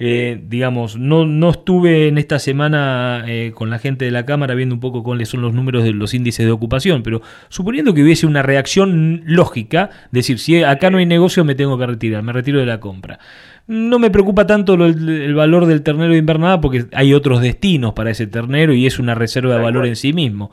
Eh, 0.00 0.40
digamos, 0.46 0.96
no, 0.96 1.26
no 1.26 1.50
estuve 1.50 2.06
en 2.06 2.18
esta 2.18 2.38
semana 2.38 3.24
eh, 3.26 3.50
con 3.52 3.68
la 3.68 3.80
gente 3.80 4.04
de 4.04 4.12
la 4.12 4.24
Cámara 4.24 4.54
viendo 4.54 4.76
un 4.76 4.80
poco 4.80 5.02
cuáles 5.02 5.28
son 5.28 5.40
los 5.40 5.52
números 5.52 5.82
de 5.82 5.92
los 5.92 6.14
índices 6.14 6.46
de 6.46 6.52
ocupación, 6.52 7.02
pero 7.02 7.20
suponiendo 7.48 7.92
que 7.92 8.04
hubiese 8.04 8.24
una 8.24 8.42
reacción 8.42 9.22
lógica, 9.26 9.90
decir, 10.12 10.38
si 10.38 10.62
acá 10.62 10.90
no 10.90 10.98
hay 10.98 11.06
negocio 11.06 11.44
me 11.44 11.56
tengo 11.56 11.76
que 11.76 11.86
retirar, 11.86 12.22
me 12.22 12.32
retiro 12.32 12.60
de 12.60 12.66
la 12.66 12.78
compra. 12.78 13.18
No 13.66 13.98
me 13.98 14.10
preocupa 14.10 14.46
tanto 14.46 14.74
el, 14.74 15.34
valor 15.34 15.66
del 15.66 15.82
ternero 15.82 16.12
de 16.12 16.18
invernada 16.18 16.60
porque 16.60 16.86
hay 16.92 17.12
otros 17.12 17.42
destinos 17.42 17.92
para 17.92 18.12
ese 18.12 18.28
ternero 18.28 18.72
y 18.74 18.86
es 18.86 19.00
una 19.00 19.16
reserva 19.16 19.56
de 19.56 19.62
valor 19.62 19.84
en 19.84 19.96
sí 19.96 20.12
mismo. 20.12 20.52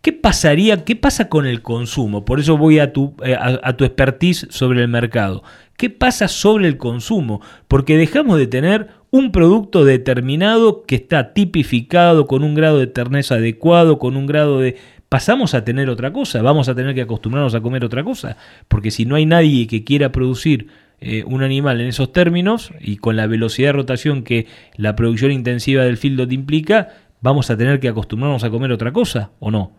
¿Qué 0.00 0.12
pasaría, 0.12 0.84
qué 0.84 0.96
pasa 0.96 1.28
con 1.28 1.46
el 1.46 1.62
consumo? 1.62 2.24
Por 2.24 2.40
eso 2.40 2.56
voy 2.56 2.78
a 2.78 2.92
tu, 2.92 3.14
eh, 3.24 3.36
a 3.38 3.76
tu 3.76 3.84
expertise 3.84 4.46
sobre 4.50 4.80
el 4.80 4.88
mercado. 4.88 5.42
¿Qué 5.76 5.90
pasa 5.90 6.26
sobre 6.28 6.68
el 6.68 6.78
consumo? 6.78 7.42
Porque 7.68 7.98
dejamos 7.98 8.38
de 8.38 8.46
tener 8.46 8.88
un 9.10 9.30
producto 9.30 9.84
determinado 9.84 10.84
que 10.84 10.94
está 10.94 11.34
tipificado 11.34 12.26
con 12.26 12.42
un 12.42 12.54
grado 12.54 12.78
de 12.78 12.86
terneza 12.86 13.34
adecuado, 13.34 13.98
con 13.98 14.16
un 14.16 14.26
grado 14.26 14.60
de... 14.60 14.76
Pasamos 15.10 15.54
a 15.54 15.64
tener 15.64 15.90
otra 15.90 16.12
cosa, 16.12 16.42
vamos 16.42 16.68
a 16.68 16.74
tener 16.74 16.94
que 16.94 17.02
acostumbrarnos 17.02 17.54
a 17.54 17.60
comer 17.60 17.84
otra 17.84 18.02
cosa, 18.02 18.36
porque 18.68 18.90
si 18.90 19.04
no 19.04 19.14
hay 19.14 19.26
nadie 19.26 19.66
que 19.66 19.84
quiera 19.84 20.10
producir 20.10 20.68
eh, 21.00 21.22
un 21.24 21.42
animal 21.42 21.80
en 21.80 21.88
esos 21.88 22.10
términos 22.10 22.72
y 22.80 22.96
con 22.96 23.14
la 23.14 23.26
velocidad 23.26 23.68
de 23.68 23.72
rotación 23.74 24.24
que 24.24 24.46
la 24.76 24.96
producción 24.96 25.30
intensiva 25.30 25.84
del 25.84 26.00
te 26.00 26.34
implica, 26.34 26.88
vamos 27.20 27.50
a 27.50 27.56
tener 27.56 27.78
que 27.78 27.88
acostumbrarnos 27.88 28.42
a 28.42 28.50
comer 28.50 28.72
otra 28.72 28.92
cosa, 28.92 29.30
¿o 29.38 29.50
no? 29.50 29.72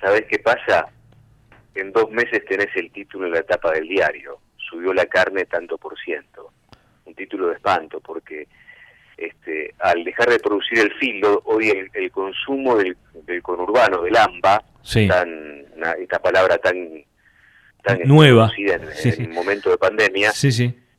¿Sabes 0.00 0.26
qué 0.30 0.38
pasa? 0.38 0.86
En 1.74 1.90
dos 1.90 2.10
meses 2.10 2.44
tenés 2.48 2.68
el 2.76 2.92
título 2.92 3.26
en 3.26 3.32
la 3.32 3.40
etapa 3.40 3.72
del 3.72 3.88
diario 3.88 4.38
subió 4.68 4.92
la 4.92 5.06
carne 5.06 5.44
tanto 5.46 5.78
por 5.78 5.98
ciento. 5.98 6.52
Un 7.04 7.14
título 7.14 7.48
de 7.48 7.54
espanto, 7.54 8.00
porque 8.00 8.48
este, 9.16 9.74
al 9.78 10.04
dejar 10.04 10.28
de 10.28 10.38
producir 10.38 10.78
el 10.78 10.92
filo, 10.94 11.40
hoy 11.44 11.70
el, 11.92 12.10
consumo 12.10 12.76
del, 12.76 12.96
conurbano, 13.42 14.02
del 14.02 14.16
AMBA, 14.16 14.62
tan, 15.08 15.64
esta 15.98 16.18
palabra 16.20 16.58
tan, 16.58 17.04
tan 17.82 18.00
nueva. 18.04 18.50
en, 18.56 19.26
un 19.28 19.34
momento 19.34 19.70
de 19.70 19.78
pandemia, 19.78 20.32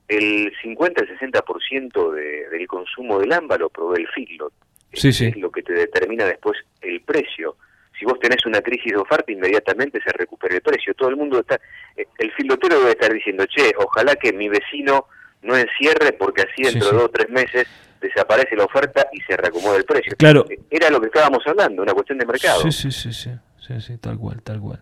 el 0.07 0.53
50 0.61 1.02
al 1.02 1.19
60% 1.19 2.11
de, 2.14 2.49
del 2.49 2.68
consumo 2.68 3.19
del 3.19 3.34
AMBA 3.34 3.57
lo 3.57 3.69
provee 3.69 4.02
el 4.02 4.07
filo. 4.07 4.52
Es 4.91 5.38
lo 5.38 5.52
que 5.52 5.61
te 5.61 5.73
determina 5.73 6.26
después 6.26 6.57
el 6.81 7.02
precio 7.02 7.57
si 7.98 8.06
vos 8.06 8.19
tenés 8.19 8.45
una 8.45 8.61
crisis 8.61 8.91
de 8.91 8.98
oferta, 8.98 9.32
inmediatamente 9.32 9.99
se 10.03 10.11
recupera 10.11 10.56
el 10.56 10.61
precio. 10.61 10.94
Todo 10.94 11.10
el 11.10 11.18
mundo 11.18 11.40
está, 11.40 11.60
eh, 11.95 12.06
el 12.18 12.32
filotero 12.34 12.80
debe 12.80 12.91
estar 12.91 13.11
diciendo, 13.11 13.45
che, 13.45 13.72
ojalá 13.78 14.15
que 14.15 14.34
mi 14.34 14.49
vecino 14.49 15.07
no 15.41 15.56
encierre 15.56 16.14
porque 16.14 16.44
así 16.44 16.64
dentro 16.64 16.90
de 16.90 16.95
dos 16.95 17.06
o 17.06 17.10
tres 17.10 17.30
meses 17.30 17.68
desaparece 18.02 18.56
la 18.56 18.65
oferta 18.65 19.07
y 19.11 19.22
se 19.22 19.36
reacomoda 19.38 19.78
el 19.78 19.86
precio. 19.86 20.14
Claro. 20.18 20.45
Eh, 20.49 20.60
era 20.69 20.90
lo 20.90 20.99
que 20.99 21.07
estábamos 21.07 21.45
hablando, 21.45 21.82
una 21.82 21.94
cuestión 21.94 22.18
de 22.18 22.26
mercado. 22.26 22.61
Sí, 22.61 22.72
sí, 22.72 22.91
sí, 22.91 23.11
sí, 23.14 23.82
sí, 23.82 23.98
tal 23.98 24.18
cual, 24.18 24.41
tal 24.41 24.60
cual. 24.60 24.82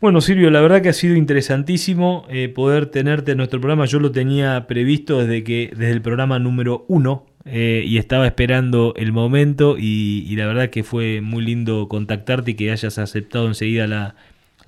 Bueno, 0.00 0.20
Silvio, 0.20 0.50
la 0.50 0.60
verdad 0.60 0.80
que 0.80 0.90
ha 0.90 0.92
sido 0.92 1.16
interesantísimo 1.16 2.24
eh, 2.30 2.48
poder 2.48 2.86
tenerte 2.86 3.32
en 3.32 3.38
nuestro 3.38 3.60
programa. 3.60 3.84
Yo 3.84 3.98
lo 3.98 4.12
tenía 4.12 4.66
previsto 4.68 5.18
desde 5.18 5.42
que 5.42 5.70
desde 5.72 5.90
el 5.90 6.02
programa 6.02 6.38
número 6.38 6.84
uno 6.86 7.26
eh, 7.50 7.82
y 7.86 7.96
estaba 7.96 8.26
esperando 8.26 8.92
el 8.96 9.10
momento 9.10 9.76
y, 9.78 10.34
la 10.36 10.46
verdad 10.46 10.68
que 10.68 10.84
fue 10.84 11.22
muy 11.22 11.42
lindo 11.42 11.88
contactarte 11.88 12.50
y 12.50 12.54
que 12.54 12.70
hayas 12.70 12.98
aceptado 12.98 13.46
enseguida 13.46 13.86
la, 13.86 14.14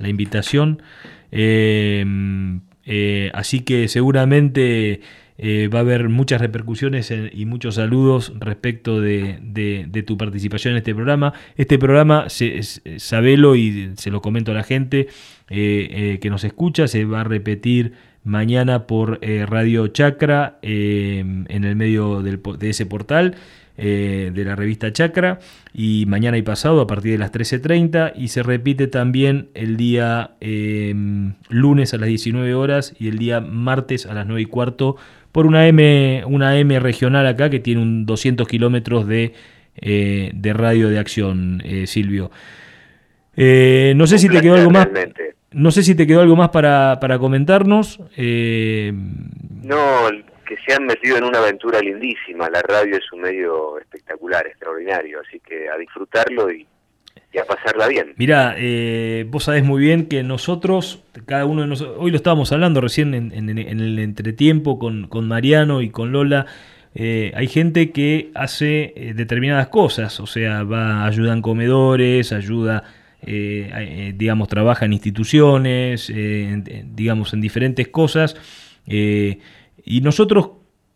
invitación. 0.09 0.82
Eh, 1.31 2.05
eh, 2.86 3.31
así 3.35 3.61
que 3.61 3.86
seguramente 3.89 5.02
va 5.43 5.78
a 5.78 5.81
haber 5.81 6.09
muchas 6.09 6.40
repercusiones 6.40 7.12
y 7.32 7.47
muchos 7.47 7.77
saludos 7.77 8.32
respecto 8.39 9.01
de, 9.01 10.05
tu 10.07 10.16
participación 10.16 10.73
en 10.73 10.78
este 10.78 10.94
programa. 10.94 11.35
Este 11.57 11.78
programa, 11.78 12.31
se, 12.31 12.62
sabelo 12.98 13.57
y 13.57 13.93
se 13.97 14.11
lo 14.11 14.23
comento 14.23 14.52
a 14.52 14.55
la 14.55 14.62
gente 14.62 15.09
que 15.48 16.28
nos 16.31 16.44
escucha, 16.44 16.89
se 16.89 17.05
va 17.05 17.20
a 17.20 17.24
repetir 17.24 17.93
mañana 18.25 18.87
por 18.87 19.19
eh, 19.23 19.47
Radio 19.47 19.89
Chacra 19.89 20.59
eh, 20.63 21.21
en 21.21 21.65
el 21.65 21.77
medio 21.77 22.23
de 22.23 22.71
ese 22.71 22.87
portal 22.87 23.37
eh, 23.79 24.31
de 24.35 24.45
la 24.45 24.57
revista 24.57 24.93
Chacra 24.93 25.39
y 25.73 26.05
mañana 26.07 26.37
y 26.37 26.43
pasado 26.43 26.83
a 26.83 26.87
partir 26.87 27.13
de 27.13 27.19
las 27.19 27.33
13.30 27.33 28.13
y 28.15 28.29
se 28.29 28.43
repite 28.43 28.89
también 28.89 29.49
el 29.55 29.77
día 29.77 30.33
lunes 31.49 31.95
a 31.95 31.97
las 31.97 32.09
19 32.09 32.55
horas 32.55 32.95
y 32.99 33.09
el 33.09 33.19
día 33.19 33.41
martes 33.41 34.05
a 34.05 34.13
las 34.13 34.27
9 34.27 34.43
y 34.43 34.47
cuarto 34.47 34.97
por 35.33 35.47
una 35.47 35.67
M, 35.67 36.25
una 36.27 36.59
M 36.59 36.79
regional 36.79 37.27
acá 37.27 37.49
que 37.49 37.61
tiene 37.61 37.81
un 37.81 38.05
200 38.05 38.47
kilómetros 38.47 39.07
de, 39.07 39.33
de 39.77 40.53
radio 40.53 40.91
de 40.91 40.99
acción, 40.99 41.63
Silvio. 41.87 42.31
no 43.37 44.07
sé 44.07 44.19
si 44.19 44.29
te 44.29 44.43
quedó 44.43 44.57
algo 44.57 44.71
más. 44.71 44.89
No 45.52 45.70
sé 45.70 45.82
si 45.82 45.94
te 45.94 46.06
quedó 46.06 46.20
algo 46.20 46.36
más 46.36 46.51
para, 46.51 46.98
para 47.01 47.18
comentarnos. 47.18 48.01
Eh... 48.16 48.93
No, 49.62 49.77
que 50.51 50.56
se 50.66 50.74
han 50.74 50.85
metido 50.85 51.16
en 51.16 51.24
una 51.24 51.39
aventura 51.39 51.81
lindísima. 51.81 52.51
La 52.51 52.60
radio 52.62 52.97
es 52.97 53.12
un 53.12 53.20
medio 53.20 53.78
espectacular, 53.78 54.47
extraordinario, 54.48 55.20
así 55.20 55.40
que 55.40 55.68
a 55.68 55.77
disfrutarlo 55.77 56.51
y, 56.51 56.66
a 57.40 57.44
pasarla 57.44 57.86
bien. 57.86 58.14
Mira, 58.16 58.56
eh, 58.59 59.24
vos 59.28 59.44
sabés 59.44 59.62
muy 59.62 59.81
bien 59.81 60.06
que 60.06 60.24
nosotros, 60.24 61.05
cada 61.27 61.44
uno 61.44 61.62
de 61.62 61.68
nosotros, 61.68 61.97
hoy 62.01 62.10
lo 62.10 62.16
estábamos 62.16 62.51
hablando 62.51 62.81
recién 62.81 63.14
en, 63.14 63.48
el 63.48 63.98
entretiempo 64.01 64.81
con, 64.81 65.06
con, 65.06 65.28
Mariano 65.28 65.82
y 65.82 65.90
con 65.90 66.10
Lola. 66.10 66.47
Eh, 66.97 67.31
hay 67.36 67.47
gente 67.47 67.93
que 67.93 68.32
hace 68.35 68.93
eh, 68.97 69.14
determinadas 69.14 69.68
cosas, 69.68 70.18
o 70.18 70.27
sea, 70.27 70.64
va, 70.64 71.06
ayuda 71.06 71.32
en 71.32 71.43
comedores, 71.43 72.32
ayuda, 72.32 72.82
digamos, 73.23 74.49
trabaja 74.49 74.85
en 74.87 74.93
instituciones, 74.93 76.13
digamos, 76.95 77.33
en 77.35 77.41
diferentes 77.41 77.89
cosas. 77.89 78.37
Y 78.87 80.01
nosotros 80.03 80.51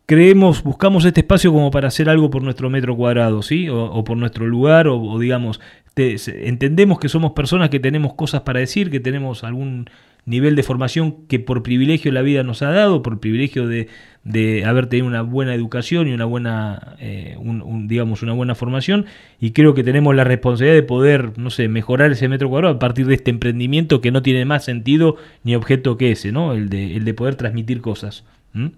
creemos, 0.07 0.63
buscamos 0.63 1.05
este 1.05 1.21
espacio 1.21 1.53
como 1.53 1.71
para 1.71 1.89
hacer 1.89 2.09
algo 2.09 2.31
por 2.31 2.43
nuestro 2.43 2.71
metro 2.71 2.97
cuadrado, 2.97 3.43
¿sí? 3.43 3.69
O, 3.69 4.05
por 4.05 4.17
nuestro 4.17 4.47
lugar, 4.47 4.89
o, 4.89 5.19
digamos, 5.19 5.61
entendemos 5.97 6.99
que 6.99 7.09
somos 7.09 7.33
personas 7.33 7.71
que 7.71 7.81
tenemos 7.81 8.15
cosas 8.15 8.43
para 8.43 8.61
decir, 8.61 8.91
que 8.91 9.01
tenemos 9.01 9.45
algún 9.45 9.89
nivel 10.27 10.57
de 10.57 10.63
formación 10.63 11.27
que 11.27 11.39
por 11.39 11.63
privilegio 11.63 12.11
la 12.11 12.23
vida 12.23 12.43
nos 12.43 12.63
ha 12.63 12.71
dado, 12.71 13.03
por 13.03 13.21
privilegio 13.21 13.67
de, 13.67 13.89
de 14.25 14.65
haber 14.65 14.87
tenido 14.87 15.07
una 15.07 15.23
buena 15.23 15.55
educación 15.55 16.09
y 16.09 16.15
una 16.15 16.25
buena, 16.25 16.97
eh, 16.99 17.37
digamos, 17.85 18.23
una 18.23 18.33
buena 18.33 18.55
formación, 18.55 19.07
y 19.39 19.53
creo 19.53 19.75
que 19.75 19.85
tenemos 19.85 20.15
la 20.15 20.25
responsabilidad 20.25 20.77
de 20.77 20.83
poder, 20.83 21.39
no 21.39 21.51
sé, 21.51 21.69
mejorar 21.69 22.11
ese 22.13 22.29
metro 22.29 22.49
cuadrado 22.49 22.75
a 22.75 22.79
partir 22.79 23.07
de 23.07 23.15
este 23.15 23.31
emprendimiento 23.31 24.01
que 24.01 24.11
no 24.11 24.23
tiene 24.23 24.45
más 24.45 24.65
sentido 24.65 25.17
ni 25.43 25.55
objeto 25.55 25.97
que 25.99 26.13
ese, 26.13 26.33
¿no? 26.33 26.55
El 26.55 26.71
de, 26.71 26.97
el 26.97 27.05
de 27.05 27.15
poder 27.15 27.37
transmitir 27.37 27.81
cosas. 27.81 28.25
¿Mm? 28.55 28.69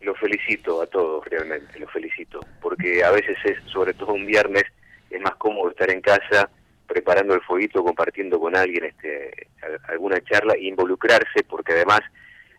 Lo 0.00 0.14
felicito 0.14 0.80
a 0.80 0.86
todos 0.86 1.24
realmente, 1.26 1.78
lo 1.78 1.88
felicito, 1.88 2.40
porque 2.62 3.04
a 3.04 3.10
veces 3.10 3.36
es, 3.44 3.58
sobre 3.70 3.92
todo 3.92 4.14
un 4.14 4.24
viernes, 4.24 4.64
es 5.10 5.20
más 5.20 5.34
cómodo 5.36 5.70
estar 5.70 5.90
en 5.90 6.00
casa 6.00 6.48
preparando 6.86 7.34
el 7.34 7.42
fueguito, 7.42 7.84
compartiendo 7.84 8.40
con 8.40 8.56
alguien 8.56 8.84
este, 8.84 9.48
alguna 9.88 10.20
charla 10.22 10.56
involucrarse, 10.56 11.44
porque 11.46 11.72
además, 11.72 12.00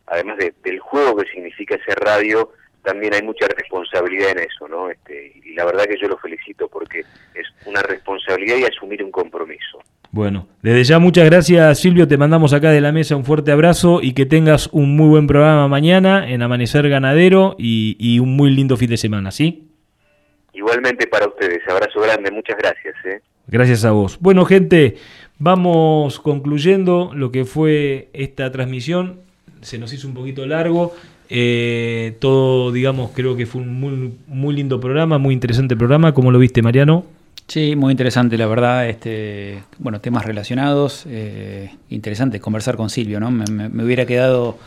además 0.09 0.37
del 0.63 0.79
juego 0.79 1.17
que 1.17 1.29
significa 1.31 1.75
hacer 1.75 1.99
radio, 1.99 2.51
también 2.83 3.13
hay 3.13 3.21
mucha 3.21 3.47
responsabilidad 3.47 4.31
en 4.31 4.39
eso, 4.39 4.67
¿no? 4.67 4.89
Este, 4.89 5.33
y 5.43 5.53
la 5.53 5.65
verdad 5.65 5.85
que 5.85 5.97
yo 6.01 6.07
lo 6.07 6.17
felicito 6.17 6.67
porque 6.67 7.01
es 7.33 7.47
una 7.65 7.81
responsabilidad 7.81 8.57
y 8.57 8.63
asumir 8.63 9.03
un 9.03 9.11
compromiso. 9.11 9.79
Bueno, 10.11 10.47
desde 10.63 10.83
ya 10.85 10.99
muchas 10.99 11.25
gracias 11.25 11.79
Silvio, 11.79 12.07
te 12.07 12.17
mandamos 12.17 12.53
acá 12.53 12.71
de 12.71 12.81
la 12.81 12.91
mesa 12.91 13.15
un 13.15 13.25
fuerte 13.25 13.51
abrazo 13.51 13.99
y 14.01 14.13
que 14.13 14.25
tengas 14.25 14.67
un 14.71 14.95
muy 14.95 15.07
buen 15.07 15.27
programa 15.27 15.67
mañana 15.67 16.27
en 16.27 16.41
Amanecer 16.41 16.89
Ganadero 16.89 17.55
y, 17.59 18.17
un 18.19 18.35
muy 18.35 18.49
lindo 18.49 18.75
fin 18.75 18.89
de 18.89 18.97
semana, 18.97 19.29
¿sí? 19.29 19.67
Igualmente 20.53 21.05
para 21.05 21.27
ustedes, 21.27 21.59
abrazo 21.69 22.01
grande, 22.01 22.31
muchas 22.31 22.57
gracias. 22.57 22.95
¿eh? 23.05 23.21
Gracias 23.47 23.85
a 23.85 23.91
vos. 23.91 24.17
Bueno 24.19 24.45
gente, 24.45 24.95
vamos 25.37 26.19
concluyendo 26.19 27.11
lo 27.13 27.31
que 27.31 27.45
fue 27.45 28.09
esta 28.13 28.51
transmisión, 28.51 29.21
se 29.61 29.77
nos 29.77 29.93
hizo 29.93 30.07
un 30.07 30.13
poquito 30.13 30.45
largo. 30.45 30.93
Eh, 31.29 32.17
todo, 32.19 32.71
digamos, 32.71 33.11
creo 33.13 33.35
que 33.35 33.45
fue 33.45 33.61
un 33.61 34.17
muy, 34.27 34.53
lindo 34.55 34.79
programa, 34.79 35.17
muy 35.17 35.33
interesante 35.33 35.75
programa. 35.75 36.13
¿Cómo 36.13 36.31
lo 36.31 36.39
viste, 36.39 36.61
Mariano? 36.61 37.05
Sí, 37.47 37.75
muy 37.75 37.91
interesante, 37.91 38.37
la 38.37 38.47
verdad. 38.47 38.89
Este, 38.89 39.63
bueno, 39.77 40.01
temas 40.01 40.25
relacionados. 40.25 41.05
Eh, 41.07 41.71
interesante 41.89 42.39
conversar 42.39 42.75
con 42.77 42.89
Silvio, 42.89 43.19
¿no? 43.19 43.31
Me, 43.31 43.83
hubiera 43.83 44.05
quedado 44.05 44.57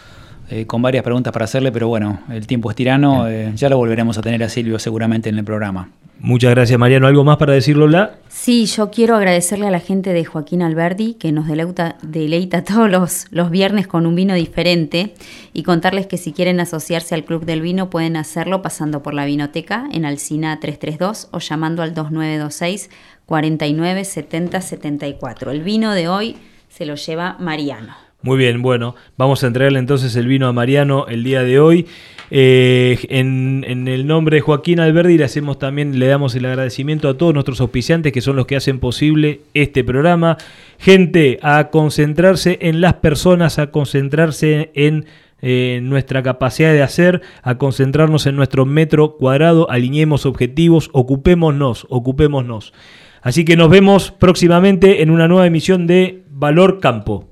eh, 0.50 0.66
con 0.66 0.82
varias 0.82 1.04
preguntas 1.04 1.32
para 1.32 1.44
hacerle, 1.44 1.72
pero 1.72 1.88
bueno, 1.88 2.20
el 2.30 2.46
tiempo 2.46 2.70
es 2.70 2.76
tirano. 2.76 3.28
Eh, 3.28 3.52
ya 3.54 3.68
lo 3.68 3.76
volveremos 3.76 4.18
a 4.18 4.22
tener 4.22 4.42
a 4.42 4.48
Silvio 4.48 4.78
seguramente 4.78 5.28
en 5.28 5.38
el 5.38 5.44
programa. 5.44 5.88
Muchas 6.18 6.52
gracias, 6.52 6.78
Mariano. 6.78 7.08
¿Algo 7.08 7.24
más 7.24 7.36
para 7.36 7.52
decirlo, 7.52 7.88
La? 7.88 8.14
Sí, 8.28 8.66
yo 8.66 8.92
quiero 8.92 9.16
agradecerle 9.16 9.66
a 9.66 9.72
la 9.72 9.80
gente 9.80 10.12
de 10.12 10.24
Joaquín 10.24 10.62
Alberdi, 10.62 11.14
que 11.14 11.32
nos 11.32 11.48
deleita, 11.48 11.96
deleita 12.02 12.62
todos 12.64 12.88
los, 12.88 13.26
los, 13.30 13.50
viernes 13.50 13.88
con 13.88 14.06
un 14.06 14.14
vino 14.14 14.34
diferente, 14.34 15.14
y 15.52 15.64
contarles 15.64 16.06
que 16.06 16.18
si 16.18 16.32
quieren 16.32 16.60
asociarse 16.60 17.16
al 17.16 17.24
Club 17.24 17.44
del 17.44 17.60
Vino 17.60 17.90
pueden 17.90 18.16
hacerlo 18.16 18.62
pasando 18.62 19.02
por 19.02 19.14
la 19.14 19.24
vinoteca 19.24 19.88
en 19.92 20.04
Alcina 20.04 20.60
332 20.60 21.28
o 21.32 21.40
llamando 21.40 21.82
al 21.82 21.92
2926 21.92 22.88
49 23.26 24.04
70 24.04 24.60
74. 24.60 25.50
El 25.50 25.62
vino 25.62 25.92
de 25.92 26.08
hoy 26.08 26.36
se 26.68 26.86
lo 26.86 26.94
lleva 26.94 27.36
Mariano. 27.40 28.11
Muy 28.24 28.38
bien, 28.38 28.62
bueno, 28.62 28.94
vamos 29.16 29.42
a 29.42 29.48
entregarle 29.48 29.80
entonces 29.80 30.14
el 30.14 30.28
vino 30.28 30.46
a 30.46 30.52
Mariano 30.52 31.06
el 31.08 31.24
día 31.24 31.42
de 31.42 31.58
hoy. 31.58 31.86
Eh, 32.30 32.96
en, 33.08 33.64
el 33.88 34.06
nombre 34.06 34.36
de 34.36 34.40
Joaquín 34.40 34.78
Alberdi 34.78 35.18
le 35.18 35.24
hacemos 35.24 35.58
también, 35.58 35.98
le 35.98 36.06
damos 36.06 36.36
el 36.36 36.44
agradecimiento 36.44 37.08
a 37.08 37.18
todos 37.18 37.34
nuestros 37.34 37.60
auspiciantes 37.60 38.12
que 38.12 38.20
son 38.20 38.36
los 38.36 38.46
que 38.46 38.54
hacen 38.54 38.78
posible 38.78 39.40
este 39.54 39.82
programa. 39.82 40.38
Gente, 40.78 41.40
a 41.42 41.68
concentrarse 41.70 42.58
en 42.62 42.80
las 42.80 42.94
personas, 42.94 43.58
a 43.58 43.72
concentrarse 43.72 44.70
en 44.76 45.06
eh, 45.40 45.80
nuestra 45.82 46.22
capacidad 46.22 46.72
de 46.72 46.82
hacer, 46.82 47.22
a 47.42 47.58
concentrarnos 47.58 48.26
en 48.26 48.36
nuestro 48.36 48.66
metro 48.66 49.16
cuadrado, 49.16 49.68
alineemos 49.68 50.26
objetivos, 50.26 50.90
ocupémonos, 50.92 51.88
ocupémonos. 51.90 52.72
Así 53.20 53.44
que 53.44 53.56
nos 53.56 53.68
vemos 53.68 54.12
próximamente 54.12 55.02
en 55.02 55.10
una 55.10 55.26
nueva 55.26 55.48
emisión 55.48 55.88
de 55.88 56.22
Valor 56.30 56.78
Campo. 56.78 57.31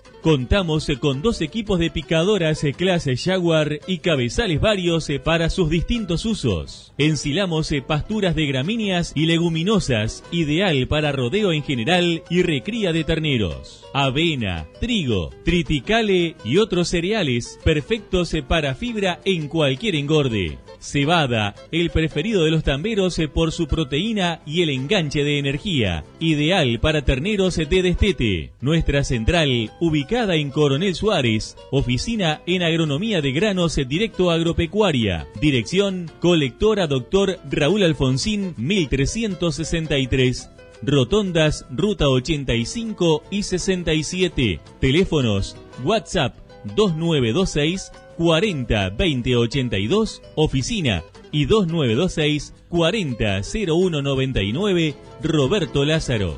Contamos 0.21 0.87
con 0.99 1.23
dos 1.23 1.41
equipos 1.41 1.79
de 1.79 1.89
picadoras 1.89 2.63
clase 2.77 3.17
Jaguar 3.17 3.79
y 3.87 3.97
cabezales 3.99 4.61
varios 4.61 5.07
para 5.23 5.49
sus 5.49 5.71
distintos 5.71 6.25
usos. 6.25 6.93
Encilamos 6.99 7.73
pasturas 7.87 8.35
de 8.35 8.45
gramíneas 8.45 9.13
y 9.15 9.25
leguminosas, 9.25 10.23
ideal 10.31 10.87
para 10.87 11.11
rodeo 11.11 11.51
en 11.51 11.63
general 11.63 12.21
y 12.29 12.43
recría 12.43 12.93
de 12.93 13.03
terneros. 13.03 13.83
Avena, 13.93 14.67
trigo, 14.79 15.31
triticale 15.43 16.35
y 16.45 16.57
otros 16.57 16.89
cereales 16.89 17.59
perfectos 17.63 18.35
para 18.47 18.75
fibra 18.75 19.19
en 19.25 19.47
cualquier 19.47 19.95
engorde. 19.95 20.57
Cebada, 20.79 21.53
el 21.71 21.91
preferido 21.91 22.43
de 22.43 22.49
los 22.51 22.63
tamberos 22.63 23.19
por 23.33 23.51
su 23.51 23.67
proteína 23.67 24.41
y 24.47 24.63
el 24.63 24.71
enganche 24.71 25.23
de 25.23 25.37
energía, 25.37 26.03
ideal 26.19 26.79
para 26.79 27.03
terneros 27.03 27.57
de 27.57 27.81
destete. 27.83 28.53
Nuestra 28.61 29.03
central, 29.03 29.71
ubicada 29.79 30.35
en 30.35 30.49
Coronel 30.49 30.95
Suárez, 30.95 31.55
oficina 31.69 32.41
en 32.47 32.63
agronomía 32.63 33.21
de 33.21 33.31
granos 33.31 33.75
directo 33.87 34.31
agropecuaria. 34.31 35.27
Dirección, 35.39 36.09
colectora 36.19 36.87
Doctor 36.87 37.37
Raúl 37.51 37.83
Alfonsín, 37.83 38.55
1363. 38.57 40.49
Rotondas, 40.83 41.65
Ruta 41.69 42.09
85 42.09 43.23
y 43.29 43.43
67. 43.43 44.59
Teléfonos, 44.79 45.55
WhatsApp 45.83 46.35
2926 46.75 47.91
40 48.17 48.89
20 48.89 49.35
82, 49.35 50.21
oficina 50.35 51.03
y 51.31 51.45
2926 51.45 52.53
40 52.69 53.43
0199, 53.43 54.95
Roberto 55.23 55.85
Lázaro. 55.85 56.37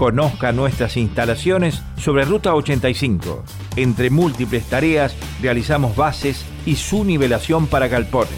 Conozca 0.00 0.50
nuestras 0.52 0.96
instalaciones 0.96 1.82
sobre 1.98 2.24
Ruta 2.24 2.54
85. 2.54 3.44
Entre 3.76 4.08
múltiples 4.08 4.64
tareas 4.64 5.14
realizamos 5.42 5.94
bases 5.94 6.46
y 6.64 6.76
su 6.76 7.04
nivelación 7.04 7.66
para 7.66 7.86
galpones, 7.86 8.32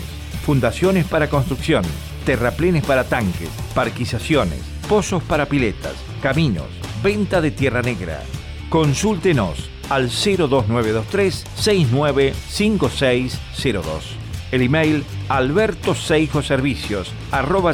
fundaciones 0.45 1.07
para 1.07 1.31
construcción, 1.31 1.85
terraplenes 2.27 2.85
para 2.85 3.05
tanques, 3.05 3.49
parquizaciones, 3.77 4.59
pozos 4.89 5.23
para 5.23 5.47
piletas, 5.47 5.95
caminos, 6.21 6.67
venta 7.01 7.41
de 7.41 7.53
tierra 7.53 7.81
negra. 7.81 8.25
Consúltenos 8.69 9.71
al 9.89 10.09
02923 10.09 11.45
695602. 11.55 14.17
El 14.51 14.63
email 14.63 15.05
albertoseijoservicios 15.29 17.13
arroba. 17.31 17.73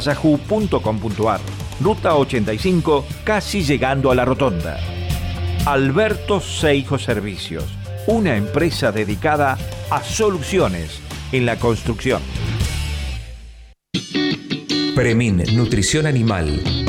Ruta 1.81 2.15
85, 2.15 3.05
casi 3.23 3.63
llegando 3.63 4.11
a 4.11 4.15
la 4.15 4.25
rotonda. 4.25 4.77
Alberto 5.65 6.41
Seijo 6.41 6.97
Servicios, 6.97 7.65
una 8.07 8.35
empresa 8.35 8.91
dedicada 8.91 9.57
a 9.89 10.03
soluciones 10.03 10.99
en 11.31 11.45
la 11.45 11.57
construcción. 11.57 12.21
Premin, 14.93 15.43
Nutrición 15.55 16.05
Animal. 16.05 16.88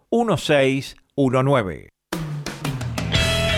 1619. 0.11 1.89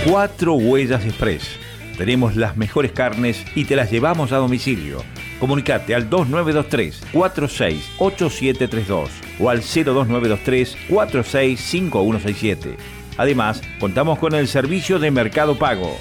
Cuatro 0.08 0.54
Huellas 0.54 1.04
Express. 1.04 1.58
Tenemos 1.98 2.36
las 2.36 2.56
mejores 2.58 2.92
carnes 2.92 3.44
y 3.56 3.66
te 3.66 3.76
las 3.76 3.90
llevamos 3.90 4.32
a 4.32 4.38
domicilio. 4.38 5.02
Comunicate 5.40 5.96
al 5.96 6.12
2923 6.12 7.08
468732 7.12 9.10
o 9.40 9.50
al 9.50 9.62
02923 9.62 10.78
465167. 10.90 12.78
Además, 13.18 13.64
contamos 13.80 14.20
con 14.20 14.36
el 14.36 14.48
servicio 14.48 15.00
de 15.00 15.10
Mercado 15.10 15.58
Pago. 15.58 15.98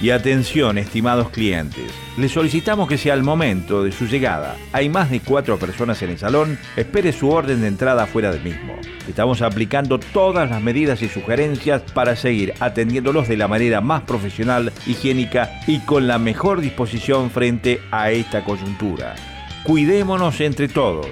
Y 0.00 0.10
atención, 0.10 0.76
estimados 0.76 1.30
clientes, 1.30 1.90
les 2.16 2.32
solicitamos 2.32 2.88
que 2.88 2.98
sea 2.98 3.14
al 3.14 3.22
momento 3.22 3.84
de 3.84 3.92
su 3.92 4.06
llegada. 4.06 4.56
Hay 4.72 4.88
más 4.88 5.10
de 5.10 5.20
cuatro 5.20 5.56
personas 5.58 6.02
en 6.02 6.10
el 6.10 6.18
salón, 6.18 6.58
espere 6.76 7.12
su 7.12 7.30
orden 7.30 7.60
de 7.60 7.68
entrada 7.68 8.06
fuera 8.06 8.32
del 8.32 8.42
mismo. 8.42 8.74
Estamos 9.08 9.40
aplicando 9.40 9.98
todas 9.98 10.50
las 10.50 10.60
medidas 10.60 11.00
y 11.02 11.08
sugerencias 11.08 11.82
para 11.92 12.16
seguir 12.16 12.54
atendiéndolos 12.60 13.28
de 13.28 13.36
la 13.36 13.48
manera 13.48 13.80
más 13.80 14.02
profesional, 14.02 14.72
higiénica 14.86 15.60
y 15.66 15.78
con 15.80 16.06
la 16.06 16.18
mejor 16.18 16.60
disposición 16.60 17.30
frente 17.30 17.80
a 17.90 18.10
esta 18.10 18.44
coyuntura. 18.44 19.14
Cuidémonos 19.62 20.40
entre 20.40 20.68
todos. 20.68 21.06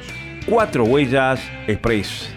Cuatro 0.44 0.84
Huellas 0.84 1.40
Express. 1.68 2.28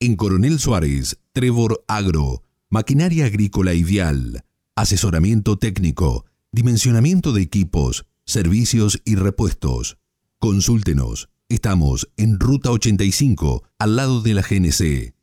En 0.00 0.16
Coronel 0.16 0.58
Suárez, 0.58 1.18
Trevor 1.32 1.84
Agro 1.86 2.42
maquinaria 2.70 3.26
agrícola 3.26 3.74
vial, 3.82 4.44
asesoramiento 4.76 5.58
técnico, 5.58 6.24
dimensionamiento 6.52 7.32
de 7.32 7.42
equipos, 7.42 8.06
servicios 8.24 9.02
y 9.04 9.16
repuestos. 9.16 9.98
Consúltenos. 10.38 11.28
Estamos 11.48 12.08
en 12.16 12.38
Ruta 12.38 12.70
85, 12.70 13.64
al 13.76 13.96
lado 13.96 14.22
de 14.22 14.34
la 14.34 14.42
GNC. 14.42 15.14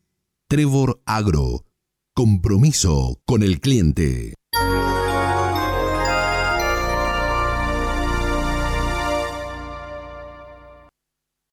Trevor 0.46 1.00
Agro. 1.06 1.64
Compromiso 2.12 3.18
con 3.24 3.42
el 3.42 3.60
cliente. 3.60 4.34